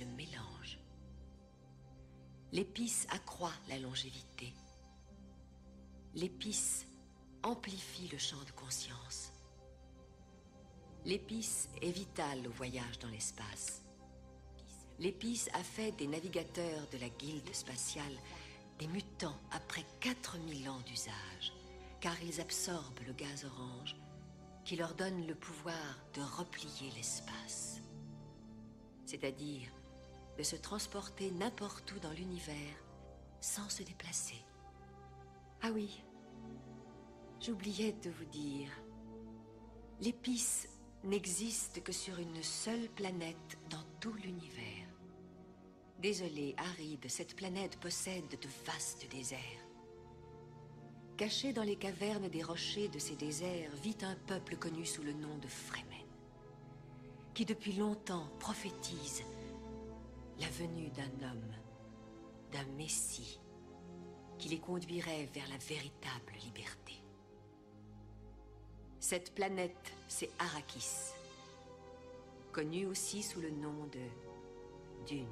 le 0.00 0.06
mélange. 0.16 0.78
L'épice 2.50 3.06
accroît 3.10 3.52
la 3.68 3.78
longévité. 3.78 4.52
L'épice 6.14 6.86
amplifie 7.44 8.08
le 8.08 8.18
champ 8.18 8.42
de 8.44 8.50
conscience. 8.52 9.32
L'épice 11.04 11.68
est 11.80 11.92
vitale 11.92 12.48
au 12.48 12.50
voyage 12.50 12.98
dans 12.98 13.08
l'espace. 13.08 13.84
L'épice 14.98 15.48
a 15.54 15.62
fait 15.62 15.92
des 15.92 16.08
navigateurs 16.08 16.88
de 16.90 16.98
la 16.98 17.08
guilde 17.08 17.54
spatiale 17.54 18.16
des 18.80 18.88
mutants 18.88 19.38
après 19.52 19.84
4000 20.00 20.68
ans 20.70 20.80
d'usage, 20.86 21.52
car 22.00 22.20
ils 22.24 22.40
absorbent 22.40 23.06
le 23.06 23.12
gaz 23.12 23.44
orange 23.44 23.94
qui 24.64 24.74
leur 24.74 24.94
donne 24.94 25.24
le 25.26 25.36
pouvoir 25.36 25.98
de 26.14 26.20
replier 26.20 26.90
l'espace. 26.96 27.77
C'est-à-dire 29.08 29.72
de 30.36 30.42
se 30.42 30.54
transporter 30.54 31.30
n'importe 31.30 31.90
où 31.92 31.98
dans 31.98 32.12
l'univers 32.12 32.76
sans 33.40 33.66
se 33.70 33.82
déplacer. 33.82 34.36
Ah 35.62 35.70
oui, 35.72 36.04
j'oubliais 37.40 37.92
de 37.92 38.10
vous 38.10 38.26
dire, 38.26 38.68
l'épice 40.02 40.68
n'existe 41.04 41.82
que 41.82 41.90
sur 41.90 42.18
une 42.18 42.42
seule 42.42 42.86
planète 42.90 43.56
dans 43.70 43.82
tout 43.98 44.12
l'univers. 44.12 44.86
Désolé, 45.98 46.54
Aride, 46.58 47.08
cette 47.08 47.34
planète 47.34 47.80
possède 47.80 48.28
de 48.28 48.48
vastes 48.66 49.08
déserts. 49.10 49.40
Caché 51.16 51.54
dans 51.54 51.62
les 51.62 51.76
cavernes 51.76 52.28
des 52.28 52.42
rochers 52.42 52.88
de 52.88 52.98
ces 52.98 53.16
déserts 53.16 53.74
vit 53.76 53.96
un 54.02 54.16
peuple 54.26 54.56
connu 54.56 54.84
sous 54.84 55.02
le 55.02 55.14
nom 55.14 55.38
de 55.38 55.48
Fremen, 55.48 55.87
qui 57.38 57.44
depuis 57.44 57.74
longtemps 57.74 58.26
prophétise 58.40 59.22
la 60.40 60.48
venue 60.48 60.88
d'un 60.88 61.24
homme, 61.24 61.54
d'un 62.50 62.64
Messie, 62.76 63.38
qui 64.40 64.48
les 64.48 64.58
conduirait 64.58 65.28
vers 65.32 65.48
la 65.48 65.58
véritable 65.58 66.32
liberté. 66.42 66.94
Cette 68.98 69.36
planète, 69.36 69.92
c'est 70.08 70.30
Arrakis, 70.40 71.12
connue 72.50 72.86
aussi 72.86 73.22
sous 73.22 73.40
le 73.40 73.50
nom 73.50 73.86
de 73.92 75.06
Dune. 75.06 75.28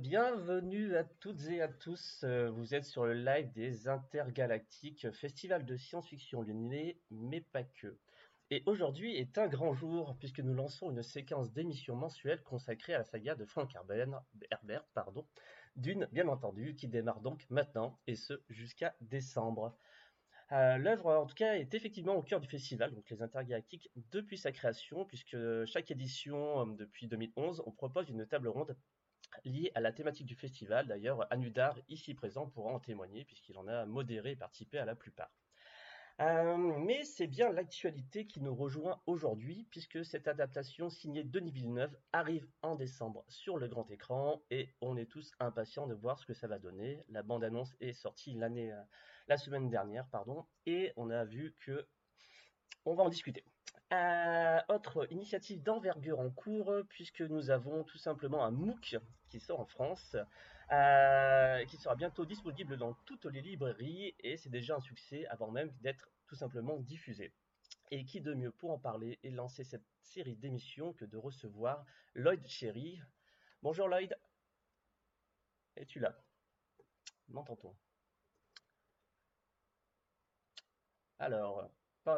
Bienvenue 0.00 0.96
à 0.96 1.04
toutes 1.04 1.48
et 1.48 1.60
à 1.60 1.68
tous. 1.68 2.22
Euh, 2.24 2.50
vous 2.50 2.74
êtes 2.74 2.84
sur 2.84 3.04
le 3.04 3.12
live 3.12 3.52
des 3.52 3.86
Intergalactiques, 3.86 5.10
festival 5.12 5.66
de 5.66 5.76
science-fiction 5.76 6.42
lyonnais, 6.42 6.96
mais 7.10 7.42
pas 7.42 7.62
que. 7.62 7.98
Et 8.50 8.62
aujourd'hui 8.64 9.14
est 9.16 9.36
un 9.36 9.48
grand 9.48 9.74
jour 9.74 10.16
puisque 10.18 10.40
nous 10.40 10.54
lançons 10.54 10.90
une 10.90 11.02
séquence 11.02 11.52
d'émissions 11.52 11.96
mensuelles 11.96 12.42
consacrée 12.42 12.94
à 12.94 12.98
la 12.98 13.04
saga 13.04 13.34
de 13.34 13.44
Frank 13.44 13.70
Herbert, 13.74 14.84
pardon, 14.94 15.26
d'une 15.76 16.08
bien 16.12 16.28
entendu, 16.28 16.74
qui 16.74 16.88
démarre 16.88 17.20
donc 17.20 17.44
maintenant 17.50 17.98
et 18.06 18.16
ce 18.16 18.40
jusqu'à 18.48 18.94
décembre. 19.02 19.76
Euh, 20.52 20.78
l'œuvre, 20.78 21.14
en 21.14 21.26
tout 21.26 21.34
cas, 21.34 21.54
est 21.56 21.74
effectivement 21.74 22.14
au 22.14 22.22
cœur 22.22 22.40
du 22.40 22.48
festival, 22.48 22.94
donc 22.94 23.08
les 23.10 23.22
Intergalactiques, 23.22 23.90
depuis 23.96 24.38
sa 24.38 24.52
création, 24.52 25.04
puisque 25.04 25.36
chaque 25.66 25.90
édition, 25.90 26.60
euh, 26.60 26.74
depuis 26.74 27.06
2011, 27.06 27.62
on 27.66 27.70
propose 27.70 28.08
une 28.08 28.26
table 28.26 28.48
ronde 28.48 28.76
lié 29.44 29.70
à 29.74 29.80
la 29.80 29.92
thématique 29.92 30.26
du 30.26 30.34
festival. 30.34 30.86
D'ailleurs, 30.86 31.26
Anudar, 31.30 31.78
ici 31.88 32.14
présent, 32.14 32.46
pourra 32.48 32.72
en 32.72 32.80
témoigner 32.80 33.24
puisqu'il 33.24 33.56
en 33.58 33.66
a 33.68 33.86
modéré 33.86 34.32
et 34.32 34.36
participé 34.36 34.78
à 34.78 34.84
la 34.84 34.94
plupart. 34.94 35.30
Euh, 36.20 36.56
mais 36.56 37.04
c'est 37.04 37.26
bien 37.26 37.50
l'actualité 37.50 38.26
qui 38.26 38.40
nous 38.40 38.54
rejoint 38.54 39.00
aujourd'hui, 39.06 39.66
puisque 39.70 40.04
cette 40.04 40.28
adaptation 40.28 40.90
signée 40.90 41.24
Denis 41.24 41.50
Villeneuve 41.50 41.96
arrive 42.12 42.46
en 42.60 42.76
décembre 42.76 43.24
sur 43.28 43.56
le 43.56 43.66
grand 43.66 43.90
écran 43.90 44.42
et 44.50 44.68
on 44.80 44.96
est 44.96 45.06
tous 45.06 45.32
impatients 45.40 45.86
de 45.86 45.94
voir 45.94 46.18
ce 46.18 46.26
que 46.26 46.34
ça 46.34 46.46
va 46.46 46.58
donner. 46.58 47.02
La 47.08 47.22
bande-annonce 47.22 47.74
est 47.80 47.94
sortie 47.94 48.34
l'année, 48.34 48.72
euh, 48.72 48.82
la 49.26 49.38
semaine 49.38 49.70
dernière, 49.70 50.06
pardon, 50.08 50.44
et 50.66 50.92
on 50.96 51.10
a 51.10 51.24
vu 51.24 51.56
que 51.60 51.86
on 52.84 52.94
va 52.94 53.04
en 53.04 53.08
discuter. 53.08 53.44
Euh, 53.92 54.58
autre 54.68 55.06
initiative 55.12 55.62
d'envergure 55.62 56.18
en 56.18 56.30
cours, 56.30 56.72
puisque 56.88 57.20
nous 57.20 57.50
avons 57.50 57.84
tout 57.84 57.98
simplement 57.98 58.42
un 58.42 58.50
MOOC 58.50 58.96
qui 59.28 59.38
sort 59.38 59.60
en 59.60 59.66
France, 59.66 60.16
euh, 60.70 61.64
qui 61.66 61.76
sera 61.76 61.94
bientôt 61.94 62.24
disponible 62.24 62.78
dans 62.78 62.94
toutes 63.04 63.26
les 63.26 63.42
librairies, 63.42 64.14
et 64.20 64.38
c'est 64.38 64.48
déjà 64.48 64.76
un 64.76 64.80
succès 64.80 65.26
avant 65.26 65.50
même 65.50 65.70
d'être 65.82 66.08
tout 66.26 66.36
simplement 66.36 66.78
diffusé. 66.78 67.32
Et 67.90 68.06
qui 68.06 68.22
de 68.22 68.32
mieux 68.32 68.50
pour 68.52 68.70
en 68.70 68.78
parler 68.78 69.18
et 69.22 69.30
lancer 69.30 69.62
cette 69.62 69.84
série 70.00 70.36
d'émissions 70.36 70.94
que 70.94 71.04
de 71.04 71.18
recevoir 71.18 71.84
Lloyd 72.14 72.46
Cherry. 72.46 72.98
Bonjour 73.62 73.88
Lloyd. 73.88 74.16
Es-tu 75.76 76.00
là? 76.00 76.16
M'entend-on 77.28 77.74
Alors, 81.18 81.70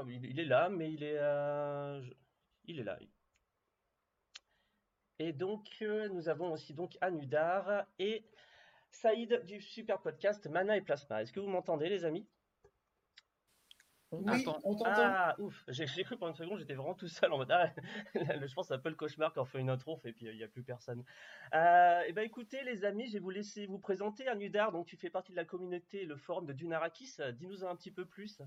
il 0.08 0.40
est 0.40 0.44
là, 0.44 0.69
mais 0.69 0.92
il 0.92 1.02
est, 1.02 1.19
euh, 1.19 2.02
il 2.64 2.81
est 2.81 2.84
là. 2.84 2.98
Et 5.19 5.32
donc, 5.32 5.69
euh, 5.82 6.08
nous 6.08 6.28
avons 6.28 6.52
aussi 6.52 6.75
donc 6.75 6.96
Anudar 7.00 7.84
et 7.98 8.25
Saïd 8.90 9.44
du 9.44 9.60
super 9.60 10.00
podcast 10.00 10.46
Mana 10.48 10.76
et 10.76 10.81
Plasma. 10.81 11.22
Est-ce 11.22 11.32
que 11.32 11.40
vous 11.40 11.48
m'entendez, 11.48 11.88
les 11.88 12.04
amis? 12.04 12.26
Oui, 14.12 14.44
on 14.62 14.76
t'entend. 14.76 14.84
Ah, 14.86 15.34
ouf, 15.38 15.64
j'ai 15.69 15.86
cru 15.86 16.16
pendant 16.16 16.32
une 16.32 16.36
seconde, 16.36 16.58
j'étais 16.58 16.75
vraiment 16.75 16.94
tout 16.94 17.08
seul 17.08 17.32
en 17.32 17.38
mode. 17.38 17.50
Ah, 17.50 17.72
je 18.14 18.54
pense 18.54 18.66
que 18.66 18.69
c'est 18.69 18.75
un 18.75 18.78
peu 18.78 18.88
le 18.88 18.94
cauchemar 18.94 19.32
quand 19.32 19.42
on 19.42 19.44
fait 19.44 19.58
une 19.58 19.70
intro 19.70 20.00
et 20.04 20.12
puis 20.12 20.26
il 20.26 20.36
n'y 20.36 20.44
a 20.44 20.48
plus 20.48 20.62
personne. 20.62 21.04
Euh, 21.52 22.02
et 22.02 22.06
eh 22.08 22.12
ben 22.12 22.22
écoutez, 22.22 22.62
les 22.62 22.84
amis, 22.84 23.08
je 23.08 23.14
vais 23.14 23.19
vous 23.19 23.31
laisser 23.31 23.66
vous 23.66 23.78
présenter. 23.78 24.28
Anudar, 24.28 24.72
donc 24.72 24.86
tu 24.86 24.96
fais 24.96 25.10
partie 25.10 25.32
de 25.32 25.36
la 25.36 25.44
communauté, 25.44 26.04
le 26.04 26.16
forum 26.16 26.46
de 26.46 26.52
Dunarakis. 26.52 27.16
Dis-nous 27.34 27.64
un 27.64 27.75
petit 27.76 27.90
peu 27.90 28.04
plus. 28.04 28.40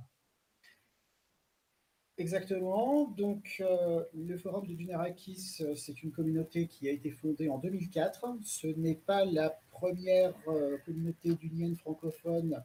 Exactement. 2.20 3.14
Donc, 3.16 3.58
euh, 3.62 4.04
le 4.16 4.38
forum 4.38 4.66
de 4.66 4.74
Dunarakis, 4.74 5.58
euh, 5.62 5.76
c'est 5.76 6.02
une 6.02 6.12
communauté 6.12 6.66
qui 6.66 6.90
a 6.90 6.92
été 6.92 7.12
fondée 7.12 7.48
en 7.48 7.60
2004. 7.60 8.38
Ce 8.44 8.66
n'est 8.66 8.96
pas 8.96 9.24
la 9.24 9.60
première 9.72 10.34
euh, 10.48 10.78
communauté 10.84 11.36
d'union 11.36 11.76
francophone 11.76 12.62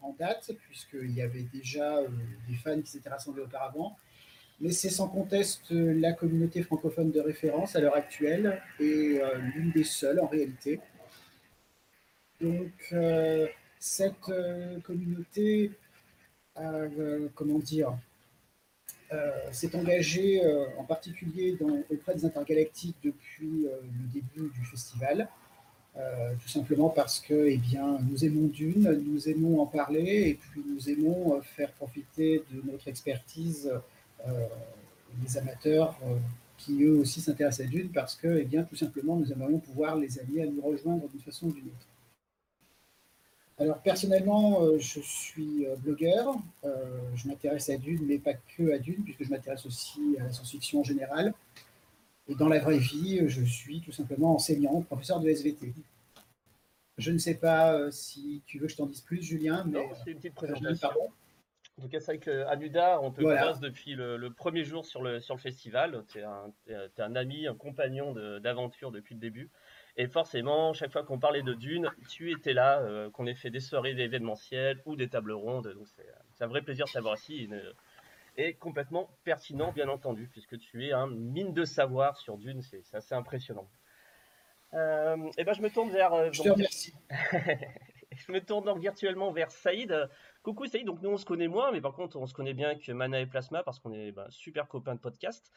en 0.00 0.14
date, 0.14 0.52
puisqu'il 0.62 1.12
y 1.12 1.22
avait 1.22 1.44
déjà 1.44 2.02
des 2.48 2.56
fans 2.56 2.80
qui 2.80 2.90
s'étaient 2.90 3.10
rassemblés 3.10 3.42
auparavant. 3.42 3.96
Mais 4.58 4.72
c'est 4.72 4.88
sans 4.88 5.06
conteste 5.06 5.70
la 5.70 6.12
communauté 6.12 6.62
francophone 6.62 7.12
de 7.12 7.20
référence 7.20 7.76
à 7.76 7.80
l'heure 7.80 7.94
actuelle 7.94 8.60
et 8.80 9.20
l'une 9.54 9.70
des 9.70 9.84
seules 9.84 10.18
en 10.18 10.26
réalité. 10.26 10.80
Donc, 12.40 12.94
cette 13.78 14.32
communauté 14.82 15.70
comment 17.34 17.58
dire, 17.58 17.96
s'est 19.50 19.74
engagé 19.74 20.40
en 20.78 20.84
particulier 20.84 21.56
auprès 21.90 22.14
des 22.14 22.24
intergalactiques 22.24 22.96
depuis 23.02 23.66
le 23.66 24.08
début 24.12 24.52
du 24.54 24.64
festival. 24.64 25.28
tout 25.94 26.48
simplement 26.48 26.90
parce 26.90 27.18
que 27.18 27.48
eh 27.48 27.60
nous 28.08 28.24
aimons 28.24 28.46
Dune, 28.46 29.02
nous 29.04 29.28
aimons 29.28 29.60
en 29.60 29.66
parler 29.66 30.28
et 30.28 30.34
puis 30.34 30.62
nous 30.64 30.88
aimons 30.88 31.40
faire 31.42 31.72
profiter 31.72 32.44
de 32.52 32.70
notre 32.70 32.86
expertise 32.86 33.72
les 35.22 35.38
amateurs 35.38 35.98
qui 36.60 36.84
eux 36.84 36.98
aussi 36.98 37.20
s'intéressent 37.20 37.66
à 37.66 37.70
Dune 37.70 37.88
parce 37.88 38.14
que, 38.14 38.38
eh 38.38 38.44
bien, 38.44 38.62
tout 38.64 38.76
simplement, 38.76 39.16
nous 39.16 39.32
aimerions 39.32 39.58
pouvoir 39.58 39.96
les 39.96 40.18
allier 40.18 40.42
à 40.42 40.46
nous 40.46 40.60
rejoindre 40.60 41.08
d'une 41.08 41.20
façon 41.20 41.46
ou 41.46 41.52
d'une 41.52 41.66
autre. 41.66 41.89
Alors 43.60 43.78
personnellement, 43.82 44.62
euh, 44.62 44.78
je 44.78 45.00
suis 45.00 45.66
euh, 45.66 45.76
blogueur, 45.76 46.34
euh, 46.64 46.98
je 47.14 47.28
m'intéresse 47.28 47.68
à 47.68 47.76
Dune, 47.76 48.00
mais 48.06 48.18
pas 48.18 48.32
que 48.32 48.72
à 48.72 48.78
Dune, 48.78 49.04
puisque 49.04 49.22
je 49.22 49.28
m'intéresse 49.28 49.66
aussi 49.66 50.16
à 50.18 50.22
la 50.24 50.32
science-fiction 50.32 50.80
en 50.80 50.84
général. 50.84 51.34
Et 52.26 52.34
dans 52.34 52.48
la 52.48 52.58
vraie 52.58 52.78
vie, 52.78 53.28
je 53.28 53.42
suis 53.42 53.82
tout 53.82 53.92
simplement 53.92 54.34
enseignant, 54.34 54.80
professeur 54.80 55.20
de 55.20 55.28
SVT. 55.28 55.74
Je 56.96 57.10
ne 57.10 57.18
sais 57.18 57.34
pas 57.34 57.90
si 57.90 58.40
tu 58.46 58.58
veux 58.58 58.66
que 58.66 58.72
je 58.72 58.78
t'en 58.78 58.86
dise 58.86 59.02
plus, 59.02 59.22
Julien, 59.22 59.64
mais 59.66 59.90
c'est 60.04 60.12
une 60.12 60.18
petite 60.18 60.34
présentation. 60.34 60.88
En 61.78 61.82
tout 61.82 61.88
cas, 61.88 62.00
c'est 62.00 62.16
vrai 62.16 62.18
qu'Anuda, 62.18 63.00
on 63.02 63.10
te 63.10 63.20
voilà. 63.20 63.54
depuis 63.54 63.94
le, 63.94 64.28
premier 64.30 64.64
jour 64.64 64.86
sur 64.86 65.02
le, 65.02 65.20
sur 65.20 65.34
le 65.34 65.40
festival. 65.40 66.04
Tu 66.08 66.18
es, 66.18 66.72
es, 66.72 67.02
un 67.02 67.16
ami, 67.16 67.46
un 67.46 67.54
compagnon 67.54 68.14
d'aventure 68.38 68.90
depuis 68.90 69.14
le 69.14 69.20
début. 69.20 69.50
Et 70.00 70.06
forcément, 70.06 70.72
chaque 70.72 70.92
fois 70.92 71.02
qu'on 71.02 71.18
parlait 71.18 71.42
de 71.42 71.52
Dune, 71.52 71.90
tu 72.08 72.32
étais 72.32 72.54
là, 72.54 72.80
euh, 72.80 73.10
qu'on 73.10 73.26
ait 73.26 73.34
fait 73.34 73.50
des 73.50 73.60
soirées 73.60 73.92
d'événementiel 73.92 74.80
ou 74.86 74.96
des 74.96 75.10
tables 75.10 75.32
rondes. 75.32 75.74
Donc 75.74 75.86
c'est 75.88 76.42
un 76.42 76.46
vrai 76.46 76.62
plaisir 76.62 76.86
de 76.86 76.90
savoir 76.90 77.16
ici. 77.16 77.50
Et 78.38 78.54
complètement 78.54 79.10
pertinent, 79.24 79.72
bien 79.72 79.90
entendu, 79.90 80.26
puisque 80.32 80.58
tu 80.58 80.86
es 80.86 80.92
un 80.92 81.06
mine 81.06 81.52
de 81.52 81.66
savoir 81.66 82.16
sur 82.16 82.38
Dune. 82.38 82.62
C'est 82.62 82.82
assez 82.94 83.14
impressionnant. 83.14 83.68
Euh, 84.72 85.30
et 85.36 85.44
ben, 85.44 85.52
je 85.52 85.60
me 85.60 85.68
tourne 85.68 85.90
vers. 85.90 86.14
Euh, 86.14 86.30
je 86.32 86.44
te 86.44 86.48
remercie. 86.48 86.94
je 88.16 88.32
me 88.32 88.40
tourne 88.40 88.64
donc 88.64 88.78
virtuellement 88.78 89.32
vers 89.32 89.50
Saïd. 89.50 90.08
Coucou 90.42 90.64
Saïd, 90.64 90.86
donc 90.86 91.02
nous 91.02 91.10
on 91.10 91.18
se 91.18 91.26
connaît 91.26 91.48
moins, 91.48 91.72
mais 91.72 91.82
par 91.82 91.92
contre 91.92 92.16
on 92.16 92.26
se 92.26 92.32
connaît 92.32 92.54
bien 92.54 92.74
que 92.74 92.90
Mana 92.92 93.20
et 93.20 93.26
Plasma 93.26 93.62
parce 93.62 93.78
qu'on 93.78 93.92
est 93.92 94.12
ben, 94.12 94.30
super 94.30 94.66
copains 94.66 94.94
de 94.94 95.00
podcast. 95.00 95.52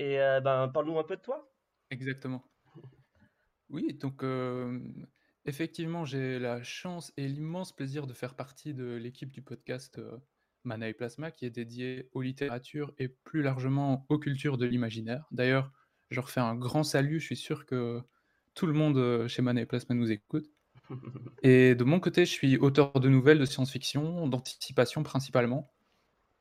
Et 0.00 0.18
euh, 0.18 0.40
ben 0.40 0.66
parle-nous 0.66 0.98
un 0.98 1.04
peu 1.04 1.14
de 1.14 1.22
toi. 1.22 1.48
Exactement. 1.92 2.42
Oui, 3.70 3.94
donc 3.94 4.24
effectivement 5.44 6.04
j'ai 6.04 6.38
la 6.38 6.62
chance 6.62 7.12
et 7.16 7.28
l'immense 7.28 7.74
plaisir 7.74 8.06
de 8.06 8.12
faire 8.12 8.34
partie 8.34 8.74
de 8.74 8.94
l'équipe 8.94 9.30
du 9.30 9.42
podcast 9.42 10.00
Mana 10.64 10.88
et 10.88 10.94
Plasma 10.94 11.30
qui 11.30 11.44
est 11.44 11.50
dédiée 11.50 12.08
aux 12.12 12.22
littératures 12.22 12.92
et 12.98 13.08
plus 13.08 13.42
largement 13.42 14.06
aux 14.08 14.18
cultures 14.18 14.58
de 14.58 14.66
l'imaginaire. 14.66 15.26
D'ailleurs, 15.30 15.72
je 16.10 16.20
refais 16.20 16.40
un 16.40 16.54
grand 16.54 16.84
salut, 16.84 17.20
je 17.20 17.26
suis 17.26 17.36
sûr 17.36 17.66
que 17.66 18.00
tout 18.54 18.66
le 18.66 18.72
monde 18.72 19.28
chez 19.28 19.42
Mana 19.42 19.62
et 19.62 19.66
Plasma 19.66 19.94
nous 19.94 20.10
écoute. 20.10 20.46
Et 21.42 21.74
de 21.74 21.84
mon 21.84 22.00
côté, 22.00 22.26
je 22.26 22.30
suis 22.30 22.58
auteur 22.58 22.92
de 22.92 23.08
nouvelles 23.08 23.38
de 23.38 23.44
science-fiction, 23.46 24.28
d'anticipation 24.28 25.02
principalement, 25.02 25.72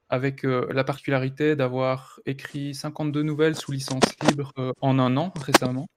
avec 0.10 0.44
la 0.44 0.84
particularité 0.84 1.56
d'avoir 1.56 2.20
écrit 2.26 2.76
52 2.76 3.24
nouvelles 3.24 3.56
sous 3.56 3.72
licence 3.72 4.04
libre 4.28 4.52
en 4.82 5.00
un 5.00 5.18
an 5.18 5.34
récemment. 5.36 5.88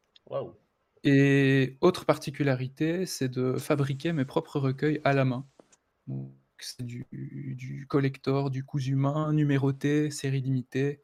Et 1.06 1.79
autre 1.81 2.05
particularité, 2.05 3.06
c'est 3.06 3.29
de 3.29 3.56
fabriquer 3.58 4.12
mes 4.12 4.25
propres 4.25 4.58
recueils 4.58 5.00
à 5.05 5.12
la 5.12 5.25
main. 5.25 5.47
C'est 6.58 6.85
du, 6.85 7.06
du 7.12 7.87
collector, 7.87 8.50
du 8.50 8.64
cousu 8.64 8.93
humain, 8.93 9.32
numéroté, 9.32 10.11
série 10.11 10.41
limitée. 10.41 11.03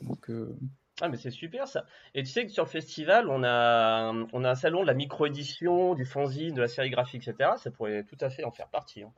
Donc, 0.00 0.30
euh, 0.30 0.56
ah, 1.00 1.08
mais 1.08 1.16
c'est 1.16 1.30
super 1.30 1.68
ça. 1.68 1.84
Et 2.14 2.22
tu 2.22 2.30
sais 2.30 2.46
que 2.46 2.52
sur 2.52 2.64
le 2.64 2.68
festival, 2.68 3.28
on 3.28 3.44
a, 3.44 4.12
on 4.32 4.44
a 4.44 4.50
un 4.50 4.54
salon 4.54 4.82
de 4.82 4.86
la 4.86 4.94
micro-édition, 4.94 5.94
du 5.94 6.04
fanzine, 6.04 6.54
de 6.54 6.60
la 6.60 6.68
sérigraphie, 6.68 7.18
etc. 7.18 7.50
Ça 7.58 7.70
pourrait 7.70 8.04
tout 8.04 8.16
à 8.20 8.30
fait 8.30 8.44
en 8.44 8.50
faire 8.50 8.68
partie. 8.68 9.02
Hein. 9.02 9.12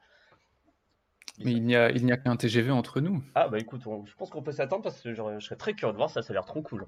Mais 1.38 1.52
il 1.52 1.62
n'y 1.62 1.76
a, 1.76 1.90
il 1.90 2.04
n'y 2.04 2.12
a 2.12 2.18
qu'un 2.18 2.36
TGV 2.36 2.70
entre 2.70 3.00
nous. 3.00 3.22
Ah, 3.34 3.48
bah 3.48 3.58
écoute, 3.58 3.82
je 3.84 4.14
pense 4.14 4.28
qu'on 4.28 4.42
peut 4.42 4.52
s'attendre 4.52 4.82
parce 4.82 5.00
que 5.00 5.14
je, 5.14 5.40
serais 5.40 5.56
très 5.56 5.72
curieux 5.72 5.92
de 5.92 5.96
voir 5.96 6.10
ça, 6.10 6.20
ça 6.20 6.32
a 6.32 6.34
l'air 6.34 6.44
trop 6.44 6.60
cool. 6.60 6.86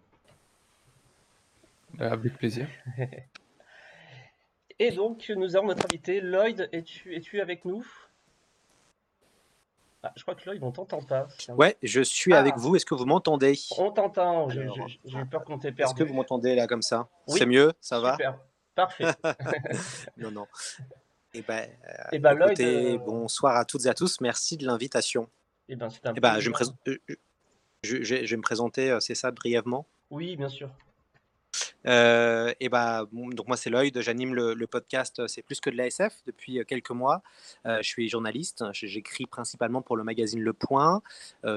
Bah, 1.95 2.13
avec 2.13 2.37
plaisir. 2.37 2.67
Et 4.79 4.91
donc, 4.91 5.31
nous 5.37 5.57
avons 5.57 5.69
notre 5.69 5.87
invité, 5.87 6.21
Lloyd. 6.21 6.69
Es-tu 6.73 7.15
es 7.15 7.21
-tu 7.21 7.41
avec 7.41 7.65
nous? 7.65 7.87
Ah, 10.03 10.13
je 10.17 10.23
crois 10.23 10.35
que 10.35 10.49
là, 10.49 10.57
ils 10.57 10.65
ne 10.65 10.71
t'entend 10.71 11.01
pas. 11.03 11.29
Ouais, 11.51 11.77
je 11.83 12.01
suis 12.01 12.35
avec 12.35 12.55
ah. 12.57 12.61
vous. 12.61 12.75
Est-ce 12.75 12.87
que 12.87 12.95
vous 12.95 13.05
m'entendez? 13.05 13.55
On 13.79 13.93
t'entend. 13.93 14.49
J'ai 14.49 15.25
peur 15.31 15.45
qu'on 15.45 15.59
t'ait 15.59 15.71
perdu. 15.71 15.93
Est-ce 15.93 15.95
que 15.95 16.03
vous 16.09 16.15
m'entendez 16.15 16.57
là 16.57 16.67
comme 16.67 16.83
ça? 16.83 17.09
C'est 17.29 17.47
mieux? 17.47 17.73
Ça 17.81 18.01
va? 18.01 18.13
Super. 18.13 18.39
Parfait. 18.75 19.05
non, 20.17 20.31
non. 20.31 20.47
Eh 21.35 21.43
ben, 21.43 21.69
eh 22.11 22.19
ben 22.19 22.39
écoutez, 22.41 22.95
euh, 22.95 22.99
bonsoir 22.99 23.57
à 23.57 23.65
toutes 23.65 23.87
et 23.87 23.89
à 23.89 23.95
tous. 23.95 24.21
Merci 24.21 24.57
de 24.57 24.67
l'invitation. 24.67 25.29
Eh 25.69 25.77
ben, 25.77 25.89
un 26.05 26.15
eh 26.15 26.21
ben, 26.21 26.41
je, 26.41 26.51
me 26.51 26.55
euh, 26.89 26.99
je, 27.83 28.03
je, 28.03 28.15
vais 28.15 28.37
me 28.37 28.43
présenter, 28.43 28.91
euh, 28.91 29.01
c'est 29.01 29.15
ça, 29.15 29.31
brièvement? 29.31 29.87
Oui, 30.11 30.37
bien 30.37 30.49
sûr. 30.49 30.71
Euh, 31.87 32.53
et 32.61 32.69
bah, 32.69 33.07
donc 33.13 33.49
moi 33.49 33.57
c'est 33.57 33.71
Lloyd, 33.71 34.01
j'anime 34.01 34.35
le, 34.35 34.67
podcast 34.67 35.19
euh, 35.19 35.27
C'est 35.27 35.43
plus 35.43 35.61
que 35.61 35.69
de 35.69 35.77
l'ASF 35.77 36.23
depuis 36.27 36.61
euh, 36.61 36.65
quelques 36.65 36.91
mois. 36.91 37.23
je 37.65 37.83
suis 37.83 38.09
journaliste, 38.09 38.65
j'écris 38.73 39.27
principalement 39.27 39.83
pour 39.83 39.97
le 39.97 40.05
magazine 40.05 40.41
Le 40.41 40.53
Point. 40.53 41.03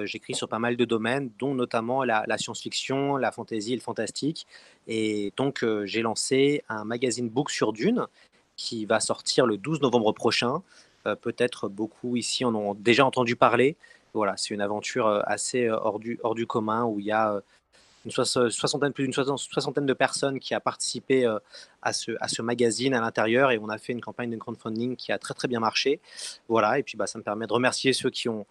j'écris 0.03 0.33
sur 0.33 0.47
pas 0.49 0.59
mal 0.59 0.77
de 0.77 0.85
domaines, 0.85 1.31
dont 1.39 1.53
notamment 1.53 2.03
la, 2.03 2.37
science-fiction, 2.37 3.17
la 3.17 3.31
fantasy 3.31 3.73
et 3.73 3.75
le 3.75 3.81
fantastique. 3.81 4.47
Et 4.87 5.33
donc 5.37 5.65
j'ai 5.85 6.01
lancé 6.01 6.63
un 6.69 6.85
magazine 6.85 7.29
book 7.29 7.49
sur 7.49 7.73
Dune 7.73 8.07
qui 8.55 8.85
va 8.85 8.99
sortir 8.99 9.45
le 9.45 9.57
12 9.57 9.81
novembre 9.81 10.11
prochain. 10.13 10.61
Peut-être 11.21 11.69
beaucoup 11.69 12.15
ici 12.15 12.45
en 12.45 12.55
ont 12.55 12.73
déjà 12.73 13.05
entendu 13.05 13.35
parler. 13.35 13.77
Voilà, 14.13 14.37
c'est 14.37 14.53
une 14.53 14.61
aventure 14.61 15.07
assez 15.25 15.69
hors 15.69 15.99
du, 15.99 16.19
hors 16.23 16.35
du 16.35 16.47
commun 16.47 16.85
où 16.85 16.99
il 16.99 17.05
y 17.05 17.11
a 17.11 17.41
une 18.05 18.11
soixantaine, 18.11 18.93
plus 18.93 19.03
d'une 19.03 19.13
soixantaine 19.13 19.85
de 19.85 19.93
personnes 19.93 20.39
qui 20.39 20.53
a 20.53 20.59
participé 20.59 21.25
euh, 21.25 21.39
à, 21.81 21.91
ce, 21.91 22.11
à 22.19 22.27
ce 22.27 22.41
magazine 22.41 22.93
à 22.93 23.01
l'intérieur 23.01 23.51
et 23.51 23.57
on 23.57 23.69
a 23.69 23.77
fait 23.77 23.93
une 23.93 24.01
campagne 24.01 24.29
de 24.29 24.37
crowdfunding 24.37 24.95
qui 24.95 25.11
a 25.11 25.17
très 25.17 25.33
très 25.33 25.47
bien 25.47 25.59
marché. 25.59 25.99
Voilà, 26.47 26.77
et 26.77 26.83
puis 26.83 26.97
bah, 26.97 27.07
ça 27.07 27.17
me 27.17 27.23
permet 27.23 27.47
de 27.47 27.53
remercier 27.53 27.93
ceux 27.93 28.09
qui 28.09 28.29
ont, 28.29 28.45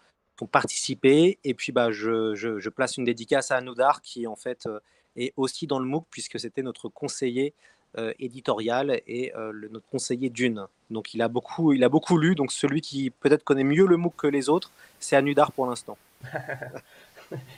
participé 0.51 1.39
et 1.45 1.53
puis 1.53 1.71
bah, 1.71 1.91
je, 1.91 2.35
je, 2.35 2.69
place 2.69 2.97
une 2.97 3.05
dédicace 3.05 3.51
à 3.51 3.55
Anoudar 3.55 4.01
qui 4.01 4.27
en 4.27 4.35
fait 4.35 4.67
euh, 4.67 4.81
est 5.15 5.31
aussi 5.37 5.65
dans 5.65 5.79
le 5.79 5.85
MOOC 5.85 6.05
puisque 6.11 6.37
c'était 6.41 6.61
notre 6.61 6.89
conseiller 6.89 7.53
euh, 7.97 8.11
éditorial 8.19 8.99
et 9.07 9.31
le, 9.33 9.69
notre 9.69 9.87
conseiller 9.87 10.29
d'une. 10.29 10.67
Donc 10.89 11.13
il 11.13 11.21
a, 11.21 11.29
beaucoup, 11.29 11.71
il 11.71 11.85
a 11.85 11.89
beaucoup 11.89 12.17
lu, 12.17 12.35
donc 12.35 12.51
celui 12.51 12.81
qui 12.81 13.11
peut-être 13.11 13.45
connaît 13.45 13.63
mieux 13.63 13.85
le 13.85 13.95
MOOC 13.95 14.15
que 14.17 14.27
les 14.27 14.49
autres, 14.49 14.73
c'est 14.99 15.15
Anudar 15.15 15.53
pour 15.53 15.67
l'instant. 15.67 15.97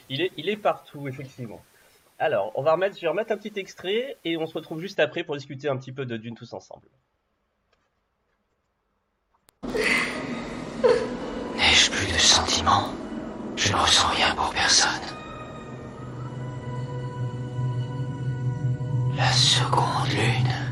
il, 0.08 0.20
est, 0.20 0.30
il 0.36 0.48
est 0.48 0.56
partout, 0.56 1.08
effectivement. 1.08 1.60
Alors, 2.20 2.50
on 2.56 2.62
va 2.62 2.72
remettre, 2.72 2.96
je 2.96 3.02
vais 3.02 3.08
remettre 3.08 3.30
un 3.30 3.36
petit 3.36 3.52
extrait 3.60 4.16
et 4.24 4.36
on 4.36 4.46
se 4.46 4.54
retrouve 4.54 4.80
juste 4.80 4.98
après 4.98 5.22
pour 5.22 5.36
discuter 5.36 5.68
un 5.68 5.76
petit 5.76 5.92
peu 5.92 6.04
de 6.04 6.16
Dune 6.16 6.34
tous 6.34 6.52
ensemble. 6.52 6.88
N'ai-je 11.56 11.90
plus 11.92 12.12
de 12.12 12.18
sentiments? 12.18 12.92
Je 13.56 13.72
ne 13.72 13.76
ressens 13.78 14.08
rien 14.08 14.34
pour 14.34 14.50
personne. 14.50 14.90
La 19.16 19.30
seconde 19.32 20.08
lune. 20.10 20.67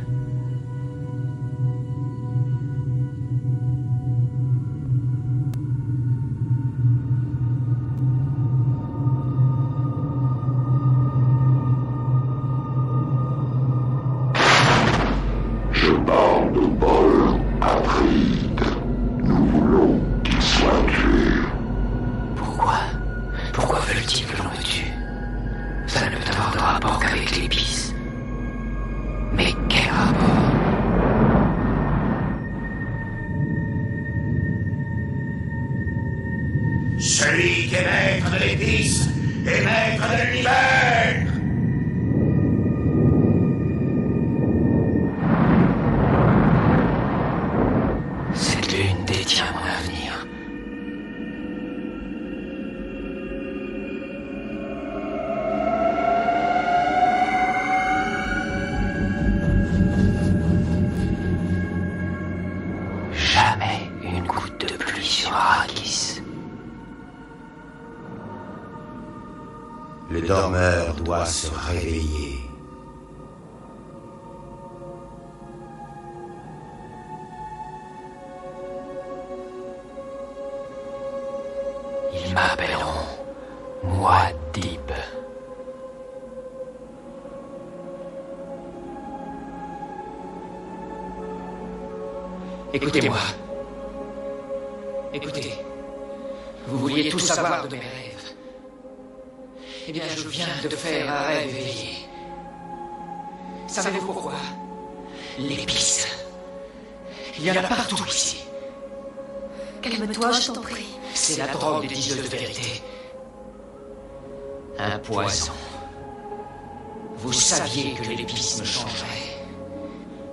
Écoutez-moi. 92.86 93.18
Écoutez. 95.12 95.54
Vous 96.68 96.78
vouliez 96.78 97.08
tout 97.08 97.18
savoir 97.18 97.66
de 97.66 97.74
mes 97.74 97.80
rêves. 97.80 98.34
Eh 99.88 99.92
bien, 99.92 100.04
je 100.16 100.28
viens 100.28 100.46
de 100.62 100.68
faire 100.68 101.05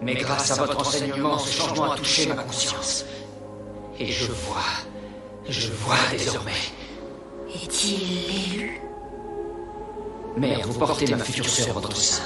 Mais 0.03 0.15
grâce 0.15 0.51
à 0.51 0.55
votre 0.55 0.79
enseignement, 0.79 1.38
ce 1.38 1.51
changement 1.51 1.91
a 1.91 1.95
touché 1.95 2.27
ma 2.27 2.36
conscience. 2.36 3.05
Et 4.00 4.07
je 4.07 4.31
vois, 4.31 4.57
je 5.48 5.72
vois 5.72 5.95
désormais. 6.12 6.51
Est-il 7.53 8.00
l'élu? 8.27 8.81
Mère, 10.36 10.67
vous 10.67 10.79
portez 10.79 11.05
ma 11.07 11.19
future 11.19 11.48
sœur 11.48 11.77
à 11.77 11.79
votre 11.79 11.95
sein. 11.95 12.24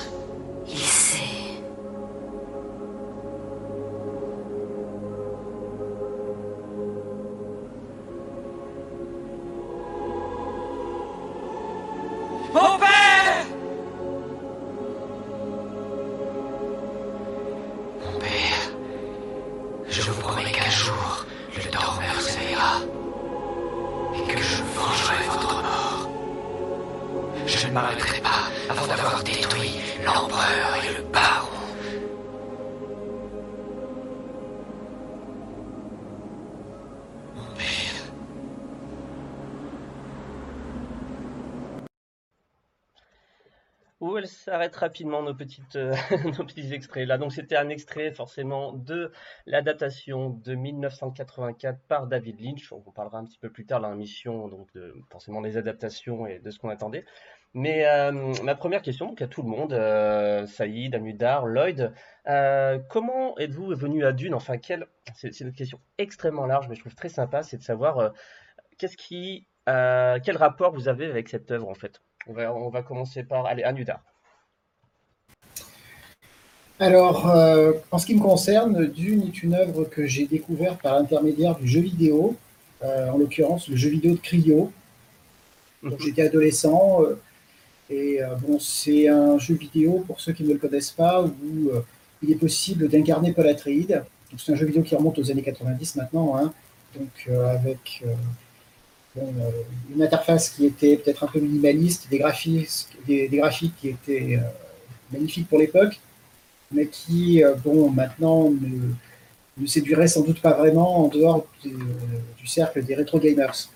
M'arrêterai 27.77 28.21
pas 28.21 28.49
avant 28.71 28.87
d'avoir 28.87 29.23
détruit 29.23 29.75
l'empereur 30.03 30.83
et 30.83 30.97
le 30.97 31.03
baron. 31.11 31.47
Où 43.99 44.17
elles 44.17 44.27
s'arrêtent 44.27 44.75
rapidement 44.75 45.21
nos, 45.21 45.35
petites, 45.35 45.75
euh, 45.75 45.93
nos 46.37 46.45
petits 46.45 46.73
extraits. 46.73 47.07
Là, 47.07 47.19
donc 47.19 47.31
c'était 47.33 47.57
un 47.57 47.69
extrait 47.69 48.11
forcément 48.11 48.73
de 48.73 49.11
l'adaptation 49.45 50.31
de 50.31 50.55
1984 50.55 51.79
par 51.87 52.07
David 52.07 52.39
Lynch. 52.39 52.71
On 52.71 52.79
parlera 52.91 53.19
un 53.19 53.25
petit 53.25 53.37
peu 53.37 53.51
plus 53.51 53.67
tard 53.67 53.81
dans 53.81 53.91
l'émission, 53.91 54.47
donc 54.47 54.73
de, 54.73 54.95
forcément 55.11 55.41
des 55.41 55.57
adaptations 55.57 56.25
et 56.25 56.39
de 56.39 56.49
ce 56.49 56.57
qu'on 56.57 56.69
attendait. 56.69 57.05
Mais 57.57 57.87
euh, 57.87 58.11
ma 58.43 58.53
première 58.53 58.83
question, 58.83 59.07
donc 59.07 59.19
à 59.19 59.25
tout 59.25 59.41
le 59.41 59.49
monde, 59.49 59.73
euh, 59.73 60.45
Saïd, 60.45 60.93
Amudar, 60.93 61.47
Lloyd, 61.47 61.91
euh, 62.27 62.77
comment 62.87 63.35
êtes-vous 63.39 63.73
venu 63.75 64.05
à 64.05 64.11
Dune? 64.11 64.35
Enfin, 64.35 64.59
quelle... 64.59 64.85
c'est 65.15 65.39
une 65.39 65.51
question 65.53 65.79
extrêmement 65.97 66.45
large, 66.45 66.67
mais 66.69 66.75
je 66.75 66.81
trouve 66.81 66.93
très 66.93 67.09
sympa, 67.09 67.41
c'est 67.41 67.57
de 67.57 67.63
savoir 67.63 68.13
qu'est-ce 68.77 68.95
qui, 68.95 69.47
quel 69.65 70.37
rapport 70.37 70.71
vous 70.71 70.87
avez 70.87 71.07
avec 71.07 71.29
cette 71.29 71.49
œuvre 71.49 71.67
en 71.67 71.73
fait? 71.73 71.99
On 72.27 72.33
va, 72.33 72.53
on 72.53 72.69
va 72.69 72.83
commencer 72.83 73.23
par, 73.23 73.47
allez, 73.47 73.63
Anudar. 73.63 74.03
Alors, 76.79 77.25
en 77.89 77.97
ce 77.97 78.05
qui 78.05 78.13
me 78.13 78.21
concerne, 78.21 78.85
Dune 78.85 79.23
est 79.23 79.41
une 79.41 79.55
œuvre 79.55 79.85
que 79.85 80.05
j'ai 80.05 80.27
découverte 80.27 80.79
par 80.79 80.93
l'intermédiaire 80.93 81.55
du 81.55 81.67
jeu 81.67 81.81
vidéo, 81.81 82.35
en 82.83 83.17
l'occurrence 83.17 83.67
le 83.67 83.75
jeu 83.75 83.89
vidéo 83.89 84.11
de 84.13 84.19
Cryo. 84.19 84.71
Donc, 85.83 85.99
J'étais 86.01 86.23
adolescent 86.23 87.03
euh, 87.03 87.19
et 87.89 88.21
euh, 88.21 88.35
bon, 88.35 88.59
c'est 88.59 89.07
un 89.07 89.37
jeu 89.37 89.55
vidéo 89.55 90.03
pour 90.05 90.19
ceux 90.19 90.33
qui 90.33 90.43
ne 90.43 90.53
le 90.53 90.59
connaissent 90.59 90.91
pas 90.91 91.21
où 91.23 91.69
euh, 91.69 91.81
il 92.21 92.31
est 92.31 92.35
possible 92.35 92.87
d'incarner 92.89 93.31
Paul 93.31 93.47
Atreides. 93.47 94.03
C'est 94.37 94.51
un 94.51 94.55
jeu 94.55 94.65
vidéo 94.65 94.83
qui 94.83 94.95
remonte 94.95 95.17
aux 95.19 95.31
années 95.31 95.41
90 95.43 95.95
maintenant, 95.95 96.35
hein. 96.35 96.53
donc 96.97 97.09
euh, 97.29 97.55
avec 97.55 98.03
une 99.15 100.03
interface 100.03 100.49
qui 100.49 100.65
était 100.65 100.97
peut-être 100.97 101.23
un 101.23 101.27
peu 101.27 101.39
minimaliste, 101.39 102.07
des 102.09 102.19
graphiques, 102.19 102.87
des, 103.07 103.27
graphiques 103.29 103.73
qui 103.79 103.89
étaient 103.89 104.39
magnifiques 105.11 105.47
pour 105.47 105.57
l'époque, 105.57 105.99
mais 106.71 106.85
qui, 106.87 107.41
bon, 107.63 107.89
maintenant 107.89 108.51
ne, 108.51 108.91
ne 109.57 109.65
séduirait 109.65 110.07
sans 110.07 110.21
doute 110.21 110.39
pas 110.39 110.51
vraiment 110.51 111.05
en 111.05 111.07
dehors 111.07 111.47
de- 111.63 111.71
du 112.37 112.45
cercle 112.45 112.83
des 112.83 112.93
rétro 112.93 113.17
gamers. 113.17 113.69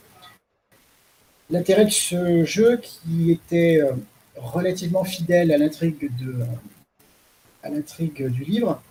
L'intérêt 1.52 1.84
de 1.84 1.92
ce 1.92 2.46
jeu, 2.46 2.80
qui 2.82 3.32
était 3.32 3.82
euh, 3.82 3.92
relativement 4.38 5.04
fidèle 5.04 5.52
à 5.52 5.58
l'intrigue 5.58 6.10
du 8.26 8.44
livre, 8.46 8.82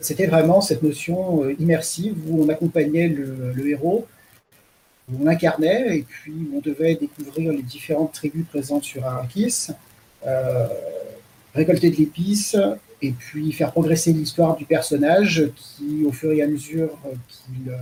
c'était 0.00 0.26
vraiment 0.26 0.62
cette 0.62 0.82
notion 0.82 1.44
euh, 1.44 1.54
immersive 1.58 2.16
où 2.26 2.42
on 2.42 2.48
accompagnait 2.48 3.08
le, 3.08 3.68
héros, 3.68 4.06
où 5.12 5.22
on 5.22 5.26
incarnait 5.26 5.98
et 5.98 6.02
puis 6.02 6.48
on 6.54 6.60
devait 6.60 6.94
découvrir 6.94 7.52
les 7.52 7.62
différentes 7.62 8.12
tribus 8.14 8.46
présentes 8.46 8.84
sur 8.84 9.04
Arrakis, 9.04 9.68
euh, 10.26 10.66
récolter 11.54 11.90
de 11.90 11.96
l'épice 11.96 12.56
et 13.02 13.12
puis 13.12 13.52
faire 13.52 13.72
progresser 13.72 14.14
l'histoire 14.14 14.56
du 14.56 14.64
personnage 14.64 15.50
qui, 15.54 16.04
au 16.06 16.12
fur 16.12 16.32
et 16.32 16.40
à 16.40 16.46
mesure 16.46 16.98
qu'il 17.28 17.72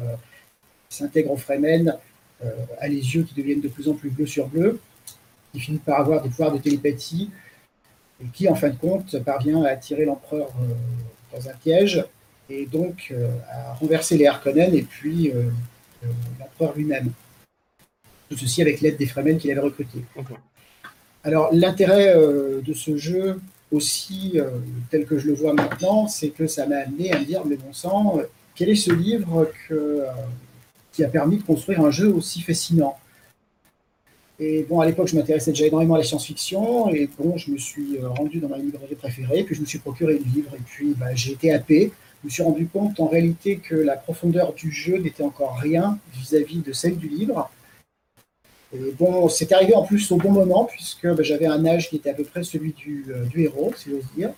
s'intègre 0.88 1.30
au 1.30 1.36
Fremen, 1.36 1.96
a 2.80 2.88
les 2.88 2.96
yeux 2.96 3.22
qui 3.22 3.34
deviennent 3.34 3.60
de 3.60 3.68
plus 3.68 3.88
en 3.88 3.94
plus 3.94 4.10
bleus 4.10 4.26
sur 4.26 4.46
bleu, 4.48 4.78
qui 5.52 5.60
finit 5.60 5.78
par 5.78 6.00
avoir 6.00 6.22
des 6.22 6.28
pouvoirs 6.28 6.52
de 6.52 6.58
télépathie 6.58 7.30
et 8.22 8.26
qui, 8.32 8.48
en 8.48 8.54
fin 8.54 8.68
de 8.68 8.76
compte, 8.76 9.18
parvient 9.24 9.62
à 9.62 9.70
attirer 9.70 10.04
l'empereur 10.04 10.48
euh, 10.60 11.36
dans 11.36 11.48
un 11.48 11.54
piège 11.54 12.04
et 12.48 12.66
donc 12.66 13.08
euh, 13.10 13.28
à 13.50 13.74
renverser 13.74 14.16
les 14.16 14.26
Harkonnen 14.26 14.74
et 14.74 14.82
puis 14.82 15.30
euh, 15.30 15.50
euh, 16.04 16.08
l'empereur 16.38 16.76
lui-même. 16.76 17.10
Tout 18.28 18.36
ceci 18.36 18.62
avec 18.62 18.80
l'aide 18.80 18.96
des 18.96 19.06
Fremen 19.06 19.38
qu'il 19.38 19.50
avait 19.50 19.60
recrutés. 19.60 20.04
Alors 21.24 21.50
l'intérêt 21.52 22.14
euh, 22.16 22.60
de 22.60 22.72
ce 22.72 22.96
jeu 22.96 23.40
aussi, 23.72 24.32
euh, 24.36 24.50
tel 24.90 25.06
que 25.06 25.18
je 25.18 25.26
le 25.26 25.34
vois 25.34 25.52
maintenant, 25.52 26.06
c'est 26.06 26.28
que 26.28 26.46
ça 26.46 26.66
m'a 26.66 26.76
amené 26.78 27.12
à 27.12 27.18
me 27.18 27.24
dire, 27.24 27.44
mais 27.44 27.56
bon 27.56 27.72
sang, 27.72 28.18
euh, 28.18 28.24
quel 28.54 28.68
est 28.68 28.76
ce 28.76 28.92
livre 28.92 29.50
que, 29.68 29.74
euh, 29.74 30.06
qui 30.96 31.04
a 31.04 31.08
permis 31.08 31.36
de 31.36 31.42
construire 31.42 31.82
un 31.82 31.90
jeu 31.90 32.08
aussi 32.08 32.40
fascinant 32.40 32.96
Et 34.40 34.64
bon, 34.68 34.80
à 34.80 34.86
l'époque, 34.86 35.08
je 35.08 35.16
m'intéressais 35.16 35.50
déjà 35.50 35.66
énormément 35.66 35.94
à 35.94 35.98
la 35.98 36.04
science-fiction, 36.04 36.88
et 36.88 37.08
bon, 37.18 37.36
je 37.36 37.50
me 37.50 37.58
suis 37.58 37.98
euh, 37.98 38.08
rendu 38.08 38.38
dans 38.40 38.48
ma 38.48 38.56
librairie 38.56 38.94
préférée, 38.94 39.44
puis 39.44 39.54
je 39.54 39.60
me 39.60 39.66
suis 39.66 39.78
procuré 39.78 40.14
le 40.14 40.24
livre, 40.24 40.54
et 40.54 40.62
puis 40.64 40.94
bah, 40.96 41.14
j'ai 41.14 41.32
été 41.32 41.52
happé. 41.52 41.92
Je 42.22 42.28
me 42.28 42.30
suis 42.30 42.42
rendu 42.42 42.66
compte 42.66 42.98
en 42.98 43.08
réalité 43.08 43.58
que 43.58 43.74
la 43.74 43.96
profondeur 43.96 44.54
du 44.54 44.72
jeu 44.72 44.96
n'était 44.96 45.22
encore 45.22 45.58
rien 45.58 45.98
vis-à-vis 46.14 46.60
de 46.60 46.72
celle 46.72 46.96
du 46.96 47.08
livre. 47.08 47.50
Et 48.74 48.92
bon, 48.98 49.28
c'est 49.28 49.52
arrivé 49.52 49.74
en 49.74 49.84
plus 49.84 50.10
au 50.10 50.16
bon 50.16 50.32
moment, 50.32 50.64
puisque 50.64 51.06
bah, 51.06 51.22
j'avais 51.22 51.46
un 51.46 51.64
âge 51.66 51.90
qui 51.90 51.96
était 51.96 52.10
à 52.10 52.14
peu 52.14 52.24
près 52.24 52.42
celui 52.42 52.72
du, 52.72 53.04
euh, 53.10 53.26
du 53.26 53.42
héros, 53.42 53.72
si 53.76 53.90
j'ose 53.90 54.06
dire. 54.16 54.30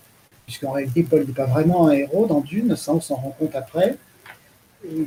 Puisqu'en 0.45 0.71
réalité, 0.71 1.03
Paul 1.03 1.25
n'est 1.25 1.33
pas 1.33 1.45
vraiment 1.45 1.87
un 1.87 1.91
héros 1.91 2.25
dans 2.25 2.41
Dune, 2.41 2.75
ça 2.75 2.93
on 2.93 2.99
s'en 2.99 3.15
rend 3.15 3.35
compte 3.39 3.55
après. 3.55 3.97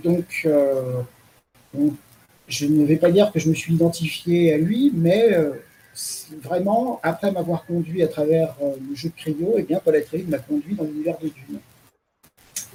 Donc, 0.05 0.43
euh, 0.45 1.03
je 2.49 2.67
ne 2.67 2.85
vais 2.85 2.97
pas 2.97 3.11
dire 3.11 3.33
que 3.33 3.39
je 3.39 3.49
me 3.49 3.55
suis 3.55 3.75
identifié 3.75 4.53
à 4.53 4.59
lui, 4.59 4.93
mais 4.95 5.33
euh, 5.33 5.53
vraiment, 6.43 7.01
après 7.03 7.33
m'avoir 7.33 7.65
conduit 7.65 8.03
à 8.03 8.09
travers 8.09 8.55
euh, 8.63 8.75
le 8.89 8.95
jeu 8.95 9.09
de 9.09 9.15
Cryo, 9.15 9.59
et 9.59 9.63
bien 9.63 9.81
Paul 9.83 9.97
Atreides 9.97 10.29
m'a 10.29 10.39
conduit 10.39 10.75
dans 10.75 10.85
l'univers 10.85 11.19
de 11.19 11.29
Dune. 11.29 11.59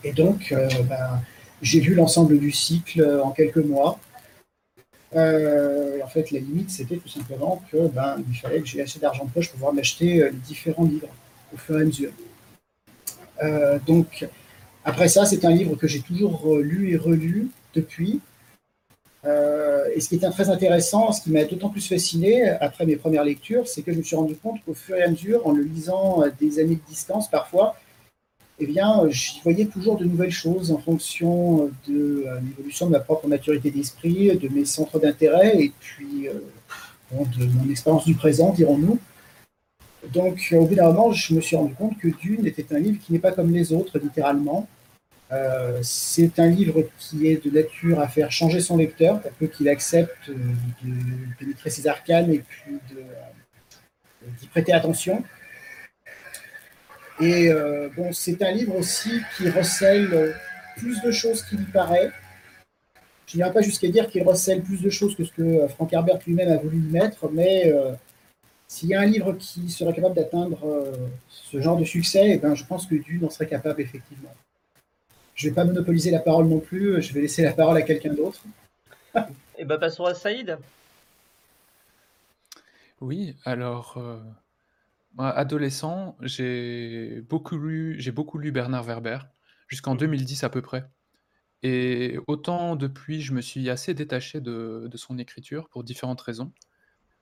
Et 0.03 0.13
donc, 0.13 0.51
euh, 0.51 0.67
ben, 0.89 1.21
j'ai 1.61 1.79
vu 1.79 1.93
l'ensemble 1.93 2.39
du 2.39 2.51
cycle 2.51 3.03
en 3.23 3.31
quelques 3.31 3.57
mois. 3.57 3.99
En 5.13 6.09
fait, 6.09 6.31
la 6.31 6.39
limite, 6.39 6.69
c'était 6.69 6.97
tout 6.97 7.07
simplement 7.07 7.61
que 7.71 7.87
ben, 7.87 8.17
il 8.29 8.35
fallait 8.35 8.61
que 8.61 8.67
j'ai 8.67 8.81
assez 8.81 8.99
d'argent 8.99 9.25
de 9.25 9.31
poche 9.31 9.47
pour 9.47 9.55
pouvoir 9.55 9.73
m'acheter 9.73 10.23
les 10.23 10.31
différents 10.31 10.85
livres 10.85 11.09
au 11.53 11.57
fur 11.57 11.77
et 11.77 11.81
à 11.81 11.85
mesure. 11.85 12.11
Donc, 13.87 14.27
après 14.85 15.07
ça, 15.07 15.25
c'est 15.25 15.43
un 15.45 15.51
livre 15.51 15.75
que 15.75 15.87
j'ai 15.87 16.01
toujours 16.01 16.57
lu 16.57 16.91
et 16.91 16.97
relu 16.97 17.49
depuis. 17.73 18.21
Euh, 19.27 19.85
et 19.93 19.99
ce 19.99 20.09
qui 20.09 20.15
était 20.15 20.29
très 20.29 20.49
intéressant, 20.49 21.11
ce 21.11 21.21
qui 21.21 21.31
m'a 21.31 21.43
d'autant 21.43 21.69
plus 21.69 21.85
fasciné 21.85 22.49
après 22.49 22.85
mes 22.85 22.95
premières 22.95 23.25
lectures, 23.25 23.67
c'est 23.67 23.81
que 23.81 23.91
je 23.91 23.97
me 23.97 24.03
suis 24.03 24.15
rendu 24.15 24.35
compte 24.35 24.63
qu'au 24.65 24.73
fur 24.73 24.95
et 24.95 25.03
à 25.03 25.09
mesure, 25.09 25.45
en 25.45 25.51
le 25.51 25.63
lisant 25.63 26.23
des 26.39 26.59
années 26.59 26.75
de 26.75 26.89
distance 26.89 27.29
parfois, 27.29 27.75
eh 28.59 28.65
bien, 28.65 29.03
j'y 29.09 29.39
voyais 29.41 29.65
toujours 29.65 29.97
de 29.97 30.05
nouvelles 30.05 30.31
choses 30.31 30.71
en 30.71 30.79
fonction 30.79 31.69
de 31.87 32.25
l'évolution 32.43 32.87
de 32.87 32.91
ma 32.91 32.99
propre 32.99 33.27
maturité 33.27 33.69
d'esprit, 33.69 34.35
de 34.35 34.49
mes 34.49 34.65
centres 34.65 34.99
d'intérêt 34.99 35.61
et 35.61 35.73
puis 35.79 36.29
de 37.11 37.45
mon 37.45 37.69
expérience 37.69 38.05
du 38.05 38.15
présent, 38.15 38.51
dirons-nous. 38.53 38.97
Donc, 40.13 40.53
au 40.53 40.65
bout 40.65 40.75
d'un 40.75 40.85
moment, 40.85 41.11
je 41.11 41.33
me 41.33 41.41
suis 41.41 41.55
rendu 41.55 41.73
compte 41.73 41.97
que 41.97 42.07
Dune 42.07 42.45
était 42.45 42.73
un 42.73 42.79
livre 42.79 42.99
qui 43.03 43.13
n'est 43.13 43.19
pas 43.19 43.31
comme 43.31 43.51
les 43.51 43.73
autres, 43.73 43.99
littéralement. 43.99 44.67
Euh, 45.31 45.79
c'est 45.81 46.39
un 46.39 46.47
livre 46.47 46.83
qui 46.97 47.27
est 47.27 47.43
de 47.43 47.51
nature 47.51 47.99
à 47.99 48.07
faire 48.07 48.31
changer 48.31 48.61
son 48.61 48.77
lecteur, 48.77 49.21
pour 49.21 49.31
peu 49.31 49.47
qu'il 49.47 49.67
accepte 49.67 50.29
de 50.29 51.35
pénétrer 51.37 51.69
ses 51.69 51.87
arcanes 51.87 52.31
et 52.31 52.39
puis 52.39 52.79
euh, 52.97 54.27
d'y 54.39 54.47
prêter 54.47 54.73
attention. 54.73 55.23
Et 57.19 57.49
euh, 57.49 57.89
bon, 57.95 58.13
c'est 58.13 58.41
un 58.41 58.51
livre 58.51 58.75
aussi 58.75 59.21
qui 59.35 59.49
recèle 59.49 60.35
plus 60.77 61.01
de 61.01 61.11
choses 61.11 61.43
qu'il 61.43 61.61
y 61.61 61.65
paraît. 61.65 62.11
Je 63.25 63.35
n'irai 63.35 63.51
pas 63.51 63.61
jusqu'à 63.61 63.89
dire 63.89 64.07
qu'il 64.07 64.23
recèle 64.23 64.61
plus 64.61 64.81
de 64.81 64.89
choses 64.89 65.15
que 65.15 65.25
ce 65.25 65.31
que 65.31 65.67
Frank 65.67 65.91
Herbert 65.91 66.19
lui-même 66.25 66.51
a 66.51 66.57
voulu 66.57 66.77
y 66.77 66.91
mettre, 66.91 67.29
mais 67.29 67.73
s'il 68.67 68.89
y 68.89 68.95
a 68.95 69.01
un 69.01 69.05
livre 69.05 69.33
qui 69.33 69.69
serait 69.69 69.93
capable 69.93 70.15
d'atteindre 70.15 70.59
euh, 70.65 70.91
ce 71.29 71.61
genre 71.61 71.77
de 71.77 71.85
succès, 71.85 72.31
eh 72.31 72.37
ben, 72.37 72.53
je 72.53 72.65
pense 72.65 72.85
que 72.85 72.95
Dune 72.95 73.25
en 73.25 73.29
serait 73.29 73.47
capable, 73.47 73.81
effectivement. 73.81 74.33
Je 75.37 75.45
ne 75.45 75.51
vais 75.51 75.55
pas 75.55 75.65
monopoliser 75.65 76.09
la 76.09 76.19
parole 76.19 76.47
non 76.47 76.59
plus, 76.59 76.99
je 76.99 77.13
vais 77.13 77.21
laisser 77.21 77.43
la 77.43 77.53
parole 77.53 77.77
à 77.77 77.83
quelqu'un 77.83 78.11
d'autre. 78.11 78.41
Et 79.15 79.21
eh 79.59 79.65
ben, 79.65 79.77
passons 79.77 80.05
à 80.05 80.15
Saïd. 80.15 80.57
Oui, 83.01 83.35
alors, 83.45 83.97
euh, 83.97 84.19
adolescent, 85.19 86.17
j'ai 86.21 87.21
beaucoup, 87.29 87.55
lu, 87.55 87.95
j'ai 87.99 88.11
beaucoup 88.11 88.39
lu 88.39 88.51
Bernard 88.51 88.83
Werber, 88.83 89.19
jusqu'en 89.67 89.93
2010 89.93 90.43
à 90.43 90.49
peu 90.49 90.63
près. 90.63 90.89
Et 91.61 92.17
autant 92.25 92.75
depuis, 92.75 93.21
je 93.21 93.33
me 93.33 93.41
suis 93.41 93.69
assez 93.69 93.93
détaché 93.93 94.41
de 94.41 94.89
son 94.95 95.19
écriture 95.19 95.69
pour 95.69 95.83
différentes 95.83 96.21
raisons. 96.21 96.51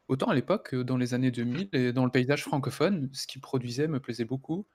Autant 0.07 0.27
à 0.27 0.35
l'époque, 0.35 0.73
dans 0.73 0.95
les 0.95 1.13
années 1.13 1.31
2000 1.31 1.67
et 1.73 1.91
dans 1.91 2.05
le 2.05 2.11
paysage 2.11 2.43
francophone, 2.43 3.09
ce 3.11 3.27
qu'il 3.27 3.41
produisait 3.41 3.89
me 3.89 3.99
plaisait 3.99 4.23
beaucoup 4.23 4.65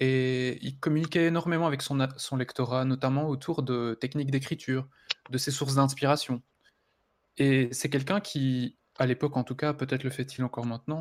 et 0.00 0.58
il 0.62 0.78
communiquait 0.78 1.26
énormément 1.26 1.66
avec 1.66 1.82
son 1.82 2.36
lectorat, 2.36 2.84
notamment 2.84 3.28
autour 3.28 3.62
de 3.62 3.96
techniques 4.00 4.30
d'écriture, 4.30 4.88
de 5.30 5.38
ses 5.38 5.50
sources 5.50 5.74
d'inspiration 5.74 6.42
et 7.38 7.68
c'est 7.72 7.88
quelqu'un 7.88 8.20
qui, 8.20 8.76
à 8.96 9.06
l'époque 9.06 9.36
en 9.36 9.44
tout 9.44 9.54
cas, 9.54 9.72
peut-être 9.72 10.02
le 10.02 10.10
fait-il 10.10 10.44
encore 10.44 10.66
maintenant, 10.66 11.00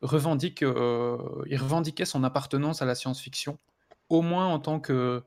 revendique, 0.00 0.62
euh, 0.62 1.18
il 1.46 1.56
revendiquait 1.56 2.04
son 2.04 2.24
appartenance 2.24 2.82
à 2.82 2.86
la 2.86 2.94
science-fiction, 2.94 3.58
au 4.08 4.22
moins 4.22 4.46
en 4.46 4.58
tant 4.58 4.80
que, 4.80 5.22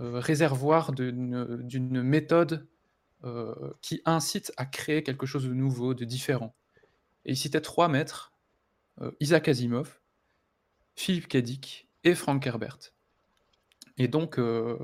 euh, 0.00 0.20
réservoir 0.20 0.92
d'une 0.92 2.02
méthode, 2.02 2.66
euh, 3.24 3.72
qui 3.80 4.02
incite 4.04 4.52
à 4.56 4.66
créer 4.66 5.02
quelque 5.02 5.26
chose 5.26 5.44
de 5.44 5.54
nouveau, 5.54 5.94
de 5.94 6.04
différent. 6.04 6.54
Et 7.24 7.32
il 7.32 7.36
citait 7.36 7.60
trois 7.60 7.88
maîtres, 7.88 8.32
Isaac 9.20 9.48
Asimov, 9.48 10.00
Philippe 10.94 11.36
Dick 11.36 11.85
et 12.06 12.14
Frank 12.14 12.46
Herbert. 12.46 12.78
Et 13.98 14.08
donc, 14.08 14.38
euh, 14.38 14.78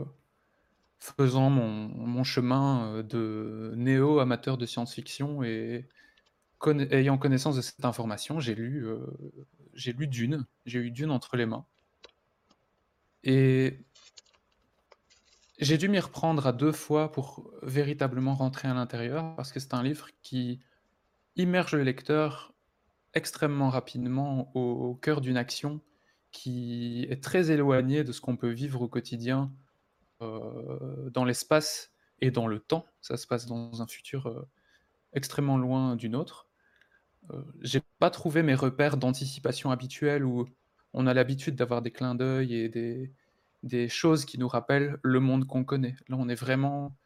faisant 0.99 1.49
mon, 1.51 2.25
chemin 2.25 2.87
euh, 2.87 3.03
de 3.03 3.73
néo-amateur 3.77 4.59
de 4.59 4.67
science-fiction 4.67 5.43
et 5.43 5.89
ayant 6.91 7.19
connaissance 7.19 7.57
de 7.57 7.63
cette 7.63 7.85
information, 7.85 8.39
j'ai 8.39 8.55
lu, 8.55 8.87
j'ai 9.75 9.93
lu 9.93 10.07
Dune, 10.07 10.47
j'ai 10.67 10.79
eu 10.79 10.91
Dune 10.91 11.11
entre 11.11 11.37
les 11.37 11.47
mains. 11.47 11.65
Et 13.25 13.79
j'ai 15.59 15.79
dû 15.79 15.89
m'y 15.89 16.01
reprendre 16.01 16.47
à 16.47 16.53
deux 16.53 16.73
fois 16.73 17.13
pour 17.13 17.53
véritablement 17.63 18.35
rentrer 18.35 18.69
à 18.69 18.75
l'intérieur, 18.75 19.35
parce 19.37 19.53
que 19.53 19.61
c'est 19.61 19.75
un 19.75 19.83
livre 19.83 20.09
qui 20.23 20.61
immerge 21.37 21.75
le 21.75 21.83
lecteur 21.83 22.53
extrêmement 23.15 23.71
rapidement 23.71 24.51
au, 24.57 24.95
cœur 24.95 25.21
d'une 25.21 25.37
action 25.37 25.81
qui 26.33 27.07
est 27.11 27.23
très 27.23 27.51
éloignée 27.51 28.05
de 28.05 28.13
ce 28.13 28.21
qu'on 28.21 28.37
peut 28.37 28.51
vivre 28.51 28.83
au 28.83 28.89
quotidien 28.89 29.53
euh, 30.23 31.11
dans 31.11 31.25
l'espace 31.25 31.93
et 32.21 32.31
dans 32.31 32.47
le 32.47 32.59
temps. 32.59 32.87
Ça 33.01 33.17
se 33.17 33.27
passe 33.27 33.47
dans 33.47 33.83
un 33.83 33.87
futur 33.87 34.27
euh, 34.27 34.49
extrêmement 35.13 35.59
loin 35.59 35.95
d'une 35.95 36.17
autre. 36.17 36.49
Euh, 37.31 37.43
j'ai 37.61 37.83
pas 37.99 38.11
trouvé 38.11 38.43
mes 38.43 38.55
repères 38.55 38.97
d'anticipation 38.97 39.71
habituels 39.71 40.25
où 40.25 40.49
on 40.95 41.07
a 41.07 41.15
l'habitude 41.15 41.55
d'avoir 41.55 41.83
des 41.83 41.91
clins 41.91 42.15
d'œil 42.15 42.55
et 42.55 42.69
des, 42.69 43.13
des 43.63 43.89
choses 43.89 44.25
qui 44.25 44.39
nous 44.39 44.49
rappellent 44.49 44.99
le 45.03 45.21
monde 45.21 45.47
qu'on 45.47 45.65
connaît. 45.65 45.97
Là, 46.09 46.17
on 46.19 46.29
est 46.29 46.35
vraiment, 46.35 46.97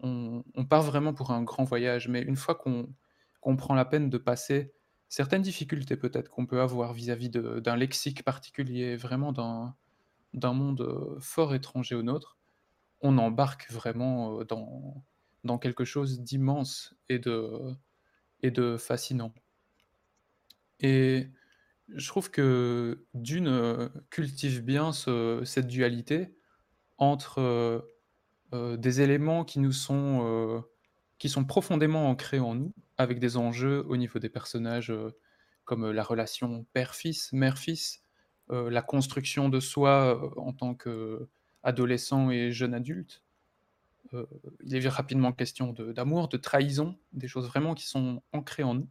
on, 0.00 0.42
part 0.68 0.82
vraiment 0.82 1.14
pour 1.14 1.30
un 1.30 1.42
grand 1.42 1.64
voyage, 1.64 2.08
mais 2.08 2.22
une 2.22 2.36
fois 2.36 2.54
qu'on 2.54 3.56
prend 3.56 3.74
la 3.74 3.84
peine 3.84 4.10
de 4.10 4.18
passer 4.18 4.72
certaines 5.08 5.42
difficultés 5.42 5.96
peut-être 5.96 6.30
qu'on 6.30 6.46
peut 6.46 6.60
avoir 6.60 6.92
vis-à-vis 6.92 7.30
d'un 7.30 7.76
lexique 7.76 8.24
particulier, 8.24 8.96
vraiment 8.96 9.32
d'un 9.32 10.52
monde 10.52 11.16
fort 11.20 11.54
étranger 11.54 11.94
au 11.94 12.02
nôtre, 12.02 12.36
on 13.00 13.18
embarque 13.18 13.70
vraiment 13.70 14.42
dans, 14.44 15.58
quelque 15.58 15.84
chose 15.84 16.20
d'immense 16.20 16.94
et 17.08 17.18
de, 17.18 18.76
fascinant. 18.78 19.32
Et 20.80 21.30
je 21.88 22.08
trouve 22.08 22.30
que 22.30 23.06
Dune 23.14 23.90
cultive 24.10 24.64
bien 24.64 24.92
cette 24.92 25.66
dualité 25.68 26.34
entre 26.98 27.86
des 28.52 29.00
éléments 29.00 29.44
qui 29.44 29.60
nous 29.60 29.72
sont 29.72 30.64
qui 31.18 31.28
sont 31.28 31.44
profondément 31.44 32.08
ancrés 32.10 32.40
en 32.40 32.54
nous, 32.54 32.72
avec 32.98 33.18
des 33.18 33.36
enjeux 33.36 33.84
au 33.88 33.96
niveau 33.96 34.18
des 34.18 34.28
personnages 34.28 34.90
euh, 34.90 35.14
comme 35.64 35.84
euh, 35.84 35.92
la 35.92 36.02
relation 36.02 36.66
père-fils, 36.72 37.32
mère-fils, 37.32 38.02
euh, 38.50 38.70
la 38.70 38.82
construction 38.82 39.48
de 39.48 39.60
soi 39.60 40.32
en 40.36 40.52
tant 40.52 40.74
qu'adolescent 40.74 42.30
et 42.30 42.52
jeune 42.52 42.74
adulte. 42.74 43.22
il 44.12 44.74
est 44.74 44.88
rapidement 44.88 45.32
question 45.32 45.72
d'amour, 45.72 46.28
de, 46.28 46.36
trahison, 46.36 46.96
des 47.12 47.28
choses 47.28 47.48
vraiment 47.48 47.74
qui 47.74 47.86
sont 47.86 48.22
ancrées 48.32 48.62
en 48.62 48.74
nous. 48.74 48.88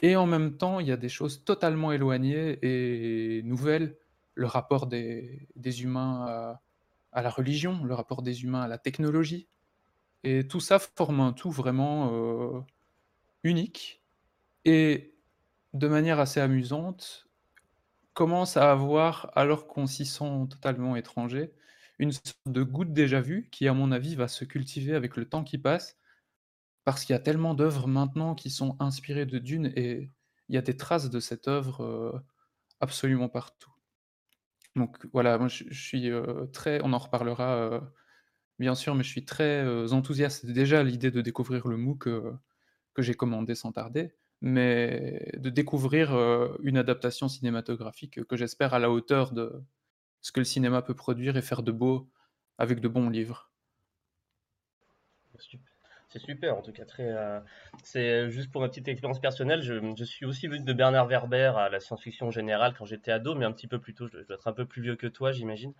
Et 0.00 0.16
en 0.16 0.26
même 0.26 0.56
temps, 0.56 0.80
il 0.80 0.86
y 0.86 0.92
a 0.92 0.96
des 0.96 1.08
choses 1.08 1.44
totalement 1.44 1.92
éloignées 1.92 2.58
et 2.62 3.42
nouvelles, 3.42 3.96
le 4.34 4.46
rapport 4.46 4.86
des, 4.86 5.48
humains 5.82 6.58
à 7.12 7.22
la 7.22 7.30
religion, 7.30 7.82
le 7.84 7.94
rapport 7.94 8.22
des 8.22 8.44
humains 8.44 8.62
à 8.62 8.68
la 8.68 8.78
technologie, 8.78 9.48
et 10.24 10.46
tout 10.48 10.60
ça 10.60 10.78
forme 10.78 11.20
un 11.20 11.32
tout 11.32 11.50
vraiment, 11.50 12.10
euh, 12.12 12.60
unique 13.44 14.02
et 14.64 15.14
de 15.74 15.88
manière 15.88 16.20
assez 16.20 16.40
amusante, 16.40 17.28
commence 18.14 18.56
à 18.56 18.70
avoir, 18.72 19.32
alors 19.36 19.66
qu'on 19.66 19.86
s'y 19.86 20.06
sent 20.06 20.46
totalement 20.50 20.96
étranger, 20.96 21.52
une 21.98 22.12
sorte 22.12 22.38
de 22.46 22.62
goutte 22.62 22.92
déjà 22.92 23.20
vue 23.20 23.48
qui, 23.50 23.68
à 23.68 23.74
mon 23.74 23.92
avis, 23.92 24.16
va 24.16 24.28
se 24.28 24.44
cultiver 24.44 24.94
avec 24.94 25.16
le 25.16 25.28
temps 25.28 25.44
qui 25.44 25.58
passe. 25.58 25.98
Parce 26.84 27.04
qu'il 27.04 27.14
y 27.14 27.16
a 27.16 27.20
tellement 27.20 27.54
d'œuvres 27.54 27.88
maintenant 27.88 28.34
qui 28.34 28.50
sont 28.50 28.76
inspirées 28.80 29.26
de 29.26 29.38
Dune 29.38 29.72
et 29.76 30.10
il 30.48 30.54
y 30.54 30.58
a 30.58 30.62
des 30.62 30.76
traces 30.76 31.10
de 31.10 31.20
cette 31.20 31.48
œuvre, 31.48 31.82
euh, 31.84 32.12
absolument 32.80 33.28
partout. 33.28 33.72
Donc 34.76 34.98
voilà, 35.12 35.38
moi 35.38 35.48
je 35.48 35.64
suis, 35.72 36.10
euh, 36.10 36.46
très 36.46 36.80
on 36.84 36.92
en 36.92 36.98
reparlera, 36.98 37.82
Bien 38.60 38.74
sûr, 38.74 38.94
mais 38.94 39.02
je 39.02 39.08
suis 39.08 39.24
très, 39.24 39.66
enthousiaste 39.92 40.44
déjà 40.44 40.80
à 40.80 40.82
l'idée 40.82 41.10
de 41.10 41.22
découvrir 41.22 41.66
le 41.66 41.78
MOOC, 41.78 42.04
que 42.94 43.02
j'ai 43.02 43.14
commandé 43.14 43.54
sans 43.54 43.72
tarder, 43.72 44.12
mais 44.42 45.32
de 45.38 45.48
découvrir, 45.48 46.12
une 46.62 46.76
adaptation 46.76 47.28
cinématographique, 47.28 48.22
que 48.24 48.36
j'espère 48.36 48.74
à 48.74 48.78
la 48.78 48.90
hauteur 48.90 49.32
de 49.32 49.62
ce 50.20 50.30
que 50.30 50.40
le 50.40 50.44
cinéma 50.44 50.82
peut 50.82 50.94
produire 50.94 51.38
et 51.38 51.42
faire 51.42 51.62
de 51.62 51.72
beau 51.72 52.10
avec 52.58 52.80
de 52.80 52.88
bons 52.88 53.08
livres. 53.08 53.50
C'est 56.12 56.18
super, 56.18 56.56
en 56.56 56.62
tout 56.62 56.72
cas. 56.72 56.84
Très, 56.84 57.06
euh, 57.06 57.38
c'est 57.84 58.30
juste 58.30 58.50
pour 58.50 58.60
ma 58.60 58.68
petite 58.68 58.88
expérience 58.88 59.20
personnelle. 59.20 59.62
Je, 59.62 60.04
suis 60.04 60.26
aussi 60.26 60.48
venu 60.48 60.64
de 60.64 60.72
Bernard 60.72 61.06
Werber 61.06 61.52
à 61.56 61.68
la 61.68 61.78
science-fiction 61.78 62.32
générale 62.32 62.74
quand 62.76 62.84
j'étais 62.84 63.12
ado, 63.12 63.36
mais 63.36 63.44
un 63.44 63.52
petit 63.52 63.68
peu 63.68 63.78
plus 63.78 63.94
tôt. 63.94 64.08
Je, 64.08 64.18
dois 64.18 64.34
être 64.34 64.48
un 64.48 64.52
peu 64.52 64.66
plus 64.66 64.82
vieux 64.82 64.96
que 64.96 65.06
toi, 65.06 65.30
j'imagine. 65.30 65.72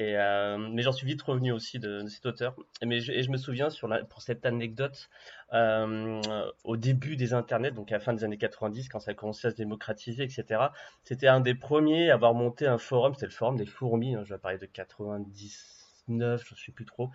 Euh, 0.00 0.58
mais 0.58 0.82
j'en 0.82 0.92
suis 0.92 1.06
vite 1.06 1.22
revenu 1.22 1.50
aussi 1.50 1.78
de, 1.78 2.06
cet 2.08 2.26
auteur. 2.26 2.56
Et, 2.82 3.00
je, 3.00 3.30
me 3.30 3.38
souviens 3.38 3.70
sur 3.70 3.88
pour 4.10 4.20
cette 4.20 4.44
anecdote 4.44 5.08
euh, 5.54 6.20
au 6.64 6.76
début 6.76 7.16
des 7.16 7.32
internets, 7.32 7.70
donc 7.70 7.90
à 7.90 7.94
la 7.94 8.00
fin 8.00 8.12
des 8.12 8.22
années 8.22 8.36
90, 8.36 8.90
quand 8.90 9.00
ça 9.00 9.12
a 9.12 9.14
commencé 9.14 9.48
à 9.48 9.50
se 9.50 9.56
démocratiser, 9.56 10.24
etc. 10.24 10.62
C'était 11.04 11.28
un 11.28 11.40
des 11.40 11.54
premiers 11.54 12.10
à 12.10 12.14
avoir 12.14 12.34
monté 12.34 12.66
un 12.66 12.76
forum. 12.76 13.14
C'était 13.14 13.26
le 13.26 13.32
forum 13.32 13.56
des 13.56 13.66
fourmis. 13.66 14.14
Hein, 14.14 14.24
je 14.26 14.34
vais 14.34 14.38
parler 14.38 14.58
de 14.58 14.66
90 14.66 15.80
2008-2009, 16.10 16.44
je 16.44 16.54
ne 16.54 16.58
sais 16.58 16.72
plus 16.72 16.84
trop. 16.84 17.10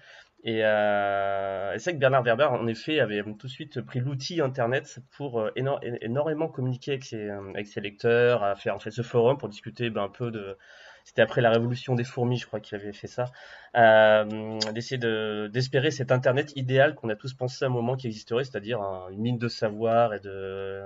Et, 0.45 0.63
euh, 0.63 1.73
c'est 1.79 1.85
vrai 1.85 1.93
que 1.93 1.99
Bernard 1.99 2.23
Werber, 2.23 2.45
en 2.45 2.67
effet, 2.67 2.99
avait 2.99 3.23
tout 3.23 3.47
de 3.47 3.51
suite 3.51 3.81
pris 3.81 3.99
l'outil 3.99 4.41
Internet 4.41 4.99
pour 5.17 5.39
euh, 5.39 5.51
énormément 5.55 6.47
communiquer 6.47 6.91
avec 6.91 7.03
ses, 7.03 7.29
avec 7.29 7.65
ses, 7.65 7.81
lecteurs, 7.81 8.43
à 8.43 8.55
faire 8.55 8.75
en 8.75 8.79
fait 8.79 8.91
ce 8.91 9.01
forum 9.01 9.39
pour 9.39 9.49
discuter 9.49 9.89
ben, 9.89 10.03
un 10.03 10.09
peu 10.09 10.29
de. 10.29 10.55
C'était 11.03 11.23
après 11.23 11.41
la 11.41 11.51
révolution 11.51 11.95
des 11.95 12.03
fourmis, 12.03 12.37
je 12.37 12.47
crois 12.47 12.59
qu'il 12.59 12.75
avait 12.77 12.93
fait 12.93 13.07
ça, 13.07 13.31
euh, 13.75 14.59
d'essayer 14.73 14.97
de, 14.97 15.49
d'espérer 15.53 15.91
cet 15.91 16.11
Internet 16.11 16.53
idéal 16.55 16.95
qu'on 16.95 17.09
a 17.09 17.15
tous 17.15 17.33
pensé 17.33 17.63
à 17.65 17.67
un 17.67 17.71
moment 17.71 17.95
qui 17.95 18.07
existerait, 18.07 18.43
c'est-à-dire 18.43 18.81
une 19.11 19.19
mine 19.19 19.37
de 19.37 19.47
savoir 19.47 20.13
et 20.13 20.19
de 20.19 20.83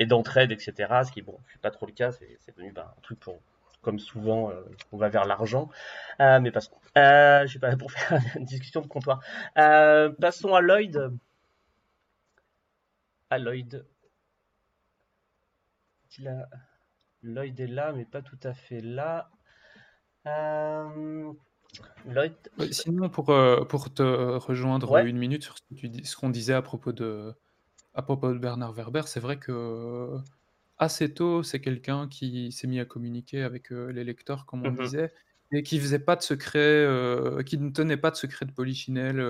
et 0.00 0.06
d'entraide, 0.06 0.52
etc. 0.52 0.72
Ce 1.04 1.12
qui, 1.12 1.22
bon, 1.22 1.38
c'est 1.52 1.60
pas 1.60 1.70
trop 1.70 1.86
le 1.86 1.92
cas, 1.92 2.12
c'est, 2.12 2.38
c'est 2.40 2.54
devenu 2.56 2.72
ben, 2.72 2.82
un 2.82 3.00
truc 3.02 3.18
pour 3.20 3.40
comme 3.82 3.98
souvent, 3.98 4.50
euh, 4.50 4.62
on 4.92 4.96
va 4.96 5.08
vers 5.08 5.24
l'argent. 5.24 5.68
Euh, 6.20 6.40
mais 6.40 6.50
passons. 6.50 6.76
Euh, 6.96 7.46
je 7.46 7.52
sais 7.54 7.58
pas 7.58 7.76
pour 7.76 7.92
faire 7.92 8.20
une 8.36 8.44
discussion 8.44 8.80
de 8.80 8.86
comptoir. 8.86 9.20
Passons 9.54 10.54
à 10.54 10.60
Lloyd. 10.60 11.12
À 13.30 13.38
Lloyd. 13.38 13.86
Lloyd 17.22 17.60
est 17.60 17.66
là, 17.66 17.92
mais 17.92 18.04
pas 18.04 18.22
tout 18.22 18.38
à 18.42 18.54
fait 18.54 18.80
là. 18.80 19.30
Lloyd. 22.06 22.34
sinon, 22.70 23.08
pour, 23.08 23.26
pour 23.68 23.94
te 23.94 24.02
rejoindre 24.02 24.98
une 24.98 25.16
minute 25.16 25.42
sur 25.42 25.56
ce 25.56 26.16
qu'on 26.16 26.30
disait 26.30 26.54
à 26.54 26.62
propos 26.62 26.92
de, 26.92 27.34
à 27.94 28.02
propos 28.02 28.32
de 28.32 28.38
Bernard 28.38 28.72
Werber, 28.72 29.02
c'est 29.06 29.20
vrai 29.20 29.38
que 29.38 30.18
assez 30.78 31.12
tôt, 31.12 31.42
c'est 31.42 31.60
quelqu'un 31.60 32.08
qui 32.08 32.52
s'est 32.52 32.66
mis 32.66 32.80
à 32.80 32.84
communiquer 32.84 33.42
avec, 33.42 33.70
les 33.70 34.04
lecteurs, 34.04 34.46
comme 34.46 34.64
on 34.64 34.70
mmh 34.70 34.82
disait, 34.82 35.12
et 35.52 35.62
qui 35.62 35.78
faisait 35.80 35.98
pas 35.98 36.16
de 36.16 36.22
secret, 36.22 36.86
qui 37.46 37.58
ne 37.58 37.70
tenait 37.70 37.96
pas 37.96 38.10
de 38.10 38.16
secret 38.16 38.46
de 38.46 38.52
polichinelle, 38.52 39.24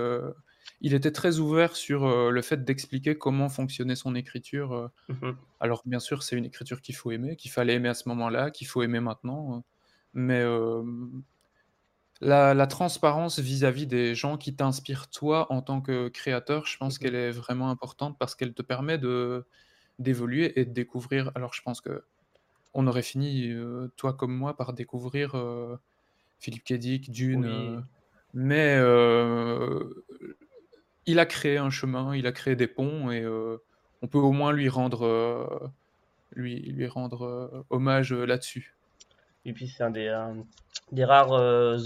il 0.81 0.93
était 0.93 1.11
très 1.11 1.39
ouvert 1.39 1.75
sur, 1.75 2.31
le 2.31 2.41
fait 2.41 2.63
d'expliquer 2.63 3.17
comment 3.17 3.49
fonctionnait 3.49 3.95
son 3.95 4.15
écriture, 4.15 4.91
mmh 5.09 5.31
alors 5.59 5.83
bien 5.85 5.99
sûr, 5.99 6.23
c'est 6.23 6.37
une 6.37 6.45
écriture 6.45 6.81
qu'il 6.81 6.95
faut 6.95 7.11
aimer, 7.11 7.35
qu'il 7.35 7.51
fallait 7.51 7.73
aimer 7.73 7.89
à 7.89 7.93
ce 7.93 8.07
moment-là, 8.09 8.51
qu'il 8.51 8.67
faut 8.67 8.81
aimer 8.83 8.99
maintenant, 8.99 9.63
mais 10.13 10.45
la 12.21 12.67
transparence 12.67 13.39
vis-à-vis 13.39 13.87
des 13.87 14.13
gens 14.13 14.37
qui 14.37 14.55
t'inspirent 14.55 15.09
toi 15.09 15.51
en 15.51 15.61
tant 15.61 15.81
que 15.81 16.09
créateur, 16.09 16.65
je 16.65 16.77
pense 16.77 16.95
mmh 16.95 16.99
qu'elle 16.99 17.15
est 17.15 17.31
vraiment 17.31 17.69
importante 17.69 18.17
parce 18.19 18.35
qu'elle 18.35 18.53
te 18.53 18.61
permet 18.61 18.97
de 18.97 19.45
d'évoluer 19.99 20.59
et 20.59 20.65
de 20.65 20.73
découvrir. 20.73 21.31
Alors, 21.35 21.53
je 21.53 21.61
pense 21.61 21.81
que 21.81 22.03
on 22.73 22.87
aurait 22.87 23.03
fini, 23.03 23.49
euh, 23.49 23.91
toi 23.97 24.13
comme 24.13 24.33
moi, 24.35 24.55
par 24.55 24.73
découvrir 24.73 25.35
euh, 25.35 25.75
Philippe 26.39 26.63
Kedic, 26.63 27.11
Dune, 27.11 27.45
euh, 27.45 27.79
mais 28.33 28.77
il 31.05 31.19
a 31.19 31.25
créé 31.25 31.57
un 31.57 31.71
chemin, 31.71 32.15
il 32.15 32.27
a 32.27 32.31
créé 32.31 32.55
des 32.55 32.67
ponts 32.67 33.11
et 33.11 33.25
on 34.01 34.07
peut 34.07 34.19
au 34.19 34.31
moins 34.31 34.51
lui 34.51 34.69
rendre, 34.69 35.71
lui, 36.33 36.59
lui 36.59 36.87
rendre 36.87 37.65
hommage 37.71 38.13
là-dessus. 38.13 38.75
Et 39.45 39.53
puis 39.53 39.67
c'est 39.67 39.83
un 39.83 39.89
des, 39.89 40.15
des 40.91 41.05
rares 41.05 41.31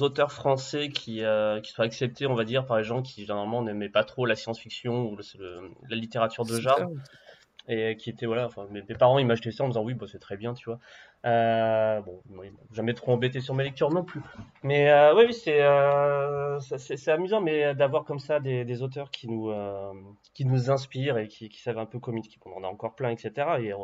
auteurs 0.01 0.33
français 0.33 0.89
qui, 0.89 1.23
qui 1.63 1.71
sont 1.71 1.81
acceptés, 1.81 2.27
on 2.27 2.35
va 2.35 2.43
dire, 2.43 2.65
par 2.65 2.77
les 2.77 2.83
gens 2.83 3.01
qui 3.01 3.21
généralement 3.21 3.61
n'aimaient 3.61 3.87
pas 3.87 4.03
trop 4.03 4.25
la 4.25 4.35
science-fiction 4.35 5.09
ou 5.09 5.17
la 5.87 5.95
littérature 5.95 6.43
de 6.43 6.59
genre 6.59 6.91
et 7.67 7.95
qui 7.97 8.09
était 8.09 8.25
voilà 8.25 8.45
enfin 8.45 8.67
mes, 8.71 8.81
parents 8.81 9.19
ils 9.19 9.25
m'achetaient 9.25 9.51
ça 9.51 9.63
en 9.63 9.67
me 9.67 9.71
disant 9.71 9.83
oui 9.83 9.93
bah, 9.93 10.05
c'est 10.11 10.19
très 10.19 10.37
bien 10.37 10.53
tu 10.53 10.65
vois. 10.65 10.79
Euh, 11.25 12.01
bon 12.01 12.21
jamais 12.73 12.93
trop 12.93 13.13
embêté 13.13 13.39
sur 13.39 13.55
mes 13.55 13.63
lectures 13.63 13.91
non 13.91 14.03
plus. 14.03 14.21
Mais 14.63 14.91
euh, 14.91 15.15
oui 15.15 15.33
c'est 15.33 15.61
euh, 15.61 16.59
c'est 16.59 17.11
amusant 17.11 17.41
mais 17.41 17.73
d'avoir 17.75 18.03
comme 18.03 18.19
ça 18.19 18.39
des, 18.39 18.81
auteurs 18.81 19.11
qui 19.11 19.27
nous 19.27 19.49
euh, 19.49 19.93
qui 20.33 20.45
nous 20.45 20.69
inspirent 20.69 21.17
et 21.17 21.27
qui, 21.27 21.49
qui 21.49 21.61
savent 21.61 21.77
un 21.77 21.85
peu 21.85 21.99
communiquer 21.99 22.37
on 22.45 22.57
en 22.57 22.63
a 22.63 22.67
encore 22.67 22.95
plein 22.95 23.09
etc 23.09 23.47
et 23.59 23.71
euh, 23.71 23.77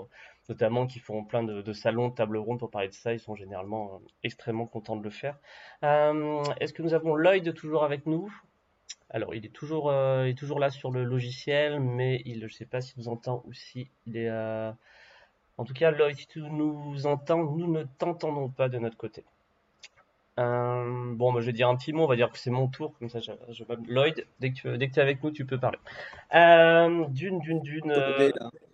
notamment 0.50 0.88
qui 0.88 1.00
font 1.00 1.24
plein 1.24 1.44
de, 1.44 1.74
salons 1.74 2.10
de 2.10 2.15
tables 2.15 2.38
rondes 2.38 2.60
pour 2.60 2.72
parler 2.72 2.89
de 2.89 2.94
ça. 2.94 3.13
Ils 3.13 3.20
sont 3.20 3.36
généralement 3.36 3.94
euh, 3.94 4.08
extrêmement 4.24 4.65
contents 4.65 4.98
de 4.98 5.04
le 5.04 5.12
faire. 5.12 5.38
Est-ce 5.84 6.74
que 6.74 6.82
nous 6.82 6.94
avons 6.94 7.15
Lloyd 7.15 7.54
toujours 7.54 7.84
avec 7.84 8.06
nous? 8.08 8.34
Alors, 9.12 9.34
il 9.34 9.45
est 9.45 9.54
toujours, 9.54 9.89
euh, 9.89 10.26
est 10.26 10.38
toujours 10.38 10.60
là 10.60 10.69
sur 10.69 10.91
le 10.91 11.04
logiciel, 11.04 11.80
mais 11.80 12.22
il, 12.26 12.39
je 12.39 12.45
ne 12.45 12.50
sais 12.50 12.65
pas 12.65 12.80
s'il 12.80 13.00
nous 13.00 13.08
entend 13.08 13.43
ou 13.48 13.54
si 13.54 13.89
il 14.06 14.17
est. 14.17 14.30
Euh, 14.30 14.72
en 15.58 15.65
tout 15.65 15.74
cas, 15.74 15.91
Lloyd, 15.91 16.15
si 16.15 16.28
tu 16.28 16.41
nous 16.41 17.06
entends, 17.08 17.43
nous 17.43 17.72
ne 17.72 17.84
t'entendons 17.98 18.50
pas 18.50 18.69
de 18.69 18.78
notre 18.78 18.98
côté. 18.98 19.24
Euh, 20.39 21.13
bon, 21.15 21.34
bah, 21.34 21.41
je 21.41 21.48
vais 21.48 21.54
dire 21.54 21.67
un 21.67 21.76
petit 21.76 21.91
mot, 21.91 22.04
on 22.04 22.08
va 22.08 22.15
dire 22.15 22.32
que 22.32 22.38
c'est 22.38 22.52
mon 22.52 22.67
tour, 22.67 22.93
comme 23.00 23.10
ça 23.10 23.19
je, 23.19 23.32
Lloyd, 23.88 24.26
dès 24.39 24.52
que 24.52 24.56
tu 24.56 24.78
dès 24.78 24.86
es 24.86 25.00
avec 25.00 25.22
nous, 25.24 25.32
tu 25.32 25.45
peux 25.45 25.58
parler. 25.58 25.80
d'une, 27.10 27.39
d'une, 27.39 27.62
d'une. 27.62 27.93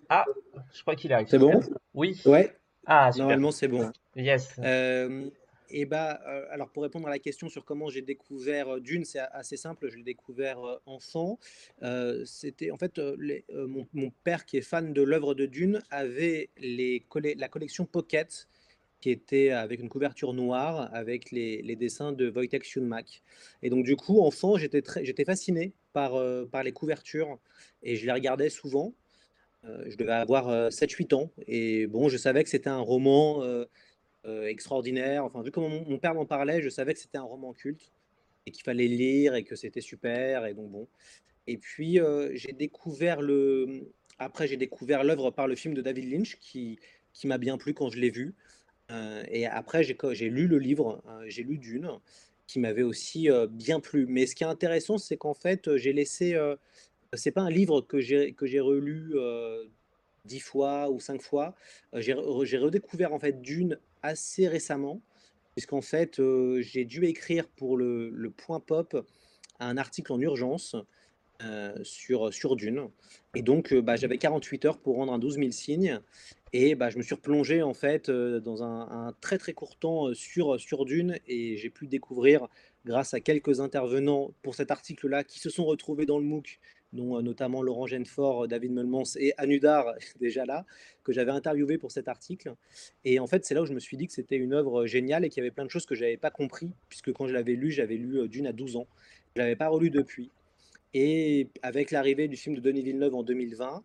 Ah, 0.10 0.26
je 0.74 0.82
crois 0.82 0.96
qu'il 0.96 1.12
arrive. 1.14 1.28
C'est 1.28 1.40
bon? 1.40 1.60
Oui. 1.96 2.22
Ouais. 2.26 2.56
Ah, 2.86 3.12
super. 3.12 3.26
Normalement, 3.26 3.52
c'est 3.52 3.68
bon. 3.68 3.90
Yes. 4.16 4.60
Et 5.70 5.86
bah, 5.86 6.22
euh, 6.28 6.46
alors 6.52 6.70
pour 6.70 6.84
répondre 6.84 7.08
à 7.08 7.10
la 7.10 7.20
question 7.20 7.50
sur 7.50 7.66
comment 7.66 7.90
j'ai 7.90 8.02
découvert 8.02 8.76
euh, 8.76 8.80
Dune, 8.80 9.06
c'est 9.06 9.20
assez 9.20 9.58
simple. 9.58 9.90
Je 9.90 9.98
l'ai 9.98 10.04
découvert 10.04 10.64
euh, 10.64 10.78
enfant. 10.86 11.40
C'était 12.26 12.72
en 12.72 12.78
fait 12.78 13.00
mon, 13.00 14.12
père 14.24 14.46
qui 14.46 14.58
est 14.58 14.62
fan 14.62 14.94
de 14.94 15.02
l'œuvre 15.02 15.34
de 15.34 15.46
Dune 15.46 15.82
avait 15.90 16.50
les 16.58 17.06
la 17.38 17.48
collection 17.48 17.86
Pocket 17.86 18.48
qui 19.02 19.12
était 19.12 19.52
avec 19.52 19.80
une 19.80 19.90
couverture 19.90 20.34
noire 20.34 20.90
avec 20.94 21.32
les, 21.32 21.76
dessins 21.76 22.12
de 22.12 22.30
Wojtek 22.30 22.64
Schunmak. 22.64 23.24
Et 23.62 23.70
donc 23.70 23.86
du 23.86 23.96
coup, 23.96 24.22
enfant, 24.22 24.58
j'étais 24.58 24.82
j'étais 25.02 25.26
fasciné 25.26 25.74
par 25.94 26.14
par 26.52 26.64
les 26.64 26.72
couvertures 26.72 27.40
et 27.84 27.96
je 27.96 28.06
les 28.06 28.12
regardais 28.12 28.50
souvent. 28.50 28.94
je 29.64 29.96
devais 29.96 30.14
avoir 30.14 30.70
7-8 30.72 31.14
ans 31.14 31.32
et 31.48 31.88
bon, 31.88 32.10
je 32.10 32.18
savais 32.18 32.44
que 32.44 32.50
c'était 32.50 32.70
un 32.70 32.80
roman 32.80 33.44
extraordinaire. 34.26 35.26
Enfin, 35.26 35.42
vu 35.42 35.52
comment 35.52 35.70
mon, 35.70 35.98
père 35.98 36.16
m'en 36.16 36.26
parlait, 36.26 36.62
je 36.62 36.70
savais 36.70 36.94
que 36.94 37.00
c'était 37.00 37.18
un 37.18 37.24
roman 37.24 37.54
culte 37.54 37.92
et 38.46 38.52
qu'il 38.52 38.64
fallait 38.64 38.88
lire 38.88 39.36
et 39.36 39.44
que 39.44 39.56
c'était 39.56 39.82
super. 39.82 40.46
Et 40.46 40.54
donc 40.54 40.72
bon. 40.72 40.88
Et 41.48 41.58
puis 41.58 42.00
euh, 42.00 42.32
j'ai 42.34 42.54
découvert 42.54 43.22
le. 43.22 43.92
Après, 44.18 44.48
j'ai 44.48 44.58
découvert 44.58 45.04
l'œuvre 45.04 45.30
par 45.32 45.48
le 45.48 45.56
film 45.56 45.74
de 45.74 45.82
David 45.82 46.10
Lynch 46.12 46.38
qui, 46.40 46.80
qui 47.14 47.28
m'a 47.28 47.38
bien 47.38 47.58
plu 47.58 47.74
quand 47.74 47.90
je 47.90 48.00
l'ai 48.00 48.10
vu. 48.10 48.34
Euh, 48.92 49.24
et 49.30 49.46
après, 49.46 49.84
j'ai 49.84 50.30
lu 50.30 50.48
le 50.48 50.58
livre, 50.58 51.04
j'ai 51.28 51.44
lu 51.44 51.58
Dune, 51.58 51.90
qui 52.48 52.60
m'avait 52.60 52.84
aussi 52.84 53.28
bien 53.50 53.80
plu. 53.80 54.06
Mais 54.08 54.26
ce 54.26 54.36
qui 54.36 54.44
est 54.44 54.48
intéressant, 54.48 54.98
c'est 54.98 55.18
qu'en 55.18 55.34
fait, 55.34 55.76
j'ai 55.76 55.92
laissé. 55.92 56.40
c'est 57.14 57.32
pas 57.32 57.42
un 57.42 57.50
livre 57.50 57.82
que 57.82 58.00
j'ai 58.00 58.60
relu 58.60 59.16
dix 60.24 60.40
fois 60.40 60.90
ou 60.90 61.00
cinq 61.00 61.22
fois. 61.22 61.56
j'ai 61.94 62.14
redécouvert 62.14 63.14
en 63.14 63.20
fait 63.20 63.42
Dune 63.42 63.80
assez 64.06 64.48
récemment, 64.48 65.02
puisqu'en 65.56 65.82
fait, 65.82 66.20
euh, 66.20 66.62
j'ai 66.62 66.86
dû 66.86 67.06
écrire 67.06 67.48
pour 67.48 67.78
le, 67.78 68.10
le, 68.10 68.30
Point 68.30 68.60
Pop 68.60 69.06
un 69.60 69.78
article 69.78 70.12
en 70.14 70.20
urgence 70.20 70.76
euh, 71.44 71.76
sur, 71.84 72.34
sur 72.34 72.56
Dune. 72.56 72.90
Et 73.36 73.42
donc, 73.42 73.74
euh, 73.74 73.82
bah, 73.82 73.96
j'avais 73.96 74.18
48 74.18 74.66
heures 74.66 74.78
pour 74.78 74.96
rendre 74.96 75.14
un 75.14 75.20
12 75.20 75.36
000 75.36 75.52
signes. 75.52 76.00
Et 76.54 76.76
bah, 76.76 76.90
je 76.90 76.98
me 76.98 77.04
suis 77.04 77.16
replongé 77.16 77.62
en 77.62 77.74
fait 77.74 78.10
dans 78.10 78.64
un, 78.64 79.14
très 79.20 79.38
très 79.38 79.52
court 79.52 79.76
temps 79.76 80.14
sur, 80.14 80.58
sur 80.58 80.86
Dune 80.86 81.20
et 81.28 81.58
j'ai 81.58 81.70
pu 81.70 81.86
découvrir 81.86 82.48
grâce 82.86 83.14
à 83.14 83.20
quelques 83.20 83.60
intervenants 83.60 84.32
pour 84.42 84.56
cet 84.56 84.72
article-là 84.72 85.26
qui 85.26 85.40
se 85.40 85.50
sont 85.50 85.66
retrouvés 85.66 86.06
dans 86.06 86.18
le 86.18 86.24
MOOC 86.24 86.60
dont 86.96 87.22
notamment 87.22 87.62
Laurent 87.62 87.88
Genefort, 87.88 88.48
David 88.48 88.72
Melmans 88.72 89.16
et 89.18 89.34
Anudar, 89.38 89.94
déjà 90.20 90.46
là, 90.46 90.66
que 91.04 91.14
j'avais 91.14 91.32
interviewé 91.32 91.78
pour 91.78 91.92
cet 91.92 92.08
article. 92.08 92.56
Et 93.04 93.20
en 93.20 93.28
fait, 93.28 93.46
c'est 93.46 93.54
là 93.54 93.62
où 93.62 93.66
je 93.66 93.74
me 93.74 93.80
suis 93.80 93.98
dit 93.98 94.08
que 94.08 94.14
c'était 94.14 94.38
une 94.38 94.54
œuvre 94.54 94.86
géniale 94.86 95.26
et 95.26 95.30
qu'il 95.30 95.42
y 95.42 95.46
avait 95.46 95.54
plein 95.54 95.66
de 95.66 95.70
choses 95.70 95.86
que 95.86 95.96
je 95.96 96.02
n'avais 96.02 96.18
pas 96.18 96.32
compris, 96.32 96.72
puisque 96.90 97.14
quand 97.14 97.28
je 97.28 97.34
l'avais 97.34 97.54
lu, 97.54 97.72
j'avais 97.72 97.98
lu 97.98 98.28
Dune 98.28 98.48
à 98.48 98.54
12 98.54 98.78
ans. 98.78 98.88
Je 99.36 99.42
ne 99.42 99.46
l'avais 99.46 99.56
pas 99.56 99.68
relu 99.68 99.90
depuis. 99.90 100.32
Et 100.94 101.50
avec 101.62 101.92
l'arrivée 101.92 102.28
du 102.28 102.38
film 102.38 102.56
de 102.56 102.62
Denis 102.62 102.82
Villeneuve 102.82 103.16
en 103.16 103.24
2020, 103.24 103.84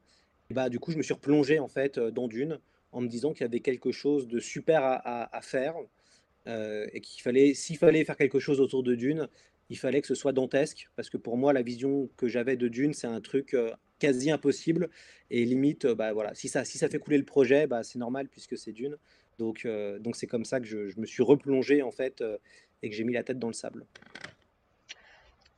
bah, 0.51 0.69
du 0.69 0.79
coup, 0.79 0.93
je 0.93 0.97
me 0.97 1.03
suis 1.03 1.15
replongé 1.15 1.59
en 1.59 1.69
fait 1.69 1.99
dans 1.99 2.29
Dune 2.29 2.61
en 2.93 3.01
me 3.01 3.09
disant 3.09 3.33
qu'il 3.33 3.43
y 3.43 3.45
avait 3.45 3.61
quelque 3.61 3.93
chose 3.93 4.29
de 4.29 4.39
super 4.39 4.81
à, 4.85 5.41
faire 5.43 5.75
et 6.47 7.01
qu'il 7.01 7.23
fallait, 7.23 7.55
s'il 7.55 7.77
fallait 7.77 8.05
faire 8.05 8.17
quelque 8.17 8.41
chose 8.41 8.61
autour 8.61 8.83
de 8.83 8.95
Dune, 8.95 9.29
il 9.71 9.79
fallait 9.79 10.01
que 10.01 10.09
ce 10.09 10.17
soit 10.17 10.33
dantesque, 10.33 10.91
parce 10.97 11.09
que 11.09 11.17
pour 11.17 11.37
moi, 11.37 11.53
la 11.53 11.63
vision 11.63 12.11
que 12.17 12.27
j'avais 12.29 12.57
de 12.57 12.67
Dune, 12.67 12.93
c'est 12.93 13.07
un 13.07 13.21
truc 13.21 13.55
euh, 13.55 13.71
quasi 14.01 14.31
impossible. 14.31 14.91
Et 15.31 15.45
limite, 15.45 15.85
euh, 15.85 15.95
bah, 15.95 16.13
voilà, 16.13 16.35
si, 16.35 16.49
ça, 16.49 16.65
si 16.65 16.77
ça 16.77 16.89
fait 16.89 16.99
couler 16.99 17.19
le 17.19 17.25
projet, 17.25 17.69
bah, 17.69 17.85
c'est 17.85 18.01
normal 18.01 18.29
puisque 18.29 18.59
c'est 18.59 18.73
Dune. 18.73 18.97
Donc 19.39 19.65
euh, 19.65 19.99
donc 20.01 20.17
c'est 20.17 20.27
comme 20.27 20.45
ça 20.45 20.61
que 20.61 20.67
je, 20.67 21.01
me 21.01 21.07
suis 21.07 21.23
replongé 21.23 21.81
en 21.81 21.91
fait 21.91 22.23
et 22.83 22.91
que 22.91 22.95
j'ai 22.95 23.05
mis 23.05 23.15
la 23.15 23.23
tête 23.23 23.39
dans 23.39 23.47
le 23.47 23.55
sable. 23.55 23.87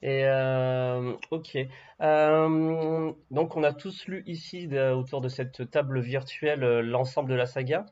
Et 0.03 0.25
ok. 1.31 1.59
donc 1.99 3.57
on 3.57 3.63
a 3.65 3.73
tous 3.73 4.07
lu 4.07 4.23
ici 4.27 4.69
autour 4.95 5.21
de 5.21 5.29
cette 5.29 5.69
table 5.71 6.01
virtuelle 6.01 6.61
l'ensemble 6.81 7.31
de 7.31 7.35
la 7.35 7.47
saga? 7.47 7.87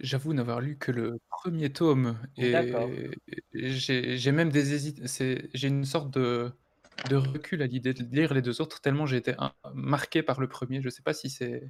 J'avoue 0.00 0.32
n'avoir 0.32 0.60
lu 0.60 0.76
que 0.76 0.92
le 0.92 1.18
premier 1.30 1.70
tome 1.72 2.18
et 2.36 2.54
j'ai 3.52 4.32
même 4.32 4.50
des 4.50 4.74
hésitations. 4.74 5.36
j'ai 5.54 5.68
une 5.68 5.84
sorte 5.84 6.10
de 6.10 6.52
de 7.10 7.16
recul 7.16 7.60
à 7.60 7.66
l'idée 7.66 7.92
de 7.92 8.02
lire 8.04 8.32
les 8.32 8.40
deux 8.40 8.62
autres 8.62 8.80
tellement 8.80 9.04
j'ai 9.04 9.18
été 9.18 9.34
marqué 9.74 10.22
par 10.22 10.40
le 10.40 10.48
premier. 10.48 10.80
Je 10.80 10.88
sais 10.88 11.02
pas 11.02 11.12
si 11.12 11.28
c'est 11.28 11.68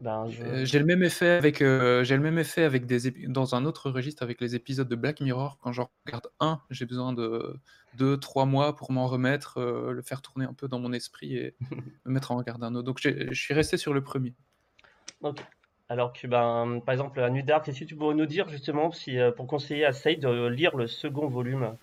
ben, 0.00 0.28
euh, 0.40 0.64
j'ai 0.64 0.78
le 0.78 0.84
même 0.84 1.02
effet 1.02 1.30
avec, 1.30 1.62
euh, 1.62 2.02
j'ai 2.04 2.16
le 2.16 2.22
même 2.22 2.38
effet 2.38 2.64
avec 2.64 2.84
des 2.86 3.10
dans 3.28 3.54
un 3.54 3.64
autre 3.64 3.90
registre 3.90 4.22
avec 4.22 4.40
les 4.40 4.54
épisodes 4.54 4.88
de 4.88 4.96
Black 4.96 5.20
Mirror. 5.20 5.58
Quand 5.62 5.72
j'en 5.72 5.88
regarde 6.04 6.28
un, 6.40 6.60
j'ai 6.70 6.84
besoin 6.84 7.12
de 7.12 7.58
2-3 7.96 8.46
mois 8.46 8.74
pour 8.74 8.90
m'en 8.90 9.06
remettre, 9.06 9.58
euh, 9.58 9.92
le 9.92 10.02
faire 10.02 10.20
tourner 10.20 10.46
un 10.46 10.52
peu 10.52 10.68
dans 10.68 10.80
mon 10.80 10.92
esprit 10.92 11.36
et 11.36 11.54
me 12.04 12.12
mettre 12.12 12.32
en 12.32 12.36
regarder 12.36 12.66
un 12.66 12.74
autre. 12.74 12.84
Donc 12.84 12.98
je 13.00 13.32
suis 13.32 13.54
resté 13.54 13.76
sur 13.76 13.94
le 13.94 14.02
premier. 14.02 14.34
OK. 15.22 15.40
Alors 15.94 16.12
que, 16.12 16.26
ben, 16.26 16.80
par 16.84 16.92
exemple, 16.92 17.20
à 17.20 17.30
Nuit 17.30 17.44
Dark, 17.44 17.68
est-ce 17.68 17.78
que 17.78 17.84
tu 17.84 17.94
pourrais 17.94 18.16
nous 18.16 18.26
dire 18.26 18.48
justement 18.48 18.90
si, 18.90 19.16
pour 19.36 19.46
conseiller 19.46 19.84
à 19.84 19.92
Saïd 19.92 20.18
de 20.18 20.48
lire 20.48 20.76
le 20.76 20.88
second 20.88 21.28
volume? 21.28 21.76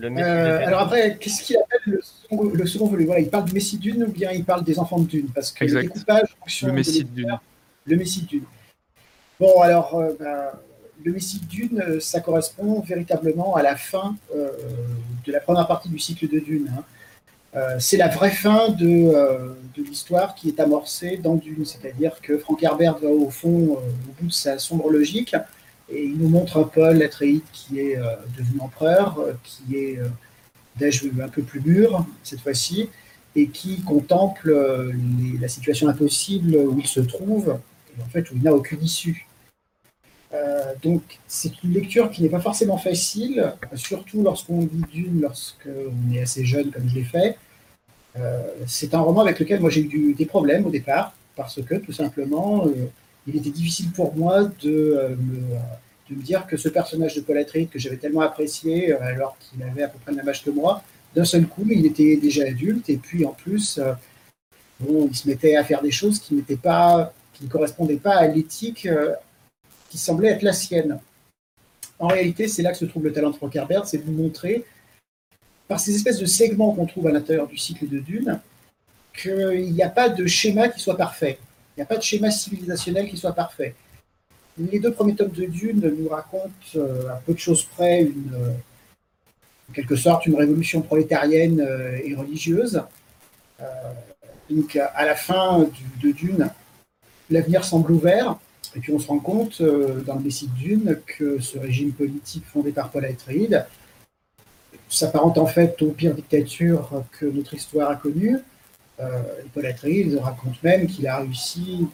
Euh, 0.00 0.66
alors 0.66 0.80
après, 0.80 1.16
qu'est-ce 1.20 1.44
qu'il 1.44 1.56
appelle 1.58 1.78
le 1.84 2.00
second, 2.02 2.50
le 2.52 2.66
second 2.66 2.88
volume? 2.88 3.06
Voilà, 3.06 3.20
Il 3.20 3.30
parle 3.30 3.44
du 3.44 3.52
Messie 3.52 3.78
Dune 3.78 4.02
ou 4.02 4.10
bien 4.10 4.32
il 4.32 4.44
parle 4.44 4.64
des 4.64 4.80
enfants 4.80 4.98
de 4.98 5.06
Dune? 5.06 5.28
Parce 5.32 5.52
que 5.52 5.64
le 5.64 5.82
découpage 5.82 6.34
le 6.64 6.72
Messie 6.72 7.04
Dune. 7.04 7.38
Le 7.84 7.96
Messie 7.96 8.22
Dune. 8.22 8.44
Bon, 9.38 9.60
alors, 9.60 9.94
euh, 9.94 10.12
ben, 10.18 10.46
le 11.04 11.12
Messie 11.12 11.38
Dune, 11.38 11.80
euh, 11.86 12.00
ça 12.00 12.18
correspond 12.18 12.80
véritablement 12.80 13.54
à 13.54 13.62
la 13.62 13.76
fin 13.76 14.16
de 14.34 15.30
la 15.30 15.38
première 15.38 15.68
partie 15.68 15.88
du 15.88 16.00
cycle 16.00 16.28
de 16.28 16.40
Dune. 16.40 16.68
Hein. 16.76 16.82
C'est 17.78 17.98
la 17.98 18.08
vraie 18.08 18.30
fin 18.30 18.70
de, 18.70 19.54
de 19.76 19.82
l'histoire 19.82 20.34
qui 20.34 20.48
est 20.48 20.58
amorcée 20.58 21.18
dans 21.18 21.34
Dune, 21.34 21.64
c'est-à-dire 21.64 22.12
que 22.22 22.38
Frank 22.38 22.62
Herbert 22.62 22.98
va 22.98 23.08
au 23.08 23.28
fond, 23.28 23.72
au 23.74 24.12
bout 24.20 24.28
de 24.28 24.32
sa 24.32 24.58
sombre 24.58 24.90
logique, 24.90 25.34
et 25.92 26.04
il 26.04 26.18
nous 26.18 26.28
montre 26.28 26.58
un 26.58 26.64
Paul 26.64 27.02
Atreides 27.02 27.42
qui 27.52 27.80
est 27.80 27.98
euh, 27.98 28.16
devenu 28.36 28.60
empereur, 28.60 29.18
euh, 29.18 29.32
qui 29.44 29.76
est 29.76 29.98
euh, 29.98 30.08
d'âge 30.76 31.04
un 31.20 31.28
peu 31.28 31.42
plus 31.42 31.60
mûr 31.60 32.04
cette 32.22 32.40
fois-ci, 32.40 32.88
et 33.34 33.48
qui 33.48 33.80
contemple 33.82 34.54
la 35.40 35.48
situation 35.48 35.88
impossible 35.88 36.54
où 36.54 36.78
il 36.78 36.86
se 36.86 37.00
trouve, 37.00 37.58
et 37.96 38.02
en 38.02 38.06
fait 38.06 38.30
où 38.30 38.34
il 38.36 38.42
n'a 38.42 38.52
aucune 38.52 38.82
issue. 38.82 39.26
Donc 40.82 41.02
c'est 41.26 41.62
une 41.62 41.74
lecture 41.74 42.10
qui 42.10 42.22
n'est 42.22 42.28
pas 42.28 42.40
forcément 42.40 42.78
facile, 42.78 43.52
surtout 43.74 44.22
lorsqu'on 44.22 44.60
lit 44.60 44.84
d'une, 44.92 45.20
lorsqu'on 45.20 46.14
est 46.14 46.22
assez 46.22 46.44
jeune 46.44 46.70
comme 46.70 46.88
je 46.88 46.94
l'ai 46.94 47.04
fait. 47.04 47.36
c'est 48.66 48.94
un 48.94 49.00
roman 49.00 49.20
avec 49.20 49.38
lequel 49.38 49.60
moi 49.60 49.68
j'ai 49.68 49.82
eu 49.82 50.14
des 50.14 50.26
problèmes 50.26 50.66
au 50.66 50.70
départ, 50.70 51.12
parce 51.36 51.60
que 51.62 51.74
tout 51.74 51.92
simplement, 51.92 52.66
il 53.26 53.36
était 53.36 53.50
difficile 53.50 53.90
pour 53.92 54.14
moi 54.16 54.50
de 54.62 55.16
me 56.14 56.22
dire 56.22 56.46
que 56.46 56.56
ce 56.56 56.68
personnage 56.68 57.14
de 57.14 57.20
Paul 57.20 57.38
Atreides 57.38 57.70
que 57.70 57.78
j'avais 57.78 57.96
tellement 57.96 58.20
apprécié 58.20 58.92
euh, 58.92 59.02
alors 59.02 59.36
qu'il 59.38 59.62
avait 59.62 59.82
à 59.82 59.88
peu 59.88 59.98
près 59.98 60.12
le 60.12 60.18
même 60.18 60.28
âge 60.28 60.44
que 60.44 60.50
moi, 60.50 60.82
d'un 61.14 61.24
seul 61.24 61.46
coup, 61.46 61.66
il 61.68 61.84
était 61.86 62.16
déjà 62.16 62.44
adulte 62.44 62.88
et 62.88 62.96
puis 62.96 63.24
en 63.24 63.32
plus, 63.32 63.78
euh, 63.78 63.92
bon, 64.80 65.08
il 65.10 65.16
se 65.16 65.28
mettait 65.28 65.56
à 65.56 65.64
faire 65.64 65.82
des 65.82 65.90
choses 65.90 66.18
qui 66.18 66.34
pas, 66.62 67.12
qui 67.34 67.44
ne 67.44 67.50
correspondaient 67.50 67.96
pas 67.96 68.16
à 68.16 68.26
l'éthique 68.26 68.86
euh, 68.86 69.12
qui 69.92 69.98
semblait 69.98 70.30
être 70.30 70.42
la 70.42 70.54
sienne. 70.54 70.98
En 71.98 72.08
réalité, 72.08 72.48
c'est 72.48 72.62
là 72.62 72.72
que 72.72 72.78
se 72.78 72.86
trouve 72.86 73.04
le 73.04 73.12
talent 73.12 73.28
de 73.28 73.36
Frank 73.36 73.54
Herbert, 73.54 73.86
c'est 73.86 73.98
de 73.98 74.04
vous 74.04 74.12
montrer, 74.12 74.64
par 75.68 75.78
ces 75.78 75.94
espèces 75.94 76.18
de 76.18 76.24
segments 76.24 76.72
qu'on 76.72 76.86
trouve 76.86 77.08
à 77.08 77.12
l'intérieur 77.12 77.46
du 77.46 77.58
cycle 77.58 77.86
de 77.86 77.98
Dune, 77.98 78.40
qu'il 79.14 79.70
n'y 79.70 79.82
a 79.82 79.90
pas 79.90 80.08
de 80.08 80.26
schéma 80.26 80.70
qui 80.70 80.80
soit 80.80 80.96
parfait. 80.96 81.38
Il 81.76 81.80
n'y 81.80 81.82
a 81.82 81.86
pas 81.86 81.98
de 81.98 82.02
schéma 82.02 82.30
civilisationnel 82.30 83.06
qui 83.10 83.18
soit 83.18 83.34
parfait. 83.34 83.74
Les 84.56 84.78
deux 84.78 84.92
premiers 84.92 85.14
tomes 85.14 85.28
de 85.28 85.44
Dune 85.44 85.94
nous 85.98 86.08
racontent 86.08 86.48
euh, 86.76 87.10
à 87.10 87.16
peu 87.16 87.34
de 87.34 87.38
choses 87.38 87.64
près 87.64 88.00
une, 88.00 88.32
euh, 88.34 88.50
en 89.68 89.74
quelque 89.74 89.94
sorte 89.94 90.24
une 90.24 90.36
révolution 90.36 90.80
prolétarienne 90.80 91.60
euh, 91.60 91.98
et 92.02 92.14
religieuse. 92.14 92.82
donc 94.48 94.74
à 94.76 95.04
la 95.04 95.16
fin 95.16 95.68
de 96.02 96.12
Dune, 96.12 96.48
l'avenir 97.28 97.62
semble 97.62 97.92
ouvert. 97.92 98.38
Et 98.74 98.80
puis 98.80 98.92
on 98.92 98.98
se 98.98 99.08
rend 99.08 99.18
compte 99.18 99.60
dans 99.60 100.14
le 100.14 100.20
Messie 100.20 100.48
de 100.48 100.54
Dune 100.54 100.98
que 101.06 101.40
ce 101.40 101.58
régime 101.58 101.92
politique 101.92 102.44
fondé 102.46 102.72
par 102.72 102.90
Paul 102.90 103.06
s'apparente 104.88 105.38
en 105.38 105.46
fait 105.46 105.80
aux 105.82 105.90
pires 105.90 106.14
dictatures 106.14 107.04
que 107.18 107.26
notre 107.26 107.54
histoire 107.54 107.90
a 107.90 107.96
connues. 107.96 108.38
Paul 109.52 109.66
Atreides 109.66 110.18
raconte 110.18 110.62
même 110.62 110.86
qu'il 110.86 111.06
a 111.06 111.18
réussi 111.18 111.86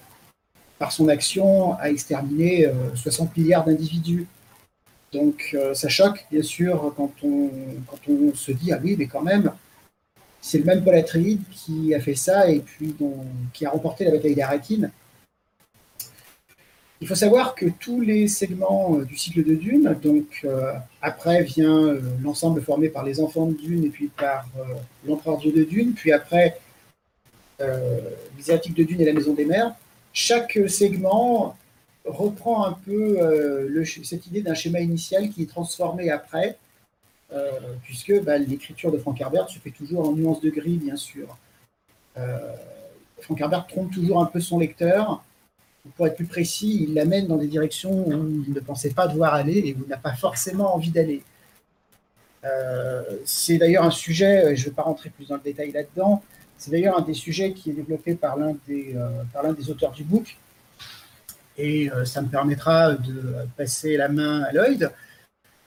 par 0.78 0.92
son 0.92 1.08
action, 1.08 1.74
a 1.74 1.90
exterminé 1.90 2.70
60 2.94 3.28
euh, 3.28 3.40
milliards 3.40 3.64
d'individus. 3.64 4.26
Donc 5.12 5.50
euh, 5.54 5.74
ça 5.74 5.88
choque, 5.88 6.26
bien 6.30 6.42
sûr, 6.42 6.92
quand 6.96 7.12
on, 7.22 7.50
quand 7.86 7.98
on 8.08 8.34
se 8.34 8.52
dit, 8.52 8.72
ah 8.72 8.78
oui, 8.82 8.94
mais 8.98 9.06
quand 9.06 9.22
même, 9.22 9.52
c'est 10.40 10.58
le 10.58 10.64
même 10.64 10.84
Paul 10.84 11.02
qui 11.50 11.94
a 11.94 12.00
fait 12.00 12.14
ça 12.14 12.48
et 12.50 12.60
puis 12.60 12.94
qui 13.52 13.66
a 13.66 13.70
remporté 13.70 14.04
la 14.04 14.12
bataille 14.12 14.34
d'Arakin. 14.34 14.90
Il 17.00 17.06
faut 17.06 17.14
savoir 17.14 17.54
que 17.54 17.66
tous 17.66 18.00
les 18.00 18.26
segments 18.26 18.98
euh, 18.98 19.04
du 19.04 19.16
cycle 19.16 19.44
de 19.44 19.54
Dune, 19.54 19.96
donc 20.02 20.46
après 21.00 21.42
vient 21.42 21.96
l'ensemble 22.22 22.60
formé 22.62 22.88
par 22.88 23.04
les 23.04 23.20
enfants 23.20 23.46
de 23.46 23.54
Dune 23.54 23.84
et 23.84 23.90
puis 23.90 24.08
par 24.08 24.46
l'empereur 25.06 25.38
Dieu 25.38 25.52
de 25.52 25.64
Dune, 25.64 25.92
puis 25.94 26.12
après 26.12 26.58
les 27.60 28.72
de 28.72 28.82
Dune 28.84 29.00
et 29.00 29.04
la 29.04 29.12
Maison 29.12 29.34
des 29.34 29.44
Mers, 29.44 29.74
chaque 30.12 30.58
segment 30.68 31.56
reprend 32.08 32.64
un 32.64 32.72
peu 32.72 33.18
euh, 33.20 33.84
cette 33.84 34.26
idée 34.26 34.42
d'un 34.42 34.54
schéma 34.54 34.80
initial 34.80 35.28
qui 35.30 35.42
est 35.42 35.50
transformé 35.50 36.10
après, 36.10 36.56
euh, 37.32 37.50
puisque 37.82 38.20
bah, 38.22 38.38
l'écriture 38.38 38.90
de 38.90 38.98
Frank 38.98 39.20
Herbert 39.20 39.48
se 39.48 39.58
fait 39.58 39.70
toujours 39.70 40.08
en 40.08 40.12
nuances 40.12 40.40
de 40.40 40.50
gris, 40.50 40.78
bien 40.78 40.96
sûr. 40.96 41.36
Euh, 42.16 42.54
Frank 43.20 43.40
Herbert 43.40 43.66
trompe 43.66 43.92
toujours 43.92 44.22
un 44.22 44.26
peu 44.26 44.40
son 44.40 44.58
lecteur. 44.58 45.22
Pour 45.96 46.06
être 46.06 46.16
plus 46.16 46.26
précis, 46.26 46.86
il 46.88 46.94
l'amène 46.94 47.26
dans 47.26 47.36
des 47.36 47.46
directions 47.46 48.08
où 48.08 48.44
il 48.46 48.52
ne 48.52 48.60
pensait 48.60 48.90
pas 48.90 49.08
devoir 49.08 49.34
aller 49.34 49.58
et 49.58 49.74
où 49.74 49.84
il 49.84 49.88
n'a 49.88 49.96
pas 49.96 50.12
forcément 50.14 50.74
envie 50.74 50.90
d'aller. 50.90 51.22
c'est 53.24 53.58
d'ailleurs 53.58 53.84
un 53.84 53.90
sujet, 53.90 54.54
je 54.54 54.60
ne 54.60 54.64
vais 54.66 54.74
pas 54.74 54.82
rentrer 54.82 55.10
plus 55.10 55.28
dans 55.28 55.36
le 55.36 55.42
détail 55.42 55.72
là-dedans, 55.72 56.22
c'est 56.58 56.72
d'ailleurs 56.72 56.98
un 56.98 57.02
des 57.02 57.14
sujets 57.14 57.52
qui 57.52 57.70
est 57.70 57.72
développé 57.72 58.16
par 58.16 58.36
l'un 58.36 58.56
des, 58.66 58.94
euh, 58.96 59.70
auteurs 59.70 59.92
du 59.92 60.02
book. 60.02 60.36
Et 61.56 61.90
euh, 61.90 62.04
ça 62.04 62.20
me 62.20 62.28
permettra 62.28 62.94
de 62.94 63.46
passer 63.56 63.96
la 63.96 64.08
main 64.08 64.42
à 64.42 64.52
Lloyd, 64.52 64.90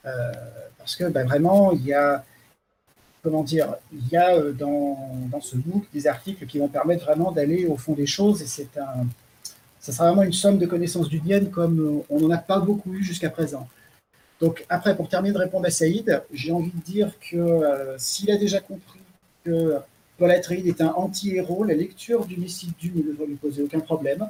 euh, 0.05 0.31
parce 0.77 0.97
que 0.97 1.05
bah, 1.05 1.23
vraiment, 1.23 1.71
il 1.71 1.85
y 1.85 1.93
a, 1.93 2.25
comment 3.23 3.43
dire, 3.43 3.75
il 3.93 4.07
y 4.09 4.17
a 4.17 4.37
dans, 4.51 5.27
dans, 5.31 5.41
ce 5.41 5.55
book 5.55 5.85
des 5.93 6.07
articles 6.07 6.45
qui 6.45 6.59
vont 6.59 6.67
permettre 6.67 7.05
vraiment 7.05 7.31
d'aller 7.31 7.65
au 7.65 7.77
fond 7.77 7.93
des 7.93 8.05
choses. 8.05 8.41
Et 8.41 8.47
c'est 8.47 8.77
un, 8.77 9.05
ça 9.81 9.91
sera 9.91 10.07
vraiment 10.07 10.23
une 10.23 10.31
somme 10.31 10.57
de 10.57 10.65
connaissances 10.65 11.09
du 11.09 11.21
comme 11.51 12.03
on 12.09 12.19
n'en 12.21 12.29
a 12.29 12.37
pas 12.37 12.59
beaucoup 12.59 12.93
eu 12.93 13.03
jusqu'à 13.03 13.29
présent. 13.29 13.67
Donc 14.39 14.65
après, 14.69 14.95
pour 14.95 15.09
terminer 15.09 15.33
de 15.33 15.39
répondre 15.39 15.65
à 15.65 15.71
Saïd, 15.71 16.23
j'ai 16.31 16.51
envie 16.51 16.71
de 16.71 16.81
dire 16.81 17.11
que 17.19 17.95
s'il 17.97 18.31
a 18.31 18.37
déjà 18.37 18.59
compris 18.59 18.99
que 19.43 19.77
Paul 20.17 20.31
Atreides 20.31 20.67
est 20.67 20.81
un 20.81 20.91
anti-héros. 20.91 21.63
La 21.63 21.73
lecture 21.73 22.25
du 22.25 22.37
Messie 22.37 22.71
Dune 22.79 22.97
ne 22.97 23.11
devrait 23.11 23.25
lui 23.25 23.35
poser 23.35 23.63
aucun 23.63 23.79
problème. 23.79 24.27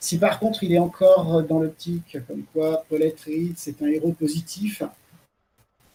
Si 0.00 0.16
par 0.16 0.38
contre 0.38 0.62
il 0.62 0.72
est 0.72 0.78
encore 0.78 1.42
dans 1.42 1.58
l'optique 1.58 2.16
comme 2.26 2.44
quoi 2.52 2.84
Paul 2.88 3.02
Atreides 3.02 3.54
c'est 3.56 3.82
un 3.82 3.86
héros 3.88 4.12
positif, 4.12 4.82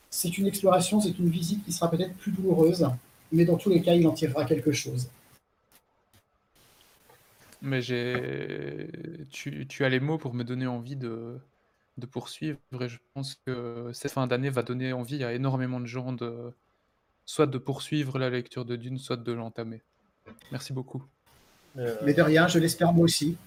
c'est 0.09 0.37
une 0.37 0.45
exploration, 0.45 1.01
c'est 1.01 1.17
une 1.17 1.29
visite 1.29 1.65
qui 1.65 1.71
sera 1.71 1.89
peut-être 1.89 2.13
plus 2.15 2.31
douloureuse, 2.31 2.87
mais 3.31 3.45
dans 3.45 3.57
tous 3.57 3.69
les 3.69 3.81
cas, 3.81 3.95
il 3.95 4.05
en 4.05 4.11
tirera 4.11 4.45
quelque 4.45 4.71
chose. 4.71 5.09
Mais 7.65 7.81
j'ai, 7.81 8.89
tu, 9.31 9.85
as 9.85 9.89
les 9.89 10.01
mots 10.01 10.17
pour 10.17 10.33
me 10.33 10.43
donner 10.43 10.67
envie 10.67 10.97
de, 10.97 11.39
de 11.97 12.05
poursuivre. 12.05 12.59
Et 12.81 12.89
je 12.89 12.99
pense 13.13 13.35
que 13.45 13.89
cette 13.93 14.11
fin 14.11 14.27
d'année 14.27 14.49
va 14.49 14.63
donner 14.63 14.91
envie 14.91 15.23
à 15.23 15.33
énormément 15.33 15.79
de 15.79 15.85
gens 15.85 16.11
de, 16.11 16.53
soit 17.25 17.47
de 17.47 17.57
poursuivre 17.57 18.19
la 18.19 18.29
lecture 18.29 18.65
de 18.65 18.75
Dune, 18.75 18.97
soit 18.97 19.15
de 19.15 19.31
l'entamer. 19.31 19.81
Merci 20.51 20.73
beaucoup. 20.73 21.03
Euh, 21.77 21.95
Mais 22.03 22.13
de 22.13 22.21
rien, 22.21 22.47
je 22.47 22.59
l'espère 22.59 22.93
moi 22.93 23.05
aussi. 23.05 23.37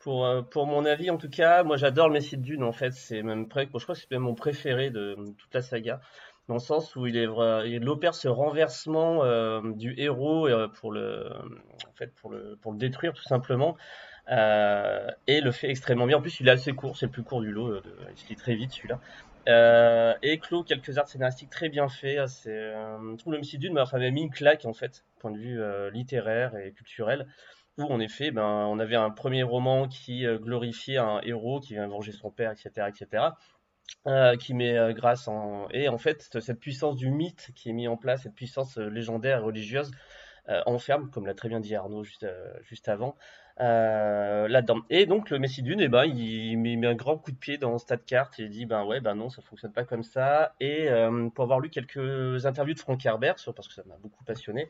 Pour, 0.00 0.26
euh, 0.26 0.42
pour 0.42 0.66
mon 0.66 0.84
avis, 0.84 1.10
en 1.10 1.16
tout 1.16 1.30
cas, 1.30 1.62
moi 1.62 1.76
j'adore 1.76 2.08
le 2.08 2.14
Messie 2.14 2.36
de 2.36 2.42
Dune. 2.42 2.64
En 2.64 2.72
fait, 2.72 2.92
c'est 2.92 3.22
même 3.22 3.46
je 3.54 3.64
crois 3.66 3.94
que 3.94 4.00
c'est 4.00 4.10
même 4.10 4.22
mon 4.22 4.34
préféré 4.34 4.90
de, 4.90 5.14
toute 5.38 5.54
la 5.54 5.62
saga, 5.62 6.00
dans 6.48 6.54
le 6.54 6.60
sens 6.60 6.96
où 6.96 7.06
il 7.06 7.16
est 7.16 7.26
opère 7.26 8.14
ce 8.14 8.28
renversement 8.28 9.24
euh, 9.24 9.60
du 9.74 9.94
héros 9.98 10.48
pour 10.80 10.92
le, 10.92 11.30
en 11.88 11.92
fait, 11.94 12.12
pour 12.14 12.30
le, 12.30 12.58
détruire 12.72 13.12
tout 13.12 13.22
simplement. 13.22 13.76
et 14.28 15.40
le 15.40 15.50
fait 15.50 15.70
extrêmement 15.70 16.06
bien. 16.06 16.18
En 16.18 16.22
plus, 16.22 16.40
il 16.40 16.48
est 16.48 16.52
assez 16.52 16.72
court, 16.72 16.96
c'est 16.96 17.06
le 17.06 17.12
plus 17.12 17.22
court 17.22 17.40
du 17.40 17.50
lot. 17.50 17.80
il 18.10 18.16
se 18.18 18.28
lit 18.28 18.36
très 18.36 18.54
vite 18.54 18.72
celui-là. 18.72 18.98
Euh, 19.48 20.14
et 20.22 20.38
Clos, 20.38 20.62
quelques 20.62 20.98
arts 20.98 21.08
scénaristiques 21.08 21.50
très 21.50 21.68
bien 21.68 21.88
faits. 21.88 22.28
C'est, 22.28 22.50
euh, 22.50 22.98
je 23.12 23.16
trouve 23.16 23.34
le 23.34 23.58
Dune 23.58 23.74
m'a 23.74 23.82
enfin, 23.82 23.98
mis 24.10 24.22
une 24.22 24.30
claque 24.30 24.64
en 24.64 24.72
fait, 24.72 25.04
point 25.18 25.30
de 25.30 25.38
vue 25.38 25.60
euh, 25.60 25.90
littéraire 25.90 26.56
et 26.56 26.72
culturel. 26.72 27.26
où 27.78 27.84
en 27.84 28.00
effet, 28.00 28.30
ben, 28.30 28.66
on 28.68 28.78
avait 28.78 28.96
un 28.96 29.10
premier 29.10 29.42
roman 29.42 29.88
qui 29.88 30.26
glorifiait 30.40 30.98
un 30.98 31.20
héros 31.22 31.60
qui 31.60 31.74
vient 31.74 31.88
venger 31.88 32.12
son 32.12 32.30
père, 32.30 32.52
etc., 32.52 32.88
etc. 32.88 33.24
qui 34.38 34.54
met 34.54 34.92
grâce 34.94 35.28
en 35.28 35.68
et 35.70 35.88
en 35.88 35.98
fait 35.98 36.38
cette 36.40 36.60
puissance 36.60 36.96
du 36.96 37.10
mythe 37.10 37.50
qui 37.54 37.70
est 37.70 37.72
mis 37.72 37.88
en 37.88 37.96
place, 37.96 38.22
cette 38.22 38.34
puissance 38.34 38.76
légendaire 38.78 39.38
et 39.38 39.42
religieuse 39.42 39.90
enferme, 40.66 41.10
comme 41.10 41.26
l'a 41.26 41.34
très 41.34 41.48
bien 41.48 41.60
dit 41.60 41.74
Arnaud 41.74 42.02
juste, 42.02 42.26
juste 42.62 42.88
avant, 42.88 43.16
euh, 43.62 44.48
là-dedans. 44.48 44.80
Et 44.90 45.06
donc 45.06 45.30
le 45.30 45.38
Messi 45.38 45.62
Dune, 45.62 45.80
eh 45.80 45.88
ben, 45.88 46.04
il 46.04 46.56
met, 46.58 46.84
un 46.84 46.94
grand 46.94 47.16
coup 47.16 47.30
de 47.30 47.36
pied 47.36 47.58
dans 47.58 47.78
carte 48.06 48.40
et 48.40 48.44
il 48.44 48.50
dit 48.50 48.66
ben 48.66 48.84
ouais, 48.84 49.00
ben 49.00 49.14
non, 49.14 49.28
ça 49.28 49.40
fonctionne 49.40 49.72
pas 49.72 49.84
comme 49.84 50.02
ça. 50.02 50.54
Et 50.58 50.88
euh, 50.88 51.28
pour 51.28 51.44
avoir 51.44 51.60
lu 51.60 51.70
quelques 51.70 52.44
interviews 52.44 52.74
de 52.74 52.80
Frank 52.80 53.04
Herbert, 53.06 53.36
parce 53.54 53.68
que 53.68 53.74
ça 53.74 53.82
m'a 53.86 53.94
beaucoup 54.02 54.24
passionné, 54.24 54.68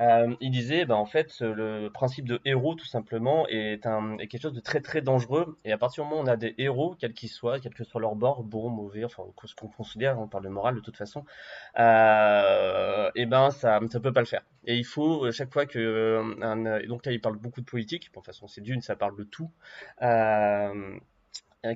euh, 0.00 0.34
il 0.40 0.50
disait 0.50 0.84
ben 0.86 0.96
en 0.96 1.06
fait 1.06 1.40
le 1.40 1.88
principe 1.90 2.26
de 2.26 2.40
héros 2.44 2.74
tout 2.74 2.86
simplement 2.86 3.46
est, 3.48 3.84
quelque 4.28 4.40
chose 4.40 4.54
de 4.54 4.60
très 4.60 4.80
très 4.80 5.02
dangereux. 5.02 5.56
Et 5.64 5.70
à 5.70 5.78
partir 5.78 6.02
du 6.02 6.10
moment 6.10 6.22
où 6.22 6.24
on 6.24 6.28
a 6.28 6.36
des 6.36 6.54
héros, 6.58 6.96
quels 6.98 7.14
qu'ils 7.14 7.28
soient, 7.28 7.60
quel 7.60 7.74
que 7.74 7.84
soit 7.84 8.00
leur 8.00 8.16
bord, 8.16 8.42
bon, 8.42 8.70
mauvais, 8.70 9.04
enfin 9.04 9.22
ce 9.44 9.54
qu'on 9.54 9.68
considère, 9.68 10.18
on 10.18 10.26
parle 10.26 10.44
de 10.44 10.48
morale 10.48 10.74
de 10.74 10.80
toute 10.80 10.96
façon, 10.96 11.20
et 11.76 11.80
eh 13.14 13.26
ben 13.26 13.50
ça 13.52 13.78
ça 13.88 14.00
peut 14.00 14.12
pas 14.12 14.20
le 14.20 14.26
faire. 14.26 14.42
Et 14.66 14.76
il 14.76 14.84
faut 14.84 15.30
chaque 15.30 15.52
fois 15.52 15.66
que 15.66 16.42
un, 16.42 16.86
donc 16.88 17.06
là 17.06 17.12
il 17.12 17.20
parle 17.20 17.36
beaucoup 17.36 17.60
de 17.60 17.66
politique 17.66 18.10
toute 18.12 18.31
façon 18.32 18.48
c'est 18.48 18.60
d'une, 18.60 18.80
ça 18.80 18.96
parle 18.96 19.16
de 19.16 19.24
tout. 19.24 19.50
Euh, 20.02 20.98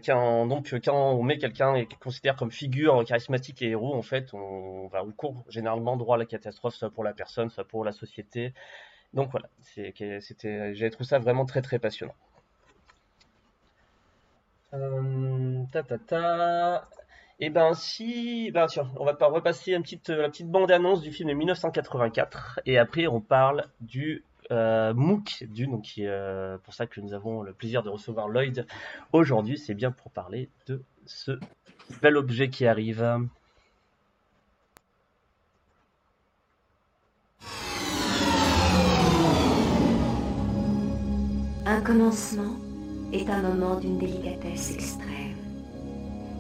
quand, 0.05 0.47
donc 0.47 0.75
quand 0.85 1.13
on 1.13 1.23
met 1.23 1.39
quelqu'un 1.39 1.75
et 1.75 1.87
considère 2.01 2.37
comme 2.37 2.51
figure 2.51 3.05
charismatique 3.05 3.63
et 3.63 3.71
héros, 3.71 3.95
en 3.95 4.03
fait, 4.03 4.35
on, 4.35 4.89
va 4.89 5.05
on 5.05 5.13
court 5.13 5.45
généralement 5.49 5.97
droit 5.97 6.17
à 6.17 6.19
la 6.19 6.27
catastrophe, 6.27 6.75
soit 6.75 6.91
pour 6.91 7.05
la 7.05 7.13
personne, 7.13 7.51
soit 7.51 7.65
pour 7.65 7.85
la 7.85 7.93
société. 7.93 8.53
Donc 9.15 9.31
voilà, 9.31 9.49
c'était, 9.61 10.75
j'ai 10.75 10.91
trouvé 10.91 11.07
ça 11.07 11.19
vraiment 11.19 11.47
très 11.47 11.63
très 11.63 11.79
passionnant. 11.79 12.15
Euh, 14.75 15.63
ta 15.73 15.83
ta 15.85 15.99
ta. 15.99 16.89
Et 17.39 17.47
eh 17.47 17.51
ben 17.51 17.75
si, 17.75 18.51
ben 18.51 18.67
tiens, 18.67 18.91
on 18.97 19.05
va 19.05 19.13
repasser 19.21 19.73
la 19.73 19.81
petite 19.81 20.51
bande 20.51 20.71
annonce 20.71 21.03
du 21.03 21.13
film 21.13 21.29
de 21.29 21.35
1984 21.35 22.61
et 22.65 22.79
après 22.79 23.07
on 23.07 23.21
parle 23.21 23.67
du 23.81 24.25
euh, 24.51 24.95
MOOC 24.95 25.45
Dune, 25.49 25.73
donc 25.73 25.83
qui 25.83 26.07
euh, 26.07 26.59
pour 26.59 26.75
ça 26.75 26.87
que 26.87 27.01
nous 27.01 27.13
avons 27.15 27.43
le 27.43 27.53
plaisir 27.53 27.83
de 27.83 27.89
recevoir 27.89 28.29
Lloyd 28.29 28.67
aujourd'hui. 29.13 29.59
C'est 29.59 29.75
bien 29.75 29.91
pour 29.91 30.11
parler 30.11 30.49
de 30.67 30.83
ce 31.05 31.39
bel 32.03 32.17
objet 32.17 32.51
qui 32.51 32.67
arrive. 32.67 33.03
Un 41.69 41.81
commencement 41.81 42.55
est 43.13 43.29
un 43.29 43.43
moment 43.43 43.79
d'une 43.81 43.99
délicatesse 43.99 44.73
extrême. 44.75 45.37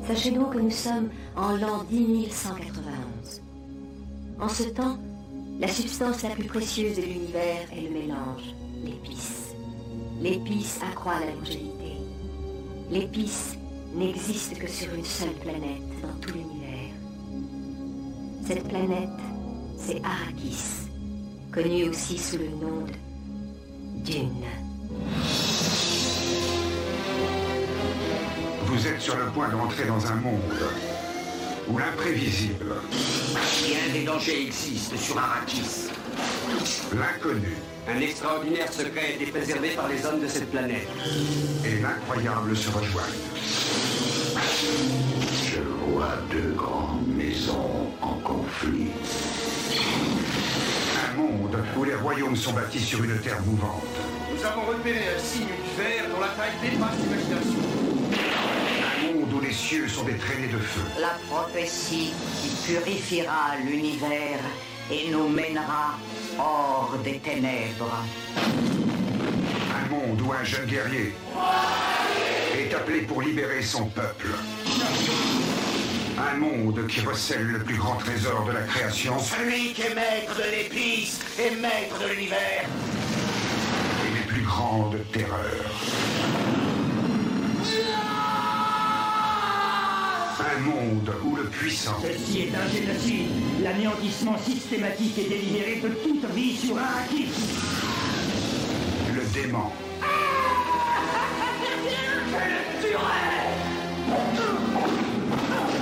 Sachez 0.06 0.30
donc 0.30 0.52
que 0.52 0.58
nous 0.58 0.70
sommes 0.70 1.10
en 1.34 1.56
l'an 1.56 1.84
10191. 1.90 3.42
En 4.38 4.48
ce 4.48 4.62
temps, 4.68 4.98
la 5.58 5.68
substance 5.68 6.22
la 6.22 6.30
plus 6.30 6.44
précieuse 6.44 6.96
de 6.96 7.02
l'univers 7.02 7.66
est 7.72 7.82
le 7.82 7.90
mélange, 7.90 8.54
l'épice. 8.84 9.54
L'épice 10.20 10.80
accroît 10.82 11.20
la 11.20 11.32
longévité. 11.32 11.96
L'épice 12.90 13.56
n'existe 13.94 14.58
que 14.58 14.66
sur 14.66 14.92
une 14.94 15.04
seule 15.04 15.34
planète 15.40 15.82
dans 16.02 16.12
tout 16.20 16.34
l'univers. 16.34 16.92
Cette 18.46 18.68
planète, 18.68 19.08
c'est 19.78 20.02
Arrakis, 20.04 20.88
connue 21.52 21.88
aussi 21.88 22.18
sous 22.18 22.38
le 22.38 22.48
nom 22.48 22.84
de 22.84 24.04
Dune. 24.04 24.44
Vous 28.66 28.86
êtes 28.86 29.00
sur 29.00 29.16
le 29.16 29.26
point 29.30 29.48
d'entrer 29.48 29.86
dans 29.86 30.06
un 30.06 30.16
monde 30.16 30.95
ou 31.68 31.78
l'imprévisible. 31.78 32.74
Bien 33.64 33.92
des 33.92 34.04
dangers 34.04 34.42
existent 34.42 34.96
sur 34.96 35.18
Arrakis. 35.18 35.90
L'inconnu. 36.94 37.56
Un 37.88 38.00
extraordinaire 38.00 38.72
secret 38.72 39.00
a 39.00 39.10
été 39.10 39.26
préservé 39.26 39.70
par 39.70 39.88
les 39.88 40.04
hommes 40.04 40.20
de 40.20 40.26
cette 40.26 40.50
planète. 40.50 40.88
Et 41.64 41.80
l'incroyable 41.80 42.56
se 42.56 42.68
rejoignent. 42.70 43.06
Je 45.44 45.60
vois 45.88 46.18
deux 46.30 46.52
grandes 46.56 47.06
maisons 47.06 47.90
en 48.00 48.14
conflit. 48.14 48.88
Un 51.08 51.16
monde 51.16 51.56
où 51.76 51.84
les 51.84 51.94
royaumes 51.94 52.36
sont 52.36 52.52
bâtis 52.52 52.80
sur 52.80 53.02
une 53.04 53.18
terre 53.20 53.40
mouvante. 53.42 53.82
Nous 54.34 54.44
avons 54.44 54.66
repéré 54.66 55.00
un 55.16 55.20
signe 55.20 55.46
du 55.46 55.82
fer 55.82 56.04
dont 56.12 56.20
la 56.20 56.28
taille 56.28 56.52
dépasse 56.60 56.98
l'imagination 56.98 57.85
cieux 59.56 59.88
sont 59.88 60.04
des 60.04 60.16
traînées 60.16 60.52
de 60.52 60.58
feu. 60.58 60.82
La 61.00 61.16
prophétie 61.30 62.12
qui 62.40 62.72
purifiera 62.72 63.56
l'univers 63.64 64.40
et 64.90 65.08
nous 65.10 65.28
mènera 65.28 65.98
hors 66.38 66.94
des 67.02 67.18
ténèbres. 67.18 68.04
Un 69.80 69.88
monde 69.88 70.20
où 70.20 70.32
un 70.32 70.44
jeune 70.44 70.66
guerrier 70.66 71.14
est 72.58 72.74
appelé 72.74 73.00
pour 73.02 73.22
libérer 73.22 73.62
son 73.62 73.86
peuple. 73.86 74.28
Un 76.18 76.36
monde 76.36 76.86
qui 76.86 77.00
recèle 77.00 77.46
le 77.46 77.58
plus 77.60 77.76
grand 77.76 77.96
trésor 77.96 78.44
de 78.46 78.52
la 78.52 78.62
création. 78.62 79.18
Celui 79.18 79.72
qui 79.72 79.82
est 79.82 79.94
maître 79.94 80.36
de 80.36 80.50
l'épice 80.50 81.20
et 81.38 81.54
maître 81.56 81.98
de 82.00 82.12
l'univers. 82.12 82.64
Et 84.06 84.14
les 84.14 84.26
plus 84.26 84.42
grandes 84.42 84.98
terreurs. 85.12 86.55
Un 90.56 90.60
monde 90.60 91.12
où 91.22 91.36
le 91.36 91.44
puissant... 91.44 91.96
Ceci 92.00 92.42
est 92.42 92.54
un 92.54 92.66
génocide, 92.68 93.28
l'anéantissement 93.62 94.38
systématique 94.38 95.18
et 95.18 95.28
délibéré 95.28 95.80
de 95.82 95.88
toute 95.88 96.24
vie 96.34 96.56
sur 96.56 96.78
Arrakis. 96.78 97.28
Le 99.14 99.22
dément. 99.34 99.70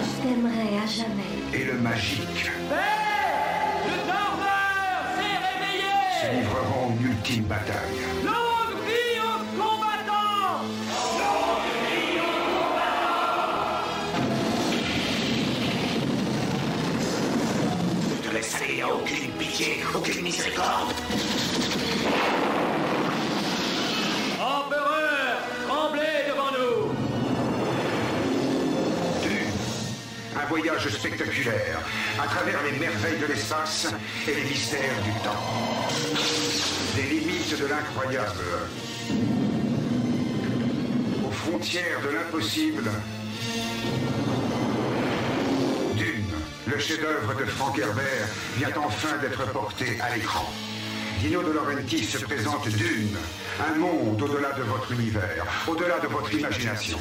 Je 0.03 0.23
t'aimerai 0.23 0.79
à 0.83 0.87
jamais. 0.87 1.35
Et 1.53 1.65
le 1.67 1.75
magique. 1.75 2.51
le 2.67 3.97
dormeur 4.09 5.05
s'est 5.15 5.39
réveillé 5.47 5.93
Se 6.21 6.27
livreront 6.37 6.97
une 6.99 7.07
ultime 7.11 7.45
bataille. 7.45 8.44
Aucune 18.83 19.31
pitié, 19.33 19.83
aucune 19.95 20.23
miséricorde. 20.23 20.95
Empereur, 24.41 25.39
tremblez 25.67 26.25
devant 26.29 26.51
nous. 26.53 26.95
Un 30.37 30.47
voyage 30.47 30.89
spectaculaire 30.89 31.81
à 32.23 32.27
travers 32.27 32.63
les 32.65 32.79
merveilles 32.79 33.21
de 33.21 33.27
l'espace 33.27 33.93
et 34.29 34.35
les 34.35 34.45
mystères 34.45 35.03
du 35.05 35.13
temps. 35.23 35.45
Des 36.97 37.03
limites 37.03 37.59
de 37.59 37.67
l'incroyable. 37.67 38.45
Aux 41.27 41.31
frontières 41.31 42.01
de 42.03 42.11
l'impossible 42.11 42.91
le 46.67 46.79
chef-d'œuvre 46.79 47.35
de 47.35 47.45
Frank 47.45 47.79
Herbert 47.79 48.29
vient 48.57 48.73
enfin 48.79 49.19
d'être 49.19 49.53
porté 49.53 50.01
à 50.01 50.15
l'écran. 50.17 50.45
Dino 51.21 51.43
de 51.43 51.53
Laurentiis 51.53 52.05
se 52.05 52.25
présente 52.25 52.69
d'une, 52.69 53.17
un 53.61 53.75
monde 53.79 54.21
au-delà 54.21 54.53
de 54.53 54.63
votre 54.63 54.93
univers, 54.93 55.45
au-delà 55.69 55.99
de 56.01 56.07
votre 56.07 56.33
imagination. 56.33 56.99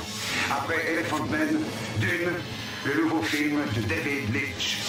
Après 0.51 0.91
Elephant 0.91 1.23
Man, 1.25 1.59
d'une, 1.99 2.31
le 2.85 3.01
nouveau 3.03 3.21
film 3.21 3.61
de 3.75 3.81
David 3.87 4.33
Leitch. 4.33 4.79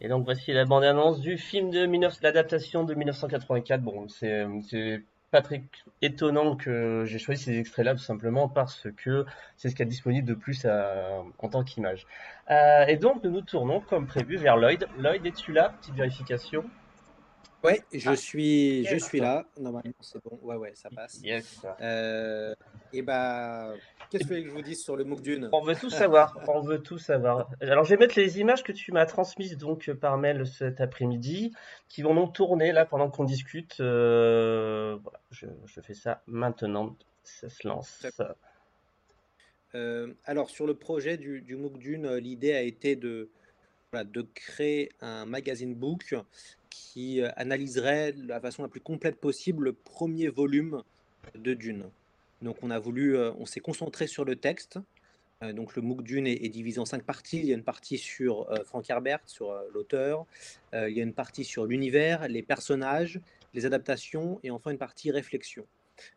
Et 0.00 0.08
donc 0.08 0.24
voici 0.24 0.52
la 0.52 0.64
bande-annonce 0.64 1.20
du 1.20 1.38
film 1.38 1.70
de 1.70 1.86
19... 1.86 2.18
l'adaptation 2.22 2.84
de 2.84 2.94
1984. 2.94 3.80
Bon, 3.80 4.06
c'est 4.08 4.44
pas 5.34 5.42
très 5.42 5.64
étonnant 6.00 6.54
que 6.54 7.02
j'ai 7.06 7.18
choisi 7.18 7.42
ces 7.42 7.58
extraits-là 7.58 7.94
tout 7.96 8.04
simplement 8.04 8.48
parce 8.48 8.86
que 8.96 9.26
c'est 9.56 9.68
ce 9.68 9.74
qu'il 9.74 9.84
y 9.84 9.88
a 9.88 9.90
disponible 9.90 10.28
de 10.28 10.34
plus 10.34 10.64
en 10.64 11.48
tant 11.50 11.64
qu'image. 11.64 12.06
Euh, 12.52 12.86
et 12.86 12.96
donc 12.98 13.24
nous 13.24 13.32
nous 13.32 13.40
tournons 13.40 13.80
comme 13.80 14.06
prévu 14.06 14.36
vers 14.36 14.56
Lloyd. 14.56 14.86
Lloyd, 14.96 15.26
es-tu 15.26 15.52
là? 15.52 15.74
Petite 15.80 15.96
vérification. 15.96 16.64
Ouais, 17.64 17.82
je 17.94 18.10
Ah, 18.10 18.14
suis, 18.16 18.84
je 18.84 18.96
suis 18.98 19.20
là. 19.20 19.46
Normalement, 19.58 19.94
c'est 20.00 20.22
bon. 20.22 20.38
Ouais, 20.42 20.56
ouais, 20.56 20.72
ça 20.74 20.90
passe. 20.90 21.20
Yes. 21.22 21.62
Euh, 21.80 22.54
et 22.92 23.00
bah, 23.00 23.72
qu'est-ce 24.10 24.26
que 24.26 24.42
je 24.44 24.50
vous 24.50 24.60
dise 24.60 24.82
sur 24.82 24.96
le 24.96 25.04
MOOC 25.04 25.22
d'une? 25.22 25.48
On 25.50 25.62
veut 25.62 25.74
tout 25.74 25.88
savoir. 25.88 26.38
On 26.46 26.60
veut 26.60 26.82
tout 26.82 26.98
savoir. 26.98 27.48
Alors, 27.62 27.84
je 27.84 27.90
vais 27.94 27.96
mettre 27.96 28.18
les 28.18 28.38
images 28.38 28.62
que 28.62 28.72
tu 28.72 28.92
m'as 28.92 29.06
transmises 29.06 29.56
donc 29.56 29.90
par 29.94 30.18
mail 30.18 30.46
cet 30.46 30.82
après-midi, 30.82 31.54
qui 31.88 32.02
vont 32.02 32.14
donc 32.14 32.34
tourner 32.34 32.70
là 32.72 32.84
pendant 32.84 33.10
qu'on 33.10 33.24
discute. 33.24 33.80
Euh, 33.80 34.98
voilà, 35.02 35.20
je, 35.30 35.46
je 35.64 35.80
fais 35.80 35.94
ça 35.94 36.22
maintenant. 36.26 36.94
Ça 37.22 37.48
se 37.48 37.66
lance. 37.66 38.06
Euh, 39.74 40.12
alors, 40.26 40.50
sur 40.50 40.66
le 40.66 40.74
projet 40.74 41.16
du, 41.16 41.40
du 41.40 41.56
MOOC 41.56 41.78
d'une, 41.78 42.06
euh, 42.06 42.20
l'idée 42.20 42.52
a 42.52 42.60
été 42.60 42.94
de, 42.94 43.30
voilà, 43.90 44.04
de 44.04 44.22
créer 44.34 44.92
un 45.00 45.24
magazine 45.24 45.74
book 45.74 46.14
qui 46.74 47.20
euh, 47.20 47.28
analyserait 47.36 48.12
de 48.12 48.26
la 48.26 48.40
façon 48.40 48.62
la 48.62 48.68
plus 48.68 48.80
complète 48.80 49.16
possible 49.16 49.64
le 49.64 49.72
premier 49.72 50.28
volume 50.28 50.82
de 51.34 51.54
Dune. 51.54 51.84
Donc, 52.42 52.56
on 52.62 52.70
a 52.70 52.78
voulu, 52.78 53.16
euh, 53.16 53.32
on 53.38 53.46
s'est 53.46 53.60
concentré 53.60 54.06
sur 54.06 54.24
le 54.24 54.36
texte. 54.36 54.78
Euh, 55.42 55.52
donc, 55.52 55.76
le 55.76 55.82
MOOC 55.82 56.02
Dune 56.02 56.26
est, 56.26 56.48
divisé 56.48 56.78
en 56.80 56.84
cinq 56.84 57.02
parties. 57.04 57.38
Il 57.38 57.46
y 57.46 57.52
a 57.52 57.54
une 57.54 57.64
partie 57.64 57.98
sur 57.98 58.50
euh, 58.50 58.64
Frank 58.64 58.88
Herbert, 58.88 59.20
sur 59.26 59.54
l'auteur. 59.72 60.26
Il 60.72 60.90
y 60.90 61.00
a 61.00 61.04
une 61.04 61.14
partie 61.14 61.44
sur 61.44 61.66
l'univers, 61.66 62.26
les 62.28 62.42
personnages, 62.42 63.20
les 63.54 63.64
adaptations, 63.64 64.40
et 64.42 64.50
enfin 64.50 64.72
une 64.72 64.78
partie 64.78 65.12
réflexion. 65.12 65.64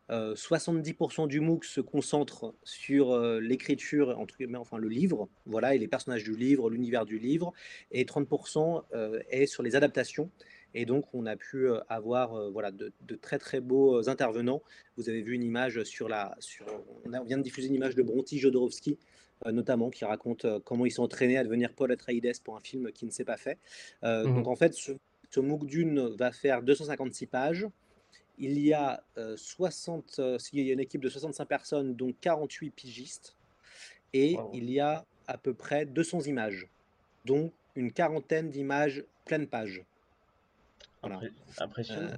Euh, 0.09 0.35
70% 0.35 1.27
du 1.27 1.39
MOOC 1.39 1.65
se 1.65 1.81
concentre 1.81 2.53
sur 2.63 3.11
euh, 3.11 3.39
l'écriture, 3.39 4.17
entre 4.19 4.37
guillemets, 4.37 4.57
enfin 4.57 4.77
le 4.77 4.87
livre, 4.87 5.27
voilà, 5.45 5.75
et 5.75 5.77
les 5.77 5.87
personnages 5.87 6.23
du 6.23 6.35
livre, 6.35 6.69
l'univers 6.69 7.05
du 7.05 7.19
livre, 7.19 7.53
et 7.91 8.05
30% 8.05 8.83
euh, 8.93 9.19
est 9.29 9.45
sur 9.45 9.63
les 9.63 9.75
adaptations. 9.75 10.29
Et 10.73 10.85
donc, 10.85 11.05
on 11.13 11.25
a 11.25 11.35
pu 11.35 11.67
euh, 11.69 11.79
avoir 11.89 12.33
euh, 12.35 12.49
voilà, 12.49 12.71
de, 12.71 12.91
de 13.07 13.15
très 13.15 13.37
très 13.39 13.61
beaux 13.61 13.97
euh, 13.97 14.09
intervenants. 14.09 14.61
Vous 14.97 15.09
avez 15.09 15.21
vu 15.21 15.33
une 15.33 15.43
image 15.43 15.83
sur 15.83 16.07
la. 16.09 16.35
Sur, 16.39 16.65
on, 17.05 17.13
a- 17.13 17.21
on 17.21 17.25
vient 17.25 17.37
de 17.37 17.43
diffuser 17.43 17.67
une 17.69 17.75
image 17.75 17.95
de 17.95 18.03
Bronty 18.03 18.37
Jodorowsky, 18.37 18.97
euh, 19.45 19.51
notamment, 19.51 19.89
qui 19.89 20.05
raconte 20.05 20.45
euh, 20.45 20.59
comment 20.63 20.85
ils 20.85 20.91
sont 20.91 21.03
entraînés 21.03 21.37
à 21.37 21.43
devenir 21.43 21.73
Paul 21.73 21.91
Atreides 21.91 22.31
pour 22.43 22.55
un 22.57 22.59
film 22.61 22.91
qui 22.91 23.05
ne 23.05 23.11
s'est 23.11 23.25
pas 23.25 23.37
fait. 23.37 23.57
Euh, 24.03 24.25
Mhm. 24.25 24.35
Donc, 24.35 24.47
en 24.47 24.55
fait, 24.55 24.73
ce, 24.73 24.91
ce 25.29 25.39
MOOC 25.39 25.65
d'une 25.65 26.07
va 26.15 26.31
faire 26.31 26.61
256 26.61 27.27
pages. 27.27 27.65
Il 28.37 28.59
y 28.59 28.73
a 28.73 29.03
euh, 29.17 29.35
60, 29.35 30.19
euh, 30.19 30.37
il 30.53 30.65
y 30.65 30.69
a 30.69 30.73
une 30.73 30.79
équipe 30.79 31.01
de 31.01 31.09
65 31.09 31.45
personnes, 31.45 31.95
dont 31.95 32.13
48 32.21 32.69
pigistes, 32.71 33.35
et 34.13 34.35
Wow. 34.35 34.51
il 34.53 34.69
y 34.69 34.79
a 34.79 35.05
à 35.27 35.37
peu 35.37 35.53
près 35.53 35.85
200 35.85 36.21
images, 36.21 36.67
dont 37.25 37.51
une 37.75 37.91
quarantaine 37.91 38.49
d'images 38.49 39.03
pleine 39.25 39.47
page. 39.47 39.83
Voilà. 41.01 41.19
Impressionnant. 41.59 42.09
Euh, 42.13 42.17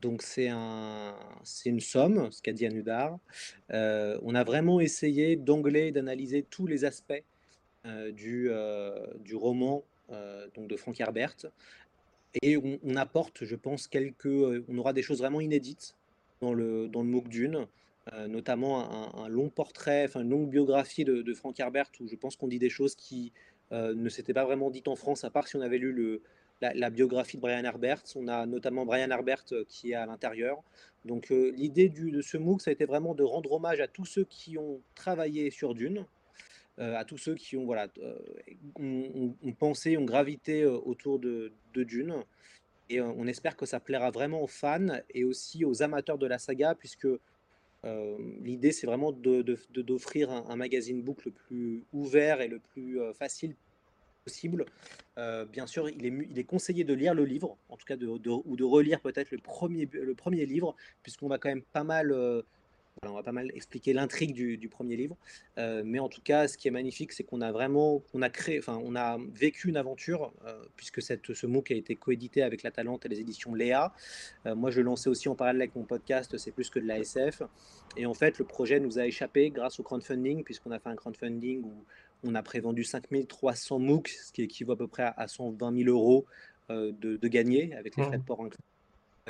donc 0.00 0.22
c'est 0.22 0.48
un, 0.48 1.14
c'est 1.44 1.68
une 1.68 1.80
somme, 1.80 2.32
ce 2.32 2.40
qu'a 2.40 2.52
dit 2.52 2.66
Anudar. 2.66 3.18
Euh, 3.70 4.18
on 4.22 4.34
a 4.34 4.44
vraiment 4.44 4.80
essayé 4.80 5.36
d'angler 5.36 5.88
et 5.88 5.92
d'analyser 5.92 6.42
tous 6.48 6.66
les 6.66 6.84
aspects 6.86 7.22
euh, 7.84 8.10
du, 8.10 8.48
euh, 8.50 9.06
du 9.18 9.34
roman 9.36 9.84
euh, 10.10 10.48
donc 10.54 10.68
de 10.68 10.76
Frank 10.76 10.98
Herbert. 10.98 11.36
Et 12.42 12.56
on, 12.56 12.96
apporte, 12.96 13.44
je 13.44 13.56
pense, 13.56 13.88
quelques, 13.88 14.26
euh, 14.26 14.64
on 14.68 14.78
aura 14.78 14.92
des 14.92 15.02
choses 15.02 15.18
vraiment 15.18 15.40
inédites 15.40 15.96
dans 16.40 16.54
le, 16.54 16.88
dans 16.88 17.02
le 17.02 17.08
MOOC 17.08 17.28
Dune, 17.28 17.66
euh, 18.12 18.28
notamment 18.28 19.16
un, 19.16 19.28
long 19.28 19.48
portrait, 19.48 20.04
enfin 20.04 20.20
une 20.20 20.30
longue 20.30 20.48
biographie 20.48 21.04
de, 21.04 21.22
de 21.22 21.34
Frank 21.34 21.58
Herbert, 21.58 21.90
où 22.00 22.06
je 22.06 22.14
pense 22.14 22.36
qu'on 22.36 22.48
dit 22.48 22.58
des 22.58 22.70
choses 22.70 22.94
qui 22.94 23.32
euh, 23.72 23.94
ne 23.94 24.08
s'étaient 24.08 24.32
pas 24.32 24.44
vraiment 24.44 24.70
dites 24.70 24.88
en 24.88 24.96
France, 24.96 25.24
à 25.24 25.30
part 25.30 25.48
si 25.48 25.56
on 25.56 25.60
avait 25.60 25.78
lu 25.78 26.20
la, 26.60 26.90
biographie 26.90 27.36
de 27.36 27.42
Brian 27.42 27.64
Herbert. 27.64 28.02
On 28.14 28.28
a 28.28 28.46
notamment 28.46 28.86
Brian 28.86 29.10
Herbert 29.10 29.44
qui 29.68 29.90
est 29.90 29.94
à 29.94 30.06
l'intérieur. 30.06 30.62
Donc 31.04 31.30
l'idée 31.30 31.88
de 31.88 32.20
ce 32.20 32.36
MOOC, 32.36 32.62
ça 32.62 32.70
a 32.70 32.72
été 32.72 32.84
vraiment 32.84 33.14
de 33.14 33.22
rendre 33.22 33.52
hommage 33.52 33.80
à 33.80 33.88
tous 33.88 34.04
ceux 34.04 34.24
qui 34.24 34.56
ont 34.56 34.80
travaillé 34.94 35.50
sur 35.50 35.74
Dune, 35.74 36.06
à 36.78 37.04
tous 37.04 37.18
ceux 37.18 37.34
qui 37.34 37.56
ont, 37.56 37.64
voilà, 37.64 37.88
euh, 37.98 38.16
ont, 38.78 39.52
pensé, 39.58 39.96
ont 39.96 40.04
gravité 40.04 40.62
euh, 40.62 40.78
autour 40.78 41.18
de, 41.18 41.52
de 41.74 41.82
Dune. 41.84 42.14
Et 42.88 43.00
euh, 43.00 43.06
on 43.16 43.26
espère 43.26 43.56
que 43.56 43.66
ça 43.66 43.80
plaira 43.80 44.10
vraiment 44.10 44.42
aux 44.42 44.48
fans 44.48 45.00
et 45.14 45.24
aussi 45.24 45.64
aux 45.64 45.82
amateurs 45.82 46.18
de 46.18 46.26
la 46.26 46.38
saga, 46.38 46.74
puisque 46.74 47.06
euh, 47.84 48.18
l'idée, 48.42 48.72
c'est 48.72 48.86
vraiment 48.86 49.12
de- 49.12 49.42
de- 49.42 49.58
de- 49.70 49.82
d'offrir 49.82 50.30
un, 50.30 50.56
magazine 50.56 51.00
book 51.02 51.24
le 51.24 51.30
plus 51.30 51.84
ouvert 51.92 52.40
et 52.40 52.48
le 52.48 52.58
plus 52.58 53.00
euh, 53.00 53.12
facile 53.14 53.54
possible. 54.24 54.66
Euh, 55.18 55.44
bien 55.46 55.66
sûr, 55.66 55.88
il 55.88 56.04
est, 56.04 56.12
il 56.30 56.38
est 56.38 56.44
conseillé 56.44 56.84
de 56.84 56.92
lire 56.92 57.14
le 57.14 57.24
livre, 57.24 57.56
en 57.68 57.76
tout 57.76 57.86
cas, 57.86 57.96
de, 57.96 58.18
de- 58.18 58.30
ou 58.30 58.56
de 58.56 58.64
relire 58.64 59.00
peut-être 59.00 59.30
le 59.30 59.38
premier, 59.38 59.88
le 59.92 60.14
premier 60.14 60.44
livre, 60.44 60.74
puisqu'on 61.02 61.28
va 61.28 61.38
quand 61.38 61.48
même 61.48 61.62
pas 61.72 61.84
mal, 61.84 62.12
euh, 62.12 62.42
voilà, 63.02 63.14
on 63.14 63.16
va 63.16 63.22
pas 63.22 63.32
mal 63.32 63.50
expliquer 63.54 63.94
l'intrigue 63.94 64.34
du, 64.34 64.58
du 64.58 64.68
premier 64.68 64.94
livre. 64.94 65.16
Euh, 65.56 65.80
mais 65.86 65.98
en 65.98 66.10
tout 66.10 66.20
cas, 66.20 66.48
ce 66.48 66.58
qui 66.58 66.68
est 66.68 66.70
magnifique, 66.70 67.12
c'est 67.12 67.24
qu'on 67.24 67.40
a 67.40 67.50
vraiment, 67.50 68.02
on 68.12 68.20
a 68.20 68.28
créé, 68.28 68.58
enfin, 68.58 68.78
on 68.84 68.94
a 68.94 69.16
vécu 69.32 69.70
une 69.70 69.78
aventure, 69.78 70.34
euh, 70.44 70.62
puisque 70.76 71.00
cette, 71.00 71.32
ce 71.32 71.46
MOOC 71.46 71.70
a 71.70 71.76
été 71.76 71.96
coédité 71.96 72.42
avec 72.42 72.62
La 72.62 72.70
Talente 72.70 73.06
et 73.06 73.08
les 73.08 73.20
éditions 73.20 73.54
Léa. 73.54 73.94
Euh, 74.44 74.54
moi, 74.54 74.70
je 74.70 74.80
le 74.80 74.82
lançais 74.84 75.08
aussi 75.08 75.30
en 75.30 75.34
parallèle 75.34 75.62
avec 75.62 75.76
mon 75.76 75.84
podcast, 75.84 76.36
c'est 76.36 76.50
plus 76.50 76.68
que 76.68 76.78
de 76.78 76.86
la 76.86 76.98
SF. 76.98 77.40
Et 77.96 78.04
en 78.04 78.12
fait, 78.12 78.38
le 78.38 78.44
projet 78.44 78.80
nous 78.80 78.98
a 78.98 79.06
échappé 79.06 79.48
grâce 79.48 79.80
au 79.80 79.82
crowdfunding, 79.82 80.44
puisqu'on 80.44 80.70
a 80.70 80.78
fait 80.78 80.90
un 80.90 80.96
crowdfunding 80.96 81.62
où 81.62 81.72
on 82.22 82.34
a 82.34 82.42
prévendu 82.42 82.84
5300 82.84 83.78
MOOC, 83.78 84.08
ce 84.08 84.30
qui 84.30 84.42
équivaut 84.42 84.72
à 84.72 84.76
peu 84.76 84.88
près 84.88 85.10
à 85.16 85.26
120 85.26 85.84
000 85.84 85.88
euros 85.88 86.26
de, 86.68 86.92
de 86.92 87.28
gagner, 87.28 87.74
avec 87.74 87.96
les 87.96 88.04
frais 88.04 88.18
de 88.18 88.22
port 88.22 88.44
inclus. 88.44 88.62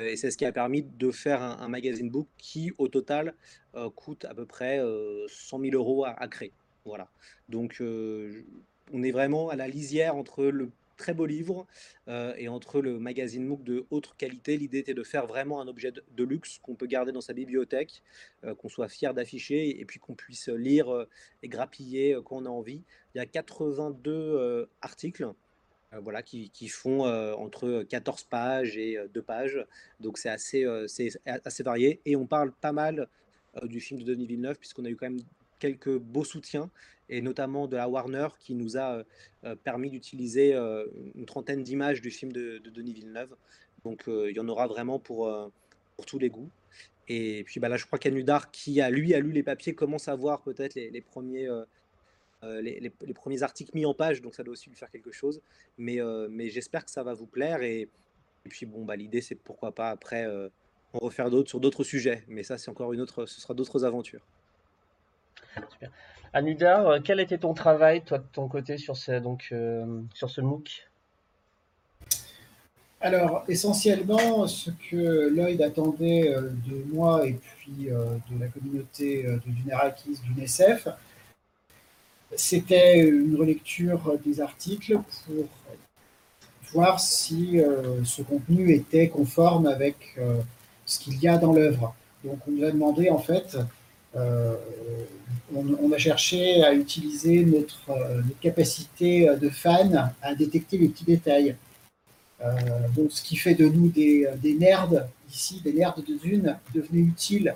Euh, 0.01 0.09
Et 0.09 0.17
c'est 0.17 0.31
ce 0.31 0.37
qui 0.37 0.45
a 0.45 0.51
permis 0.51 0.83
de 0.83 1.11
faire 1.11 1.41
un, 1.41 1.67
magazine 1.67 2.09
book 2.09 2.27
qui, 2.37 2.71
au 2.77 2.87
total, 2.87 3.35
euh, 3.75 3.89
coûte 3.89 4.25
à 4.25 4.33
peu 4.33 4.45
près 4.45 4.79
euh, 4.79 5.27
100 5.27 5.59
000 5.61 5.75
euros 5.75 6.05
à, 6.05 6.27
créer. 6.27 6.51
Voilà. 6.85 7.07
Donc, 7.49 7.77
euh, 7.81 8.43
on 8.91 9.03
est 9.03 9.11
vraiment 9.11 9.49
à 9.49 9.55
la 9.55 9.67
lisière 9.67 10.15
entre 10.15 10.45
le 10.45 10.71
très 11.01 11.13
beau 11.15 11.25
livre 11.25 11.65
euh, 12.07 12.33
et 12.37 12.47
entre 12.47 12.79
le 12.79 12.99
magazine 12.99 13.43
MOOC 13.43 13.63
de 13.63 13.85
haute 13.89 14.13
qualité. 14.17 14.55
L'idée 14.55 14.79
était 14.79 14.93
de 14.93 15.03
faire 15.03 15.25
vraiment 15.25 15.59
un 15.59 15.67
objet 15.67 15.91
de, 15.91 16.03
de 16.15 16.23
luxe 16.23 16.59
qu'on 16.61 16.75
peut 16.75 16.85
garder 16.85 17.11
dans 17.11 17.21
sa 17.21 17.33
bibliothèque, 17.33 18.03
euh, 18.43 18.53
qu'on 18.53 18.69
soit 18.69 18.87
fier 18.87 19.13
d'afficher 19.13 19.81
et 19.81 19.85
puis 19.85 19.99
qu'on 19.99 20.13
puisse 20.13 20.47
lire 20.47 20.93
euh, 20.93 21.09
et 21.41 21.47
grappiller 21.47 22.13
euh, 22.13 22.21
quand 22.21 22.37
on 22.37 22.45
a 22.45 22.49
envie. 22.49 22.83
Il 23.15 23.17
y 23.17 23.21
a 23.21 23.25
82 23.25 24.11
euh, 24.11 24.65
articles 24.81 25.23
euh, 25.23 25.33
voilà, 25.99 26.21
qui, 26.23 26.49
qui 26.51 26.67
font 26.69 27.05
euh, 27.05 27.33
entre 27.33 27.83
14 27.89 28.23
pages 28.23 28.77
et 28.77 28.97
2 29.13 29.21
pages. 29.21 29.65
Donc 29.99 30.17
c'est 30.17 30.29
assez, 30.29 30.63
euh, 30.63 30.87
assez 31.25 31.63
varié. 31.63 31.99
Et 32.05 32.15
on 32.15 32.25
parle 32.25 32.51
pas 32.53 32.71
mal 32.71 33.07
euh, 33.61 33.67
du 33.67 33.79
film 33.81 34.01
de 34.01 34.05
Denis 34.05 34.25
Villeneuve, 34.27 34.57
puisqu'on 34.57 34.85
a 34.85 34.89
eu 34.89 34.95
quand 34.95 35.09
même 35.09 35.19
quelques 35.59 35.97
beaux 35.97 36.23
soutiens, 36.23 36.69
et 37.09 37.21
notamment 37.21 37.67
de 37.67 37.75
la 37.75 37.89
Warner 37.89 38.27
qui 38.39 38.55
nous 38.55 38.77
a 38.77 38.95
euh, 38.95 39.03
euh, 39.45 39.55
permis 39.55 39.89
d'utiliser 39.89 40.55
euh, 40.55 40.85
une 41.15 41.25
trentaine 41.25 41.63
d'images 41.63 42.01
du 42.01 42.09
film 42.11 42.31
de, 42.31 42.59
de 42.59 42.69
Denis 42.69 42.93
Villeneuve. 42.93 43.35
Donc 43.83 44.07
euh, 44.07 44.29
il 44.31 44.37
y 44.37 44.39
en 44.39 44.47
aura 44.47 44.67
vraiment 44.67 44.99
pour, 44.99 45.27
euh, 45.27 45.47
pour 45.95 46.05
tous 46.05 46.19
les 46.19 46.29
goûts. 46.29 46.49
Et 47.07 47.43
puis 47.45 47.59
bah, 47.59 47.67
là, 47.67 47.77
je 47.77 47.85
crois 47.85 47.99
qu'Anudar, 47.99 48.51
qui 48.51 48.79
a 48.79 48.89
lui 48.89 49.13
a 49.13 49.19
lu 49.19 49.31
les 49.31 49.43
papiers, 49.43 49.75
commence 49.75 50.07
à 50.07 50.15
voir 50.15 50.41
peut-être 50.41 50.75
les, 50.75 50.89
les 50.89 51.01
premiers. 51.01 51.47
euh, 51.47 51.63
euh, 51.63 51.65
les, 52.43 52.79
les- 52.79 52.91
les 53.01 53.13
premiers 53.13 53.43
articles 53.43 53.71
mis 53.73 53.85
en 53.85 53.93
page, 53.93 54.21
donc 54.21 54.35
ça 54.35 54.43
doit 54.43 54.53
aussi 54.53 54.69
lui 54.69 54.75
faire 54.77 54.89
quelque 54.89 55.11
chose. 55.11 55.41
Mais, 55.77 56.01
euh, 56.01 56.27
mais 56.31 56.49
j'espère 56.49 56.83
que 56.85 56.91
ça 56.91 57.03
va 57.03 57.13
vous 57.13 57.27
plaire. 57.27 57.61
Et, 57.61 57.81
et 58.45 58.49
puis 58.49 58.65
bon, 58.65 58.83
bah, 58.85 58.95
l'idée 58.95 59.21
c'est 59.21 59.35
pourquoi 59.35 59.73
pas 59.73 59.89
après 59.89 60.25
euh, 60.25 60.49
en 60.93 60.99
refaire 60.99 61.29
d'autres 61.29 61.49
sur 61.49 61.59
d'autres 61.59 61.83
sujets. 61.83 62.23
Mais 62.27 62.43
ça, 62.43 62.57
c'est 62.57 62.69
encore 62.69 62.93
une 62.93 63.01
autre, 63.01 63.25
ce 63.25 63.39
sera 63.39 63.53
d'autres 63.53 63.85
aventures. 63.85 64.25
Anudar, 66.33 66.87
euh, 66.87 66.99
quel 67.03 67.19
était 67.19 67.37
ton 67.37 67.53
travail, 67.53 68.03
toi, 68.03 68.17
de 68.17 68.25
ton 68.31 68.47
côté, 68.47 68.77
sur 68.77 68.95
ce, 68.95 69.19
donc, 69.19 69.49
euh, 69.51 70.01
sur 70.13 70.29
ce 70.29 70.39
MOOC? 70.41 70.87
Alors, 73.01 73.43
essentiellement, 73.47 74.47
ce 74.47 74.69
que 74.89 75.27
Lloyd 75.29 75.61
attendait 75.61 76.33
euh, 76.33 76.49
de 76.67 76.83
moi 76.93 77.25
et 77.27 77.33
puis 77.33 77.89
euh, 77.89 78.05
de 78.29 78.39
la 78.39 78.47
communauté 78.47 79.25
euh, 79.25 79.37
de 79.45 79.51
Dunerakis, 79.51 80.19
du 80.23 80.39
NSF, 80.39 80.87
c'était 82.35 82.99
une 83.07 83.35
relecture 83.35 84.17
des 84.25 84.41
articles 84.41 84.99
pour 85.25 85.45
voir 86.73 86.99
si 86.99 87.59
euh, 87.59 88.03
ce 88.05 88.21
contenu 88.21 88.71
était 88.71 89.09
conforme 89.09 89.67
avec 89.67 89.97
euh, 90.17 90.39
ce 90.85 90.99
qu'il 90.99 91.21
y 91.21 91.27
a 91.27 91.37
dans 91.37 91.53
l'œuvre. 91.53 91.93
Donc, 92.23 92.39
on 92.47 92.51
nous 92.51 92.63
a 92.63 92.71
demandé, 92.71 93.09
en 93.09 93.17
fait, 93.17 93.57
euh, 94.15 94.55
on, 95.53 95.91
a 95.91 95.97
cherché 95.97 96.63
à 96.63 96.73
utiliser 96.73 97.43
notre, 97.43 97.79
capacité 98.39 99.29
de 99.35 99.49
fan 99.49 100.13
à 100.21 100.35
détecter 100.35 100.77
les 100.77 100.87
petits 100.87 101.03
détails. 101.03 101.55
Donc, 102.95 103.11
ce 103.11 103.21
qui 103.21 103.35
fait 103.35 103.53
de 103.53 103.67
nous 103.67 103.89
des, 103.89 104.55
nerds 104.57 105.07
ici, 105.29 105.61
des 105.63 105.73
nerds 105.73 105.95
de 105.97 106.15
Dune, 106.15 106.57
devenus 106.73 107.07
utiles 107.09 107.55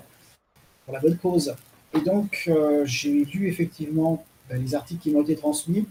pour 0.84 0.94
la 0.94 1.00
bonne 1.00 1.16
cause. 1.16 1.54
Et 1.94 2.00
donc, 2.00 2.50
j'ai 2.84 3.24
lu 3.24 3.48
effectivement 3.48 4.24
les 4.50 4.74
articles 4.74 5.02
qui 5.02 5.10
m'ont 5.10 5.22
été 5.22 5.36
transmis, 5.36 5.86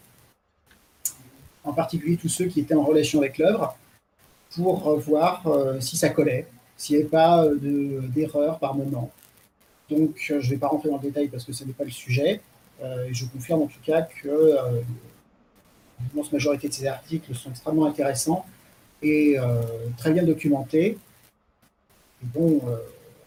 en 1.63 1.73
particulier 1.73 2.17
tous 2.17 2.29
ceux 2.29 2.45
qui 2.45 2.59
étaient 2.59 2.75
en 2.75 2.83
relation 2.83 3.19
avec 3.19 3.37
l'œuvre, 3.37 3.75
pour 4.51 4.97
voir 4.99 5.43
si 5.79 5.97
ça 5.97 6.09
collait, 6.09 6.47
s'il 6.77 6.95
n'y 6.95 7.01
avait 7.01 7.09
pas 7.09 7.45
d'erreur 7.59 8.59
par 8.59 8.75
moment. 8.75 9.11
Donc, 9.89 10.15
je 10.17 10.35
ne 10.35 10.39
vais 10.41 10.57
pas 10.57 10.67
rentrer 10.67 10.89
dans 10.89 10.97
le 10.97 11.01
détail 11.01 11.27
parce 11.27 11.43
que 11.43 11.53
ce 11.53 11.63
n'est 11.63 11.73
pas 11.73 11.83
le 11.83 11.91
sujet. 11.91 12.41
et 12.81 13.13
je 13.13 13.25
confirme 13.25 13.63
en 13.63 13.67
tout 13.67 13.79
cas 13.83 14.01
que 14.03 14.57
l'immense 16.01 16.31
majorité 16.31 16.67
de 16.67 16.73
ces 16.73 16.87
articles 16.87 17.33
sont 17.35 17.49
extrêmement 17.49 17.85
intéressants 17.85 18.45
et 19.01 19.37
très 19.97 20.11
bien 20.11 20.23
documentés. 20.23 20.97
bon, 22.23 22.61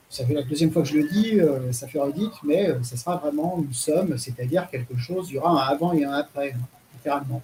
ça 0.08 0.24
fait 0.24 0.34
la 0.34 0.42
deuxième 0.42 0.70
fois 0.70 0.82
que 0.82 0.88
je 0.88 0.96
le 0.96 1.08
dis, 1.08 1.40
euh, 1.40 1.70
ça 1.72 1.86
fait 1.86 1.98
redite, 1.98 2.32
mais 2.42 2.70
euh, 2.70 2.82
ça 2.82 2.96
sera 2.96 3.16
vraiment 3.16 3.62
une 3.62 3.74
somme, 3.74 4.16
c'est-à-dire 4.16 4.68
quelque 4.70 4.96
chose, 4.96 5.28
il 5.30 5.34
y 5.34 5.38
aura 5.38 5.50
un 5.50 5.68
avant 5.68 5.92
et 5.92 6.04
un 6.04 6.12
après, 6.12 6.52
hein, 6.52 6.66
littéralement. 6.94 7.42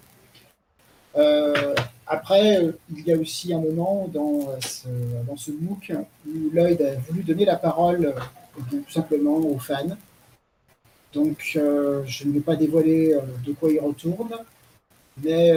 Euh, 1.15 1.75
après, 2.07 2.73
il 2.91 3.07
y 3.07 3.13
a 3.13 3.17
aussi 3.17 3.53
un 3.53 3.59
moment 3.59 4.09
dans 4.11 4.59
ce, 4.59 4.87
dans 5.27 5.37
ce 5.37 5.51
où 5.51 5.79
Lloyd 6.51 6.81
a 6.81 6.95
voulu 7.07 7.23
donner 7.23 7.45
la 7.45 7.55
parole 7.55 8.13
tout 8.69 8.83
simplement 8.89 9.37
aux 9.37 9.59
fans. 9.59 9.97
Donc, 11.13 11.37
je 11.43 12.27
ne 12.27 12.33
vais 12.33 12.41
pas 12.41 12.55
dévoiler 12.55 13.17
de 13.45 13.53
quoi 13.53 13.71
il 13.71 13.79
retourne, 13.79 14.35
mais 15.23 15.53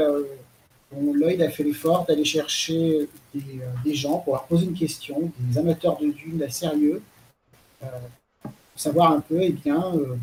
Lloyd 0.97 1.43
a 1.43 1.51
fait 1.51 1.65
l'effort 1.65 2.07
d'aller 2.07 2.25
chercher 2.25 3.09
des, 3.35 3.61
euh, 3.61 3.67
des, 3.85 3.95
gens 3.95 4.19
pour 4.19 4.35
leur 4.35 4.45
poser 4.45 4.67
une 4.67 4.75
question, 4.75 5.31
des 5.39 5.59
amateurs 5.59 5.99
de 5.99 6.11
dunes 6.11 6.49
sérieux, 6.49 7.03
euh, 7.83 7.87
pour 8.43 8.53
savoir 8.75 9.13
un 9.13 9.21
peu, 9.21 9.41
eh 9.43 9.53
bien, 9.53 9.95
euh, 9.95 10.17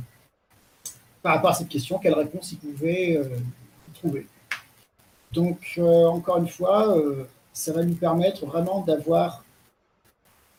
par 1.22 1.36
rapport 1.36 1.52
à 1.52 1.54
cette 1.54 1.70
question, 1.70 2.00
quelle 2.00 2.14
réponse 2.14 2.52
ils 2.52 2.58
pouvaient 2.58 3.20
trouver. 3.96 4.28
Donc, 5.32 5.80
encore 5.80 6.38
une 6.38 6.48
fois, 6.48 6.96
ça 7.52 7.74
va 7.74 7.84
nous 7.84 7.96
permettre 7.96 8.46
vraiment 8.46 8.82
d'avoir 8.82 9.44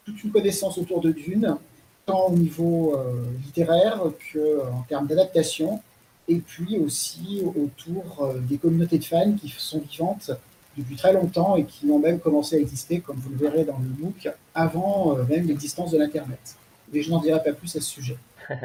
toute 0.04 0.24
une 0.24 0.32
connaissance 0.32 0.76
autour 0.76 1.00
de 1.00 1.12
Dune, 1.12 1.56
tant 2.04 2.26
au 2.26 2.32
niveau 2.32 3.00
littéraire 3.44 4.02
qu'en 4.32 4.82
termes 4.88 5.06
d'adaptation, 5.06 5.80
et 6.28 6.36
puis 6.36 6.78
aussi 6.78 7.42
autour 7.44 8.24
euh, 8.24 8.38
des 8.40 8.58
communautés 8.58 8.98
de 8.98 9.04
fans 9.04 9.32
qui 9.32 9.48
sont 9.48 9.80
vivantes 9.80 10.30
depuis 10.76 10.96
très 10.96 11.12
longtemps 11.12 11.56
et 11.56 11.64
qui 11.64 11.86
ont 11.86 11.98
même 11.98 12.20
commencé 12.20 12.56
à 12.56 12.58
exister, 12.58 13.00
comme 13.00 13.16
vous 13.16 13.30
le 13.30 13.36
verrez 13.36 13.64
dans 13.64 13.78
le 13.78 13.88
MOOC, 13.98 14.28
avant 14.54 15.16
euh, 15.16 15.24
même 15.24 15.46
l'existence 15.46 15.90
de 15.92 15.98
l'Internet. 15.98 16.56
Mais 16.92 17.02
je 17.02 17.10
n'en 17.10 17.20
dirai 17.20 17.42
pas 17.42 17.52
plus 17.52 17.74
à 17.76 17.80
ce 17.80 17.90
sujet. 17.90 18.18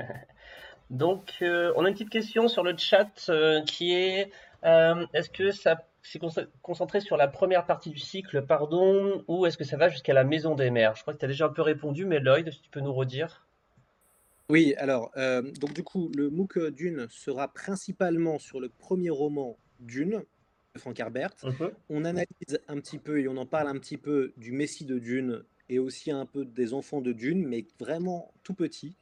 Donc, 0.89 1.35
euh, 1.41 1.71
on 1.77 1.85
a 1.85 1.87
une 1.87 1.93
petite 1.93 2.09
question 2.09 2.47
sur 2.47 2.63
le 2.63 2.75
chat 2.77 3.31
qui 3.65 3.93
est 3.93 4.31
est-ce 4.63 5.29
que 5.29 5.51
ça 5.51 5.85
s'est 6.03 6.19
concentré 6.61 6.99
sur 6.99 7.15
la 7.15 7.27
première 7.27 7.65
partie 7.65 7.91
du 7.91 7.99
cycle, 7.99 8.41
pardon, 8.41 9.23
ou 9.27 9.45
est-ce 9.45 9.57
que 9.57 9.63
ça 9.63 9.77
va 9.77 9.87
jusqu'à 9.87 10.13
la 10.13 10.23
maison 10.23 10.55
des 10.55 10.69
mers 10.69 10.95
Je 10.95 11.03
crois 11.03 11.13
que 11.13 11.19
tu 11.19 11.25
as 11.25 11.27
déjà 11.27 11.45
un 11.45 11.49
peu 11.49 11.61
répondu, 11.61 12.05
mais 12.05 12.19
Lloyd, 12.19 12.51
si 12.51 12.61
tu 12.61 12.69
peux 12.69 12.81
nous 12.81 12.93
redire 12.93 13.45
oui, 14.51 14.73
alors, 14.75 15.11
euh, 15.15 15.41
donc 15.41 15.71
du 15.71 15.81
coup, 15.81 16.11
le 16.13 16.29
MOOC 16.29 16.71
Dune 16.71 17.07
sera 17.09 17.53
principalement 17.53 18.37
sur 18.37 18.59
le 18.59 18.67
premier 18.67 19.09
roman 19.09 19.57
Dune 19.79 20.23
de 20.75 20.79
Frank 20.79 20.99
Herbert. 20.99 21.33
Mhm. 21.41 21.71
On 21.89 22.03
analyse 22.03 22.59
un 22.67 22.75
petit 22.81 22.97
peu 22.97 23.21
et 23.21 23.29
on 23.29 23.37
en 23.37 23.45
parle 23.45 23.69
un 23.69 23.79
petit 23.79 23.95
peu 23.95 24.33
du 24.35 24.51
Messie 24.51 24.83
de 24.83 24.99
Dune 24.99 25.45
et 25.69 25.79
aussi 25.79 26.11
un 26.11 26.25
peu 26.25 26.43
des 26.43 26.73
enfants 26.73 26.99
de 26.99 27.13
Dune, 27.13 27.47
mais 27.47 27.65
vraiment 27.79 28.33
tout 28.43 28.53
petit. 28.53 28.97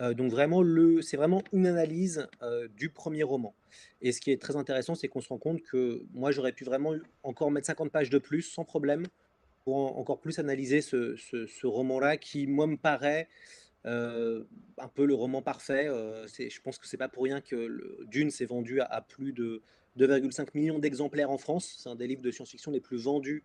Euh, 0.00 0.14
donc 0.14 0.30
vraiment, 0.30 0.62
le, 0.62 1.02
c'est 1.02 1.18
vraiment 1.18 1.42
une 1.52 1.66
analyse 1.66 2.26
euh, 2.42 2.66
du 2.68 2.88
premier 2.88 3.24
roman. 3.24 3.54
Et 4.00 4.10
ce 4.10 4.22
qui 4.22 4.30
est 4.30 4.40
très 4.40 4.56
intéressant, 4.56 4.94
c'est 4.94 5.08
qu'on 5.08 5.20
se 5.20 5.28
rend 5.28 5.38
compte 5.38 5.60
que 5.60 6.02
moi, 6.14 6.30
j'aurais 6.30 6.52
pu 6.52 6.64
vraiment 6.64 6.94
encore 7.24 7.50
mettre 7.50 7.66
50 7.66 7.92
pages 7.92 8.08
de 8.08 8.16
plus 8.18 8.40
sans 8.40 8.64
problème 8.64 9.04
pour 9.64 9.98
encore 9.98 10.18
plus 10.18 10.38
analyser 10.38 10.80
ce, 10.80 11.14
ce 11.16 11.66
roman-là 11.66 12.16
qui, 12.16 12.46
moi, 12.46 12.66
me 12.66 12.78
paraît 12.78 13.28
un 13.84 14.88
peu 14.94 15.04
le 15.04 15.14
roman 15.14 15.42
parfait. 15.42 15.86
Je 15.86 16.60
pense 16.60 16.78
que 16.78 16.86
c'est 16.86 16.96
pas 16.96 17.08
pour 17.08 17.24
rien 17.24 17.40
que 17.40 18.04
Dune 18.06 18.30
s'est 18.30 18.46
vendu 18.46 18.80
à, 18.80 19.00
plus 19.00 19.32
de 19.32 19.62
2,5 19.98 20.48
millions 20.54 20.78
d'exemplaires 20.78 21.30
en 21.30 21.38
France. 21.38 21.76
C'est 21.78 21.88
un 21.88 21.94
des 21.94 22.06
livres 22.06 22.22
de 22.22 22.30
science-fiction 22.30 22.70
les 22.70 22.80
plus 22.80 22.98
vendus 22.98 23.44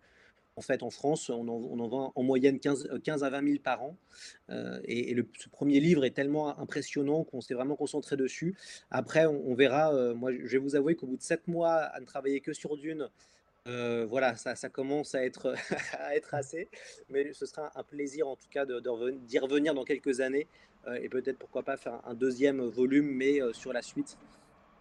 en 0.56 0.62
fait 0.62 0.82
en 0.82 0.90
France. 0.90 1.30
On 1.30 1.48
en, 1.48 1.88
vend 1.88 2.12
en 2.14 2.22
moyenne 2.22 2.58
15, 2.58 3.00
15, 3.04 3.24
à 3.24 3.30
20 3.30 3.46
000 3.46 3.58
par 3.62 3.82
an. 3.82 3.96
Et, 4.84 5.14
le, 5.14 5.26
ce 5.38 5.48
premier 5.48 5.80
livre 5.80 6.04
est 6.04 6.10
tellement 6.10 6.58
impressionnant 6.58 7.24
qu'on 7.24 7.40
s'est 7.40 7.54
vraiment 7.54 7.76
concentré 7.76 8.16
dessus. 8.16 8.56
Après, 8.90 9.26
on, 9.26 9.54
verra. 9.54 10.14
moi, 10.14 10.32
je 10.32 10.46
vais 10.46 10.58
vous 10.58 10.76
avouer 10.76 10.94
qu'au 10.96 11.06
bout 11.06 11.16
de 11.16 11.22
7 11.22 11.48
mois 11.48 11.74
à 11.74 12.00
ne 12.00 12.06
travailler 12.06 12.40
que 12.40 12.52
sur 12.52 12.76
Dune, 12.76 13.08
euh, 13.68 14.06
voilà, 14.08 14.36
ça, 14.36 14.68
commence 14.70 15.14
à 15.14 15.24
être, 15.24 15.54
à 15.92 16.36
assez, 16.36 16.68
mais 17.10 17.32
ce 17.32 17.44
sera 17.44 17.70
un 17.74 17.82
plaisir 17.82 18.26
en 18.26 18.36
tout 18.36 18.48
cas 18.50 18.64
d'y 18.64 18.72
de, 18.72 19.40
revenir 19.40 19.74
dans 19.74 19.84
quelques 19.84 20.20
années 20.20 20.46
euh, 20.86 20.98
et 21.02 21.10
peut-être 21.10 21.38
pourquoi 21.38 21.62
pas 21.62 21.76
faire 21.76 22.00
un 22.06 22.14
deuxième 22.14 22.62
volume, 22.62 23.06
mais 23.06 23.40
euh, 23.40 23.52
sur 23.52 23.72
la 23.72 23.82
suite. 23.82 24.16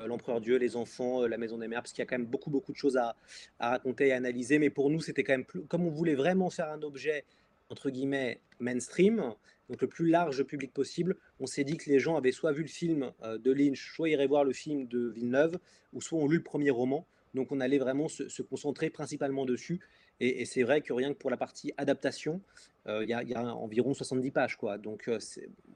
L'Empereur 0.02 0.40
Dieu, 0.40 0.56
les 0.56 0.78
enfants, 0.78 1.28
la 1.28 1.38
Maison 1.38 1.58
des 1.58 1.68
Mers, 1.68 1.82
parce 1.82 1.92
qu'il 1.92 2.02
y 2.02 2.04
a 2.04 2.06
quand 2.06 2.18
même 2.18 2.26
beaucoup, 2.26 2.50
beaucoup 2.50 2.72
de 2.72 2.78
choses 2.78 2.96
à, 2.96 3.18
à 3.60 3.72
raconter 3.72 4.08
et 4.08 4.14
analyser. 4.14 4.58
Mais 4.58 4.70
pour 4.70 4.90
nous, 4.90 5.02
c'était 5.02 5.26
quand 5.26 5.34
même 5.34 5.44
plus. 5.44 5.66
Comme 5.66 5.86
on 5.86 5.90
voulait 5.90 6.16
vraiment 6.16 6.50
faire 6.50 6.70
un 6.70 6.82
objet, 6.84 7.26
entre 7.70 7.90
guillemets, 7.90 8.40
mainstream, 8.62 9.34
donc 9.68 9.82
le 9.82 9.90
plus 9.90 10.08
large 10.08 10.44
public 10.44 10.74
possible, 10.74 11.18
on 11.42 11.48
s'est 11.48 11.66
dit 11.66 11.76
que 11.76 11.90
les 11.90 12.00
gens 12.00 12.16
avaient 12.16 12.32
soit 12.32 12.54
vu 12.54 12.62
le 12.62 12.70
film 12.70 13.12
de 13.22 13.52
Lynch, 13.52 13.94
soit 13.94 14.08
iraient 14.08 14.26
voir 14.26 14.46
le 14.46 14.54
film 14.54 14.88
de 14.88 15.10
Villeneuve, 15.10 15.60
ou 15.92 16.00
soit 16.00 16.18
ont 16.18 16.30
lu 16.30 16.38
le 16.38 16.44
premier 16.44 16.70
roman. 16.70 17.06
Donc 17.34 17.52
on 17.52 17.60
allait 17.60 17.78
vraiment 17.78 18.08
se, 18.08 18.42
concentrer 18.42 18.90
principalement 18.90 19.46
dessus. 19.46 19.80
Et, 20.20 20.46
c'est 20.46 20.64
vrai 20.64 20.82
que 20.82 20.92
rien 20.92 21.14
que 21.14 21.18
pour 21.18 21.30
la 21.30 21.38
partie 21.38 21.72
adaptation, 21.78 22.42
euh, 22.88 23.04
il 23.04 23.10
y, 23.10 23.14
a 23.14 23.56
environ 23.56 23.94
70 23.94 24.32
pages. 24.32 24.58
Quoi. 24.58 24.78
Donc 24.78 25.08
euh, 25.08 25.20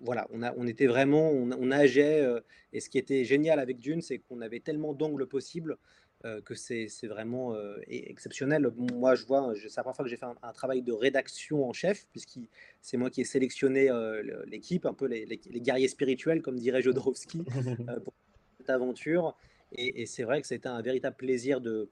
voilà, 0.01 0.27
on, 0.31 0.43
a, 0.43 0.53
on 0.57 0.67
était 0.67 0.87
vraiment, 0.87 1.29
on, 1.29 1.51
on 1.51 1.67
nageait. 1.67 2.21
Euh, 2.21 2.41
et 2.73 2.79
ce 2.79 2.89
qui 2.89 2.97
était 2.97 3.23
génial 3.23 3.59
avec 3.59 3.79
Dune, 3.79 4.01
c'est 4.01 4.19
qu'on 4.19 4.41
avait 4.41 4.59
tellement 4.59 4.93
d'angles 4.93 5.27
possibles 5.27 5.77
que 6.45 6.55
c'est 6.55 6.87
vraiment 7.03 7.53
exceptionnel. 7.89 8.71
Moi, 8.77 9.13
je 9.13 9.25
vois, 9.25 9.53
c'est 9.57 9.75
la 9.75 9.83
première 9.83 9.93
fois 9.97 10.05
que 10.05 10.09
j'ai 10.09 10.15
fait 10.15 10.25
un, 10.41 10.53
travail 10.53 10.81
de 10.81 10.93
rédaction 10.93 11.67
en 11.67 11.73
chef, 11.73 12.07
puisque 12.11 12.39
c'est 12.79 12.95
moi 12.95 13.09
qui 13.09 13.19
ai 13.19 13.25
sélectionné 13.25 13.89
l'équipe, 14.45 14.85
un 14.85 14.93
peu 14.93 15.05
les, 15.05 15.25
guerriers 15.57 15.89
spirituels, 15.89 16.41
comme 16.41 16.57
dirait 16.57 16.81
Jodorowsky, 16.81 17.39
pour 18.05 18.13
cette 18.57 18.69
aventure. 18.69 19.35
Et, 19.75 20.05
c'est 20.05 20.23
vrai 20.23 20.41
que 20.41 20.47
c'était 20.47 20.69
un 20.69 20.81
véritable 20.81 21.15
plaisir 21.15 21.61
de, 21.61 21.89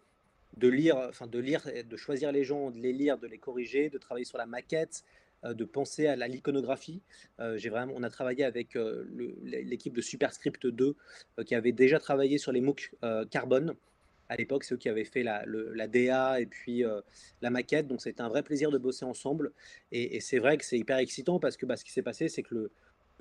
de 0.58 0.68
lire, 0.68 0.98
enfin 1.10 1.28
de 1.28 1.40
lire, 1.40 1.66
de 1.84 1.98
choisir 1.98 2.32
les 2.32 2.44
gens, 2.44 2.72
de 2.72 2.80
les 2.80 2.94
lire, 2.94 3.18
de 3.18 3.28
les 3.28 3.38
corriger, 3.38 3.90
de 3.90 3.98
travailler 3.98 4.26
sur 4.26 4.38
la 4.38 4.46
maquette, 4.46 5.04
euh, 5.44 5.54
de 5.56 5.66
penser 5.66 6.06
à 6.06 6.16
l'iconographie. 6.16 7.02
Euh, 7.40 7.58
j'ai 7.58 7.72
on 7.72 8.04
a 8.04 8.10
travaillé 8.10 8.44
avec 8.44 8.76
euh, 8.76 9.06
l'équipe 9.44 9.94
de 9.94 10.02
Superscript 10.02 10.68
2 10.68 10.96
qui 11.46 11.56
avait 11.56 11.72
déjà 11.72 12.00
travaillé 12.00 12.38
sur 12.38 12.52
les 12.52 12.62
MOOC 12.62 12.92
Carbone. 13.32 13.76
À 14.30 14.38
l'époque, 14.38 14.64
c'est 14.64 14.76
eux 14.76 14.78
qui 14.78 14.88
avaient 14.88 15.04
fait 15.04 15.24
la, 15.24 15.44
la 15.46 15.88
DA 15.88 16.40
et 16.40 16.46
puis 16.46 16.84
la 17.42 17.50
maquette. 17.50 17.88
Donc, 17.88 18.02
c'était 18.02 18.22
un 18.22 18.30
vrai 18.30 18.44
plaisir 18.44 18.72
de 18.72 18.78
bosser 18.78 19.04
ensemble. 19.04 19.52
Et, 19.92 20.22
c'est 20.22 20.40
vrai 20.40 20.58
que 20.58 20.64
c'est 20.64 20.78
hyper 20.78 20.98
excitant 20.98 21.40
parce 21.40 21.58
que 21.58 21.66
bah, 21.66 21.76
ce 21.76 21.84
qui 21.84 21.92
s'est 21.92 22.02
passé, 22.02 22.30
c'est 22.30 22.44
que 22.44 22.56
le, 22.56 22.72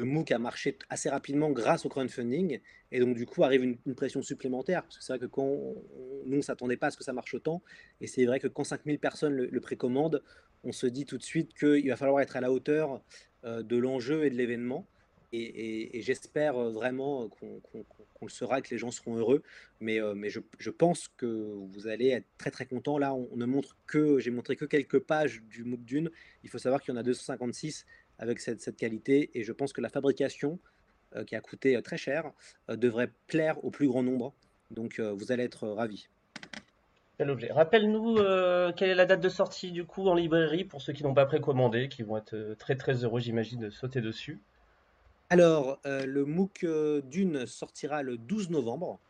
le 0.01 0.07
MOOC 0.07 0.33
a 0.33 0.39
marché 0.39 0.79
assez 0.89 1.11
rapidement 1.11 1.51
grâce 1.51 1.85
au 1.85 1.91
crowdfunding, 1.91 2.61
et 2.91 3.01
donc 3.01 3.17
du 3.17 3.27
coup 3.27 3.45
arrive 3.45 3.63
une, 3.63 3.95
pression 3.95 4.23
supplémentaire, 4.23 4.83
parce 4.83 4.97
que 4.97 5.05
c'est 5.05 5.13
vrai 5.13 5.19
que 5.19 5.27
quand 5.27 5.45
nous, 5.45 6.33
on 6.33 6.37
ne 6.37 6.41
s'attendait 6.41 6.79
pas 6.79 6.87
à 6.87 6.91
ce 6.91 6.97
que 6.97 7.05
ça 7.05 7.13
marche 7.13 7.35
autant, 7.35 7.63
et 8.01 8.07
c'est 8.07 8.25
vrai 8.25 8.41
que 8.41 8.49
quand 8.49 8.65
5000 8.65 8.99
personnes 8.99 9.35
le, 9.35 9.61
précommandent, 9.61 10.23
on 10.65 10.73
se 10.73 10.87
dit 10.87 11.05
tout 11.05 11.19
de 11.19 11.23
suite 11.23 11.53
qu'il 11.53 11.89
va 11.89 11.97
falloir 11.97 12.23
être 12.23 12.37
à 12.37 12.41
la 12.41 12.51
hauteur 12.51 13.03
euh, 13.45 13.63
de 13.63 13.77
l'enjeu 13.77 14.25
et 14.25 14.31
de 14.31 14.37
l'événement, 14.37 14.87
et, 15.33 16.01
j'espère 16.03 16.55
vraiment 16.55 17.29
qu'on 17.29 18.25
le 18.27 18.31
sera, 18.31 18.61
que 18.63 18.71
les 18.71 18.79
gens 18.79 18.91
seront 18.91 19.17
heureux, 19.17 19.43
mais, 19.81 20.01
euh, 20.01 20.15
je, 20.59 20.71
pense 20.71 21.09
que 21.09 21.27
vous 21.27 21.87
allez 21.87 22.09
être 22.09 22.27
très 22.37 22.51
très 22.51 22.67
content. 22.67 22.99
Là, 22.99 23.15
on, 23.15 23.37
ne 23.37 23.47
montre 23.47 23.77
que, 23.87 24.19
j'ai 24.19 24.31
montré 24.31 24.57
que 24.57 24.65
quelques 24.65 24.99
pages 24.99 25.43
du 25.43 25.63
MOOC 25.63 25.85
d'une, 25.85 26.11
il 26.43 26.51
faut 26.51 26.59
savoir 26.59 26.83
qu'il 26.83 26.95
y 26.95 26.97
en 26.97 27.01
a 27.01 27.05
256, 27.05 27.87
avec 28.21 28.39
cette, 28.39 28.77
qualité. 28.77 29.31
Et 29.35 29.43
je 29.43 29.53
pense 29.53 29.73
que 29.73 29.81
la 29.81 29.89
fabrication, 29.89 30.61
euh, 31.17 31.25
qui 31.25 31.35
a 31.35 31.41
coûté 31.41 31.75
euh, 31.75 31.81
très 31.81 31.97
cher, 31.97 32.31
euh, 32.69 32.77
devrait 32.77 33.11
plaire 33.27 33.63
au 33.65 33.71
plus 33.71 33.89
grand 33.89 34.05
nombre. 34.05 34.33
Donc 34.71 35.01
vous 35.01 35.33
allez 35.33 35.43
être 35.43 35.67
ravis. 35.67 36.07
objet? 37.19 37.51
Rappelle-nous 37.51 38.19
quelle 38.77 38.91
est 38.91 38.95
la 38.95 39.05
date 39.05 39.21
de 39.21 39.29
sortie 39.29 39.73
du 39.73 39.85
coup 39.85 40.07
en 40.07 40.15
librairie 40.15 40.63
pour 40.63 40.81
ceux 40.81 40.93
qui 40.93 41.03
n'ont 41.03 41.13
pas 41.13 41.27
précommandé, 41.27 41.89
qui 41.89 42.05
vont 42.05 42.19
être 42.19 42.55
très 42.57 42.77
très 42.77 43.03
heureux, 43.03 43.19
j'imagine, 43.19 43.59
de 43.59 43.71
sauter 43.71 44.01
dessus? 44.01 44.39
Alors, 45.29 45.81
le 45.85 46.25
MOOC 46.25 46.65
Dune 47.03 47.47
sortira 47.47 48.05
le 48.05 48.17
12 48.17 48.51
novembre. 48.51 49.01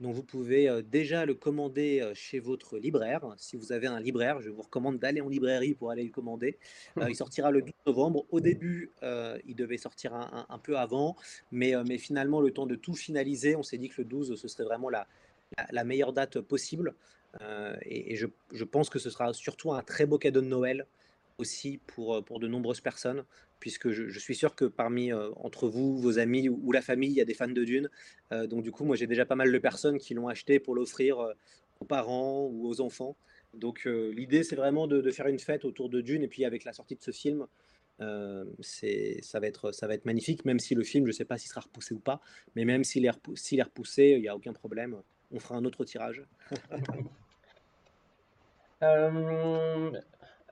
Donc 0.00 0.14
vous 0.14 0.22
pouvez 0.22 0.68
euh, 0.68 0.82
déjà 0.82 1.26
le 1.26 1.34
commander 1.34 2.00
euh, 2.00 2.14
chez 2.14 2.38
votre 2.38 2.78
libraire. 2.78 3.34
Si 3.36 3.56
vous 3.56 3.72
avez 3.72 3.86
un 3.86 4.00
libraire, 4.00 4.40
je 4.40 4.50
vous 4.50 4.62
recommande 4.62 4.98
d'aller 4.98 5.20
en 5.20 5.28
librairie 5.28 5.74
pour 5.74 5.90
aller 5.90 6.04
le 6.04 6.10
commander. 6.10 6.58
Euh, 6.98 7.08
il 7.08 7.16
sortira 7.16 7.50
le 7.50 7.62
12 7.62 7.72
novembre. 7.86 8.26
Au 8.30 8.40
début, 8.40 8.92
il 9.46 9.54
devait 9.54 9.78
sortir 9.78 10.14
un, 10.14 10.58
peu 10.58 10.78
avant, 10.78 11.16
mais, 11.50 11.98
finalement, 11.98 12.40
le 12.40 12.50
temps 12.50 12.66
de 12.66 12.74
tout 12.74 12.94
finaliser, 12.94 13.56
on 13.56 13.62
s'est 13.62 13.78
dit 13.78 13.88
que 13.88 14.02
le 14.02 14.04
12, 14.04 14.40
ce 14.40 14.48
serait 14.48 14.64
vraiment 14.64 14.88
la, 14.90 15.06
meilleure 15.84 16.12
date 16.12 16.40
possible. 16.40 16.94
et, 17.82 18.16
je, 18.16 18.64
pense 18.64 18.90
que 18.90 18.98
ce 18.98 19.10
sera 19.10 19.32
surtout 19.32 19.72
un 19.72 19.82
très 19.82 20.06
beau 20.06 20.18
cadeau 20.18 20.40
de 20.40 20.46
Noël 20.46 20.86
aussi 21.38 21.80
pour 21.86 22.22
de 22.40 22.48
nombreuses 22.48 22.80
personnes, 22.80 23.24
puisque 23.60 23.90
je, 23.90 24.18
suis 24.18 24.34
sûr 24.34 24.54
que 24.54 24.64
parmi, 24.64 25.12
entre 25.12 25.68
vous, 25.68 25.98
vos 25.98 26.18
amis 26.18 26.48
ou, 26.48 26.72
la 26.72 26.82
famille, 26.82 27.10
il 27.10 27.16
y 27.16 27.20
a 27.20 27.24
des 27.24 27.34
fans 27.34 27.48
de 27.48 27.64
Dune. 27.64 27.88
donc 28.30 28.62
du 28.62 28.70
coup, 28.70 28.84
moi 28.84 28.96
j'ai 28.96 29.06
déjà 29.06 29.26
pas 29.26 29.36
mal 29.36 29.52
de 29.52 29.58
personnes 29.58 29.98
qui 29.98 30.14
l'ont 30.14 30.28
acheté 30.28 30.60
pour 30.60 30.74
l'offrir 30.74 31.18
aux 31.80 31.84
parents 31.84 32.46
ou 32.46 32.68
aux 32.68 32.80
enfants. 32.80 33.16
Donc 33.54 33.84
l'idée, 33.84 34.44
c'est 34.44 34.56
vraiment 34.56 34.86
de, 34.86 35.10
faire 35.10 35.26
une 35.26 35.38
fête 35.38 35.64
autour 35.64 35.88
de 35.88 36.00
Dune, 36.00 36.22
et 36.22 36.28
puis 36.28 36.44
avec 36.44 36.64
la 36.64 36.72
sortie 36.72 36.96
de 36.96 37.02
ce 37.02 37.10
film, 37.10 37.46
euh, 38.00 38.44
ça, 38.60 39.40
va 39.40 39.48
être, 39.48 39.72
ça 39.72 39.88
va 39.88 39.94
être 39.94 40.04
magnifique, 40.04 40.44
même 40.44 40.60
si 40.60 40.74
le 40.74 40.84
film, 40.84 41.04
je 41.04 41.10
ne 41.10 41.12
sais 41.12 41.24
pas 41.24 41.38
s'il 41.38 41.48
sera 41.48 41.62
repoussé 41.62 41.94
ou 41.94 41.98
pas, 41.98 42.20
mais 42.54 42.64
même 42.64 42.84
s'il 42.84 43.04
est, 43.04 43.10
repoussé, 43.10 44.14
il 44.16 44.20
n'y 44.20 44.28
a 44.28 44.36
aucun 44.36 44.52
problème. 44.52 45.02
On 45.30 45.40
fera 45.40 45.56
un 45.56 45.64
autre 45.64 45.84
tirage. 45.84 46.22
euh, 48.82 49.90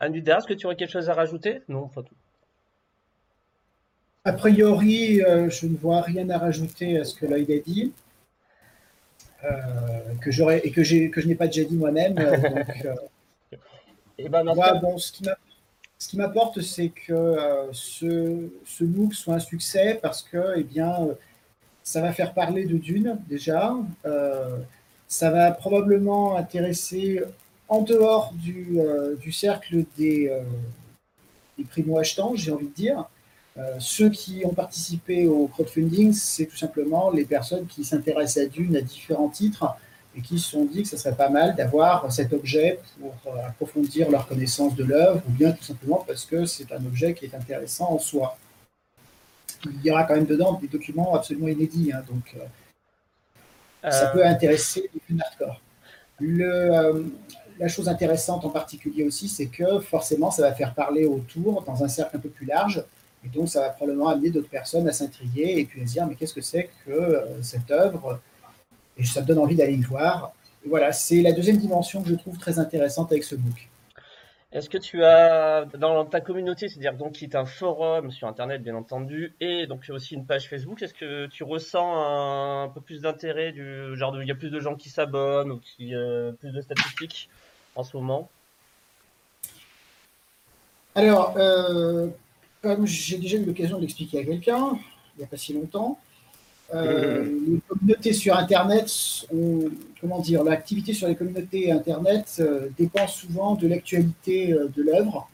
est-ce 0.00 0.46
que 0.46 0.54
tu 0.54 0.66
aurais 0.66 0.76
quelque 0.76 0.90
chose 0.90 1.08
à 1.08 1.14
rajouter? 1.14 1.62
Non, 1.68 1.88
pas 1.88 2.02
tout. 2.02 2.16
A 4.26 4.32
priori, 4.32 5.22
euh, 5.22 5.48
je 5.48 5.66
ne 5.66 5.76
vois 5.76 6.00
rien 6.00 6.28
à 6.30 6.38
rajouter 6.38 6.98
à 6.98 7.04
ce 7.04 7.14
que 7.14 7.26
Lloyd 7.26 7.48
a 7.48 7.58
dit. 7.58 7.92
Euh, 9.44 9.50
que 10.20 10.32
j'aurais 10.32 10.60
et 10.64 10.72
que, 10.72 10.80
que 10.80 11.20
je 11.20 11.28
n'ai 11.28 11.36
pas 11.36 11.46
déjà 11.46 11.62
dit 11.62 11.76
moi-même. 11.76 12.18
et 13.52 13.56
eh 14.18 14.28
ben, 14.28 14.42
bon, 14.82 14.98
ce 14.98 15.12
qui 15.12 15.22
ce 15.98 16.16
m'apporte, 16.16 16.60
c'est 16.60 16.88
que 16.88 17.12
euh, 17.12 17.72
ce, 17.72 18.48
ce, 18.64 18.82
MOOC 18.82 19.14
soit 19.14 19.34
un 19.34 19.38
succès 19.38 20.00
parce 20.02 20.24
que, 20.24 20.54
eh 20.56 20.64
bien, 20.64 20.92
euh, 21.02 21.14
ça 21.84 22.00
va 22.00 22.12
faire 22.12 22.34
parler 22.34 22.64
de 22.64 22.78
Dune 22.78 23.20
déjà. 23.28 23.76
Euh, 24.06 24.58
ça 25.06 25.30
va 25.30 25.52
probablement 25.52 26.36
intéresser 26.36 27.22
en 27.68 27.82
dehors 27.82 28.32
du, 28.34 28.80
du 29.20 29.30
cercle 29.30 29.84
des, 29.96 30.36
des 31.56 31.64
primo-achetants, 31.64 32.34
j'ai 32.34 32.50
envie 32.50 32.66
de 32.66 32.74
dire. 32.74 33.08
Ceux 33.78 34.10
qui 34.10 34.42
ont 34.44 34.52
participé 34.52 35.26
au 35.26 35.46
crowdfunding, 35.46 36.12
c'est 36.12 36.46
tout 36.46 36.56
simplement 36.56 37.10
les 37.10 37.24
personnes 37.24 37.66
qui 37.66 37.84
s'intéressent 37.84 38.44
à 38.44 38.48
Dune 38.48 38.76
à 38.76 38.82
différents 38.82 39.30
titres 39.30 39.76
et 40.16 40.22
qui 40.22 40.38
se 40.38 40.50
sont 40.50 40.64
dit 40.64 40.82
que 40.82 40.88
ce 40.88 40.96
serait 40.96 41.14
pas 41.14 41.28
mal 41.28 41.54
d'avoir 41.54 42.10
cet 42.10 42.32
objet 42.32 42.80
pour 42.98 43.14
euh, 43.26 43.46
approfondir 43.46 44.10
leur 44.10 44.26
connaissance 44.26 44.74
de 44.74 44.84
l'œuvre, 44.84 45.20
ou 45.28 45.32
bien 45.32 45.52
tout 45.52 45.62
simplement 45.62 46.02
parce 46.06 46.24
que 46.24 46.46
c'est 46.46 46.72
un 46.72 46.84
objet 46.86 47.12
qui 47.12 47.26
est 47.26 47.34
intéressant 47.34 47.92
en 47.92 47.98
soi. 47.98 48.38
Il 49.64 49.84
y 49.84 49.90
aura 49.90 50.04
quand 50.04 50.14
même 50.14 50.26
dedans 50.26 50.54
des 50.54 50.68
documents 50.68 51.14
absolument 51.14 51.48
inédits, 51.48 51.92
hein, 51.92 52.02
donc 52.08 52.34
euh, 52.36 53.90
ça 53.90 54.08
euh. 54.08 54.12
peut 54.12 54.24
intéresser 54.24 54.90
les 54.94 55.00
plus 55.00 55.16
hardcore. 55.20 55.60
Le, 56.18 57.12
la 57.58 57.68
chose 57.68 57.88
intéressante 57.88 58.44
en 58.46 58.50
particulier 58.50 59.04
aussi, 59.04 59.28
c'est 59.28 59.48
que 59.48 59.80
forcément, 59.80 60.30
ça 60.30 60.42
va 60.42 60.54
faire 60.54 60.72
parler 60.72 61.04
autour 61.04 61.62
dans 61.62 61.84
un 61.84 61.88
cercle 61.88 62.16
un 62.16 62.20
peu 62.20 62.30
plus 62.30 62.46
large, 62.46 62.82
et 63.26 63.28
donc 63.36 63.48
ça 63.48 63.60
va 63.60 63.70
probablement 63.70 64.08
amener 64.08 64.30
d'autres 64.30 64.48
personnes 64.48 64.88
à 64.88 64.92
s'intriguer 64.92 65.58
et 65.58 65.64
puis 65.64 65.82
à 65.82 65.86
se 65.86 65.92
dire 65.92 66.06
mais 66.06 66.14
qu'est-ce 66.14 66.34
que 66.34 66.40
c'est 66.40 66.70
que 66.86 67.22
cette 67.42 67.70
œuvre? 67.70 68.20
Et 68.96 69.04
ça 69.04 69.20
me 69.20 69.26
donne 69.26 69.38
envie 69.38 69.56
d'aller 69.56 69.74
y 69.74 69.82
voir. 69.82 70.32
voilà, 70.64 70.92
c'est 70.92 71.20
la 71.20 71.32
deuxième 71.32 71.58
dimension 71.58 72.02
que 72.02 72.08
je 72.08 72.14
trouve 72.14 72.38
très 72.38 72.58
intéressante 72.58 73.12
avec 73.12 73.24
ce 73.24 73.34
book. 73.34 73.68
Est-ce 74.52 74.70
que 74.70 74.78
tu 74.78 75.04
as 75.04 75.66
dans 75.76 76.06
ta 76.06 76.20
communauté, 76.20 76.68
c'est-à-dire 76.68 76.94
donc 76.94 77.12
qui 77.12 77.24
est 77.24 77.34
un 77.34 77.44
forum 77.44 78.10
sur 78.10 78.26
internet 78.28 78.62
bien 78.62 78.74
entendu, 78.74 79.34
et 79.40 79.66
donc 79.66 79.84
aussi 79.90 80.14
une 80.14 80.24
page 80.24 80.48
Facebook, 80.48 80.80
est-ce 80.80 80.94
que 80.94 81.26
tu 81.26 81.42
ressens 81.44 82.62
un, 82.64 82.68
peu 82.68 82.80
plus 82.80 83.02
d'intérêt 83.02 83.52
du 83.52 83.96
genre 83.96 84.16
il 84.22 84.26
y 84.26 84.30
a 84.30 84.34
plus 84.34 84.50
de 84.50 84.60
gens 84.60 84.76
qui 84.76 84.88
s'abonnent 84.88 85.50
ou 85.50 85.58
qui 85.58 85.94
euh, 85.94 86.32
plus 86.32 86.52
de 86.52 86.60
statistiques 86.60 87.28
en 87.74 87.82
ce 87.82 87.96
moment? 87.96 88.30
Alors, 90.94 91.34
euh, 91.36 92.08
comme 92.74 92.86
j'ai 92.86 93.18
déjà 93.18 93.36
eu 93.36 93.44
l'occasion 93.44 93.76
de 93.76 93.82
l'expliquer 93.82 94.20
à 94.20 94.24
quelqu'un 94.24 94.78
il 95.16 95.20
n'y 95.20 95.24
a 95.24 95.28
pas 95.28 95.36
si 95.36 95.54
longtemps, 95.54 95.98
euh, 96.74 97.24
les 97.24 97.60
communautés 97.68 98.12
sur 98.12 98.36
Internet, 98.36 98.90
comment 100.00 100.20
dire, 100.20 100.42
l'activité 100.44 100.92
sur 100.92 101.08
les 101.08 101.14
communautés 101.14 101.70
Internet 101.70 102.36
euh, 102.40 102.68
dépend 102.76 103.06
souvent 103.06 103.54
de 103.54 103.66
l'actualité 103.68 104.52
euh, 104.52 104.68
de 104.68 104.82
l'œuvre. 104.82 105.28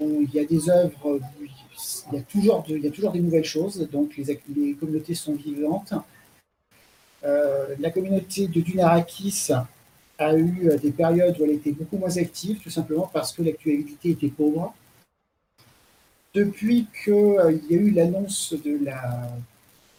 il 0.00 0.34
y 0.34 0.40
a 0.40 0.44
des 0.44 0.68
œuvres, 0.68 1.20
il 1.40 2.16
y 2.16 2.18
a 2.18 2.22
toujours, 2.22 2.64
il 2.68 2.84
y 2.84 2.88
a 2.88 2.90
toujours 2.90 3.12
des 3.12 3.20
nouvelles 3.20 3.44
choses, 3.44 3.88
donc 3.90 4.16
les, 4.16 4.40
les 4.54 4.74
communautés 4.74 5.14
sont 5.14 5.34
vivantes. 5.34 5.94
la 7.22 7.90
communauté 7.90 8.48
de 8.48 8.60
Dunarakis 8.60 9.52
a 10.18 10.36
eu 10.36 10.76
des 10.82 10.90
périodes 10.90 11.36
où 11.38 11.44
elle 11.44 11.52
était 11.52 11.72
beaucoup 11.72 11.98
moins 11.98 12.16
active, 12.16 12.58
tout 12.60 12.70
simplement 12.70 13.08
parce 13.12 13.32
que 13.32 13.42
l'actualité 13.42 14.10
était 14.10 14.28
pauvre. 14.28 14.74
Depuis 16.34 16.86
qu'il 17.04 17.60
y 17.70 17.74
a 17.74 17.78
eu 17.78 17.90
l'annonce 17.90 18.54
de 18.64 18.84
la 18.84 19.28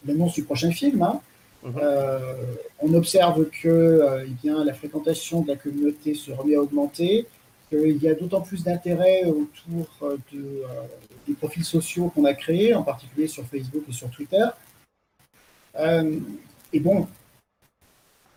l'annonce 0.06 0.34
du 0.34 0.42
prochain 0.42 0.70
film, 0.70 1.02
hein. 1.02 1.20
mhm. 1.62 1.74
euh, 1.80 2.18
on 2.80 2.94
observe 2.94 3.48
que 3.50 3.68
euh, 3.68 4.24
eh 4.26 4.30
bien, 4.42 4.64
la 4.64 4.74
fréquentation 4.74 5.42
de 5.42 5.48
la 5.48 5.56
communauté 5.56 6.14
se 6.14 6.32
remet 6.32 6.56
à 6.56 6.60
augmenter, 6.60 7.26
qu'il 7.70 8.02
y 8.02 8.08
a 8.08 8.14
d'autant 8.14 8.40
plus 8.40 8.62
d'intérêt 8.64 9.24
autour 9.24 9.88
euh, 10.02 10.16
de, 10.32 10.62
des 11.26 11.34
profils 11.34 11.64
sociaux 11.64 12.10
qu'on 12.14 12.24
a 12.24 12.34
créés, 12.34 12.74
en 12.74 12.82
particulier 12.82 13.28
sur 13.28 13.44
Facebook 13.46 13.84
et 13.88 13.92
sur 13.92 14.10
Twitter. 14.10 14.44
et 15.78 16.80
bon, 16.80 17.06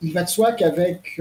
il 0.01 0.13
va 0.13 0.23
de 0.23 0.29
soi 0.29 0.51
qu'avec 0.53 1.19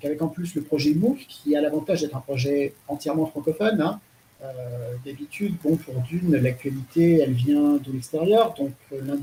qu'avec 0.00 0.20
en 0.20 0.28
plus 0.28 0.54
le 0.54 0.62
projet 0.62 0.92
MOOC, 0.92 1.18
qui 1.28 1.56
a 1.56 1.60
l'avantage 1.60 2.02
d'être 2.02 2.16
un 2.16 2.20
projet 2.20 2.74
entièrement 2.88 3.26
francophone, 3.26 3.80
hein, 3.80 4.00
euh, 4.44 4.96
d'habitude, 5.04 5.56
bon, 5.62 5.76
pour 5.76 5.94
Dune, 6.02 6.36
l'actualité, 6.36 7.20
elle 7.20 7.32
vient 7.32 7.74
de 7.76 7.92
l'extérieur. 7.92 8.54
Donc, 8.54 8.72
euh, 8.92 9.00
l'un 9.02 9.16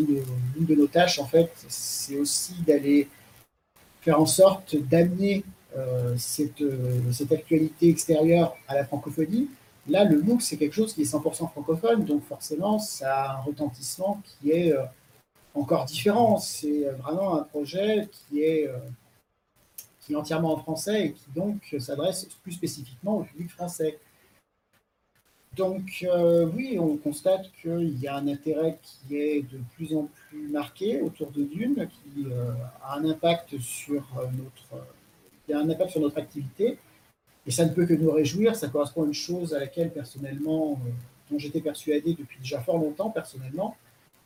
de, 0.00 0.22
l'une 0.54 0.66
de 0.66 0.74
nos 0.74 0.86
tâches, 0.86 1.18
en 1.18 1.26
fait, 1.26 1.50
c'est 1.68 2.16
aussi 2.16 2.54
d'aller 2.66 3.08
faire 4.00 4.20
en 4.20 4.26
sorte 4.26 4.76
d'amener 4.76 5.44
euh, 5.76 6.14
cette, 6.16 6.62
cette, 7.12 7.32
actualité 7.32 7.88
extérieure 7.90 8.56
à 8.68 8.74
la 8.74 8.84
francophonie. 8.84 9.48
Là, 9.88 10.04
le 10.04 10.22
MOOC, 10.22 10.42
c'est 10.42 10.56
quelque 10.56 10.74
chose 10.74 10.94
qui 10.94 11.02
est 11.02 11.12
100% 11.12 11.50
francophone, 11.50 12.04
donc 12.04 12.24
forcément, 12.24 12.78
ça 12.78 13.14
a 13.14 13.36
un 13.36 13.40
retentissement 13.40 14.22
qui 14.24 14.50
est 14.52 14.72
encore 15.54 15.84
différent. 15.84 16.38
C'est 16.38 16.84
vraiment 17.02 17.36
un 17.36 17.42
projet 17.42 18.08
qui 18.12 18.42
est, 18.42 18.70
qui 20.00 20.12
est 20.12 20.16
entièrement 20.16 20.54
en 20.54 20.58
français 20.58 21.06
et 21.06 21.12
qui 21.12 21.30
donc 21.34 21.74
s'adresse 21.78 22.28
plus 22.42 22.52
spécifiquement 22.52 23.18
au 23.18 23.24
public 23.24 23.50
français. 23.50 23.98
Donc 25.56 26.02
euh, 26.02 26.46
oui, 26.54 26.78
on 26.78 26.96
constate 26.96 27.50
qu'il 27.60 27.98
y 27.98 28.08
a 28.08 28.16
un 28.16 28.26
intérêt 28.26 28.78
qui 28.82 29.16
est 29.16 29.42
de 29.42 29.58
plus 29.74 29.94
en 29.94 30.08
plus 30.28 30.48
marqué 30.48 31.02
autour 31.02 31.30
de 31.30 31.44
Dune, 31.44 31.88
qui 31.90 32.24
euh, 32.24 32.52
a 32.82 32.96
un 32.96 33.04
impact 33.04 33.58
sur 33.58 34.02
euh, 34.18 34.26
notre, 34.32 34.84
impact 35.54 35.90
sur 35.90 36.00
notre 36.00 36.18
activité. 36.18 36.78
Et 37.46 37.50
ça 37.50 37.66
ne 37.66 37.74
peut 37.74 37.84
que 37.84 37.92
nous 37.92 38.10
réjouir. 38.10 38.56
Ça 38.56 38.68
correspond 38.68 39.02
à 39.02 39.06
une 39.06 39.14
chose 39.14 39.52
à 39.52 39.60
laquelle 39.60 39.92
personnellement, 39.92 40.80
dont 41.30 41.38
j'étais 41.38 41.60
persuadé 41.60 42.14
depuis 42.14 42.38
déjà 42.38 42.60
fort 42.60 42.78
longtemps 42.78 43.10
personnellement, 43.10 43.76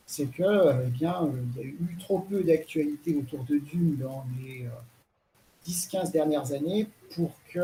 c'est 0.05 0.27
que 0.27 0.85
eh 0.85 0.89
bien, 0.89 1.29
il 1.55 1.61
y 1.61 1.65
a 1.65 1.67
eu 1.67 1.97
trop 1.99 2.19
peu 2.19 2.41
d'actualité 2.43 3.15
autour 3.15 3.43
de 3.43 3.57
Dune 3.57 3.97
dans 3.97 4.23
les 4.39 4.65
10-15 5.65 6.11
dernières 6.11 6.53
années 6.53 6.87
pour 7.15 7.31
que 7.51 7.59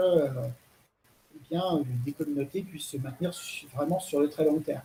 des 2.05 2.11
communautés 2.11 2.61
puissent 2.61 2.87
se 2.87 2.97
maintenir 2.97 3.31
vraiment 3.73 3.99
sur 3.99 4.19
le 4.19 4.29
très 4.29 4.45
long 4.45 4.59
terme. 4.59 4.81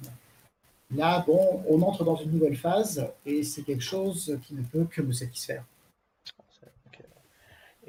Là, 0.95 1.23
bon, 1.27 1.63
on 1.69 1.83
entre 1.83 2.05
dans 2.05 2.17
une 2.17 2.33
nouvelle 2.33 2.57
phase 2.57 3.07
et 3.27 3.43
c'est 3.43 3.63
quelque 3.63 3.83
chose 3.83 4.39
qui 4.47 4.55
ne 4.55 4.63
peut 4.63 4.85
que 4.85 5.03
me 5.03 5.13
satisfaire. 5.13 5.65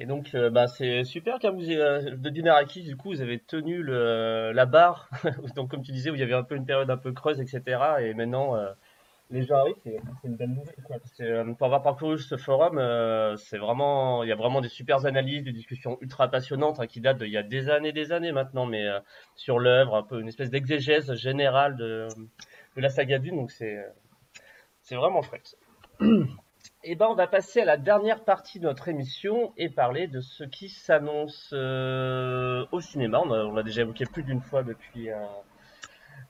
Et 0.02 0.06
donc, 0.06 0.34
euh, 0.34 0.50
bah, 0.50 0.68
c'est 0.68 1.04
super 1.04 1.40
car 1.40 1.54
vous, 1.54 1.70
euh, 1.70 2.16
de 2.16 2.30
Dinarakis, 2.30 2.84
du 2.84 2.96
coup, 2.96 3.10
vous 3.10 3.20
avez 3.22 3.38
tenu 3.38 3.84
la 3.84 4.66
barre. 4.66 5.10
donc, 5.56 5.70
comme 5.70 5.84
tu 5.84 5.92
disais, 5.92 6.10
où 6.10 6.16
il 6.16 6.22
y 6.22 6.24
avait 6.24 6.34
un 6.34 6.44
peu 6.44 6.56
une 6.56 6.66
période 6.66 6.90
un 6.90 6.98
peu 6.98 7.12
creuse, 7.12 7.42
etc. 7.42 7.82
Et 8.00 8.14
maintenant, 8.14 8.56
euh, 8.56 8.72
les 9.32 9.44
gens 9.44 9.58
arrivent, 9.58 9.76
c'est 9.84 10.00
une 10.24 10.36
belle 10.36 10.50
nouvelle. 10.50 11.02
Euh, 11.22 11.54
pour 11.54 11.66
avoir 11.66 11.84
parcouru 11.84 12.18
ce 12.18 12.36
forum, 12.36 12.80
euh, 12.80 13.36
c'est 13.38 13.58
vraiment, 13.58 14.24
il 14.24 14.30
y 14.30 14.32
a 14.32 14.36
vraiment 14.36 14.62
des 14.62 14.70
super 14.70 15.06
analyses, 15.06 15.44
des 15.44 15.52
discussions 15.52 15.98
ultra 16.02 16.30
passionnantes 16.30 16.80
hein, 16.80 16.88
qui 16.88 17.00
datent 17.00 17.20
d'il 17.20 17.30
y 17.30 17.38
a 17.38 17.44
des 17.44 17.70
années, 17.70 17.92
des 17.92 18.12
années 18.12 18.32
maintenant, 18.32 18.66
mais 18.66 18.88
euh, 18.88 19.00
sur 19.36 19.60
l'œuvre, 19.60 19.96
un 19.96 20.04
peu 20.04 20.20
une 20.20 20.28
espèce 20.28 20.50
d'exégèse 20.50 21.14
générale 21.14 21.76
de, 21.76 22.08
de, 22.76 22.82
la 22.82 22.90
saga 22.90 23.20
Dune, 23.20 23.36
donc 23.36 23.52
c'est 23.52 23.86
c'est 24.82 24.96
vraiment 24.96 25.22
chouette. 25.22 25.56
Et 26.02 26.06
eh 26.86 26.96
ben, 26.96 27.08
on 27.08 27.14
va 27.14 27.28
passer 27.28 27.62
à 27.62 27.66
la 27.66 27.78
dernière 27.78 28.24
partie 28.24 28.60
de 28.60 28.66
notre 28.66 28.88
émission 28.88 29.54
et 29.58 29.70
parler 29.70 30.08
de 30.08 30.22
ce 30.22 30.44
qui 30.44 30.70
s'annonce 30.70 31.54
au 31.54 32.82
cinéma. 32.82 33.20
On 33.20 33.54
l'a 33.54 33.64
déjà 33.64 33.82
évoqué 33.82 34.06
plus 34.06 34.24
d'une 34.24 34.42
fois 34.42 34.64
depuis 34.64 35.10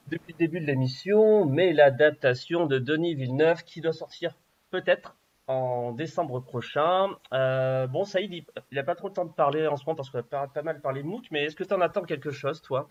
depuis 0.09 0.33
le 0.33 0.37
début 0.37 0.59
de 0.59 0.65
l'émission, 0.65 1.45
mais 1.45 1.73
l'adaptation 1.73 2.65
de 2.65 2.79
Denis 2.79 3.15
Villeneuve 3.15 3.63
qui 3.63 3.81
doit 3.81 3.93
sortir 3.93 4.35
peut-être 4.71 5.15
en 5.47 5.93
décembre 5.93 6.39
prochain. 6.41 7.09
Euh, 7.33 7.87
bon, 7.87 8.03
Saïd, 8.03 8.31
il 8.31 8.45
n'a 8.71 8.83
pas 8.83 8.95
trop 8.95 9.07
le 9.07 9.13
temps 9.13 9.25
de 9.25 9.31
parler 9.31 9.67
en 9.67 9.77
ce 9.77 9.83
moment 9.85 9.95
parce 9.95 10.09
qu'on 10.09 10.19
a 10.19 10.23
pas, 10.23 10.47
pas 10.47 10.61
mal 10.61 10.79
parlé 10.79 11.01
de 11.01 11.07
MOOC, 11.07 11.31
mais 11.31 11.45
est-ce 11.45 11.55
que 11.55 11.63
tu 11.63 11.73
en 11.73 11.81
attends 11.81 12.03
quelque 12.03 12.31
chose, 12.31 12.61
toi? 12.61 12.89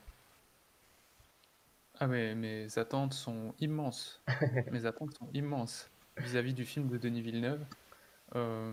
Ah 2.01 2.07
mais 2.07 2.35
mes 2.35 2.79
attentes 2.79 3.13
sont 3.13 3.55
immenses. 3.59 4.23
Mes 4.71 4.87
attentes 4.87 5.15
sont 5.15 5.29
immenses 5.35 5.91
vis-à-vis 6.17 6.55
du 6.55 6.65
film 6.65 6.89
de 6.89 6.97
Denis 6.97 7.23
Villeneuve. 7.23 7.65
Euh, 8.37 8.73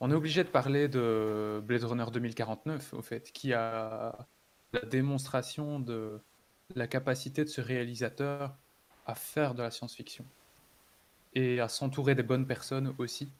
on 0.00 0.10
est 0.10 0.14
obligé 0.14 0.44
de 0.44 0.48
parler 0.48 0.88
de 0.88 1.62
Blade 1.64 1.84
Runner 1.84 2.06
2049, 2.10 2.94
au 2.94 3.02
fait, 3.02 3.32
qui 3.32 3.52
a 3.52 4.16
la 4.72 4.80
démonstration 4.80 5.78
de 5.78 6.20
la 6.74 6.86
capacité 6.88 7.44
de 7.44 7.48
ce 7.48 7.60
réalisateur 7.60 8.58
à 9.06 9.14
faire 9.14 9.54
de 9.54 9.62
la 9.62 9.70
science-fiction 9.70 10.30
et 11.34 11.60
à 11.60 11.68
s'entourer 11.68 12.14
des 12.14 12.22
bonnes 12.22 12.46
personnes 12.46 12.94
aussi. 12.98 13.34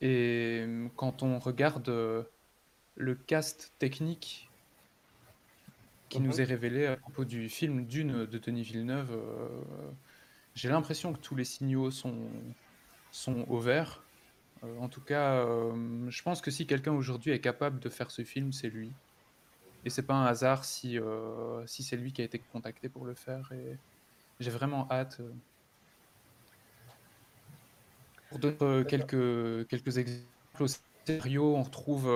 Et 0.00 0.66
quand 0.96 1.22
on 1.22 1.38
regarde 1.38 1.88
euh, 1.88 2.24
le 2.96 3.14
cast 3.16 3.76
technique 3.78 4.52
qui 6.08 6.20
nous 6.20 6.32
Mhm. 6.32 6.40
est 6.40 6.44
révélé 6.44 6.86
à 6.86 6.96
propos 6.96 7.24
du 7.24 7.48
film 7.48 7.86
Dune 7.86 8.26
de 8.26 8.38
Denis 8.38 8.62
Villeneuve, 8.62 9.12
euh, 9.12 9.92
j'ai 10.54 10.68
l'impression 10.68 11.12
que 11.14 11.20
tous 11.20 11.36
les 11.36 11.44
signaux 11.44 11.90
sont, 11.90 12.54
sont 13.10 13.44
au 13.48 13.58
vert. 13.60 14.08
Euh, 14.64 14.78
en 14.78 14.88
tout 14.88 15.02
cas, 15.02 15.46
euh, 15.46 16.10
je 16.10 16.22
pense 16.22 16.40
que 16.42 16.50
si 16.50 16.66
quelqu'un 16.66 16.92
aujourd'hui 16.92 17.32
est 17.32 17.40
capable 17.40 17.80
de 17.80 17.90
faire 17.90 18.10
ce 18.10 18.24
film, 18.24 18.52
c'est 18.52 18.70
lui. 18.70 18.98
Et 19.84 19.90
c'est 19.90 20.02
pas 20.02 20.14
un 20.14 20.26
hasard 20.26 20.64
si, 20.64 20.98
euh, 20.98 21.66
si 21.66 21.82
c'est 21.82 21.96
lui 21.96 22.12
qui 22.12 22.22
a 22.22 22.24
été 22.24 22.38
contacté 22.38 22.88
pour 22.88 23.04
le 23.04 23.14
faire. 23.14 23.50
Et 23.52 23.76
j'ai 24.40 24.50
vraiment 24.50 24.86
hâte. 24.90 25.18
euh. 25.20 25.32
Pour 28.28 28.38
donner 28.38 28.56
euh, 28.62 28.84
quelques, 28.84 29.68
quelques 29.68 29.98
exemples 29.98 30.26
au 30.60 30.66
scénario, 30.66 31.56
on 31.56 31.62
retrouve 31.62 32.08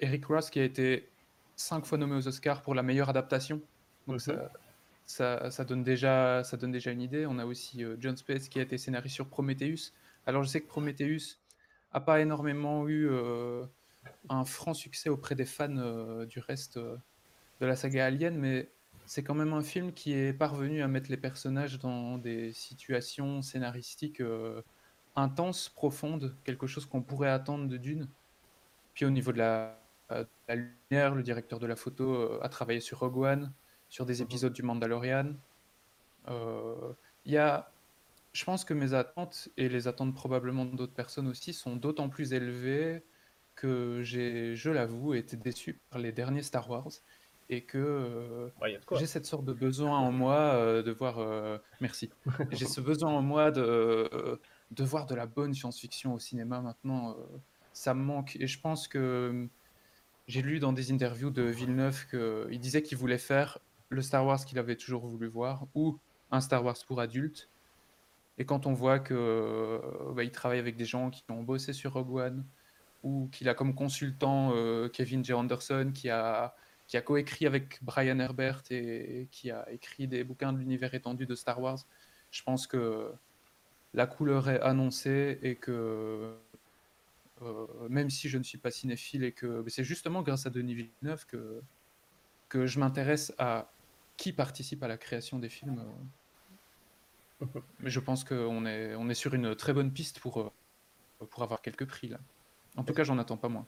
Eric 0.00 0.24
Ross 0.26 0.50
qui 0.50 0.60
a 0.60 0.64
été 0.64 1.08
cinq 1.56 1.84
fois 1.84 1.98
nommé 1.98 2.14
aux 2.16 2.28
Oscars 2.28 2.62
pour 2.62 2.74
la 2.74 2.82
meilleure 2.82 3.08
adaptation. 3.08 3.60
Donc 4.06 4.20
ça, 4.20 4.50
ça, 5.04 5.50
ça 5.50 5.64
donne 5.64 5.82
déjà, 5.82 6.44
ça 6.44 6.56
donne 6.56 6.72
déjà 6.72 6.92
une 6.92 7.02
idée. 7.02 7.26
On 7.26 7.38
a 7.38 7.44
aussi 7.44 7.84
John 7.98 8.16
Space 8.16 8.48
qui 8.48 8.58
a 8.60 8.62
été 8.62 8.78
scénariste 8.78 9.16
sur 9.16 9.26
Prometheus. 9.26 9.92
Alors 10.26 10.44
je 10.44 10.48
sais 10.48 10.60
que 10.60 10.68
Prometheus 10.68 11.38
a 11.92 12.00
pas 12.00 12.20
énormément 12.20 12.88
eu 12.88 13.10
un 14.28 14.44
franc 14.44 14.74
succès 14.74 15.08
auprès 15.08 15.34
des 15.34 15.44
fans 15.44 15.76
euh, 15.76 16.26
du 16.26 16.38
reste 16.38 16.76
euh, 16.76 16.96
de 17.60 17.66
la 17.66 17.76
saga 17.76 18.06
Alien, 18.06 18.36
mais 18.36 18.70
c'est 19.06 19.22
quand 19.22 19.34
même 19.34 19.52
un 19.52 19.62
film 19.62 19.92
qui 19.92 20.12
est 20.14 20.32
parvenu 20.32 20.82
à 20.82 20.88
mettre 20.88 21.10
les 21.10 21.16
personnages 21.16 21.78
dans 21.78 22.18
des 22.18 22.52
situations 22.52 23.42
scénaristiques 23.42 24.20
euh, 24.20 24.62
intenses, 25.16 25.68
profondes, 25.68 26.34
quelque 26.44 26.66
chose 26.66 26.86
qu'on 26.86 27.02
pourrait 27.02 27.30
attendre 27.30 27.68
de 27.68 27.76
Dune. 27.76 28.08
Puis 28.94 29.04
au 29.04 29.10
niveau 29.10 29.32
de 29.32 29.38
la, 29.38 29.78
de 30.10 30.26
la 30.48 30.54
lumière, 30.56 31.14
le 31.14 31.22
directeur 31.22 31.58
de 31.58 31.66
la 31.66 31.76
photo 31.76 32.40
a 32.40 32.48
travaillé 32.48 32.80
sur 32.80 33.00
Rogue 33.00 33.18
One, 33.18 33.52
sur 33.88 34.06
des 34.06 34.22
épisodes 34.22 34.52
du 34.52 34.62
Mandalorian. 34.62 35.34
Il 36.28 37.32
y 37.32 37.36
a, 37.36 37.72
je 38.32 38.44
pense 38.44 38.64
que 38.64 38.74
mes 38.74 38.94
attentes 38.94 39.48
et 39.56 39.68
les 39.68 39.88
attentes 39.88 40.14
probablement 40.14 40.64
d'autres 40.64 40.94
personnes 40.94 41.28
aussi 41.28 41.52
sont 41.52 41.76
d'autant 41.76 42.08
plus 42.08 42.32
élevées 42.32 43.02
que 43.54 44.02
j'ai, 44.02 44.56
je 44.56 44.70
l'avoue, 44.70 45.14
été 45.14 45.36
déçu 45.36 45.80
par 45.90 46.00
les 46.00 46.12
derniers 46.12 46.42
Star 46.42 46.68
Wars 46.68 46.90
et 47.48 47.62
que 47.64 47.78
euh, 47.78 48.48
Ouais, 48.60 48.78
j'ai 48.92 49.06
cette 49.06 49.26
sorte 49.26 49.44
de 49.44 49.52
besoin 49.52 49.98
en 49.98 50.12
moi 50.12 50.36
euh, 50.36 50.82
de 50.82 50.90
voir. 50.92 51.18
euh, 51.18 51.58
merci. 51.80 52.10
J'ai 52.50 52.66
ce 52.66 52.80
besoin 52.80 53.10
en 53.12 53.22
moi 53.22 53.50
de, 53.50 54.40
de 54.70 54.84
voir 54.84 55.06
de 55.06 55.14
la 55.14 55.26
bonne 55.26 55.52
science-fiction 55.52 56.14
au 56.14 56.18
cinéma 56.18 56.60
maintenant. 56.60 57.16
ça 57.72 57.92
me 57.94 58.02
manque 58.02 58.36
et 58.36 58.46
je 58.46 58.60
pense 58.60 58.88
que 58.88 59.46
j'ai 60.26 60.40
lu 60.40 60.58
dans 60.58 60.72
des 60.72 60.90
interviews 60.90 61.30
de 61.30 61.42
Villeneuve 61.42 62.06
qu'il 62.08 62.58
disait 62.60 62.82
qu'il 62.82 62.96
voulait 62.96 63.18
faire 63.18 63.58
le 63.90 64.00
Star 64.00 64.24
Wars 64.24 64.42
qu'il 64.44 64.58
avait 64.58 64.76
toujours 64.76 65.06
voulu 65.06 65.26
voir 65.26 65.66
ou 65.74 65.98
un 66.30 66.40
Star 66.40 66.64
Wars 66.64 66.78
pour 66.86 67.00
adultes. 67.00 67.50
Et 68.38 68.46
quand 68.46 68.66
on 68.66 68.72
voit 68.72 68.98
que 68.98 69.80
bah, 70.16 70.24
il 70.24 70.30
travaille 70.32 70.58
avec 70.58 70.76
des 70.76 70.86
gens 70.86 71.10
qui 71.10 71.24
ont 71.28 71.42
bossé 71.42 71.72
sur 71.72 71.92
Rogue 71.92 72.14
One 72.14 72.46
ou 73.04 73.28
qu'il 73.30 73.48
a 73.48 73.54
comme 73.54 73.74
consultant 73.74 74.52
euh, 74.54 74.88
Kevin 74.88 75.24
J. 75.24 75.34
Anderson 75.34 75.92
qui 75.94 76.08
a, 76.08 76.56
qui 76.88 76.96
a 76.96 77.02
coécrit 77.02 77.46
avec 77.46 77.78
Brian 77.82 78.18
Herbert 78.18 78.62
et 78.70 79.28
qui 79.30 79.50
a 79.50 79.70
écrit 79.70 80.08
des 80.08 80.24
bouquins 80.24 80.52
de 80.52 80.58
l'univers 80.58 80.94
étendu 80.94 81.26
de 81.26 81.34
Star 81.34 81.60
Wars, 81.60 81.78
je 82.30 82.42
pense 82.42 82.66
que 82.66 83.12
la 83.92 84.06
couleur 84.06 84.48
est 84.48 84.60
annoncée 84.60 85.38
et 85.42 85.54
que 85.54 86.34
euh, 87.42 87.66
même 87.88 88.10
si 88.10 88.28
je 88.28 88.38
ne 88.38 88.42
suis 88.42 88.58
pas 88.58 88.70
cinéphile 88.70 89.22
et 89.22 89.32
que 89.32 89.64
c'est 89.68 89.84
justement 89.84 90.22
grâce 90.22 90.46
à 90.46 90.50
Denis 90.50 90.74
Villeneuve 90.74 91.26
que, 91.26 91.60
que 92.48 92.66
je 92.66 92.80
m'intéresse 92.80 93.34
à 93.38 93.70
qui 94.16 94.32
participe 94.32 94.82
à 94.82 94.88
la 94.88 94.96
création 94.96 95.38
des 95.38 95.50
films. 95.50 95.84
Mais 97.80 97.90
je 97.90 98.00
pense 98.00 98.24
qu'on 98.24 98.64
est, 98.64 98.94
on 98.94 99.10
est 99.10 99.14
sur 99.14 99.34
une 99.34 99.54
très 99.54 99.74
bonne 99.74 99.92
piste 99.92 100.20
pour, 100.20 100.40
euh, 100.40 101.26
pour 101.28 101.42
avoir 101.42 101.60
quelques 101.60 101.86
prix 101.86 102.08
là. 102.08 102.18
En 102.76 102.84
tout 102.84 102.92
cas, 102.94 103.04
j'en 103.04 103.18
attends 103.18 103.36
pas 103.36 103.48
moins. 103.48 103.66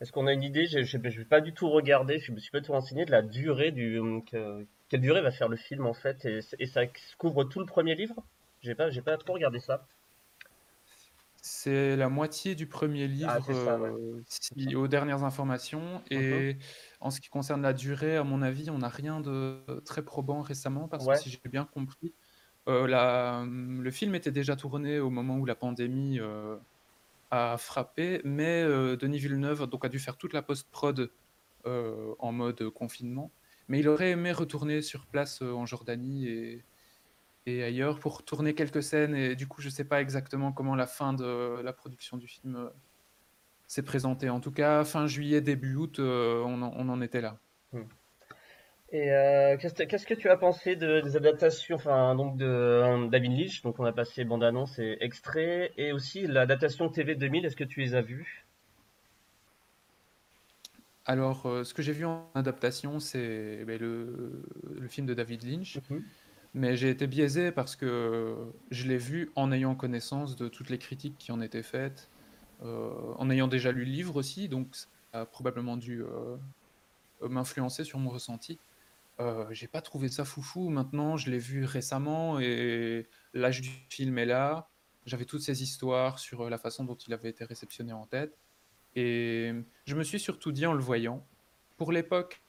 Est-ce 0.00 0.12
qu'on 0.12 0.26
a 0.26 0.32
une 0.34 0.42
idée? 0.42 0.66
Je 0.66 0.78
ne 0.78 1.08
vais 1.10 1.24
pas 1.24 1.40
du 1.40 1.54
tout 1.54 1.70
regarder, 1.70 2.18
je 2.18 2.32
me 2.32 2.38
suis 2.38 2.50
pas 2.50 2.60
tout 2.60 2.72
renseigné 2.72 3.04
de 3.06 3.10
la 3.10 3.22
durée 3.22 3.70
du. 3.72 4.00
que- 4.30 4.66
quelle 4.90 5.00
durée 5.00 5.22
va 5.22 5.30
faire 5.30 5.48
le 5.48 5.56
film 5.56 5.86
en 5.86 5.94
fait? 5.94 6.24
Et, 6.26 6.40
et 6.58 6.66
ça 6.66 6.82
couvre 7.16 7.44
tout 7.44 7.60
le 7.60 7.66
premier 7.66 7.94
livre? 7.94 8.16
J'ai 8.60 8.74
pas, 8.74 8.90
pas 9.02 9.16
trop 9.16 9.32
regardé 9.32 9.60
ça. 9.60 9.86
C'est 11.44 11.96
la 11.96 12.08
moitié 12.08 12.54
du 12.54 12.68
premier 12.68 13.08
livre, 13.08 13.32
Ah, 13.32 13.40
ça, 13.40 13.76
ouais. 13.78 13.88
euh, 13.90 14.22
si- 14.28 14.76
aux 14.76 14.86
dernières 14.86 15.24
informations. 15.24 16.02
Et 16.10 16.56
en 17.00 17.10
ce 17.10 17.20
qui 17.20 17.28
concerne 17.28 17.62
la 17.62 17.72
durée, 17.72 18.16
à 18.16 18.22
mon 18.24 18.42
avis, 18.42 18.70
on 18.70 18.78
n'a 18.78 18.88
rien 18.88 19.20
de 19.20 19.64
très 19.84 20.04
probant 20.04 20.40
récemment 20.42 20.86
parce 20.88 21.04
Ouais. 21.06 21.16
que 21.16 21.20
si 21.22 21.30
j'ai 21.30 21.40
bien 21.50 21.64
compris, 21.64 22.14
euh, 22.68 22.86
la- 22.86 23.44
le 23.46 23.90
film 23.90 24.14
était 24.14 24.30
déjà 24.30 24.54
tourné 24.56 25.00
au 25.00 25.10
moment 25.10 25.36
où 25.38 25.44
la 25.46 25.56
pandémie 25.56 26.20
euh, 26.20 26.56
a 27.32 27.56
frappé, 27.56 28.20
mais 28.24 28.62
euh, 28.62 28.94
Denis 28.96 29.18
Villeneuve 29.18 29.66
donc, 29.66 29.86
a 29.86 29.88
dû 29.88 29.98
faire 29.98 30.18
toute 30.18 30.34
la 30.34 30.42
post-prod 30.42 31.10
euh, 31.66 32.14
en 32.18 32.30
mode 32.30 32.68
confinement. 32.68 33.32
Mais 33.68 33.80
il 33.80 33.88
aurait 33.88 34.10
aimé 34.10 34.32
retourner 34.32 34.82
sur 34.82 35.06
place 35.06 35.40
euh, 35.40 35.52
en 35.52 35.64
Jordanie 35.64 36.28
et, 37.46 37.62
ailleurs 37.64 37.98
pour 38.00 38.22
tourner 38.22 38.54
quelques 38.54 38.82
scènes. 38.82 39.14
Et 39.14 39.34
du 39.34 39.48
coup, 39.48 39.62
je 39.62 39.68
ne 39.68 39.72
sais 39.72 39.84
pas 39.84 40.02
exactement 40.02 40.52
comment 40.52 40.76
la 40.76 40.86
fin 40.86 41.14
de 41.14 41.60
la 41.62 41.72
production 41.72 42.18
du 42.18 42.28
film 42.28 42.70
s'est 43.66 43.82
présentée. 43.82 44.28
En 44.28 44.38
tout 44.38 44.52
cas, 44.52 44.84
fin 44.84 45.06
juillet, 45.06 45.40
début 45.40 45.74
août, 45.74 45.98
on, 45.98 46.62
en, 46.62 46.72
on 46.76 46.88
en 46.90 47.00
était 47.00 47.22
là. 47.22 47.40
Et 48.92 49.10
euh, 49.10 49.56
qu'est-ce 49.56 50.06
que 50.06 50.12
tu 50.12 50.28
as 50.28 50.36
pensé 50.36 50.76
de, 50.76 51.00
des 51.00 51.16
adaptations, 51.16 51.76
enfin 51.76 52.14
donc 52.14 52.36
de 52.36 53.08
David 53.08 53.32
Lynch, 53.32 53.62
donc 53.62 53.80
on 53.80 53.86
a 53.86 53.92
passé 53.92 54.22
bande-annonce 54.24 54.78
et 54.78 54.98
extrait, 55.00 55.72
et 55.78 55.92
aussi 55.92 56.26
l'adaptation 56.26 56.90
TV 56.90 57.14
2000, 57.14 57.46
est-ce 57.46 57.56
que 57.56 57.64
tu 57.64 57.80
les 57.80 57.94
as 57.94 58.02
vus? 58.02 58.44
Alors, 61.06 61.46
euh, 61.46 61.64
ce 61.64 61.72
que 61.72 61.80
j'ai 61.80 61.92
vu 61.92 62.04
en 62.04 62.28
adaptation, 62.34 63.00
c'est 63.00 63.64
ben, 63.64 63.80
le, 63.80 64.44
le 64.78 64.88
film 64.88 65.06
de 65.06 65.14
David 65.14 65.42
Lynch. 65.42 65.80
Mais 66.54 66.76
j'ai 66.76 66.90
été 66.90 67.06
biaisé 67.06 67.50
parce 67.50 67.76
que 67.76 68.36
je 68.70 68.86
l'ai 68.86 68.98
vu 68.98 69.30
en 69.36 69.52
ayant 69.52 69.74
connaissance 69.74 70.36
de 70.36 70.48
toutes 70.48 70.68
les 70.68 70.76
critiques 70.76 71.16
qui 71.16 71.32
en 71.32 71.40
étaient 71.40 71.62
faites, 71.62 72.10
euh, 72.62 72.90
en 73.16 73.30
ayant 73.30 73.48
déjà 73.48 73.72
lu 73.72 73.86
le 73.86 73.90
livre 73.90 74.16
aussi, 74.16 74.50
donc 74.50 74.66
ça 74.76 74.86
a 75.14 75.24
probablement 75.24 75.78
dû 75.78 76.02
m'influencer 77.22 77.84
sur 77.84 77.98
mon 77.98 78.10
ressenti. 78.10 78.58
Euh, 79.20 79.46
j'ai 79.50 79.68
pas 79.68 79.80
trouvé 79.80 80.08
ça 80.08 80.24
foufou. 80.24 80.68
Maintenant, 80.68 81.16
je 81.16 81.30
l'ai 81.30 81.38
vu 81.38 81.64
récemment 81.64 82.40
et 82.40 83.08
l'âge 83.34 83.60
du 83.60 83.70
film 83.88 84.18
est 84.18 84.26
là. 84.26 84.68
J'avais 85.06 85.24
toutes 85.24 85.42
ces 85.42 85.62
histoires 85.62 86.18
sur 86.18 86.48
la 86.48 86.58
façon 86.58 86.84
dont 86.84 86.94
il 86.94 87.12
avait 87.12 87.28
été 87.30 87.44
réceptionné 87.44 87.92
en 87.92 88.06
tête. 88.06 88.38
Et 88.94 89.52
je 89.86 89.94
me 89.94 90.02
suis 90.02 90.20
surtout 90.20 90.52
dit 90.52 90.66
en 90.66 90.74
le 90.74 90.82
voyant, 90.82 91.26
pour 91.76 91.92
l'époque, 91.92 92.42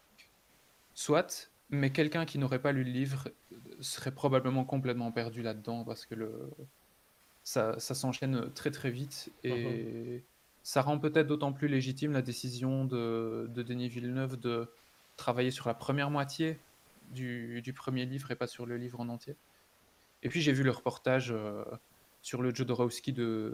soit, 0.94 1.52
mais 1.70 1.92
quelqu'un 1.92 2.26
qui 2.26 2.38
n'aurait 2.38 2.62
pas 2.62 2.72
lu 2.72 2.84
le 2.84 2.92
livre 2.92 3.30
serait 3.80 4.14
probablement 4.14 4.66
complètement 4.66 5.12
perdu 5.12 5.42
là-dedans 5.42 5.84
parce 5.84 6.06
que 6.06 6.16
le... 6.16 6.52
ça, 7.44 7.80
ça 7.80 7.96
s'enchaîne 7.96 8.52
très 8.54 8.72
très 8.72 8.92
vite 8.92 9.32
et 9.44 10.24
ça 10.64 10.82
rend 10.82 11.00
peut-être 11.00 11.28
d'autant 11.28 11.54
plus 11.54 11.68
légitime 11.68 12.12
la 12.12 12.22
décision 12.22 12.86
de, 12.86 13.50
de 13.50 13.64
Denis 13.64 13.90
Villeneuve 13.90 14.40
de 14.40 14.70
travailler 15.16 15.52
sur 15.52 15.68
la 15.68 15.74
première 15.74 16.10
moitié 16.10 16.60
du, 17.12 17.62
du 17.62 17.74
premier 17.74 18.06
livre 18.06 18.32
et 18.32 18.36
pas 18.36 18.48
sur 18.48 18.66
le 18.66 18.78
livre 18.78 19.00
en 19.00 19.10
entier. 19.10 19.36
Et 20.24 20.30
puis 20.30 20.42
j'ai 20.42 20.54
vu 20.54 20.64
le 20.64 20.72
reportage 20.72 21.32
euh, 21.32 21.64
sur 22.22 22.42
le 22.42 22.54
Jodorowsky 22.54 23.14
de, 23.14 23.54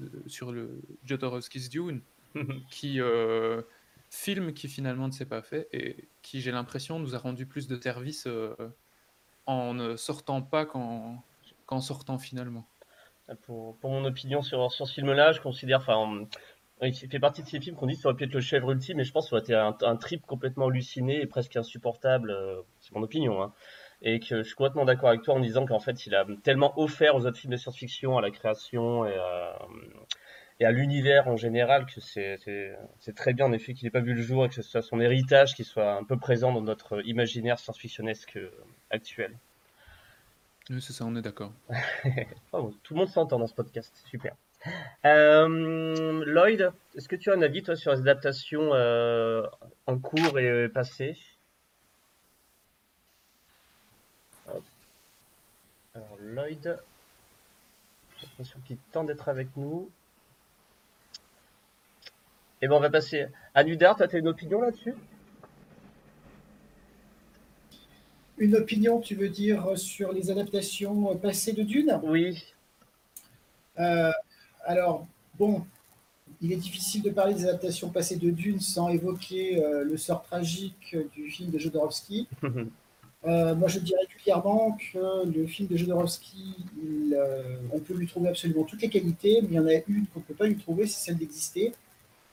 de- 0.00 0.28
sur 0.28 0.52
le 0.52 0.80
Jodorowsky's 1.04 1.70
Dune, 1.70 2.02
qui 2.70 3.00
euh, 3.00 3.62
film 4.10 4.52
qui 4.52 4.68
finalement 4.68 5.06
ne 5.08 5.12
s'est 5.12 5.26
pas 5.26 5.42
fait 5.42 5.68
et 5.72 6.08
qui 6.22 6.40
j'ai 6.40 6.52
l'impression 6.52 6.98
nous 6.98 7.14
a 7.14 7.18
rendu 7.18 7.46
plus 7.46 7.66
de 7.66 7.80
service 7.80 8.26
euh, 8.26 8.54
en 9.46 9.74
ne 9.74 9.96
sortant 9.96 10.42
pas 10.42 10.66
qu'en 10.66 11.24
qu'en 11.64 11.80
sortant 11.80 12.18
finalement. 12.18 12.66
Pour, 13.42 13.76
pour 13.78 13.90
mon 13.90 14.04
opinion 14.04 14.40
sur, 14.40 14.70
sur 14.70 14.86
ce 14.86 14.92
film-là, 14.92 15.32
je 15.32 15.40
considère, 15.40 15.80
enfin, 15.80 16.28
il 16.82 16.94
fait 16.94 17.18
partie 17.18 17.42
de 17.42 17.48
ces 17.48 17.60
films 17.60 17.76
qu'on 17.76 17.86
dit 17.86 17.94
que 17.96 18.02
ça 18.02 18.08
aurait 18.08 18.16
pu 18.16 18.24
être 18.24 18.34
le 18.34 18.40
chèvre 18.40 18.70
ultime, 18.70 18.98
mais 18.98 19.04
je 19.04 19.12
pense 19.12 19.26
que 19.26 19.30
ça 19.30 19.36
aurait 19.36 19.42
été 19.42 19.54
un, 19.54 19.76
un 19.80 19.96
trip 19.96 20.26
complètement 20.26 20.66
halluciné 20.66 21.22
et 21.22 21.26
presque 21.26 21.56
insupportable, 21.56 22.30
euh, 22.30 22.60
c'est 22.80 22.92
mon 22.94 23.02
opinion, 23.02 23.42
hein. 23.42 23.52
Et 24.02 24.20
que 24.20 24.42
je 24.42 24.42
suis 24.42 24.54
complètement 24.54 24.84
d'accord 24.84 25.08
avec 25.08 25.22
toi 25.22 25.34
en 25.34 25.40
disant 25.40 25.64
qu'en 25.64 25.80
fait, 25.80 26.04
il 26.04 26.14
a 26.14 26.26
tellement 26.42 26.78
offert 26.78 27.16
aux 27.16 27.24
autres 27.24 27.38
films 27.38 27.52
de 27.52 27.56
science-fiction, 27.56 28.18
à 28.18 28.20
la 28.20 28.30
création 28.30 29.06
et 29.06 29.16
à, 29.16 29.58
et 30.60 30.64
à 30.64 30.70
l'univers 30.70 31.28
en 31.28 31.36
général 31.36 31.86
que 31.86 32.00
c'est 32.00 33.14
très 33.14 33.34
bien 33.34 33.46
en 33.46 33.52
effet 33.52 33.74
qu'il 33.74 33.86
n'ait 33.86 33.90
pas 33.90 34.00
vu 34.00 34.14
le 34.14 34.22
jour 34.22 34.44
et 34.44 34.48
que 34.48 34.54
ce 34.54 34.62
soit 34.62 34.82
son 34.82 35.00
héritage 35.00 35.54
qui 35.54 35.64
soit 35.64 35.94
un 35.94 36.04
peu 36.04 36.18
présent 36.18 36.52
dans 36.52 36.62
notre 36.62 37.06
imaginaire 37.06 37.58
science-fictionnesque 37.58 38.36
euh, 38.36 38.50
actuel. 38.90 39.36
Oui, 40.70 40.82
c'est 40.82 40.92
ça, 40.92 41.04
on 41.04 41.14
est 41.14 41.22
d'accord. 41.22 41.52
oh, 42.52 42.74
tout 42.82 42.94
le 42.94 43.00
monde 43.00 43.08
s'entend 43.08 43.38
dans 43.38 43.46
ce 43.46 43.54
podcast, 43.54 43.94
super. 44.10 44.34
Euh, 45.04 46.24
Lloyd, 46.24 46.72
est-ce 46.96 47.08
que 47.08 47.16
tu 47.16 47.30
as 47.30 47.34
un 47.34 47.42
avis 47.42 47.62
toi 47.62 47.76
sur 47.76 47.92
les 47.92 48.00
adaptations 48.00 48.74
euh, 48.74 49.46
en 49.86 49.98
cours 49.98 50.38
et 50.38 50.68
passées? 50.68 51.16
Alors 55.94 56.16
Lloyd, 56.20 56.78
j'ai 58.18 58.26
l'impression 58.26 58.60
qu'il 58.66 58.78
tente 58.92 59.06
d'être 59.06 59.28
avec 59.28 59.48
nous. 59.56 59.90
Et 62.60 62.64
eh 62.64 62.68
ben 62.68 62.76
on 62.76 62.80
va 62.80 62.90
passer 62.90 63.26
à 63.54 63.64
Nudar, 63.64 63.96
toi 63.96 64.08
tu 64.08 64.16
as 64.16 64.18
une 64.18 64.28
opinion 64.28 64.62
là-dessus? 64.62 64.94
Une 68.38 68.54
opinion, 68.54 69.00
tu 69.00 69.14
veux 69.14 69.28
dire, 69.28 69.78
sur 69.78 70.12
les 70.12 70.30
adaptations 70.30 71.16
passées 71.16 71.52
de 71.52 71.62
Dune? 71.62 71.98
Oui. 72.02 72.54
Euh, 73.78 74.12
alors, 74.66 75.06
bon, 75.38 75.64
il 76.40 76.52
est 76.52 76.56
difficile 76.56 77.02
de 77.02 77.10
parler 77.10 77.34
des 77.34 77.44
adaptations 77.46 77.88
passées 77.90 78.16
de 78.16 78.30
Dune 78.30 78.60
sans 78.60 78.88
évoquer 78.88 79.62
euh, 79.62 79.84
le 79.84 79.96
sort 79.96 80.22
tragique 80.22 80.96
du 81.14 81.30
film 81.30 81.50
de 81.50 81.58
Jodorowsky. 81.58 82.28
euh, 83.26 83.54
moi, 83.54 83.68
je 83.68 83.78
dirais 83.78 84.00
régulièrement 84.08 84.76
que 84.92 85.26
le 85.26 85.46
film 85.46 85.68
de 85.68 85.76
Jodorowsky, 85.76 86.56
euh, 87.12 87.56
on 87.72 87.78
peut 87.78 87.94
lui 87.94 88.06
trouver 88.06 88.28
absolument 88.28 88.64
toutes 88.64 88.82
les 88.82 88.90
qualités, 88.90 89.40
mais 89.42 89.48
il 89.50 89.54
y 89.54 89.58
en 89.58 89.66
a 89.66 89.74
une 89.88 90.06
qu'on 90.12 90.20
ne 90.20 90.24
peut 90.24 90.34
pas 90.34 90.46
lui 90.46 90.56
trouver, 90.56 90.86
c'est 90.86 91.06
celle 91.06 91.16
d'exister. 91.16 91.72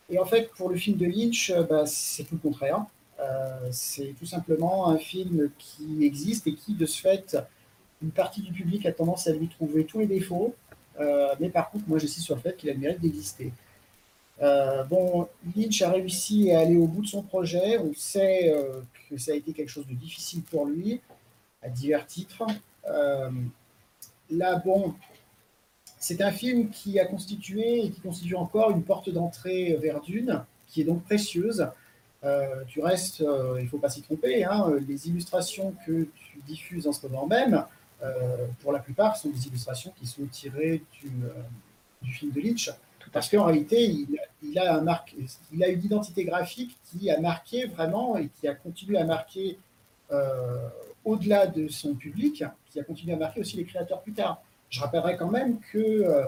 Et 0.10 0.20
en 0.20 0.26
fait, 0.26 0.52
pour 0.58 0.70
le 0.70 0.76
film 0.76 0.98
de 0.98 1.06
Lynch, 1.06 1.54
bah, 1.70 1.86
c'est 1.86 2.24
tout 2.24 2.36
le 2.36 2.42
contraire. 2.42 2.86
C'est 3.72 4.14
tout 4.20 4.26
simplement 4.26 4.90
un 4.90 4.98
film 4.98 5.50
qui 5.58 6.04
existe 6.04 6.46
et 6.46 6.56
qui, 6.56 6.74
de 6.74 6.86
ce 6.86 7.00
fait, 7.00 7.38
une 8.02 8.12
partie 8.12 8.42
du 8.42 8.52
public 8.52 8.86
a 8.86 8.92
tendance 8.92 9.28
à 9.28 9.32
lui 9.32 9.48
trouver 9.48 9.86
tous 9.86 10.00
les 10.00 10.08
défauts. 10.08 10.54
Euh, 11.00 11.34
mais 11.40 11.50
par 11.50 11.70
contre, 11.70 11.86
moi, 11.88 12.00
j'insiste 12.00 12.26
sur 12.26 12.36
le 12.36 12.42
fait 12.42 12.56
qu'il 12.56 12.70
a 12.70 12.74
le 12.74 12.80
mérite 12.80 13.02
d'exister. 13.02 13.52
bon, 14.90 15.28
Lynch 15.56 15.82
a 15.82 15.92
réussi 15.92 16.52
à 16.52 16.60
aller 16.60 16.78
au 16.78 16.88
bout 16.88 17.02
de 17.02 17.08
son 17.08 17.24
projet. 17.24 17.78
On 17.78 17.94
sait 17.96 18.54
que 19.10 19.18
ça 19.18 19.32
a 19.32 19.36
été 19.36 19.54
quelque 19.54 19.70
chose 19.70 19.88
de 19.88 19.94
difficile 19.94 20.42
pour 20.44 20.66
lui, 20.66 21.02
à 21.62 21.70
divers 21.70 22.06
titres. 22.06 22.46
là, 24.30 24.56
bon, 24.58 24.94
c'est 26.00 26.22
un 26.22 26.32
film 26.32 26.70
qui 26.70 27.00
a 27.00 27.06
constitué 27.06 27.86
et 27.86 27.90
qui 27.90 28.02
constitue 28.02 28.36
encore 28.36 28.72
une 28.72 28.84
porte 28.84 29.10
d'entrée 29.10 29.78
vers 29.82 30.02
Dune, 30.02 30.44
qui 30.68 30.82
est 30.82 30.84
donc 30.84 31.04
précieuse. 31.04 31.66
Euh, 32.26 32.64
du 32.66 32.82
reste, 32.82 33.22
euh, 33.22 33.56
il 33.60 33.66
ne 33.66 33.70
faut 33.70 33.78
pas 33.78 33.90
s'y 33.90 34.02
tromper, 34.02 34.46
hein, 34.46 34.72
les 34.88 35.10
illustrations 35.10 35.74
que 35.86 36.04
tu 36.16 36.40
diffuses 36.48 36.88
en 36.88 36.94
ce 36.94 37.06
moment 37.08 37.28
même, 37.28 37.54
euh, 37.54 37.60
pour 38.60 38.72
la 38.72 38.80
plupart, 38.80 39.16
sont 39.16 39.30
des 39.30 39.48
illustrations 39.48 39.94
qui 39.98 40.06
sont 40.06 40.26
tirées 40.26 40.84
du, 41.02 41.12
du 42.02 42.12
film 42.12 42.32
de 42.32 42.42
Lynch. 42.42 42.70
Parce 43.12 43.30
qu'en 43.30 43.46
réalité, 43.46 43.84
il, 44.42 44.60
a 44.60 44.76
un 44.76 45.00
il 45.52 45.64
a 45.64 45.68
une 45.68 45.84
identité 45.84 46.26
graphique 46.26 46.78
qui 46.86 47.10
a 47.10 47.20
marqué 47.20 47.66
vraiment 47.66 48.18
et 48.18 48.30
qui 48.40 48.48
a 48.48 48.56
continué 48.56 48.98
à 48.98 49.06
marquer 49.06 49.58
au-delà 51.06 51.48
de 51.48 51.68
son 51.68 51.96
public, 51.96 52.44
qui 52.70 52.80
a 52.80 52.84
continué 52.84 53.14
à 53.14 53.18
marquer 53.18 53.42
aussi 53.42 53.58
les 53.58 53.66
créateurs 53.66 54.02
plus 54.02 54.14
tard. 54.14 54.42
Je 54.70 54.80
rappellerai 54.80 55.18
quand 55.18 55.30
même 55.30 55.60
que 55.72 55.78
euh, 55.78 56.26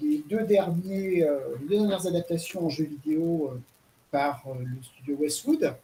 les, 0.00 0.18
deux 0.28 0.44
derniers, 0.44 1.22
euh, 1.26 1.56
les 1.62 1.78
dernières 1.78 2.06
adaptations 2.06 2.66
en 2.66 2.68
jeu 2.68 2.84
vidéo 2.84 3.52
euh, 3.52 3.60
par 4.10 4.44
le 4.58 4.82
studio 4.82 5.16
Westwood, 5.16 5.74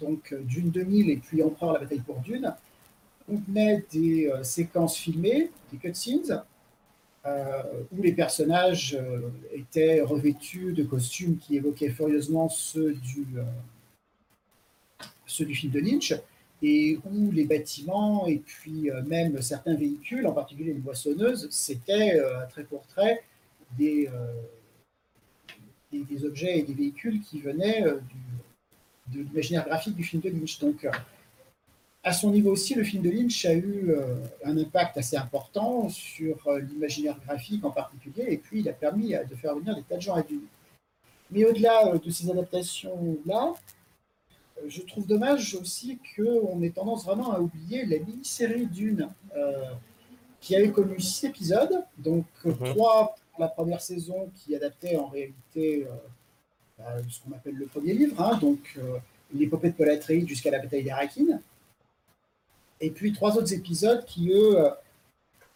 donc 0.00 0.34
Dune 0.44 0.70
2000 0.70 1.10
et 1.10 1.16
puis 1.18 1.42
Empereur 1.42 1.74
la 1.74 1.80
bataille 1.80 2.00
pour 2.00 2.20
Dune, 2.20 2.54
contenaient 3.26 3.84
des 3.92 4.30
séquences 4.42 4.96
filmées, 4.96 5.50
des 5.72 5.78
cutscenes, 5.78 6.42
où 7.26 8.02
les 8.02 8.12
personnages 8.12 8.98
étaient 9.52 10.00
revêtus 10.00 10.72
de 10.72 10.82
costumes 10.82 11.38
qui 11.38 11.56
évoquaient 11.56 11.90
furieusement 11.90 12.48
ceux 12.48 12.94
du, 12.94 13.26
film 15.26 15.72
de 15.72 15.80
Lynch, 15.80 16.14
et 16.62 16.98
où 17.04 17.30
les 17.30 17.44
bâtiments 17.44 18.26
et 18.26 18.38
puis 18.38 18.90
euh, 18.90 19.02
même 19.02 19.40
certains 19.40 19.74
véhicules, 19.74 20.26
en 20.26 20.32
particulier 20.32 20.74
les 20.74 20.80
boissonneuses, 20.80 21.48
c'était 21.50 22.18
euh, 22.18 22.42
à 22.42 22.46
très 22.46 22.64
court 22.64 22.86
trait 22.86 23.22
des, 23.78 24.08
euh, 24.08 24.34
objets 26.24 26.58
et 26.58 26.62
des 26.62 26.74
véhicules 26.74 27.20
qui 27.22 27.40
venaient 27.40 27.82
de 27.82 29.20
l'imaginaire 29.20 29.64
graphique 29.64 29.96
du 29.96 30.04
film 30.04 30.20
de 30.22 30.28
Lynch. 30.28 30.58
Donc, 30.58 30.86
à 32.02 32.12
son 32.12 32.30
niveau 32.30 32.52
aussi, 32.52 32.74
le 32.74 32.82
film 32.82 33.02
de 33.02 33.10
Lynch 33.10 33.44
a 33.44 33.54
eu 33.54 33.94
un 34.44 34.56
impact 34.56 34.96
assez 34.96 35.16
important 35.16 35.88
sur 35.90 36.50
l'imaginaire 36.52 37.18
graphique 37.26 37.62
en 37.64 37.70
particulier, 37.70 38.24
et 38.28 38.38
puis 38.38 38.60
il 38.60 38.68
a 38.68 38.72
permis 38.72 39.10
de 39.10 39.34
faire 39.34 39.54
venir 39.54 39.76
des 39.76 39.82
tas 39.82 39.96
de 39.96 40.00
gens 40.00 40.14
adultes. 40.14 40.48
Mais 41.30 41.44
au-delà 41.44 41.96
de 41.98 42.10
ces 42.10 42.30
adaptations-là, 42.30 43.54
je 44.66 44.82
trouve 44.82 45.06
dommage 45.06 45.54
aussi 45.54 45.98
qu'on 46.16 46.62
ait 46.62 46.70
tendance 46.70 47.04
vraiment 47.04 47.32
à 47.32 47.40
oublier 47.40 47.86
la 47.86 47.98
mini-série 47.98 48.66
Dune, 48.66 49.08
euh, 49.36 49.70
qui 50.40 50.56
avait 50.56 50.70
connu 50.70 50.98
six 51.00 51.26
épisodes, 51.26 51.84
donc 51.98 52.24
mhm. 52.44 52.56
trois 52.70 53.14
pour 53.32 53.40
la 53.40 53.48
première 53.48 53.80
saison 53.80 54.30
qui 54.34 54.54
adaptait 54.54 54.96
en 54.96 55.06
réalité 55.06 55.86
euh, 55.86 55.94
bah, 56.78 56.96
ce 57.08 57.20
qu'on 57.20 57.32
appelle 57.32 57.54
le 57.54 57.66
premier 57.66 57.92
livre, 57.92 58.20
hein, 58.20 58.38
donc 58.38 58.58
euh, 58.78 58.98
l'épopée 59.34 59.70
de 59.70 59.74
Paul 59.74 59.90
Atreides 59.90 60.28
jusqu'à 60.28 60.50
la 60.50 60.58
bataille 60.58 60.84
d'Arakin, 60.84 61.40
et 62.80 62.90
puis 62.90 63.12
trois 63.12 63.36
autres 63.36 63.52
épisodes 63.52 64.04
qui, 64.04 64.30
eux, 64.30 64.58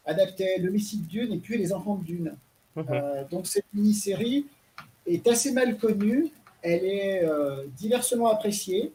adaptaient 0.05 0.59
le 0.59 0.71
Messie 0.71 0.99
de 0.99 1.07
Dune 1.07 1.33
et 1.33 1.39
puis 1.39 1.57
les 1.59 1.73
enfants 1.73 1.97
de 1.97 2.05
Dune. 2.05 2.37
Mhm. 2.77 3.29
donc 3.31 3.47
cette 3.47 3.67
mini-série 3.73 4.47
est 5.07 5.27
assez 5.29 5.53
mal 5.53 5.77
connue, 5.77 6.33
elle 6.63 6.85
est 6.85 7.25
euh, 7.25 7.67
diversement 7.77 8.29
appréciée. 8.29 8.93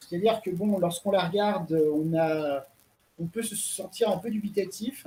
C'est-à-dire 0.00 0.40
que 0.42 0.50
bon, 0.50 0.78
lorsqu'on 0.78 1.10
la 1.10 1.26
regarde, 1.26 1.72
on, 1.72 2.16
a, 2.16 2.64
on 3.18 3.26
peut 3.26 3.42
se 3.42 3.56
sentir 3.56 4.10
un 4.10 4.18
peu 4.18 4.30
dubitatif. 4.30 5.06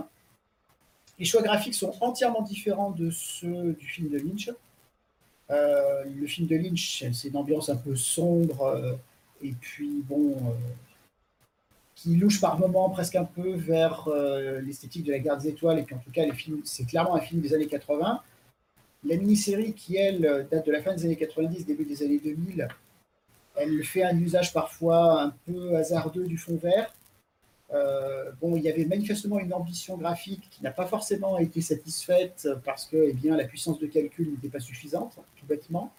Les 1.19 1.25
choix 1.25 1.41
graphiques 1.41 1.75
sont 1.75 1.93
entièrement 2.01 2.41
différents 2.41 2.91
de 2.91 3.11
ceux 3.11 3.73
du 3.73 3.87
film 3.87 4.09
de 4.09 4.17
Lynch. 4.17 4.49
Euh, 5.51 6.03
le 6.05 6.27
film 6.27 6.47
de 6.47 6.55
Lynch, 6.55 7.03
c'est 7.13 7.27
une 7.27 7.37
ambiance 7.37 7.69
un 7.69 7.75
peu 7.75 7.95
sombre 7.95 8.63
euh, 8.63 8.93
et 9.41 9.51
puis 9.51 10.03
bon, 10.07 10.37
qui 12.01 12.15
louche 12.15 12.41
par 12.41 12.57
moments 12.57 12.89
presque 12.89 13.15
un 13.15 13.25
peu 13.25 13.53
vers 13.53 14.09
l'esthétique 14.63 15.03
de 15.03 15.11
la 15.11 15.19
Garde 15.19 15.41
des 15.41 15.49
Étoiles. 15.49 15.79
Et 15.79 15.83
puis 15.83 15.95
en 15.95 15.99
tout 15.99 16.11
cas, 16.11 16.23
c'est 16.63 16.85
clairement 16.85 17.15
un 17.15 17.21
film 17.21 17.41
des 17.41 17.53
années 17.53 17.67
80. 17.67 18.21
La 19.03 19.17
mini-série, 19.17 19.73
qui 19.73 19.97
elle 19.97 20.47
date 20.49 20.65
de 20.65 20.71
la 20.71 20.81
fin 20.81 20.95
des 20.95 21.05
années 21.05 21.15
90, 21.15 21.65
début 21.65 21.85
des 21.85 22.01
années 22.03 22.19
2000, 22.19 22.67
elle 23.55 23.83
fait 23.83 24.03
un 24.03 24.17
usage 24.17 24.51
parfois 24.51 25.21
un 25.21 25.33
peu 25.45 25.75
hasardeux 25.75 26.25
du 26.25 26.37
fond 26.37 26.55
vert. 26.55 26.91
Euh, 27.73 28.31
bon, 28.41 28.55
il 28.57 28.63
y 28.63 28.69
avait 28.69 28.85
manifestement 28.85 29.39
une 29.39 29.53
ambition 29.53 29.95
graphique 29.97 30.49
qui 30.51 30.63
n'a 30.63 30.71
pas 30.71 30.85
forcément 30.87 31.37
été 31.37 31.61
satisfaite 31.61 32.47
parce 32.65 32.85
que 32.85 32.97
eh 32.97 33.13
bien, 33.13 33.37
la 33.37 33.45
puissance 33.45 33.79
de 33.79 33.87
calcul 33.87 34.31
n'était 34.31 34.49
pas 34.49 34.59
suffisante, 34.59 35.19
tout 35.37 35.45
bâtiment. 35.45 35.93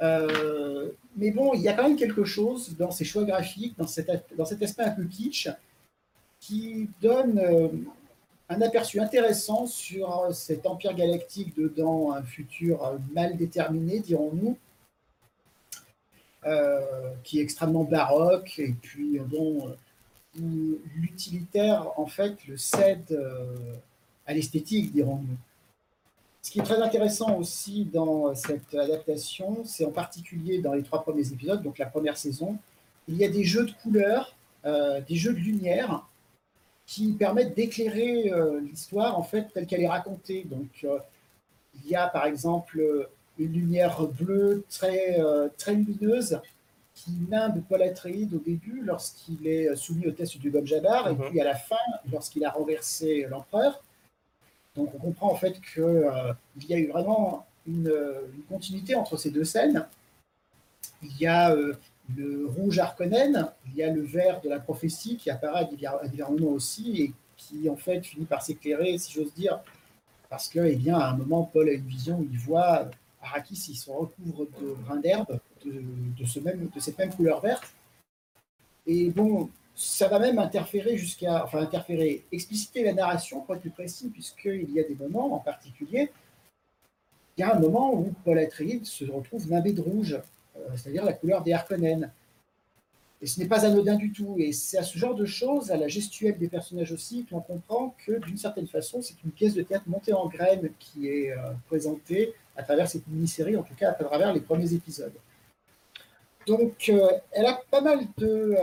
Euh, 0.00 0.90
mais 1.16 1.30
bon, 1.30 1.54
il 1.54 1.62
y 1.62 1.68
a 1.68 1.74
quand 1.74 1.82
même 1.84 1.96
quelque 1.96 2.24
chose 2.24 2.76
dans 2.76 2.90
ces 2.90 3.04
choix 3.04 3.24
graphiques, 3.24 3.76
dans, 3.76 3.86
cet 3.86 4.08
aspect 4.08 4.82
un 4.82 4.90
peu 4.90 5.04
kitsch, 5.04 5.48
qui 6.40 6.88
donne 7.00 7.38
euh, 7.38 7.68
un 8.48 8.62
aperçu 8.62 9.00
intéressant 9.00 9.66
sur 9.66 10.32
cet 10.32 10.66
empire 10.66 10.94
galactique 10.94 11.56
dedans 11.56 12.12
un 12.12 12.22
futur 12.22 12.98
mal 13.12 13.36
déterminé, 13.36 14.00
dirons-nous, 14.00 14.56
euh, 16.46 17.10
qui 17.24 17.40
est 17.40 17.42
extrêmement 17.42 17.82
baroque 17.82 18.60
et 18.60 18.72
puis 18.80 19.18
bon, 19.18 19.74
l'utilitaire 20.94 21.98
en 21.98 22.06
fait 22.06 22.46
le 22.46 22.56
cède 22.56 23.10
euh, 23.10 23.74
à 24.24 24.34
l'esthétique, 24.34 24.92
dirons-nous. 24.92 25.36
Ce 26.42 26.50
qui 26.50 26.60
est 26.60 26.64
très 26.64 26.80
intéressant 26.80 27.36
aussi 27.36 27.84
dans 27.84 28.34
cette 28.34 28.74
adaptation, 28.74 29.64
c'est 29.64 29.84
en 29.84 29.90
particulier 29.90 30.60
dans 30.60 30.72
les 30.72 30.82
trois 30.82 31.02
premiers 31.02 31.28
épisodes, 31.32 31.62
donc 31.62 31.78
la 31.78 31.86
première 31.86 32.16
saison, 32.16 32.56
il 33.08 33.16
y 33.16 33.24
a 33.24 33.28
des 33.28 33.44
jeux 33.44 33.66
de 33.66 33.72
couleurs, 33.82 34.34
euh, 34.64 35.00
des 35.00 35.16
jeux 35.16 35.32
de 35.32 35.38
lumière 35.38 36.06
qui 36.86 37.12
permettent 37.12 37.54
d'éclairer 37.54 38.32
l'histoire 38.62 39.18
en 39.18 39.22
fait 39.22 39.52
telle 39.52 39.66
qu'elle 39.66 39.82
est 39.82 39.88
racontée. 39.88 40.44
Donc, 40.44 40.86
il 41.84 41.90
y 41.90 41.94
a 41.94 42.06
par 42.06 42.24
exemple 42.24 42.82
une 43.38 43.52
lumière 43.52 44.06
bleue 44.06 44.64
très, 44.70 45.18
très 45.58 45.74
lumineuse 45.74 46.40
qui 46.98 47.12
nimbe 47.30 47.62
Paul 47.68 47.82
Atreides 47.82 48.34
au 48.34 48.38
début 48.38 48.82
lorsqu'il 48.82 49.46
est 49.46 49.74
soumis 49.76 50.06
au 50.08 50.10
test 50.10 50.36
du 50.38 50.50
Gomjabar, 50.50 51.08
et 51.08 51.14
mhm. 51.14 51.30
puis 51.30 51.40
à 51.40 51.44
la 51.44 51.54
fin, 51.54 51.76
lorsqu'il 52.12 52.44
a 52.44 52.50
renversé 52.50 53.26
l'empereur. 53.30 53.80
Donc 54.78 54.94
on 54.94 54.98
comprend 54.98 55.32
en 55.32 55.34
fait 55.34 55.60
qu'il 55.60 55.82
euh, 55.82 56.32
y 56.68 56.72
a 56.72 56.78
eu 56.78 56.86
vraiment 56.86 57.46
une, 57.66 57.92
continuité 58.48 58.94
entre 58.94 59.16
ces 59.16 59.30
deux 59.30 59.44
scènes. 59.44 59.86
Il 61.02 61.16
y 61.18 61.26
a 61.26 61.52
euh, 61.52 61.74
le 62.16 62.46
rouge 62.46 62.78
Harkonnen, 62.78 63.50
il 63.66 63.74
y 63.76 63.82
a 63.82 63.92
le 63.92 64.02
vert 64.02 64.40
de 64.40 64.48
la 64.48 64.60
prophétie 64.60 65.16
qui 65.16 65.30
apparaît 65.30 65.60
à 65.60 65.64
divers, 65.64 66.30
moments 66.30 66.52
aussi 66.52 67.02
et 67.02 67.12
qui 67.36 67.68
en 67.68 67.76
fait 67.76 68.00
finit 68.02 68.24
par 68.24 68.42
s'éclairer, 68.42 68.96
si 68.98 69.12
j'ose 69.12 69.34
dire, 69.34 69.60
parce 70.30 70.48
que, 70.48 70.60
eh 70.60 70.76
bien, 70.76 70.98
à 70.98 71.08
un 71.10 71.16
moment, 71.16 71.44
Paul 71.44 71.68
a 71.68 71.72
une 71.72 71.86
vision 71.86 72.18
où 72.18 72.28
il 72.30 72.38
voit 72.38 72.88
Arrakis, 73.22 73.56
se 73.56 73.90
recouvre 73.90 74.46
de 74.60 74.74
brins 74.84 74.96
d'herbe 74.96 75.38
de, 75.64 76.24
ce 76.24 76.38
de 76.38 76.80
cette 76.80 76.98
même 76.98 77.14
couleur 77.14 77.40
verte. 77.40 77.74
Et 78.86 79.10
bon, 79.10 79.50
ça 79.78 80.08
va 80.08 80.18
même 80.18 80.40
interférer 80.40 80.96
jusqu'à, 80.96 81.44
enfin 81.44 81.60
interférer, 81.60 82.24
expliciter 82.32 82.82
la 82.82 82.92
narration 82.92 83.42
pour 83.42 83.54
être 83.54 83.60
plus 83.60 83.70
précis, 83.70 84.08
puisqu'il 84.08 84.68
y 84.72 84.80
a 84.80 84.82
des 84.82 84.96
moments 84.96 85.32
en 85.32 85.38
particulier, 85.38 86.10
il 87.36 87.42
y 87.42 87.44
a 87.44 87.54
un 87.54 87.60
moment 87.60 87.94
où 87.94 88.12
Paul 88.24 88.40
Atreides 88.40 88.84
se 88.84 89.04
retrouve 89.04 89.48
nimbé 89.48 89.72
de 89.72 89.80
rouge, 89.80 90.18
euh, 90.56 90.60
c'est-à-dire 90.74 91.04
la 91.04 91.12
couleur 91.12 91.44
des 91.44 91.52
Harkonnen. 91.52 92.10
Et 93.22 93.26
ce 93.28 93.38
n'est 93.38 93.46
pas 93.46 93.64
anodin 93.64 93.94
du 93.94 94.10
tout. 94.10 94.34
Et 94.38 94.50
c'est 94.50 94.78
à 94.78 94.82
ce 94.82 94.98
genre 94.98 95.14
de 95.14 95.24
choses, 95.24 95.70
à 95.70 95.76
la 95.76 95.86
gestuelle 95.86 96.38
des 96.38 96.48
personnages 96.48 96.90
aussi, 96.90 97.24
qu'on 97.26 97.40
comprend 97.40 97.94
que 98.04 98.18
d'une 98.26 98.36
certaine 98.36 98.66
façon, 98.66 99.00
c'est 99.00 99.22
une 99.24 99.30
pièce 99.30 99.54
de 99.54 99.62
théâtre 99.62 99.84
montée 99.86 100.12
en 100.12 100.26
graines 100.26 100.70
qui 100.80 101.06
est 101.06 101.30
euh, 101.30 101.52
présentée 101.68 102.34
à 102.56 102.64
travers 102.64 102.88
cette 102.88 103.06
mini-série, 103.06 103.56
en 103.56 103.62
tout 103.62 103.74
cas 103.76 103.90
à 103.90 103.94
travers 103.94 104.32
les 104.32 104.40
premiers 104.40 104.74
épisodes. 104.74 105.14
Donc, 106.48 106.88
euh, 106.88 107.10
elle 107.30 107.46
a 107.46 107.60
pas 107.70 107.80
mal 107.80 108.00
de, 108.16 108.56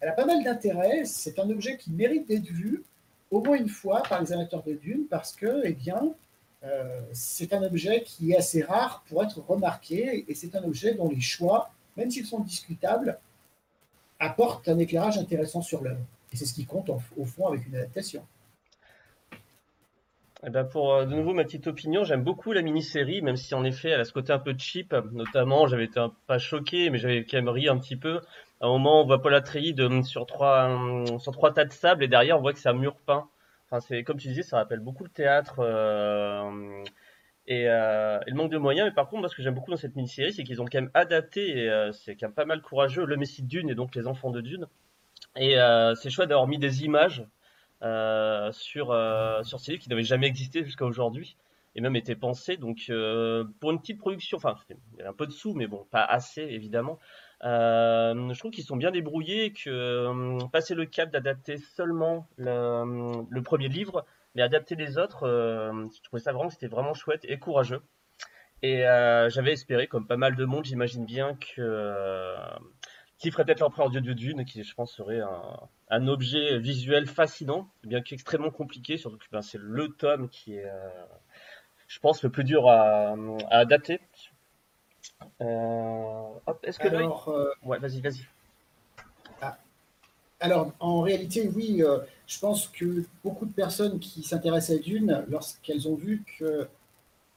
elle 0.00 0.08
a 0.08 0.12
pas 0.12 0.26
mal 0.26 0.42
d'intérêt. 0.42 1.04
C'est 1.04 1.38
un 1.38 1.48
objet 1.50 1.76
qui 1.76 1.90
mérite 1.90 2.28
d'être 2.28 2.46
vu 2.46 2.82
au 3.30 3.42
moins 3.42 3.56
une 3.56 3.68
fois 3.68 4.02
par 4.08 4.20
les 4.20 4.32
amateurs 4.32 4.62
de 4.62 4.74
Dune 4.74 5.06
parce 5.08 5.32
que, 5.32 5.62
eh 5.64 5.72
bien, 5.72 6.14
euh, 6.64 7.00
c'est 7.12 7.52
un 7.52 7.62
objet 7.62 8.02
qui 8.02 8.32
est 8.32 8.36
assez 8.36 8.62
rare 8.62 9.04
pour 9.08 9.22
être 9.22 9.40
remarqué 9.40 10.24
et 10.28 10.34
c'est 10.34 10.54
un 10.56 10.64
objet 10.64 10.94
dont 10.94 11.08
les 11.08 11.20
choix, 11.20 11.70
même 11.96 12.10
s'ils 12.10 12.26
sont 12.26 12.40
discutables, 12.40 13.18
apportent 14.18 14.68
un 14.68 14.78
éclairage 14.78 15.18
intéressant 15.18 15.62
sur 15.62 15.82
l'œuvre. 15.82 16.04
Et 16.32 16.36
c'est 16.36 16.46
ce 16.46 16.54
qui 16.54 16.66
compte 16.66 16.90
au 16.90 17.24
fond 17.24 17.46
avec 17.46 17.66
une 17.66 17.76
adaptation. 17.76 18.22
Eh 20.46 20.50
ben 20.50 20.64
pour 20.64 20.94
euh, 20.94 21.04
de 21.04 21.14
nouveau 21.14 21.34
ma 21.34 21.42
petite 21.42 21.66
opinion, 21.66 22.04
j'aime 22.04 22.22
beaucoup 22.22 22.52
la 22.52 22.62
mini-série, 22.62 23.22
même 23.22 23.36
si 23.36 23.54
en 23.54 23.64
effet 23.64 23.88
elle 23.88 24.00
a 24.00 24.04
ce 24.04 24.12
côté 24.12 24.32
un 24.32 24.38
peu 24.38 24.54
cheap. 24.56 24.94
Notamment, 25.12 25.66
j'avais 25.66 25.84
été 25.84 25.98
un, 25.98 26.12
pas 26.28 26.38
choqué, 26.38 26.90
mais 26.90 26.98
j'avais 26.98 27.24
quand 27.24 27.38
même 27.38 27.48
ri 27.48 27.68
un 27.68 27.76
petit 27.76 27.96
peu. 27.96 28.20
À 28.60 28.66
un 28.66 28.68
moment, 28.68 29.02
on 29.02 29.06
voit 29.06 29.22
Paul 29.22 29.34
Atreides 29.34 29.80
euh, 29.80 30.02
sur 30.02 30.26
trois 30.26 30.68
euh, 30.68 31.18
sur 31.18 31.32
trois 31.32 31.52
tas 31.52 31.64
de 31.64 31.72
sable 31.72 32.04
et 32.04 32.08
derrière 32.08 32.38
on 32.38 32.40
voit 32.40 32.52
que 32.52 32.58
c'est 32.58 32.68
un 32.68 32.72
mur 32.74 32.96
peint. 33.06 33.28
Enfin, 33.66 33.80
c'est 33.80 34.02
comme 34.04 34.18
tu 34.18 34.28
disais, 34.28 34.42
ça 34.42 34.56
rappelle 34.56 34.80
beaucoup 34.80 35.04
le 35.04 35.10
théâtre 35.10 35.60
et, 37.46 37.64
le 37.64 38.34
manque 38.34 38.50
de 38.50 38.58
moyens. 38.58 38.88
Mais 38.88 38.94
par 38.94 39.08
contre, 39.08 39.20
moi, 39.20 39.28
ce 39.28 39.36
que 39.36 39.42
j'aime 39.42 39.54
beaucoup 39.54 39.70
dans 39.70 39.76
cette 39.76 39.94
mini-série, 39.96 40.32
c'est 40.32 40.44
qu'ils 40.44 40.62
ont 40.62 40.64
quand 40.64 40.80
même 40.80 40.90
adapté, 40.94 41.64
et 41.64 41.90
c'est 41.92 42.16
quand 42.16 42.28
même 42.28 42.34
pas 42.34 42.46
mal 42.46 42.62
courageux, 42.62 43.04
le 43.04 43.16
Messie 43.16 43.42
de 43.42 43.48
Dune 43.48 43.68
et 43.68 43.74
donc 43.74 43.94
les 43.94 44.06
enfants 44.06 44.30
de 44.30 44.40
Dune. 44.40 44.66
Et 45.36 45.56
c'est 45.96 46.10
chouette 46.10 46.30
d'avoir 46.30 46.48
mis 46.48 46.58
des 46.58 46.84
images 46.84 47.26
euh, 47.82 48.50
sur, 48.50 48.90
euh, 48.90 49.44
sur 49.44 49.60
ces 49.60 49.70
livres 49.70 49.82
qui 49.84 49.88
n'avaient 49.88 50.02
jamais 50.02 50.26
existé 50.26 50.64
jusqu'à 50.64 50.84
aujourd'hui 50.84 51.36
et 51.76 51.80
même 51.80 51.94
été 51.94 52.16
pensé. 52.16 52.56
Donc, 52.56 52.86
euh, 52.90 53.44
pour 53.60 53.70
une 53.70 53.78
petite 53.78 53.98
production, 53.98 54.36
enfin, 54.36 54.56
il 54.70 54.98
y 54.98 55.02
a 55.02 55.08
un 55.08 55.12
peu 55.12 55.26
de 55.26 55.30
sous, 55.30 55.54
mais 55.54 55.68
bon, 55.68 55.86
pas 55.92 56.02
assez 56.02 56.42
évidemment. 56.42 56.98
Euh, 57.44 58.32
je 58.32 58.38
trouve 58.38 58.50
qu'ils 58.50 58.64
sont 58.64 58.76
bien 58.76 58.90
débrouillés, 58.90 59.52
que 59.52 59.70
euh, 59.70 60.38
passer 60.52 60.74
le 60.74 60.86
cap 60.86 61.10
d'adapter 61.10 61.56
seulement 61.58 62.28
le, 62.36 63.24
le, 63.28 63.42
premier 63.42 63.68
livre, 63.68 64.04
mais 64.34 64.42
adapter 64.42 64.74
les 64.74 64.98
autres, 64.98 65.26
je 65.26 66.02
trouvais 66.02 66.22
ça 66.22 66.32
vraiment, 66.32 66.50
c'était 66.50 66.66
vraiment 66.66 66.94
chouette 66.94 67.24
et 67.24 67.38
courageux. 67.38 67.82
Et 68.62 68.82
j'avais 69.28 69.52
espéré, 69.52 69.86
comme 69.86 70.06
pas 70.06 70.16
mal 70.16 70.34
de 70.34 70.44
monde, 70.44 70.64
j'imagine 70.64 71.04
bien 71.04 71.36
que 71.36 72.34
qui 73.18 73.32
ferait 73.32 73.44
peut-être 73.44 73.60
l'empereur 73.60 73.90
dieu 73.90 74.00
de 74.00 74.12
Dune, 74.12 74.44
qui 74.44 74.62
je 74.62 74.74
pense 74.74 74.92
serait 74.92 75.20
un, 75.20 75.68
un 75.90 76.08
objet 76.08 76.58
visuel 76.58 77.06
fascinant, 77.06 77.68
bien 77.84 78.00
qu'extrêmement 78.00 78.50
compliqué, 78.50 78.96
surtout 78.96 79.18
que 79.18 79.24
ben, 79.32 79.42
c'est 79.42 79.58
le 79.60 79.88
tome 79.88 80.28
qui 80.28 80.54
est, 80.54 80.64
euh, 80.64 80.88
je 81.88 81.98
pense, 81.98 82.22
le 82.22 82.30
plus 82.30 82.44
dur 82.44 82.68
à, 82.68 83.14
à 83.50 83.58
adapter. 83.58 84.00
Euh, 85.40 86.28
est-ce 86.62 86.78
que 86.78 86.88
Alors, 86.88 87.28
euh, 87.28 87.50
ouais, 87.64 87.78
vas-y, 87.78 88.00
vas-y. 88.00 88.26
Alors, 90.40 90.72
en 90.78 91.00
réalité, 91.00 91.50
oui, 91.52 91.82
je 92.28 92.38
pense 92.38 92.68
que 92.68 93.04
beaucoup 93.24 93.44
de 93.44 93.52
personnes 93.52 93.98
qui 93.98 94.22
s'intéressent 94.22 94.78
à 94.78 94.80
Dune, 94.80 95.24
lorsqu'elles 95.28 95.88
ont 95.88 95.96
vu 95.96 96.22
que 96.38 96.68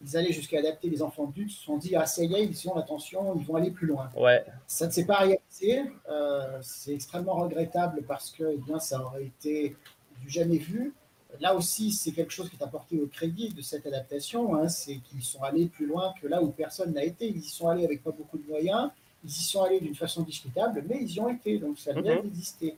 ils 0.03 0.17
allaient 0.17 0.31
jusqu'à 0.31 0.59
adapter 0.59 0.89
les 0.89 1.01
enfants 1.01 1.31
de 1.35 1.47
se 1.47 1.63
sont 1.63 1.77
dit, 1.77 1.95
ah 1.95 2.05
ça 2.05 2.23
y 2.23 2.33
est, 2.33 2.45
ils 2.45 2.69
ont 2.69 2.75
l'attention, 2.75 3.35
ils 3.37 3.45
vont 3.45 3.55
aller 3.55 3.71
plus 3.71 3.87
loin. 3.87 4.09
Ouais. 4.15 4.43
Ça 4.67 4.87
ne 4.87 4.91
s'est 4.91 5.05
pas 5.05 5.17
réalisé. 5.17 5.83
Euh, 6.09 6.59
c'est 6.61 6.93
extrêmement 6.93 7.35
regrettable 7.35 8.03
parce 8.07 8.31
que 8.31 8.43
eh 8.53 8.57
bien, 8.57 8.79
ça 8.79 9.01
aurait 9.01 9.25
été 9.25 9.75
du 10.19 10.29
jamais 10.29 10.57
vu. 10.57 10.93
Là 11.39 11.55
aussi, 11.55 11.91
c'est 11.91 12.11
quelque 12.11 12.31
chose 12.31 12.49
qui 12.49 12.57
est 12.57 12.63
apporté 12.63 12.99
au 12.99 13.07
crédit 13.07 13.49
de 13.49 13.61
cette 13.61 13.85
adaptation. 13.85 14.55
Hein, 14.55 14.67
c'est 14.67 14.97
qu'ils 14.97 15.23
sont 15.23 15.41
allés 15.43 15.67
plus 15.67 15.85
loin 15.85 16.13
que 16.21 16.27
là 16.27 16.41
où 16.41 16.49
personne 16.49 16.93
n'a 16.93 17.03
été. 17.03 17.27
Ils 17.27 17.37
y 17.37 17.49
sont 17.49 17.67
allés 17.67 17.85
avec 17.85 18.03
pas 18.03 18.11
beaucoup 18.11 18.37
de 18.37 18.47
moyens. 18.47 18.89
Ils 19.23 19.29
y 19.29 19.43
sont 19.43 19.63
allés 19.63 19.79
d'une 19.79 19.95
façon 19.95 20.23
discutable, 20.23 20.83
mais 20.87 20.99
ils 21.01 21.11
y 21.11 21.19
ont 21.19 21.29
été. 21.29 21.57
Donc 21.57 21.79
ça 21.79 21.93
vient 21.93 22.19
mm 22.19 22.23
d'exister. 22.23 22.77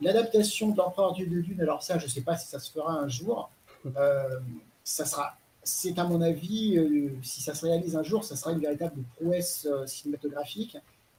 L'adaptation 0.00 0.70
de 0.70 0.76
l'Empereur 0.76 1.14
Dieu 1.14 1.26
de 1.26 1.40
Dune, 1.40 1.60
alors 1.62 1.82
ça, 1.82 1.98
je 1.98 2.04
ne 2.04 2.10
sais 2.10 2.20
pas 2.20 2.36
si 2.36 2.48
ça 2.48 2.58
se 2.58 2.70
fera 2.70 2.92
un 2.92 3.08
jour. 3.08 3.50
Euh, 3.96 4.40
ça 4.84 5.06
sera 5.06 5.38
c'est 5.66 5.98
à 5.98 6.04
mon 6.04 6.22
avis, 6.22 6.78
euh, 6.78 7.10
si 7.22 7.42
ça 7.42 7.54
se 7.54 7.66
réalise 7.66 7.96
un 7.96 8.02
jour, 8.02 8.24
ça 8.24 8.36
sera 8.36 8.52
une 8.52 8.60
véritable 8.60 9.02
prouesse 9.16 9.66
euh, 9.68 9.84
cinématographique, 9.86 10.78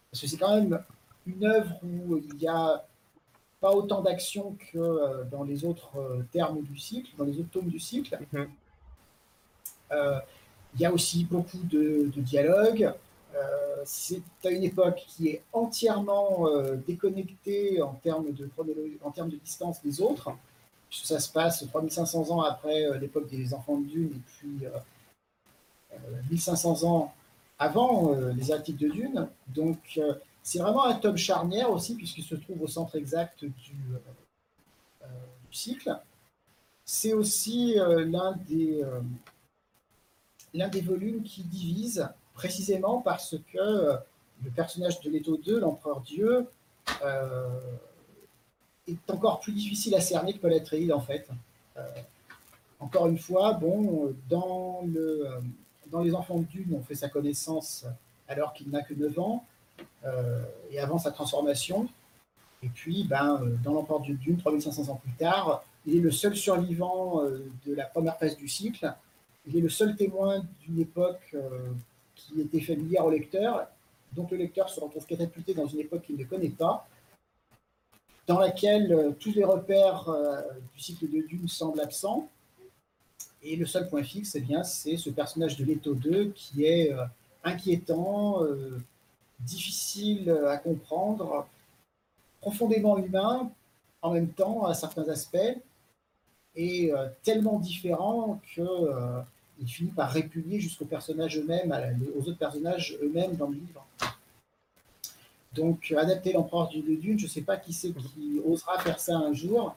parce 0.10 0.22
que 0.22 0.28
c'est 0.28 0.38
quand 0.38 0.56
même 0.56 0.82
une 1.26 1.46
œuvre 1.46 1.78
où 1.84 2.18
il 2.18 2.34
n'y 2.38 2.48
a 2.48 2.86
pas 3.60 3.72
autant 3.72 4.02
d'action 4.02 4.56
que 4.72 4.78
euh, 4.78 5.24
dans 5.26 5.44
les 5.44 5.66
autres 5.66 5.92
termes 6.32 6.62
du 6.62 6.78
cycle, 6.78 7.12
dans 7.18 7.26
les 7.26 7.40
autres 7.40 7.50
tomes 7.52 7.70
du 7.70 7.80
cycle. 7.80 8.18
Mhm. 8.32 8.48
il 10.76 10.82
y 10.82 10.86
a 10.86 10.92
aussi 10.92 11.26
beaucoup 11.26 11.64
de, 11.64 12.12
de 12.16 12.22
dialogues. 12.22 12.94
c'est 13.86 14.22
à 14.44 14.50
une 14.50 14.64
époque 14.64 15.04
qui 15.08 15.30
est 15.30 15.42
entièrement 15.54 16.48
déconnectée 16.88 17.82
en 17.82 17.94
termes 17.94 18.32
de 18.34 18.50
en 19.04 19.12
termes 19.12 19.30
de 19.30 19.38
distance 19.38 19.82
des 19.82 20.02
autres 20.02 20.32
ça 20.90 21.20
se 21.20 21.32
passe 21.32 21.66
3500 21.68 22.32
ans 22.32 22.42
après 22.42 22.86
euh, 22.86 22.98
l'époque 22.98 23.30
des 23.30 23.54
enfants 23.54 23.78
de 23.78 23.86
Dune 23.86 24.12
et 24.16 24.22
puis 24.38 24.68
1500 26.30 26.70
euh, 26.70 26.86
euh, 26.86 26.88
ans 26.88 27.14
avant 27.60 28.14
les 28.36 28.52
articles 28.52 28.78
de 28.78 28.90
Dune. 28.90 29.28
Donc, 29.48 30.00
c'est 30.48 30.60
vraiment 30.60 30.86
un 30.86 30.94
tome 30.96 31.18
charnière 31.18 31.70
aussi, 31.72 31.96
puisqu'il 31.96 32.24
se 32.24 32.36
trouve 32.36 32.62
au 32.62 32.68
centre 32.68 32.96
exact 32.96 33.44
du, 33.44 33.74
cycle. 35.52 35.98
C'est 36.86 37.14
aussi 37.14 37.76
l'un 37.76 38.34
des, 38.48 38.82
des 40.54 40.82
volumes 40.82 41.24
qui 41.24 41.44
divise, 41.44 42.08
précisément 42.34 43.02
parce 43.02 43.36
que 43.52 43.98
le 44.44 44.52
personnage 44.56 45.02
de 45.02 45.10
Leto 45.10 45.36
2, 45.38 45.60
l'empereur 45.60 46.00
Dieu, 46.02 46.48
est 48.88 49.12
encore 49.12 49.40
plus 49.40 49.52
difficile 49.52 49.96
à 49.96 50.02
cerner 50.02 50.34
que 50.34 50.40
Paul 50.40 50.54
en 50.94 51.02
fait. 51.02 51.28
Euh, 51.78 51.82
encore 52.80 53.08
une 53.08 53.18
fois, 53.18 53.54
bon, 53.54 54.16
dans, 54.30 54.82
le, 54.86 55.28
euh, 55.28 55.40
dans 55.92 56.02
Les 56.02 56.14
Enfants 56.14 56.40
de 56.40 56.46
Dune, 56.46 56.76
on 56.76 56.82
fait 56.82 56.96
sa 56.96 57.10
connaissance 57.10 57.86
alors 58.28 58.54
qu'il 58.54 58.70
n'a 58.70 58.84
que 58.84 58.94
9 58.94 59.20
ans, 59.20 59.46
euh, 59.46 59.57
et 60.72 60.80
avant 60.80 60.98
sa 60.98 61.12
transformation. 61.12 61.88
Et 62.64 62.70
puis, 62.70 63.04
ben, 63.04 63.42
dans 63.64 63.74
l'Empereur 63.74 64.00
de 64.00 64.14
Dune, 64.14 64.38
3500 64.38 64.90
ans 64.90 64.96
plus 64.96 65.12
tard, 65.14 65.64
il 65.86 65.98
est 65.98 66.02
le 66.02 66.12
seul 66.12 66.36
survivant 66.36 67.22
de 67.66 67.74
la 67.74 67.86
première 67.86 68.18
phase 68.18 68.38
du 68.38 68.48
cycle. 68.48 68.94
Il 69.46 69.58
est 69.58 69.62
le 69.62 69.70
seul 69.70 69.96
témoin 69.96 70.44
d'une 70.62 70.80
époque 70.80 71.36
qui 72.16 72.42
était 72.42 72.62
familière 72.62 73.06
au 73.06 73.12
lecteur. 73.12 73.68
Donc 74.14 74.32
le 74.32 74.38
lecteur 74.38 74.70
se 74.70 74.80
retrouve 74.80 75.06
catapulté 75.06 75.54
dans 75.54 75.68
une 75.68 75.80
époque 75.80 76.04
qu'il 76.04 76.18
ne 76.18 76.24
connaît 76.24 76.50
pas 76.50 76.88
dans 78.28 78.40
laquelle 78.40 78.92
euh, 78.92 79.12
tous 79.18 79.34
les 79.34 79.46
repères 79.46 80.08
euh, 80.10 80.42
du 80.74 80.80
cycle 80.80 81.10
de 81.10 81.26
Dune 81.26 81.48
semblent 81.48 81.80
absents. 81.80 82.30
Et 83.42 83.56
le 83.56 83.66
seul 83.66 83.88
point 83.90 84.04
fixe, 84.04 84.36
eh 84.36 84.44
c'est 84.66 84.98
ce 84.98 85.10
personnage 85.10 85.58
de 85.58 85.64
Leto 85.64 85.94
2 85.96 86.32
qui 86.36 86.66
est 86.66 86.92
euh, 86.92 87.06
inquiétant, 87.44 88.42
difficile 89.40 90.30
à 90.48 90.58
comprendre, 90.58 91.48
profondément 92.42 92.98
humain, 92.98 93.52
en 94.02 94.14
même 94.14 94.30
temps 94.30 94.66
à 94.66 94.74
certains 94.74 95.08
aspects 95.10 95.58
et 96.56 96.92
tellement 97.24 97.60
différent 97.60 98.40
que 98.56 99.24
il 99.60 99.68
finit 99.68 99.92
par 99.92 100.12
répugner 100.12 100.60
jusqu'aux 100.60 100.86
personnages 100.86 101.38
eux-mêmes, 101.38 101.74
aux 102.16 102.22
autres 102.22 102.38
personnages 102.38 102.98
eux-mêmes 103.02 103.36
dans 103.36 103.48
le 103.48 103.56
livre. 103.56 103.86
Donc, 105.54 105.94
adapter 105.98 106.34
l'empereur 106.34 106.70
de 106.70 106.96
Dune, 106.96 107.18
je 107.18 107.26
ne 107.26 107.30
sais 107.30 107.42
pas 107.42 107.58
qui 107.58 107.74
c'est 107.74 107.92
qui 107.92 108.40
osera 108.46 108.78
faire 108.80 109.00
ça 109.00 109.16
un 109.16 109.34
jour, 109.34 109.76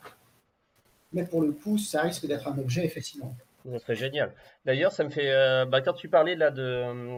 mais 1.13 1.25
pour 1.25 1.41
le 1.41 1.53
coup, 1.53 1.79
ça 1.79 2.03
risque 2.03 2.27
d'être 2.27 2.47
un 2.49 2.59
objet, 2.59 2.85
effectivement. 2.85 3.35
Ça 3.65 3.79
serait 3.79 3.97
génial. 3.97 4.33
D'ailleurs, 4.65 4.93
ça 4.93 5.05
me 5.05 5.11
fait. 5.11 5.31
Euh, 5.31 5.65
bah, 5.65 5.81
quand 5.81 5.93
tu 5.93 6.09
parlais 6.09 6.35
là 6.35 6.51
de. 6.51 7.17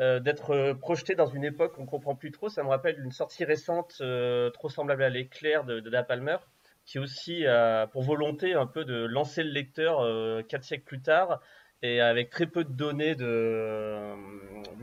Euh, 0.00 0.18
d'être 0.18 0.72
projeté 0.80 1.14
dans 1.14 1.26
une 1.26 1.44
époque 1.44 1.76
qu'on 1.76 1.86
comprend 1.86 2.16
plus 2.16 2.32
trop, 2.32 2.48
ça 2.48 2.64
me 2.64 2.68
rappelle 2.68 2.98
une 3.00 3.12
sortie 3.12 3.44
récente 3.44 3.98
euh, 4.00 4.50
trop 4.50 4.68
semblable 4.68 5.04
à 5.04 5.08
l'éclair 5.08 5.64
de, 5.64 5.78
de 5.78 5.88
Da 5.88 6.02
Palmer, 6.02 6.38
qui 6.84 6.98
aussi 6.98 7.46
a 7.46 7.86
pour 7.86 8.02
volonté 8.02 8.54
un 8.54 8.66
peu 8.66 8.84
de 8.84 9.04
lancer 9.04 9.44
le 9.44 9.50
lecteur 9.50 10.02
quatre 10.48 10.64
siècles 10.64 10.84
plus 10.84 11.00
tard 11.00 11.40
et 11.82 12.00
avec 12.00 12.30
très 12.30 12.46
peu 12.46 12.64
de 12.64 12.72
données 12.72 13.14
de 13.14 14.12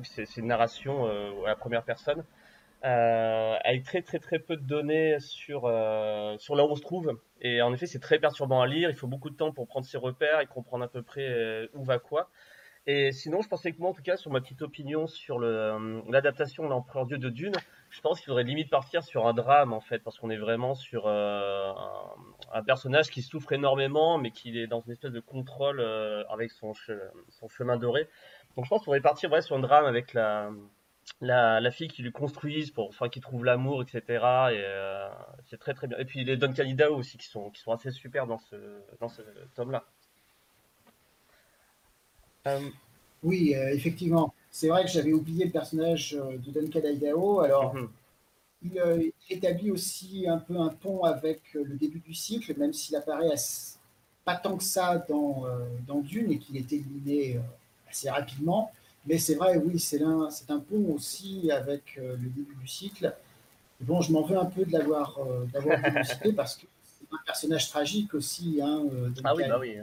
c'est 0.03 0.37
une 0.37 0.47
narration 0.47 1.05
à 1.45 1.49
la 1.49 1.55
première 1.55 1.83
personne 1.83 2.23
euh, 2.83 3.55
avec 3.63 3.83
très 3.83 4.01
très 4.01 4.17
très 4.17 4.39
peu 4.39 4.55
de 4.55 4.63
données 4.63 5.19
sur 5.19 5.65
euh, 5.65 6.35
sur 6.39 6.55
là 6.55 6.65
où 6.65 6.69
on 6.69 6.75
se 6.75 6.81
trouve. 6.81 7.19
Et 7.39 7.61
en 7.61 7.73
effet, 7.73 7.85
c'est 7.85 7.99
très 7.99 8.17
perturbant 8.17 8.61
à 8.61 8.67
lire. 8.67 8.89
Il 8.89 8.95
faut 8.95 9.07
beaucoup 9.07 9.29
de 9.29 9.35
temps 9.35 9.51
pour 9.51 9.67
prendre 9.67 9.85
ses 9.85 9.97
repères 9.97 10.39
et 10.39 10.47
comprendre 10.47 10.83
à 10.83 10.87
peu 10.87 11.03
près 11.03 11.27
euh, 11.27 11.67
où 11.75 11.83
va 11.83 11.99
quoi. 11.99 12.29
Et 12.87 13.11
sinon, 13.11 13.41
je 13.41 13.47
pensais 13.47 13.71
que 13.71 13.79
moi, 13.79 13.91
en 13.91 13.93
tout 13.93 14.01
cas, 14.01 14.17
sur 14.17 14.31
ma 14.31 14.41
petite 14.41 14.63
opinion 14.63 15.05
sur 15.05 15.39
l'adaptation 15.39 16.63
de 16.63 16.69
l'Empereur 16.69 17.05
Dieu 17.05 17.19
de 17.19 17.29
Dune, 17.29 17.53
je 17.91 18.01
pense 18.01 18.19
qu'il 18.19 18.25
faudrait 18.25 18.43
limite 18.43 18.71
partir 18.71 19.03
sur 19.03 19.27
un 19.27 19.33
drame, 19.33 19.71
en 19.71 19.81
fait, 19.81 19.99
parce 19.99 20.17
qu'on 20.17 20.31
est 20.31 20.37
vraiment 20.37 20.73
sur 20.73 21.07
un, 21.07 21.75
un, 22.51 22.63
personnage 22.63 23.11
qui 23.11 23.21
souffre 23.21 23.51
énormément, 23.51 24.17
mais 24.17 24.31
qui 24.31 24.57
est 24.57 24.65
dans 24.65 24.81
une 24.81 24.93
espèce 24.93 25.11
de 25.11 25.19
contrôle 25.19 25.79
avec 26.29 26.51
son, 26.51 26.73
chemin 27.49 27.77
doré. 27.77 28.07
Donc, 28.55 28.65
je 28.65 28.69
pense 28.69 28.79
qu'il 28.79 28.85
faudrait 28.85 29.01
partir 29.01 29.31
ouais, 29.31 29.41
sur 29.41 29.55
un 29.55 29.59
drame 29.59 29.85
avec 29.85 30.13
la, 30.13 30.51
fille 31.71 31.87
qui 31.87 32.01
lui 32.01 32.11
construise 32.11 32.71
pour 32.71 32.87
enfin 32.87 33.09
qui 33.09 33.21
trouve 33.21 33.45
l'amour 33.45 33.81
etc 33.81 34.01
et 34.07 34.17
euh, 34.19 35.07
c'est 35.45 35.59
très 35.59 35.73
très 35.73 35.87
bien 35.87 35.97
et 35.97 36.05
puis 36.05 36.23
les 36.23 36.37
Duncan 36.37 36.63
Idaho 36.63 36.95
aussi 36.95 37.17
qui 37.17 37.27
sont 37.27 37.49
qui 37.51 37.61
sont 37.61 37.71
assez 37.71 37.91
super 37.91 38.27
dans 38.27 38.37
ce 38.37 38.55
dans 38.99 39.09
ce 39.09 39.21
tome 39.55 39.71
là 39.71 39.83
euh, 39.83 40.00
oui 43.23 43.55
euh, 43.55 43.73
effectivement 43.73 44.33
c'est 44.49 44.67
vrai 44.67 44.83
que 44.83 44.91
j'avais 44.91 45.13
oublié 45.13 45.45
le 45.45 45.51
personnage 45.51 46.11
de 46.11 46.51
Duncan 46.51 46.81
Idaho 46.83 47.41
alors 47.41 47.73
mhm. 47.73 47.89
il, 48.63 49.13
établit 49.29 49.71
aussi 49.71 50.25
un 50.27 50.37
peu 50.37 50.57
un 50.57 50.69
pont 50.69 51.03
avec 51.03 51.41
le 51.53 51.75
début 51.75 51.99
du 51.99 52.13
cycle 52.13 52.57
même 52.57 52.73
s'il 52.73 52.95
apparaît 52.95 53.29
pas 54.25 54.35
tant 54.35 54.57
que 54.57 54.63
ça 54.63 55.03
dans, 55.09 55.45
dans 55.87 56.01
Dune 56.01 56.31
et 56.31 56.37
qu'il 56.37 56.57
est 56.57 56.71
éliminé 56.71 57.39
assez 57.89 58.09
rapidement 58.09 58.71
mais 59.05 59.17
c'est 59.17 59.35
vrai, 59.35 59.57
oui, 59.57 59.79
c'est 59.79 60.01
un, 60.01 60.29
un 60.49 60.59
pont 60.59 60.93
aussi 60.93 61.49
avec 61.51 61.97
euh, 61.97 62.15
le 62.17 62.29
début 62.29 62.55
du 62.55 62.67
cycle. 62.67 63.13
bon, 63.79 64.01
je 64.01 64.11
m'en 64.11 64.21
veux 64.21 64.37
un 64.37 64.45
peu 64.45 64.63
de 64.63 64.71
l'avoir 64.71 65.17
euh, 65.19 65.45
parce 66.35 66.55
que 66.55 66.67
c'est 66.83 67.07
un 67.11 67.17
personnage 67.25 67.69
tragique 67.69 68.13
aussi. 68.13 68.59
Hein, 68.61 68.83
euh, 68.93 69.09
ah 69.23 69.33
oui, 69.35 69.43
bah 69.47 69.57
oui. 69.59 69.77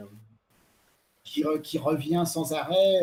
Qui, 1.23 1.43
qui, 1.61 1.77
revient 1.77 2.23
sans 2.25 2.53
arrêt, 2.53 3.01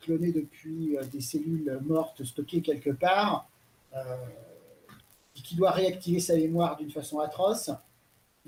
cloné 0.00 0.32
depuis 0.32 0.96
des 1.12 1.20
cellules 1.20 1.78
mortes 1.82 2.24
stockées 2.24 2.62
quelque 2.62 2.90
part, 2.90 3.48
et 3.94 5.40
qui 5.42 5.54
doit 5.54 5.70
réactiver 5.70 6.18
sa 6.18 6.34
mémoire 6.34 6.76
d'une 6.76 6.90
façon 6.90 7.20
atroce, 7.20 7.70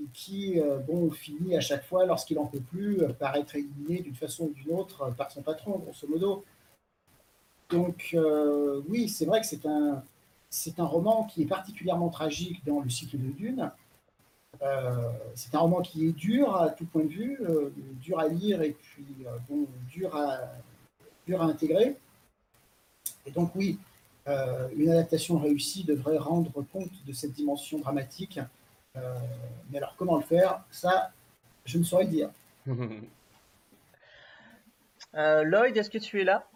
et 0.01 0.07
qui, 0.13 0.61
bon, 0.89 1.09
finit 1.11 1.57
à 1.57 1.61
chaque 1.61 1.85
fois, 1.85 2.05
lorsqu'il 2.05 2.37
n'en 2.37 2.47
peut 2.47 2.61
plus, 2.61 3.01
par 3.21 3.37
être 3.37 3.55
éliminé 3.55 4.01
d'une 4.01 4.17
façon 4.17 4.47
ou 4.47 4.55
d'une 4.55 4.73
autre 4.73 5.15
par 5.17 5.31
son 5.31 5.43
patron, 5.43 5.79
grosso 5.79 6.09
modo. 6.09 6.45
Donc 7.73 8.11
euh, 8.15 8.83
oui, 8.89 9.09
c'est 9.09 9.25
vrai 9.25 9.41
que 9.41 9.47
c'est 9.47 9.67
un, 9.67 10.05
c'est 10.51 10.79
un 10.79 10.85
roman 10.85 11.25
qui 11.25 11.43
est 11.43 11.47
particulièrement 11.47 12.11
tragique 12.11 12.65
dans 12.67 12.81
le 12.81 12.91
cycle 12.91 13.19
de 13.19 13.33
Dune. 13.33 13.73
Euh, 14.63 15.11
c'est 15.35 15.55
un 15.55 15.59
roman 15.59 15.81
qui 15.81 16.07
est 16.07 16.13
dur 16.13 16.55
à 16.55 16.71
tout 16.71 16.85
point 16.87 17.03
de 17.03 17.09
vue, 17.09 17.39
euh, 17.43 17.71
dur 18.01 18.21
à 18.21 18.29
lire 18.29 18.63
et 18.63 18.71
puis 18.71 19.05
bon, 19.49 19.67
dur, 19.91 20.15
à, 20.15 20.39
dur 21.27 21.43
à 21.43 21.47
intégrer. 21.47 21.97
Et 23.27 23.31
donc 23.33 23.55
oui, 23.55 23.79
une 24.27 24.91
adaptation 24.91 25.39
réussie 25.39 25.85
devrait 25.85 26.19
rendre 26.19 26.63
compte 26.73 27.05
de 27.05 27.13
cette 27.13 27.33
dimension 27.33 27.79
dramatique. 27.79 28.39
mais 29.71 29.79
alors 29.79 29.95
comment 29.97 30.17
le 30.17 30.23
faire? 30.23 30.63
Ça, 30.71 31.11
je 31.65 31.79
ne 31.79 31.85
saurais 31.85 32.07
dire. 32.07 32.31
Lloyd, 35.15 35.77
est-ce 35.77 35.91
que 35.91 35.99
tu 35.99 36.21
es 36.21 36.25
là? 36.25 36.47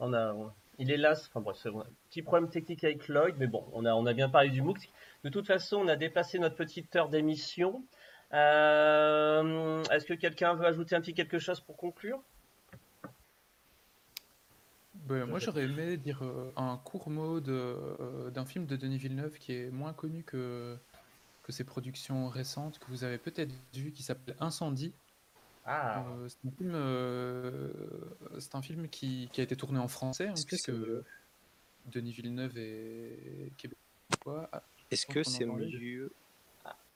On 0.00 0.12
a, 0.12 0.34
il 0.80 0.90
est 0.90 0.96
là, 0.96 1.12
enfin 1.12 1.40
bref, 1.40 1.58
c'est 1.62 1.68
un 1.68 1.84
petit 2.08 2.22
problème 2.22 2.48
technique 2.48 2.82
avec 2.84 3.06
Lloyd, 3.06 3.36
mais 3.38 3.46
bon, 3.46 3.68
on 3.74 3.84
a, 3.84 3.92
on 3.94 4.06
a 4.06 4.14
bien 4.14 4.30
parlé 4.30 4.48
du 4.48 4.62
MOOC. 4.62 4.90
De 5.24 5.28
toute 5.28 5.46
façon, 5.46 5.76
on 5.76 5.88
a 5.88 5.94
dépassé 5.94 6.38
notre 6.38 6.56
petite 6.56 6.96
heure 6.96 7.10
d'émission. 7.10 7.84
Euh, 8.32 9.82
est-ce 9.90 10.06
que 10.06 10.14
quelqu'un 10.14 10.54
veut 10.54 10.64
ajouter 10.64 10.96
un 10.96 11.02
petit 11.02 11.12
quelque 11.12 11.38
chose 11.38 11.60
pour 11.60 11.76
conclure? 11.76 12.22
Ben, 14.94 15.26
Moi, 15.26 15.38
j'aurais 15.38 15.64
aimé 15.64 15.98
dire 15.98 16.24
euh, 16.24 16.50
un 16.56 16.78
court 16.78 17.10
mot 17.10 17.40
euh, 17.46 18.30
d'un 18.30 18.46
film 18.46 18.64
de 18.64 18.76
Denis 18.76 18.96
Villeneuve 18.98 19.36
qui 19.36 19.52
est 19.52 19.70
moins 19.70 19.92
connu 19.92 20.22
que, 20.22 20.78
que 21.42 21.52
ses 21.52 21.64
productions 21.64 22.28
récentes, 22.28 22.78
que 22.78 22.86
vous 22.88 23.04
avez 23.04 23.18
peut-être 23.18 23.52
vu, 23.74 23.92
qui 23.92 24.02
s'appelle 24.02 24.34
Incendie. 24.40 24.94
Ah. 25.72 26.04
Euh, 26.08 26.28
c'est 26.28 26.48
un 26.48 26.50
film, 26.50 26.72
euh, 26.74 27.70
c'est 28.40 28.54
un 28.56 28.62
film 28.62 28.88
qui, 28.88 29.28
qui 29.32 29.40
a 29.40 29.44
été 29.44 29.54
tourné 29.56 29.78
en 29.78 29.86
français, 29.86 30.26
hein, 30.26 30.34
puisque 30.46 30.72
Denis 31.86 32.12
Villeneuve 32.12 32.58
est 32.58 33.52
québécois. 33.56 34.48
Ah, 34.52 34.62
Est-ce 34.90 35.06
que 35.06 35.22
c'est 35.22 35.46
mieux 35.46 36.12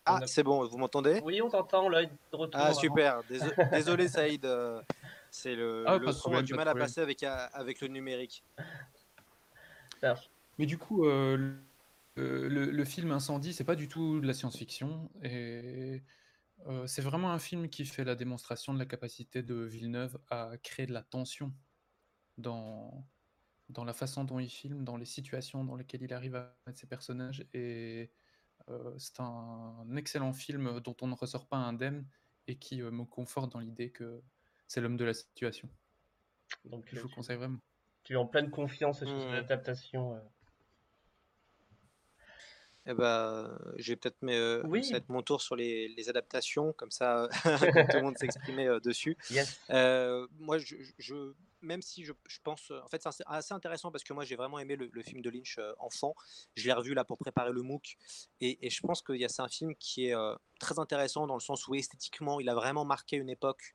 Ah, 0.05 0.21
c'est 0.27 0.43
bon, 0.43 0.67
vous 0.67 0.77
m'entendez? 0.77 1.21
Oui, 1.23 1.41
on 1.41 1.49
t'entend, 1.49 1.89
là, 1.89 2.05
de 2.05 2.11
retour. 2.33 2.61
Ah, 2.61 2.75
super. 2.75 3.23
Désolé, 3.73 4.09
Saïd. 4.09 4.45
Euh, 4.45 4.83
c'est 5.31 5.55
le, 5.55 5.85
Ah, 5.87 5.99
le 5.99 6.07
son 6.13 6.19
a 6.19 6.21
problème, 6.21 6.45
du 6.45 6.53
pas 6.55 6.65
de 6.65 6.65
mal 6.65 6.69
à 6.69 6.75
passer 6.75 7.01
avec, 7.01 7.23
avec 7.23 7.81
le 7.81 7.87
numérique. 7.89 8.43
Mais 10.59 10.67
du 10.67 10.79
coup, 10.79 11.05
le, 11.05 11.59
le- 12.17 12.49
le 12.71 12.85
film 12.85 13.11
Incendie, 13.13 13.53
c'est 13.53 13.65
pas 13.65 13.77
du 13.77 13.89
tout 13.89 14.21
de 14.21 14.27
la 14.27 14.35
science-fiction. 14.35 15.09
Et 15.23 16.03
euh, 16.67 16.87
c'est 16.87 17.03
vraiment 17.03 17.33
un 17.33 17.39
film 17.39 17.69
qui 17.69 17.85
fait 17.85 18.05
la 18.05 18.15
démonstration 18.15 18.73
de 18.75 18.79
la 18.79 18.87
capacité 18.87 19.43
de 19.43 19.55
Villeneuve 19.57 20.19
à 20.31 20.57
créer 20.63 20.87
de 20.87 20.93
la 20.93 21.03
tension 21.03 21.55
dans, 22.39 23.09
dans 23.71 23.85
la 23.85 23.95
façon 23.95 24.25
dont 24.25 24.39
il 24.41 24.51
filme, 24.51 24.85
dans 24.85 24.97
les 24.97 25.07
situations 25.07 25.65
dans 25.65 25.77
lesquelles 25.77 26.03
il 26.03 26.13
arrive 26.15 26.37
à 26.37 26.59
mettre 26.67 26.81
ses 26.81 26.89
personnages. 26.89 27.47
Et 27.55 28.13
euh, 28.71 28.95
c'est 28.99 29.21
un 29.21 29.97
excellent 29.97 30.33
film 30.33 30.81
dont 30.81 30.97
on 31.03 31.09
ne 31.09 31.15
ressort 31.15 31.49
pas 31.49 31.59
indemne 31.59 32.09
et 32.49 32.59
qui 32.59 32.83
euh, 32.83 32.91
me 32.91 33.05
conforte 33.05 33.53
dans 33.53 33.61
l'idée 33.61 33.93
que 33.93 34.23
c'est 34.69 34.81
l'homme 34.81 34.97
de 34.99 35.05
la 35.05 35.15
situation. 35.15 35.71
Donc, 36.65 36.93
Je 36.93 36.99
euh, 36.99 37.03
vous 37.03 37.09
conseille 37.09 37.37
vraiment. 37.37 37.61
tu 38.05 38.15
es 38.15 38.17
en 38.17 38.27
pleine 38.27 38.51
confiance 38.51 39.05
sur 39.05 39.21
cette 39.23 39.51
Hmm. 39.93 40.21
Eh 42.87 42.93
ben, 42.95 43.59
je 43.79 43.93
vais 43.93 43.97
peut-être 43.97 44.19
mais, 44.21 44.37
euh, 44.37 44.63
Oui. 44.67 44.93
mon 45.09 45.23
tour 45.23 45.41
sur 45.41 45.57
les, 45.57 45.89
les 45.89 46.09
adaptations, 46.11 46.73
comme 46.75 46.91
ça, 46.91 47.29
tout 47.91 47.97
le 47.97 48.03
monde 48.03 48.19
s'exprimait 48.19 48.69
euh, 48.69 48.79
dessus. 48.81 49.17
Yes. 49.31 49.59
Euh, 49.71 50.27
moi, 50.39 50.59
je, 50.59 50.77
je- 50.99 51.33
même 51.63 51.81
si 51.81 52.05
je, 52.05 52.13
je 52.27 52.39
pense, 52.45 52.71
en 52.71 52.89
fait, 52.89 53.01
c'est 53.03 53.23
assez- 53.27 53.55
intéressant 53.55 53.91
parce 53.91 54.05
que 54.05 54.13
moi, 54.13 54.25
j'ai 54.25 54.37
vraiment 54.37 54.59
aimé 54.59 54.77
le, 54.77 54.91
le 54.93 55.03
film 55.03 55.23
de 55.23 55.31
Lynch 55.31 55.57
euh, 55.59 55.73
enfant. 55.79 56.15
Je 56.57 56.67
l'ai 56.67 56.75
revu 56.75 56.93
là 56.93 57.05
pour 57.05 57.17
préparer 57.17 57.53
le 57.53 57.63
MOOC, 57.63 57.97
et, 58.43 58.67
et 58.67 58.69
je 58.69 58.81
pense 58.83 59.01
que 59.01 59.15
c'est 59.29 59.41
un 59.43 59.49
film 59.49 59.75
qui 59.77 60.09
est 60.09 60.15
euh, 60.15 60.35
très 60.61 60.79
intéressant 60.79 61.27
dans 61.27 61.35
le 61.35 61.41
sens 61.41 61.67
où 61.67 61.75
esthétiquement, 61.75 62.39
il 62.39 62.49
a 62.51 62.55
vraiment 62.55 62.85
marqué 62.85 63.17
une 63.17 63.31
époque. 63.31 63.75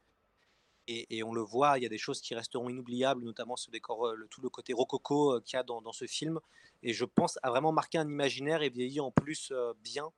Et, 0.91 1.21
on 1.21 1.33
le 1.33 1.41
voit, 1.41 1.77
il 1.77 1.83
y 1.83 1.85
a 1.85 1.89
des 1.89 1.99
choses 1.99 2.19
qui 2.19 2.33
resteront 2.33 2.67
inoubliables, 2.67 3.23
notamment 3.23 3.55
ce 3.55 3.69
décor, 3.69 4.07
euh, 4.07 4.15
le, 4.15 4.27
tout 4.27 4.41
le 4.41 4.49
côté 4.49 4.73
rococo 4.73 5.35
euh, 5.35 5.41
qu'il 5.41 5.55
y 5.55 5.59
a 5.59 5.63
dans, 5.63 5.83
dans 5.83 5.91
ce 5.91 6.07
film. 6.07 6.39
Et 6.81 6.93
je 6.93 7.05
pense 7.05 7.37
a 7.43 7.51
vraiment 7.51 7.71
marqué 7.71 7.99
un 7.99 8.09
imaginaire 8.09 8.63
et 8.63 8.69
vieilli 8.69 8.99
en 8.99 9.11
plus 9.11 9.51
euh, 9.51 9.73
bien 9.83 10.11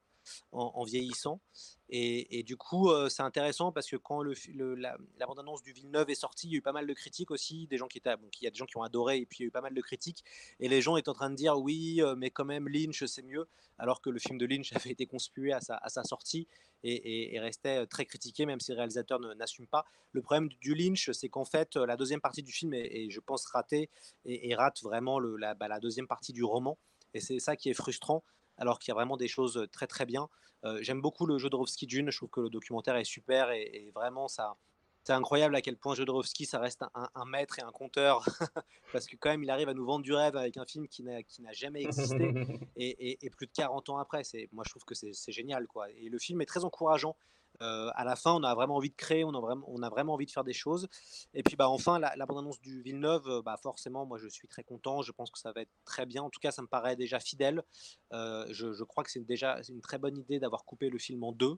en, 0.52 0.84
vieillissant. 0.84 1.40
Et, 1.94 2.44
du 2.44 2.56
coup, 2.56 2.90
euh, 2.90 3.10
c'est 3.10 3.22
intéressant 3.22 3.74
parce 3.74 3.90
que 3.90 3.98
quand 3.98 4.24
la, 4.24 4.98
bande-annonce 5.28 5.62
du 5.62 5.74
Villeneuve 5.74 6.10
est 6.10 6.16
sortie, 6.16 6.48
il 6.48 6.52
y 6.52 6.56
a 6.56 6.58
eu 6.60 6.62
pas 6.62 6.72
mal 6.72 6.88
de 6.88 6.94
critiques 6.94 7.32
aussi, 7.32 7.68
des 7.68 7.78
gens 7.78 7.88
qui 7.88 7.98
étaient, 7.98 8.16
bon, 8.16 8.30
il 8.40 8.46
y 8.46 8.48
a 8.48 8.50
des 8.50 8.56
gens 8.56 8.66
qui 8.66 8.78
ont 8.78 8.84
adoré 8.84 9.18
et 9.18 9.26
puis 9.26 9.40
il 9.40 9.42
y 9.42 9.46
a 9.46 9.48
eu 9.48 9.52
pas 9.52 9.60
mal 9.60 9.74
de 9.74 9.82
critiques. 9.82 10.24
Et 10.62 10.70
les 10.70 10.82
gens 10.82 10.96
étaient 10.96 11.10
en 11.10 11.14
train 11.14 11.30
de 11.30 11.36
dire 11.36 11.58
oui, 11.58 12.02
euh, 12.02 12.16
mais 12.16 12.30
quand 12.30 12.46
même 12.46 12.70
Lynch 12.70 13.04
c'est 13.06 13.24
mieux, 13.24 13.46
alors 13.78 14.02
que 14.02 14.10
le 14.10 14.20
film 14.20 14.38
de 14.38 14.46
Lynch 14.46 14.72
avait 14.76 14.92
été 14.92 15.06
conspué 15.06 15.52
à 15.52 15.60
sa, 15.60 16.04
sortie 16.06 16.48
et, 16.84 17.38
restait 17.40 17.86
très 17.88 18.06
critiqué, 18.06 18.46
même 18.46 18.62
si 18.62 18.72
le 18.72 18.78
réalisateur 18.78 19.20
n'assume 19.20 19.68
pas. 19.68 19.86
Le 20.14 20.22
problème 20.22 20.48
du 20.62 20.76
Lynch, 20.76 21.12
c'est 21.12 21.28
qu'en 21.28 21.46
fait, 21.46 21.76
la 21.76 21.98
deuxième 21.98 22.22
partie 22.22 22.42
du 22.42 22.54
film 22.54 22.74
est, 22.74 23.10
je 23.10 23.20
pense, 23.20 23.46
ratée 23.48 23.90
et, 24.26 24.56
rate 24.56 24.82
vraiment 24.82 25.20
bah, 25.60 25.68
la 25.68 25.80
deuxième 25.80 26.08
partie 26.08 26.32
du 26.32 26.44
roman. 26.44 26.78
Et 27.14 27.20
c'est 27.20 27.40
ça 27.40 27.56
qui 27.56 27.70
est 27.70 27.74
frustrant. 27.74 28.24
Alors 28.58 28.80
qu'il 28.80 28.90
y 28.90 28.94
a 28.94 28.96
vraiment 28.96 29.18
des 29.18 29.28
choses 29.28 29.68
très 29.72 29.88
très 29.88 30.06
bien. 30.06 30.30
J'aime 30.82 31.02
beaucoup 31.02 31.26
le 31.26 31.40
Jodorowsky 31.40 31.88
Dune, 31.88 32.12
je 32.12 32.18
trouve 32.18 32.30
que 32.30 32.42
le 32.42 32.50
documentaire 32.50 32.96
est 32.96 33.04
super 33.04 33.50
et, 33.50 33.64
et 33.64 33.92
vraiment 33.92 34.28
ça, 34.28 34.56
c'est 35.04 35.14
incroyable 35.14 35.56
à 35.56 35.62
quel 35.62 35.78
point 35.78 35.96
Jodorowsky, 35.96 36.46
ça 36.46 36.60
reste 36.60 36.84
un, 36.94 37.26
maître 37.26 37.58
et 37.60 37.64
un 37.64 37.72
conteur, 37.72 38.24
parce 38.94 39.08
que 39.08 39.16
quand 39.16 39.30
même, 39.30 39.44
il 39.44 39.50
arrive 39.50 39.70
à 39.70 39.74
nous 39.74 39.86
vendre 39.86 40.04
du 40.04 40.14
rêve 40.14 40.36
avec 40.36 40.58
un 40.58 40.66
film 40.66 40.88
qui 40.88 41.04
n'a, 41.04 41.22
jamais 41.54 41.82
existé, 41.82 42.32
et, 42.76 43.30
plus 43.32 43.48
de 43.48 43.52
40 43.52 43.90
ans 43.90 43.98
après. 43.98 44.22
Moi, 44.52 44.64
je 44.66 44.70
trouve 44.70 44.84
que 44.84 44.94
c'est, 44.94 45.32
génial. 45.32 45.68
Quoi. 45.68 45.90
Et 45.92 46.10
le 46.10 46.20
film 46.20 46.42
est 46.42 46.46
très 46.46 46.64
encourageant. 46.64 47.16
Euh, 47.62 47.92
à 47.94 48.04
la 48.04 48.16
fin, 48.16 48.34
on 48.34 48.44
a 48.44 48.56
vraiment 48.56 48.78
envie 48.78 48.90
de 48.90 48.96
créer, 48.96 49.24
on 49.24 49.34
a 49.34 49.90
vraiment, 49.90 50.14
envie 50.14 50.26
de 50.26 50.32
faire 50.32 50.44
des 50.44 50.54
choses. 50.54 50.88
Et 51.34 51.44
puis, 51.44 51.56
bah, 51.56 51.70
enfin, 51.70 52.00
la, 52.00 52.26
bande-annonce 52.26 52.60
du 52.60 52.82
Villeneuve, 52.82 53.28
euh, 53.28 53.42
bah, 53.42 53.58
forcément, 53.62 54.06
moi, 54.06 54.18
je 54.18 54.28
suis 54.28 54.48
très 54.48 54.64
content. 54.64 55.02
Je 55.02 55.12
pense 55.12 55.30
que 55.30 55.40
ça 55.40 55.52
va 55.52 55.62
être 55.62 55.72
très 55.86 56.06
bien. 56.06 56.24
En 56.24 56.30
tout 56.30 56.40
cas, 56.40 56.52
ça 56.52 56.62
me 56.62 56.68
paraît 56.68 56.96
déjà 56.96 57.20
fidèle. 57.20 57.64
Euh, 58.14 58.46
je, 58.52 58.84
crois 58.84 59.04
que 59.04 59.12
c'est 59.12 59.26
déjà 59.26 59.60
une 59.70 59.82
très 59.82 60.00
bonne 60.00 60.18
idée 60.18 60.40
d'avoir 60.40 60.66
coupé 60.66 60.90
le 60.90 60.98
film 60.98 61.24
en 61.24 61.32
deux 61.32 61.58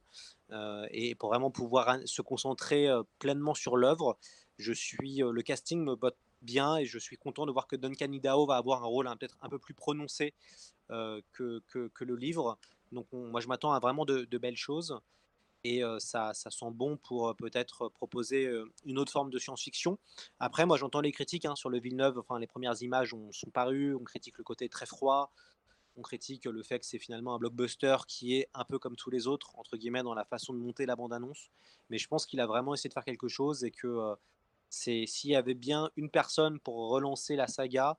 et 0.91 1.15
pour 1.15 1.29
vraiment 1.29 1.49
pouvoir 1.49 1.97
se 2.05 2.21
concentrer 2.21 2.87
pleinement 3.17 3.55
sur 3.55 3.75
l'œuvre. 3.77 4.17
Je 4.59 4.71
suis, 4.71 5.17
le 5.17 5.41
casting 5.41 5.83
me 5.83 5.95
botte 5.95 6.17
bien 6.41 6.77
et 6.77 6.85
je 6.85 6.99
suis 6.99 7.17
content 7.17 7.47
de 7.47 7.51
voir 7.51 7.65
que 7.65 7.75
Duncan 7.75 8.11
Idaho 8.11 8.45
va 8.45 8.57
avoir 8.57 8.83
un 8.83 8.85
rôle 8.87 9.07
hein, 9.07 9.15
peut-être 9.17 9.37
un 9.41 9.49
peu 9.49 9.57
plus 9.57 9.73
prononcé 9.73 10.35
que, 10.89 11.63
que, 11.67 12.03
le 12.03 12.15
livre. 12.15 12.59
Donc, 12.91 13.07
moi, 13.11 13.41
je 13.41 13.47
m'attends 13.47 13.71
à 13.71 13.79
vraiment 13.79 14.05
de 14.05 14.37
belles 14.37 14.57
choses 14.57 14.99
et 15.63 15.81
ça, 15.99 16.33
ça, 16.33 16.51
sent 16.51 16.71
bon 16.71 16.97
pour 16.97 17.35
peut-être 17.35 17.89
proposer 17.89 18.49
une 18.85 18.99
autre 18.99 19.11
forme 19.11 19.29
de 19.29 19.39
science-fiction. 19.39 19.97
Après, 20.39 20.65
moi 20.65 20.77
j'entends 20.77 21.01
les 21.01 21.11
critiques 21.11 21.45
hein, 21.45 21.55
sur 21.55 21.69
le 21.69 21.79
Villeneuve, 21.79 22.19
enfin 22.19 22.39
les 22.39 22.47
premières 22.47 22.81
images 22.81 23.13
ont, 23.13 23.31
sont 23.31 23.49
parues, 23.49 23.95
on 23.95 24.03
critique 24.03 24.37
le 24.37 24.43
côté 24.43 24.67
très 24.67 24.85
froid, 24.85 25.31
on 25.95 26.01
critique 26.01 26.45
le 26.45 26.63
fait 26.63 26.79
que 26.79 26.85
c'est 26.85 26.99
finalement 26.99 27.35
un 27.35 27.37
blockbuster 27.37 27.97
qui 28.07 28.35
est 28.35 28.49
un 28.53 28.65
peu 28.65 28.79
comme 28.79 28.95
tous 28.95 29.09
les 29.09 29.27
autres, 29.27 29.57
entre 29.57 29.77
guillemets, 29.77 30.03
dans 30.03 30.13
la 30.13 30.25
façon 30.25 30.53
de 30.53 30.59
monter 30.59 30.85
la 30.85 30.95
bande-annonce. 30.95 31.51
Mais 31.89 31.97
je 31.97 32.07
pense 32.07 32.25
qu'il 32.25 32.39
a 32.39 32.47
vraiment 32.47 32.73
essayé 32.73 32.89
de 32.89 32.93
faire 32.93 33.05
quelque 33.05 33.27
chose 33.27 33.63
et 33.63 33.71
que 33.71 34.15
c'est 34.69 35.05
s'il 35.05 35.31
y 35.31 35.35
avait 35.35 35.53
bien 35.53 35.91
une 35.95 36.09
personne 36.09 36.59
pour 36.59 36.89
relancer 36.89 37.35
la 37.35 37.47
saga 37.47 37.97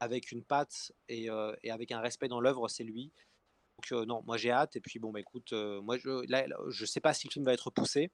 avec 0.00 0.32
une 0.32 0.42
patte 0.42 0.92
et, 1.08 1.28
et 1.62 1.70
avec 1.70 1.92
un 1.92 2.00
respect 2.00 2.28
dans 2.28 2.40
l'œuvre, 2.40 2.68
c'est 2.68 2.84
lui. 2.84 3.12
Donc 3.78 4.06
non, 4.06 4.22
moi 4.26 4.36
j'ai 4.36 4.50
hâte. 4.50 4.76
Et 4.76 4.80
puis 4.80 4.98
bon, 4.98 5.10
bah 5.12 5.20
écoute, 5.20 5.52
moi 5.52 5.96
je, 5.98 6.28
là, 6.30 6.46
je 6.68 6.84
sais 6.84 7.00
pas 7.00 7.14
si 7.14 7.28
le 7.28 7.32
film 7.32 7.44
va 7.44 7.52
être 7.52 7.66
repoussé. 7.66 8.10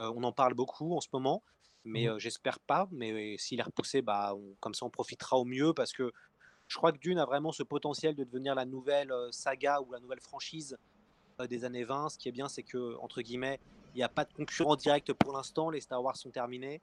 on 0.00 0.22
en 0.22 0.32
parle 0.32 0.54
beaucoup 0.54 0.94
en 0.94 1.00
ce 1.00 1.08
moment, 1.12 1.42
mais 1.84 2.08
mmh. 2.08 2.18
j'espère 2.18 2.60
pas. 2.60 2.88
Mais 2.90 3.36
s'il 3.38 3.60
est 3.60 3.62
repoussé, 3.64 4.02
bah 4.02 4.34
comme 4.60 4.74
ça 4.74 4.84
on 4.86 4.90
profitera 4.90 5.36
au 5.36 5.44
mieux 5.44 5.72
parce 5.72 5.92
que 5.92 6.12
je 6.66 6.76
crois 6.76 6.92
que 6.92 6.98
Dune 6.98 7.18
a 7.18 7.24
vraiment 7.24 7.52
ce 7.52 7.62
potentiel 7.62 8.14
de 8.14 8.24
devenir 8.24 8.54
la 8.54 8.66
nouvelle 8.66 9.12
saga 9.30 9.80
ou 9.80 9.92
la 9.92 10.00
nouvelle 10.00 10.20
franchise 10.20 10.76
des 11.48 11.64
années 11.64 11.84
20. 11.84 12.10
Ce 12.10 12.18
qui 12.18 12.28
est 12.28 12.32
bien, 12.32 12.48
c'est 12.48 12.62
que 12.62 12.96
entre 12.98 13.22
guillemets, 13.22 13.60
il 13.94 13.98
n'y 13.98 14.02
a 14.02 14.08
pas 14.08 14.24
de 14.24 14.32
concurrent 14.34 14.76
direct 14.76 15.12
pour 15.14 15.32
l'instant. 15.32 15.70
Les 15.70 15.80
Star 15.80 16.02
Wars 16.02 16.16
sont 16.16 16.30
terminés. 16.30 16.82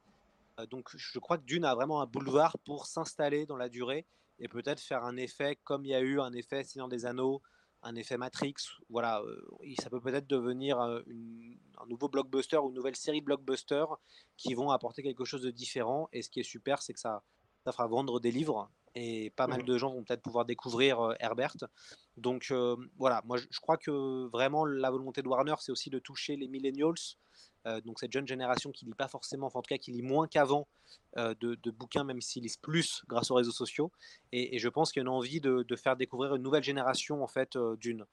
donc 0.71 0.89
je 0.95 1.19
crois 1.19 1.37
que 1.37 1.43
Dune 1.43 1.65
a 1.65 1.75
vraiment 1.75 2.01
un 2.01 2.07
boulevard 2.07 2.57
pour 2.59 2.87
s'installer 2.87 3.45
dans 3.45 3.57
la 3.57 3.69
durée 3.69 4.05
et 4.39 4.47
peut-être 4.47 4.79
faire 4.79 5.03
un 5.03 5.15
effet 5.17 5.57
comme 5.63 5.85
il 5.85 5.89
y 5.89 5.95
a 5.95 6.01
eu 6.01 6.19
un 6.19 6.33
effet 6.33 6.63
Seigneur 6.63 6.87
des 6.87 7.05
Anneaux 7.05 7.41
un 7.85 7.95
effet 7.95 8.17
Matrix. 8.17 8.55
Voilà, 8.89 9.21
euh, 9.21 9.75
ça 9.79 9.89
peut 9.89 10.01
peut-être 10.01 10.27
devenir 10.27 10.79
euh, 10.81 11.01
un 11.81 11.85
nouveau 11.87 12.09
blockbuster 12.09 12.57
ou 12.57 12.69
une 12.69 12.75
nouvelle 12.75 12.95
série 12.95 13.21
de 13.21 13.25
blockbusters 13.25 13.95
qui 14.37 14.53
vont 14.53 14.71
apporter 14.71 15.03
quelque 15.03 15.23
chose 15.23 15.41
de 15.41 15.51
différent. 15.51 16.09
Et 16.11 16.21
ce 16.21 16.29
qui 16.29 16.39
est 16.39 16.43
super, 16.43 16.81
c'est 16.81 16.93
que 16.93 16.99
ça, 16.99 17.23
ça 17.63 17.71
fera 17.71 17.87
vendre 17.87 18.19
des 18.19 18.31
livres 18.31 18.69
et 18.95 19.29
pas 19.31 19.47
mal 19.47 19.61
mmh. 19.61 19.65
de 19.65 19.77
gens 19.77 19.93
vont 19.93 20.03
peut-être 20.03 20.21
pouvoir 20.21 20.45
découvrir 20.45 20.99
euh, 20.99 21.13
Herbert. 21.19 21.55
Donc 22.17 22.51
voilà, 22.97 23.21
moi 23.25 23.37
je, 23.37 23.59
crois 23.59 23.77
que 23.77 24.27
vraiment 24.29 24.65
la 24.65 24.89
volonté 24.89 25.21
de 25.21 25.27
Warner, 25.27 25.55
c'est 25.59 25.71
aussi 25.71 25.89
de 25.89 25.99
toucher 25.99 26.37
les 26.37 26.47
millennials, 26.47 26.95
euh, 27.67 27.81
donc 27.81 27.99
cette 27.99 28.11
jeune 28.11 28.27
génération 28.27 28.71
qui 28.71 28.85
lit 28.85 28.93
pas 28.93 29.07
forcément, 29.07 29.47
enfin 29.47 29.59
en 29.59 29.61
tout 29.63 29.69
cas 29.69 29.77
qui 29.77 29.91
lit 29.91 30.03
moins 30.03 30.27
qu'avant 30.27 30.67
euh, 31.17 31.33
de, 31.39 31.71
bouquins, 31.71 32.03
même 32.03 32.21
s'ils 32.21 32.43
lisent 32.43 32.57
plus 32.57 33.03
grâce 33.07 33.31
aux 33.31 33.35
réseaux 33.35 33.51
sociaux. 33.51 33.91
Et, 34.31 34.59
je 34.59 34.69
pense 34.69 34.91
qu'il 34.91 34.99
y 34.99 35.01
a 35.01 35.05
une 35.05 35.09
envie 35.09 35.41
de, 35.41 35.75
faire 35.75 35.95
découvrir 35.95 36.35
une 36.35 36.43
nouvelle 36.43 36.63
génération 36.63 37.23
en 37.23 37.27
fait 37.27 37.55
euh, 37.55 37.75
d'une. 37.77 38.05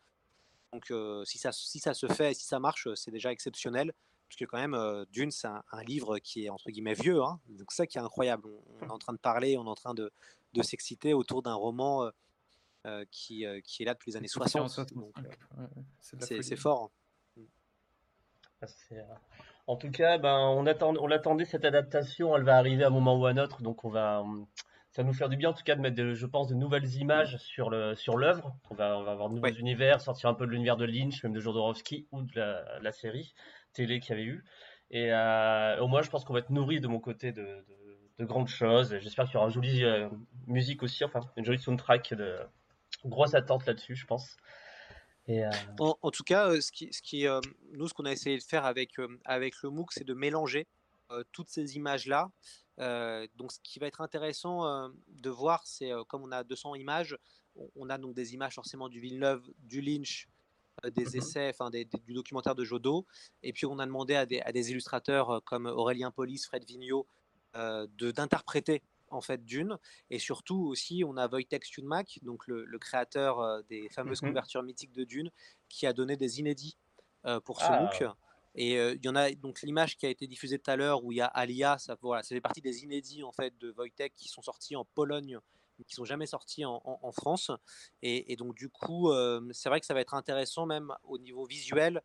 Donc 0.73 0.91
si, 1.27 1.37
ça, 1.37 1.53
si 1.53 1.81
ça 1.81 1.93
se 1.93 2.07
fait 2.07 2.31
et 2.31 2.35
si 2.35 2.47
ça 2.47 2.59
marche, 2.59 2.89
c'est 2.95 3.11
déjà 3.11 3.31
exceptionnel. 3.31 3.93
Parce 4.27 4.39
que 4.39 4.47
quand 4.47 4.57
même, 4.57 5.05
Dune, 5.13 5.31
c'est 5.31 5.47
un, 5.47 5.83
livre 5.87 6.19
qui 6.19 6.47
est 6.47 6.49
entre 6.49 6.71
guillemets 6.71 6.95
vieux. 6.95 7.23
Hein. 7.23 7.39
donc 7.51 7.71
ça 7.73 7.87
qui 7.87 7.99
est 7.99 8.01
incroyable. 8.01 8.49
On, 8.81 8.87
est 8.87 8.91
en 8.91 8.99
train 8.99 9.13
de 9.13 9.19
parler, 9.19 9.59
on 9.59 9.67
est 9.67 9.69
en 9.69 9.75
train 9.75 9.93
de, 9.93 10.11
s'exciter 10.63 11.13
autour 11.13 11.43
d'un 11.43 11.53
roman 11.53 12.11
qui, 13.11 13.45
qui, 13.65 13.83
est 13.83 13.85
là 13.85 13.93
depuis 13.93 14.13
les 14.13 14.17
années 14.17 14.29
60. 14.29 14.71
C'est 16.01 16.57
fort. 16.57 16.91
Ah, 16.91 17.02
en 19.67 19.77
tout 19.77 19.91
cas, 19.91 20.19
ben, 20.19 20.39
on, 20.39 20.67
attend, 20.67 20.95
on 20.97 21.11
attendait 21.11 21.45
cette 21.45 21.65
adaptation, 21.65 22.37
elle 22.37 22.45
va 22.45 22.57
arriver 22.57 22.85
à 22.85 22.89
un 22.89 22.91
moment 22.91 23.17
ou 23.17 23.27
à 23.27 23.31
un 23.31 23.39
autre, 23.39 23.63
donc 23.63 23.85
on 23.85 23.91
va, 23.91 24.25
ça 24.93 25.03
va 25.03 25.09
nous 25.09 25.15
faire 25.15 25.31
du 25.31 25.37
bien 25.37 25.51
en 25.51 25.53
tout 25.55 25.63
cas 25.65 25.75
de 25.75 25.81
mettre, 25.81 26.13
je 26.13 26.27
pense, 26.27 26.49
de 26.49 26.55
nouvelles 26.55 26.97
images 26.97 27.39
sur 27.39 27.71
le 27.71 27.95
sur 27.95 28.19
l'œuvre. 28.19 28.55
On 28.71 28.75
va, 28.75 28.99
on 28.99 29.03
va 29.03 29.13
avoir 29.13 29.31
de 29.31 29.35
nouveaux 29.35 29.55
univers, 29.55 30.01
sortir 30.03 30.29
un 30.29 30.35
peu 30.35 30.47
de 30.47 30.51
l'univers 30.51 30.77
de 30.77 30.85
Lynch, 30.85 31.23
même 31.25 31.33
de 31.33 31.41
Jodorowsky 31.41 32.07
ou 32.13 32.23
de 32.23 32.33
la, 32.37 32.93
série 32.93 33.33
télé 33.73 34.01
qu'il 34.01 34.11
y 34.11 34.13
avait 34.21 34.29
eu. 34.29 34.45
Et 34.91 35.13
euh, 35.13 35.81
au 35.81 35.89
moins, 35.89 36.03
je 36.03 36.11
pense 36.11 36.25
qu'on 36.25 36.35
va 36.35 36.41
être 36.41 36.51
nourri 36.51 36.81
de 36.81 36.89
mon 36.89 37.01
côté 37.01 37.33
de, 37.33 37.65
grandes 38.21 38.49
choses. 38.49 38.99
J'espère 39.01 39.25
qu'il 39.25 39.35
y 39.35 39.37
aura 39.39 39.47
une 39.47 39.53
jolie 39.53 39.85
euh, 39.85 40.09
musique 40.47 40.83
aussi, 40.83 41.05
enfin 41.05 41.21
une 41.37 41.45
jolie 41.45 41.59
soundtrack 41.59 42.15
de 42.15 42.37
grosse 43.05 43.35
attente 43.35 43.65
là-dessus, 43.67 43.97
je 43.97 44.07
pense. 44.07 44.37
Euh, 45.29 45.51
en, 45.79 46.11
tout 46.11 46.25
cas, 46.25 46.49
euh, 46.49 46.61
ce 46.61 46.73
qui, 46.73 46.93
ce 46.93 47.01
qui 47.01 47.27
euh, 47.27 47.41
nous, 47.73 47.87
ce 47.87 47.95
qu'on 47.95 48.05
a 48.05 48.13
essayé 48.13 48.39
de 48.39 48.43
faire 48.43 48.65
avec, 48.65 48.95
avec 49.25 49.55
le 49.63 49.71
MOOC, 49.71 49.93
c'est 49.93 50.05
de 50.05 50.15
mélanger 50.15 50.67
toutes 51.31 51.51
ces 51.51 51.77
images-là. 51.77 52.31
donc, 52.79 53.53
ce 53.53 53.59
qui 53.63 53.79
va 53.79 53.87
être 53.87 54.01
intéressant 54.01 54.89
de 55.09 55.29
voir, 55.29 55.67
c'est 55.67 55.91
comme 56.09 56.23
on 56.23 56.33
a 56.33 56.43
200 56.43 56.77
images, 56.77 57.19
on, 57.77 57.91
a 57.91 57.99
donc 57.99 58.15
des 58.15 58.33
images 58.33 58.55
forcément 58.55 58.89
du 58.89 58.99
Villeneuve, 58.99 59.43
du 59.59 59.83
Lynch, 59.83 60.27
des 60.91 61.05
mmh 61.05 61.17
essais, 61.17 61.51
enfin 61.51 61.69
du 61.69 62.15
documentaire 62.15 62.55
de 62.55 62.65
Jodo, 62.65 63.05
et 63.43 63.53
puis 63.53 63.67
on 63.67 63.79
a 63.79 63.85
demandé 63.85 64.15
à 64.15 64.25
des, 64.25 64.41
à 64.41 64.53
des 64.53 64.71
illustrateurs 64.71 65.43
comme 65.45 65.67
Aurélien 65.67 66.11
Polis, 66.11 66.47
Fred 66.47 66.65
Vigneault, 66.65 67.07
d'interpréter 67.53 68.83
en 69.13 69.21
fait 69.21 69.45
d'une 69.45 69.79
et 70.11 70.19
surtout 70.19 70.67
aussi 70.67 71.05
on 71.07 71.17
a 71.17 71.29
Wojtek 71.29 71.65
Stunmak 71.65 72.19
donc 72.23 72.47
le, 72.47 72.79
créateur 72.79 73.41
euh, 73.41 73.63
des 73.69 73.89
fameuses 73.91 74.23
mmh 74.23 74.29
couvertures 74.29 74.63
mythiques 74.63 74.93
de 74.93 75.05
Dune 75.05 75.31
qui 75.69 75.87
a 75.87 75.93
donné 75.93 76.17
des 76.17 76.41
inédits 76.41 76.77
euh, 77.27 77.41
pour 77.41 77.61
ce 77.61 77.67
ah. 77.69 77.81
MOOC. 77.81 78.05
Et 78.55 78.79
euh, 78.79 78.95
il 78.95 79.05
y 79.05 79.09
en 79.09 79.17
a 79.17 79.31
donc 79.33 79.63
l'image 79.63 79.97
qui 79.97 80.05
a 80.05 80.11
été 80.11 80.27
diffusée 80.27 80.59
tout 80.59 80.71
à 80.71 80.77
l'heure 80.77 81.05
où 81.05 81.13
il 81.13 81.17
y 81.17 81.21
a 81.21 81.27
Alia 81.27 81.79
ça 81.79 81.97
voilà 82.01 82.23
ça 82.23 82.35
fait 82.35 82.41
partie 82.41 82.61
des 82.61 82.83
inédits 82.85 83.23
en 83.23 83.33
fait 83.33 83.57
de 83.59 83.73
Wojtek 83.77 84.15
qui 84.15 84.29
sont 84.29 84.43
sortis 84.43 84.77
en 84.77 84.85
Pologne 84.85 85.39
mais 85.79 85.85
qui 85.85 85.95
sont 85.95 86.05
jamais 86.05 86.27
sortis 86.27 86.67
en, 86.67 87.13
France. 87.13 87.51
Et, 88.03 88.37
donc 88.37 88.55
du 88.55 88.69
coup 88.69 89.11
c'est 89.53 89.71
vrai 89.71 89.81
que 89.81 89.87
ça 89.87 89.95
va 89.95 90.03
être 90.03 90.13
intéressant 90.13 90.67
même 90.67 90.93
au 91.03 91.17
niveau 91.17 91.47
visuel 91.47 92.03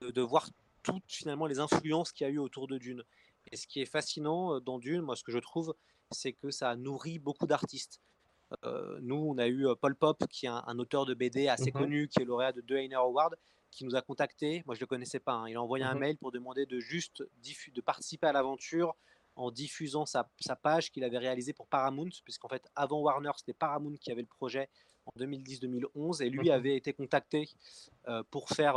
de, 0.00 0.10
de 0.10 0.20
voir 0.20 0.48
toutes 0.82 1.04
finalement 1.06 1.46
les 1.46 1.60
influences 1.60 2.10
qu'il 2.10 2.26
y 2.26 2.30
a 2.30 2.32
eu 2.32 2.38
autour 2.38 2.66
de 2.66 2.76
Dune. 2.76 3.04
Et 3.52 3.56
ce 3.56 3.68
qui 3.68 3.80
est 3.80 3.86
fascinant 3.86 4.58
dans 4.58 4.80
Dune 4.80 5.02
moi 5.02 5.14
ce 5.14 5.22
que 5.22 5.30
je 5.30 5.38
trouve 5.38 5.76
c'est 6.14 6.32
que 6.32 6.50
ça 6.50 6.74
nourrit 6.76 7.18
beaucoup 7.18 7.46
d'artistes. 7.46 8.00
Euh, 8.64 8.98
nous, 9.02 9.16
on 9.16 9.38
a 9.38 9.46
eu 9.46 9.66
euh, 9.66 9.74
Paul 9.74 9.96
Pop, 9.96 10.24
qui 10.28 10.46
est 10.46 10.50
un, 10.50 10.78
auteur 10.78 11.06
de 11.06 11.14
BD 11.14 11.48
assez 11.48 11.70
mmh 11.70 11.72
connu, 11.72 12.08
qui 12.08 12.20
est 12.20 12.24
lauréat 12.24 12.52
de 12.52 12.60
deux 12.60 12.76
Heiner 12.76 12.96
Awards, 12.96 13.34
qui 13.70 13.84
nous 13.84 13.96
a 13.96 14.02
contacté. 14.02 14.62
Moi, 14.66 14.74
je 14.74 14.80
ne 14.80 14.82
le 14.82 14.86
connaissais 14.86 15.20
pas. 15.20 15.32
Hein. 15.32 15.48
Il 15.48 15.56
a 15.56 15.62
envoyé 15.62 15.84
un 15.84 15.94
mmh 15.94 15.98
mail 15.98 16.16
pour 16.18 16.32
demander 16.32 16.66
de 16.66 16.78
juste 16.78 17.22
de 17.22 17.80
participer 17.80 18.26
à 18.26 18.32
l'aventure 18.32 18.94
en 19.36 19.50
diffusant 19.50 20.06
sa, 20.06 20.28
page 20.62 20.92
qu'il 20.92 21.02
avait 21.02 21.18
réalisée 21.18 21.52
pour 21.52 21.66
Paramount, 21.66 22.10
puisqu'en 22.22 22.48
fait, 22.48 22.68
avant 22.76 23.00
Warner, 23.00 23.32
c'était 23.36 23.52
Paramount 23.52 23.96
qui 24.00 24.12
avait 24.12 24.22
le 24.22 24.28
projet 24.28 24.68
en 25.06 25.20
2010-2011, 25.20 26.22
et 26.22 26.30
lui 26.30 26.48
mmh 26.48 26.52
avait 26.52 26.76
été 26.76 26.92
contacté 26.92 27.48
euh, 28.06 28.22
pour 28.30 28.48
faire 28.48 28.76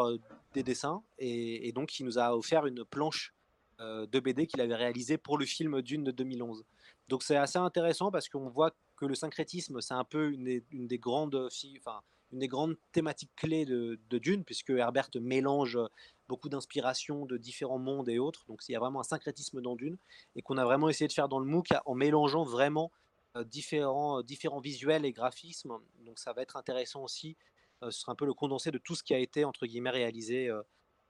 des 0.54 0.64
dessins, 0.64 1.04
et, 1.20 1.72
donc 1.74 2.00
il 2.00 2.06
nous 2.06 2.18
a 2.18 2.36
offert 2.36 2.66
une 2.66 2.84
planche 2.84 3.34
de 3.80 4.20
BD 4.20 4.48
qu'il 4.48 4.60
avait 4.60 4.76
réalisée 4.76 5.20
pour 5.20 5.38
le 5.38 5.46
film 5.46 5.84
Dune 5.84 6.04
de 6.04 6.10
2011. 6.10 6.66
Donc 7.08 7.24
c'est 7.24 7.38
assez 7.38 7.58
intéressant 7.58 8.12
parce 8.12 8.28
qu'on 8.30 8.50
voit 8.50 8.72
que 8.96 9.06
le 9.06 9.16
syncrétisme, 9.16 9.80
c'est 9.82 9.94
un 9.94 10.04
peu 10.04 10.32
une 10.32 10.88
des, 10.88 11.00
grandes, 11.00 11.50
enfin, 11.78 12.02
une 12.32 12.40
des 12.40 12.48
grandes 12.48 12.78
thématiques 12.92 13.32
clés 13.36 13.66
de, 13.66 14.00
Dune, 14.12 14.44
puisque 14.44 14.72
Herbert 14.72 15.10
mélange 15.22 15.80
beaucoup 16.28 16.50
d'inspirations 16.50 17.26
de 17.26 17.38
différents 17.38 17.80
mondes 17.80 18.10
et 18.10 18.20
autres. 18.20 18.44
Donc 18.48 18.62
il 18.68 18.74
y 18.74 18.76
a 18.76 18.80
vraiment 18.80 19.00
un 19.00 19.04
syncrétisme 19.04 19.62
dans 19.62 19.76
Dune, 19.76 19.98
et 20.36 20.42
qu'on 20.42 20.58
a 20.58 20.66
vraiment 20.66 20.90
essayé 20.90 21.08
de 21.08 21.14
faire 21.14 21.30
dans 21.30 21.40
le 21.40 21.46
MOOC 21.46 21.70
en 21.86 21.96
mélangeant 21.96 22.44
vraiment 22.44 22.92
euh, 23.38 23.44
différents, 23.44 24.22
différents 24.22 24.60
visuels 24.60 25.06
et 25.06 25.14
graphismes. 25.14 25.78
Donc 26.06 26.20
ça 26.20 26.34
va 26.34 26.42
être 26.42 26.58
intéressant 26.58 27.04
aussi. 27.04 27.38
Euh, 27.84 27.92
ce 27.92 28.02
sera 28.02 28.12
un 28.12 28.16
peu 28.16 28.26
le 28.26 28.34
condensé 28.34 28.72
de 28.72 28.78
tout 28.78 28.96
ce 28.96 29.04
qui 29.04 29.14
a 29.14 29.20
été, 29.20 29.46
entre 29.46 29.66
guillemets, 29.66 29.92
réalisé 29.92 30.50
euh, 30.50 30.62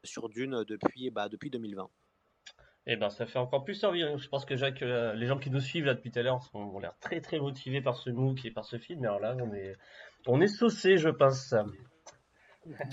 sur 0.03 0.29
Dune 0.29 0.63
depuis, 0.65 1.09
bah, 1.09 1.29
depuis 1.29 1.49
2020. 1.49 1.89
Eh 2.89 2.95
ben, 2.95 3.09
ça 3.09 3.25
fait 3.25 3.37
encore 3.37 3.65
plus 3.65 3.83
envie. 3.83 4.05
Je 4.17 4.29
pense 4.29 4.45
que 4.45 4.55
Jacques, 4.55 4.81
euh, 4.81 5.13
les 5.13 5.27
gens 5.27 5.37
qui 5.37 5.49
nous 5.49 5.59
suivent 5.59 5.83
là 5.83 5.93
depuis 5.93 6.09
tout 6.09 6.19
à 6.19 6.21
l'heure 6.21 6.49
ont 6.53 6.79
l'air 6.79 6.97
très 7.01 7.19
très 7.19 7.37
motivés 7.37 7.81
par 7.81 7.97
ce 7.97 8.09
MOOC 8.09 8.45
et 8.45 8.51
par 8.51 8.63
ce 8.63 8.77
film. 8.77 9.01
Mais 9.01 9.07
alors 9.07 9.19
là, 9.19 9.35
on 9.41 9.53
est, 9.53 9.75
on 10.25 10.39
est 10.39 10.47
saucé, 10.47 10.97
je 10.97 11.09
pense. 11.09 11.53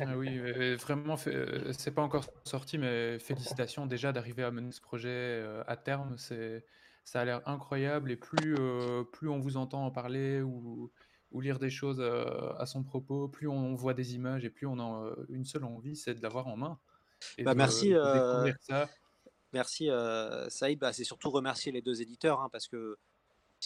Ah 0.01 0.17
oui, 0.17 0.37
euh, 0.37 0.77
vraiment, 0.77 1.17
euh, 1.29 1.73
c'est 1.73 1.93
pas 1.93 2.03
encore 2.03 2.25
sorti, 2.45 2.77
mais 2.77 3.21
félicitations 3.21 3.87
déjà 3.87 4.13
d'arriver 4.13 4.43
à 4.43 4.51
mener 4.51 4.73
ce 4.73 4.81
projet 4.81 5.45
à 5.69 5.77
terme. 5.77 6.19
C'est, 6.19 6.65
ça 7.05 7.21
a 7.21 7.25
l'air 7.25 7.43
incroyable 7.47 8.11
et 8.11 8.17
plus, 8.17 8.57
plus 9.13 9.29
on 9.29 9.39
vous 9.39 9.57
entend 9.57 9.87
en 9.87 9.93
parler 9.93 10.43
ou, 10.43 10.91
ou 11.31 11.41
lire 11.41 11.61
des 11.61 11.71
choses 11.71 12.01
à 12.01 12.67
son 12.67 12.83
propos, 12.83 13.29
plus 13.29 13.47
on 13.47 13.75
voit 13.77 13.95
des 13.95 14.17
images 14.17 14.45
et 14.45 14.51
plus 14.51 14.67
on 14.67 14.81
a 14.81 15.15
une 15.29 15.45
seule 15.45 15.65
envie, 15.65 15.95
c'est 15.95 16.15
de 16.15 16.23
l'avoir 16.23 16.49
en 16.49 16.57
main. 16.57 16.79
bah 17.39 17.55
merci, 17.55 17.95
ça. 18.61 18.89
Merci 19.55 19.89
Saïd. 20.49 20.79
Bah, 20.79 20.93
c'est 20.93 21.05
surtout 21.05 21.31
remercier 21.31 21.73
les 21.73 21.81
deux 21.81 22.03
éditeurs 22.03 22.43
hein, 22.43 22.51
parce 22.53 22.69
que 22.69 22.99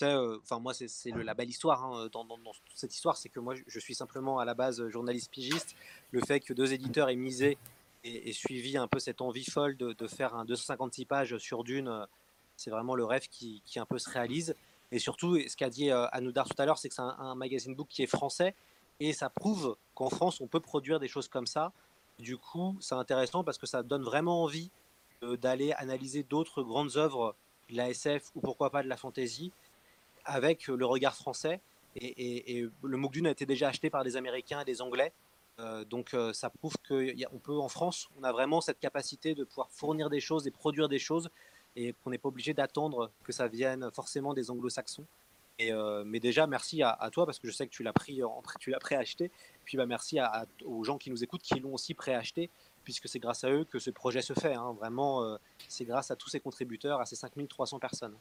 euh, 0.02 0.38
enfin 0.42 0.58
moi 0.60 0.74
c'est 0.74 1.10
la 1.10 1.34
belle 1.34 1.48
histoire 1.48 1.84
hein, 1.84 2.08
dans, 2.12 2.26
cette 2.74 2.94
histoire, 2.94 3.16
c'est 3.16 3.28
que 3.28 3.40
moi 3.40 3.54
je 3.66 3.80
suis 3.80 3.94
simplement 3.94 4.38
à 4.38 4.44
la 4.44 4.54
base 4.54 4.86
journaliste 4.88 5.30
pigiste. 5.30 5.74
Le 6.10 6.20
fait 6.20 6.40
que 6.40 6.52
deux 6.52 6.72
éditeurs 6.72 7.08
aient 7.08 7.16
misé 7.16 7.58
et, 8.04 8.32
suivi 8.32 8.76
un 8.76 8.86
peu 8.86 8.98
cette 8.98 9.20
envie 9.20 9.44
folle 9.44 9.76
de, 9.76 10.06
faire 10.06 10.34
un 10.34 10.44
256 10.44 11.04
pages 11.04 11.38
sur 11.38 11.64
Dune, 11.64 11.88
euh, 11.88 12.06
c'est 12.56 12.70
vraiment 12.70 12.94
le 12.94 13.04
rêve 13.04 13.28
qui, 13.28 13.62
un 13.76 13.86
peu 13.86 13.98
se 13.98 14.08
réalise. 14.08 14.54
Et 14.92 14.98
surtout, 14.98 15.36
ce 15.36 15.56
qu'a 15.56 15.68
dit 15.68 15.90
euh, 15.90 16.06
Anoudar 16.12 16.48
tout 16.48 16.60
à 16.60 16.64
l'heure, 16.64 16.78
c'est 16.78 16.88
que 16.88 16.94
c'est 16.94 17.02
un, 17.02 17.34
magazine 17.34 17.74
book 17.74 17.88
qui 17.88 18.02
est 18.02 18.06
français 18.06 18.54
et 19.00 19.12
ça 19.12 19.30
prouve 19.30 19.76
qu'en 19.94 20.10
France 20.10 20.40
on 20.40 20.48
peut 20.48 20.60
produire 20.60 21.00
des 21.00 21.08
choses 21.08 21.28
comme 21.28 21.46
ça. 21.46 21.72
Du 22.18 22.36
coup, 22.36 22.76
c'est 22.80 22.94
intéressant 22.94 23.44
parce 23.44 23.58
que 23.58 23.66
ça 23.66 23.82
donne 23.82 24.02
vraiment 24.02 24.42
envie 24.42 24.70
d'aller 25.22 25.72
analyser 25.72 26.22
d'autres 26.22 26.62
grandes 26.62 26.96
œuvres 26.96 27.34
de 27.70 27.76
la 27.76 27.90
SF 27.90 28.30
ou 28.34 28.40
pourquoi 28.40 28.70
pas 28.70 28.82
de 28.82 28.88
la 28.88 28.96
fantasy 28.96 29.52
avec 30.24 30.68
le 30.68 30.84
regard 30.84 31.14
français. 31.14 31.60
Et, 31.96 32.66
le 32.82 32.96
MOOC 32.96 33.12
Dune 33.12 33.26
a 33.26 33.30
été 33.30 33.46
déjà 33.46 33.68
acheté 33.68 33.90
par 33.90 34.04
des 34.04 34.16
Américains 34.16 34.60
et 34.60 34.64
des 34.64 34.82
Anglais. 34.82 35.12
Euh, 35.60 35.84
donc 35.84 36.14
euh, 36.14 36.32
ça 36.32 36.50
prouve 36.50 36.74
qu'on 36.86 37.38
peut 37.40 37.58
en 37.58 37.68
France, 37.68 38.08
on 38.16 38.22
a 38.22 38.30
vraiment 38.30 38.60
cette 38.60 38.78
capacité 38.78 39.34
de 39.34 39.42
pouvoir 39.42 39.68
fournir 39.72 40.08
des 40.08 40.20
choses 40.20 40.46
et 40.46 40.52
produire 40.52 40.88
des 40.88 41.00
choses 41.00 41.30
et 41.74 41.94
qu'on 41.94 42.10
n'est 42.10 42.18
pas 42.18 42.28
obligé 42.28 42.54
d'attendre 42.54 43.10
que 43.24 43.32
ça 43.32 43.48
vienne 43.48 43.90
forcément 43.92 44.34
des 44.34 44.52
anglo-saxons. 44.52 45.06
Euh, 45.60 46.04
mais 46.06 46.20
déjà, 46.20 46.46
merci 46.46 46.84
à, 46.84 46.96
toi 47.10 47.26
parce 47.26 47.40
que 47.40 47.48
je 47.48 47.52
sais 47.52 47.66
que 47.66 47.72
tu 47.72 47.82
l'as 47.82 47.92
pris, 47.92 48.20
tu 48.60 48.70
l'as 48.70 48.78
préacheté. 48.78 49.32
Puis 49.64 49.76
bah, 49.76 49.86
merci 49.86 50.20
aux 50.64 50.84
gens 50.84 50.98
qui 50.98 51.10
nous 51.10 51.24
écoutent 51.24 51.42
qui 51.42 51.58
l'ont 51.58 51.74
aussi 51.74 51.94
préacheté 51.94 52.50
puisque 52.88 53.06
c'est 53.06 53.18
grâce 53.18 53.44
à 53.44 53.50
eux 53.50 53.64
que 53.64 53.78
ce 53.78 53.90
projet 53.90 54.22
se 54.22 54.32
fait. 54.32 54.54
Hein. 54.54 54.74
Vraiment, 54.78 55.36
c'est 55.68 55.84
grâce 55.84 56.10
à 56.10 56.16
tous 56.16 56.30
ces 56.30 56.40
contributeurs, 56.40 57.02
à 57.02 57.04
ces 57.04 57.16
5300 57.16 57.78
personnes. 57.78 58.16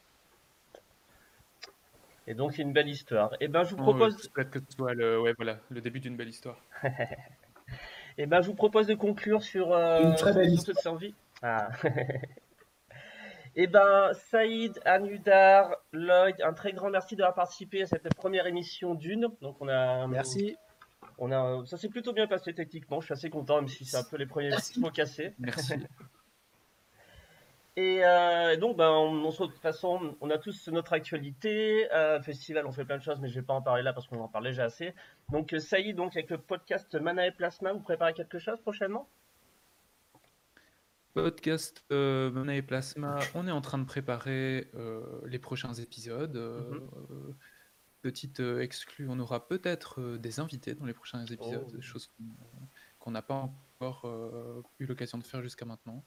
Et 2.28 2.34
donc, 2.34 2.58
une 2.58 2.74
belle 2.74 2.90
histoire. 2.90 3.34
Et 3.36 3.46
eh 3.46 3.48
ben, 3.48 3.64
je 3.64 3.70
vous 3.70 3.82
propose. 3.82 4.28
Peut-être 4.28 4.50
que 4.50 4.60
ce 4.60 4.76
soit 4.76 4.94
le, 4.94 5.22
ouais, 5.22 5.34
voilà, 5.38 5.60
le 5.70 5.80
début 5.80 6.02
d'une 6.02 6.18
belle 6.18 6.28
histoire. 6.28 6.58
Et 6.84 6.90
eh 8.18 8.26
ben, 8.26 8.42
je 8.42 8.48
vous 8.48 8.56
propose 8.56 8.88
de 8.88 8.96
conclure 8.96 9.42
sur. 9.42 9.72
Euh, 9.72 10.02
une 10.02 10.16
très 10.16 10.34
belle 10.34 10.52
histoire. 10.52 10.78
Survie. 10.78 11.16
Ah. 11.42 11.70
Et 11.86 12.20
eh 13.56 13.68
ben, 13.68 14.12
Saïd, 14.30 14.78
Anudar, 14.84 15.78
Lloyd, 15.94 16.36
un 16.44 16.52
très 16.52 16.74
grand 16.74 16.90
merci 16.90 17.16
d'avoir 17.16 17.34
participé 17.34 17.84
à 17.84 17.86
cette 17.86 18.14
première 18.16 18.46
émission 18.46 18.94
d'une. 18.94 19.30
Donc, 19.42 19.56
on 19.62 19.70
a. 19.70 20.06
Merci. 20.08 20.58
On 21.18 21.32
a, 21.32 21.66
ça 21.66 21.78
s'est 21.78 21.90
plutôt 21.90 22.14
bien 22.14 22.28
passé 22.28 22.54
techniquement. 22.54 23.02
Je 23.02 23.06
suis 23.06 23.14
assez 23.14 23.30
content, 23.30 23.58
même 23.58 23.68
si 23.68 23.86
c'est 23.86 23.98
un 23.98 24.04
peu 24.04 24.18
les 24.18 24.26
premiers 24.26 24.52
mots 24.78 24.92
cassés. 24.92 25.34
Merci. 25.40 25.74
Euh, 27.78 28.54
et 28.54 28.58
donc, 28.58 28.76
ben, 28.76 28.90
on, 28.90 29.30
de 29.30 29.36
toute 29.36 29.60
façon, 29.60 30.16
on 30.20 30.30
a 30.32 30.38
tous 30.40 30.68
notre 30.70 30.94
actualité. 30.94 31.88
Euh, 31.94 32.20
festival, 32.22 32.66
on 32.66 32.72
fait 32.72 32.86
plein 32.86 32.98
de 32.98 33.04
choses, 33.04 33.20
mais 33.20 33.30
je 33.30 33.36
vais 33.36 33.46
pas 33.46 33.54
en 33.54 33.62
parler 33.62 33.84
là 33.84 33.94
parce 33.94 34.08
qu'on 34.08 34.20
en 34.20 34.28
parle 34.28 34.46
déjà 34.46 34.64
assez. 34.64 34.96
Donc, 35.32 35.54
euh, 35.54 35.60
ça 35.60 35.80
y 35.80 35.90
est, 35.90 35.94
donc, 35.94 36.16
avec 36.16 36.32
le 36.32 36.40
podcast 36.40 36.96
Mana 36.96 37.28
et 37.28 37.32
Plasma, 37.32 37.74
vous 37.74 37.82
préparez 37.82 38.14
quelque 38.14 38.40
chose 38.40 38.60
prochainement? 38.62 39.08
Podcast 41.14 41.84
Mana 41.92 42.56
et 42.56 42.62
Plasma, 42.64 43.20
on 43.36 43.48
est 43.48 43.52
en 43.52 43.62
train 43.62 43.78
de 43.78 43.86
préparer 43.86 44.70
les 45.26 45.40
prochains 45.40 45.74
épisodes. 45.74 46.36
Mhm. 46.36 47.36
Petite 48.02 48.40
exclue, 48.40 49.08
on 49.10 49.20
aura 49.20 49.48
peut-être 49.48 50.18
des 50.18 50.40
invités 50.40 50.76
dans 50.76 50.86
les 50.86 50.94
prochains 50.94 51.26
épisodes, 51.26 51.66
oh. 51.68 51.76
des 51.76 51.82
choses 51.82 52.12
qu'on 53.00 53.12
n'a 53.12 53.22
pas 53.22 53.50
encore 53.80 54.06
eu 54.80 54.86
l'occasion 54.86 55.18
de 55.18 55.24
faire 55.24 55.42
jusqu'à 55.42 55.66
maintenant. 55.66 56.04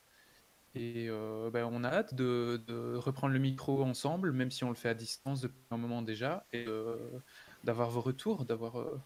Et 0.74 1.06
euh, 1.08 1.50
ben, 1.50 1.68
on 1.70 1.82
a 1.82 1.88
hâte 1.88 2.14
de, 2.14 2.94
reprendre 2.96 3.32
le 3.32 3.40
micro 3.40 3.82
ensemble, 3.82 4.32
même 4.32 4.50
si 4.50 4.62
on 4.62 4.68
le 4.68 4.76
fait 4.76 4.88
à 4.88 4.94
distance 4.94 5.40
depuis 5.40 5.58
un 5.70 5.76
moment 5.76 6.02
déjà, 6.02 6.46
et 6.52 6.64
euh, 6.66 6.96
d'avoir 7.64 7.90
vos 7.90 8.00
retours, 8.00 8.44
d'avoir 8.44 8.78
euh, 8.78 9.00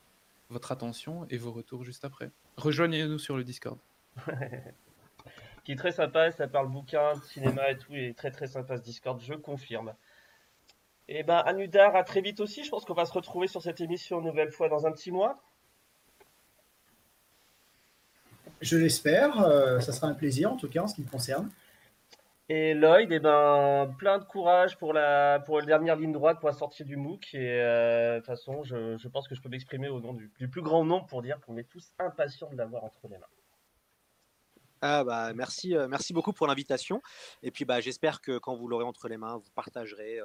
votre 0.51 0.73
attention 0.73 1.27
et 1.31 1.39
vos 1.39 1.53
retours 1.53 1.85
juste 1.85 2.05
après. 2.05 2.31
Rejoignez-nous 2.59 3.19
sur 3.19 3.37
le 3.37 3.45
Discord. 3.45 3.79
qui 5.65 5.73
est 5.73 5.77
très 5.77 5.93
sympa, 5.93 6.31
ça 6.33 6.49
parle 6.49 6.69
bouquin, 6.69 7.15
cinéma 7.33 7.71
et 7.71 7.79
tout, 7.79 7.95
et 7.95 8.13
très 8.13 8.31
très 8.31 8.47
sympa 8.47 8.77
ce 8.77 8.83
Discord, 8.83 9.19
je 9.23 9.33
confirme. 9.33 9.95
Et 11.09 11.23
ben 11.23 11.37
Anudar, 11.37 11.95
à 11.97 12.03
très 12.03 12.23
vite 12.23 12.41
aussi, 12.41 12.65
je 12.65 12.71
pense 12.71 12.85
qu'on 12.85 12.95
va 12.95 13.05
se 13.05 13.13
retrouver 13.13 13.47
sur 13.47 13.61
cette 13.63 13.81
émission 13.81 14.21
une 14.21 14.27
nouvelle 14.27 14.51
fois 14.51 14.69
dans 14.69 14.87
un 14.87 14.93
petit 14.93 15.13
mois. 15.13 15.39
Je 18.63 18.79
l'espère. 18.79 19.41
Euh, 19.43 19.81
ça 19.81 19.93
sera 19.93 20.07
un 20.07 20.15
plaisir, 20.15 20.51
en 20.51 20.57
tout 20.57 20.69
cas, 20.69 20.83
en 20.83 20.87
ce 20.87 20.95
qui 20.95 21.03
me 21.03 21.11
concerne. 21.11 21.51
Et 22.49 22.75
Lloyd, 22.75 23.11
eh 23.11 23.21
ben, 23.21 23.95
plein 23.99 24.19
de 24.19 24.25
courage 24.25 24.77
pour 24.79 24.93
la, 24.93 25.41
pour 25.41 25.61
la 25.61 25.67
dernière 25.67 25.97
ligne 25.97 26.13
droite 26.13 26.41
pour 26.41 26.49
la 26.49 26.55
sortie 26.55 26.85
du 26.85 26.97
MOOC. 26.97 27.35
Et 27.35 27.61
euh, 27.61 28.15
de 28.15 28.19
toute 28.19 28.27
façon, 28.27 28.65
je, 28.65 29.09
pense 29.09 29.29
que 29.29 29.35
je 29.35 29.43
peux 29.43 29.49
m'exprimer 29.51 29.89
au 29.89 30.01
nom 30.01 30.15
du, 30.15 30.31
plus 30.49 30.63
grand 30.63 30.85
nombre 30.85 31.07
pour 31.07 31.21
dire 31.21 31.39
qu'on 31.41 31.57
est 31.59 31.69
tous 31.69 31.93
impatients 31.99 32.51
de 32.51 32.57
l'avoir 32.57 32.85
entre 32.85 33.09
les 33.09 33.19
mains. 33.19 33.27
Ah 34.87 35.03
bah 35.03 35.33
merci, 35.33 35.75
euh, 35.75 35.89
merci 35.89 36.13
beaucoup 36.13 36.35
pour 36.35 36.47
l'invitation. 36.47 37.01
Et 37.43 37.51
puis 37.51 37.65
bah, 37.65 37.81
j'espère 37.81 38.21
que 38.21 38.37
quand 38.37 38.55
vous 38.55 38.69
l'aurez 38.69 38.85
entre 38.85 39.09
les 39.09 39.17
mains, 39.17 39.39
vous 39.39 39.51
partagerez 39.55 40.21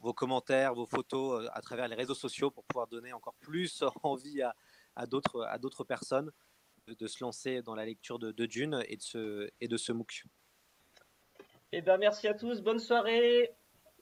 vos 0.00 0.12
commentaires, 0.12 0.74
vos 0.74 0.86
photos 0.86 1.48
à 1.52 1.60
travers 1.60 1.88
les 1.88 1.96
réseaux 1.96 2.14
sociaux 2.14 2.50
pour 2.50 2.64
pouvoir 2.64 2.86
donner 2.86 3.12
encore 3.12 3.34
plus 3.40 3.82
envie 4.02 4.42
à, 4.42 4.54
à 4.96 5.06
d'autres 5.06 5.84
personnes 5.84 6.30
de, 6.86 7.06
se 7.06 7.22
lancer 7.22 7.62
dans 7.62 7.74
la 7.74 7.84
lecture 7.84 8.18
de, 8.18 8.46
Dune 8.46 8.82
et 8.88 8.96
de 8.96 9.02
ce, 9.02 9.50
et 9.60 9.68
de 9.68 9.76
ce 9.76 9.92
MOOC. 9.92 10.24
Eh 11.72 11.82
ben, 11.82 11.98
merci 11.98 12.26
à 12.26 12.34
tous, 12.34 12.62
bonne 12.62 12.80
soirée 12.80 13.50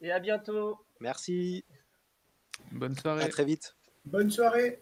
et 0.01 0.10
à 0.10 0.20
bientôt. 0.20 0.78
Merci. 1.01 1.65
Bonne 2.73 2.97
soirée. 2.97 3.24
À 3.24 3.28
très 3.28 3.44
vite. 3.44 3.77
Bonne 4.05 4.31
soirée. 4.31 4.81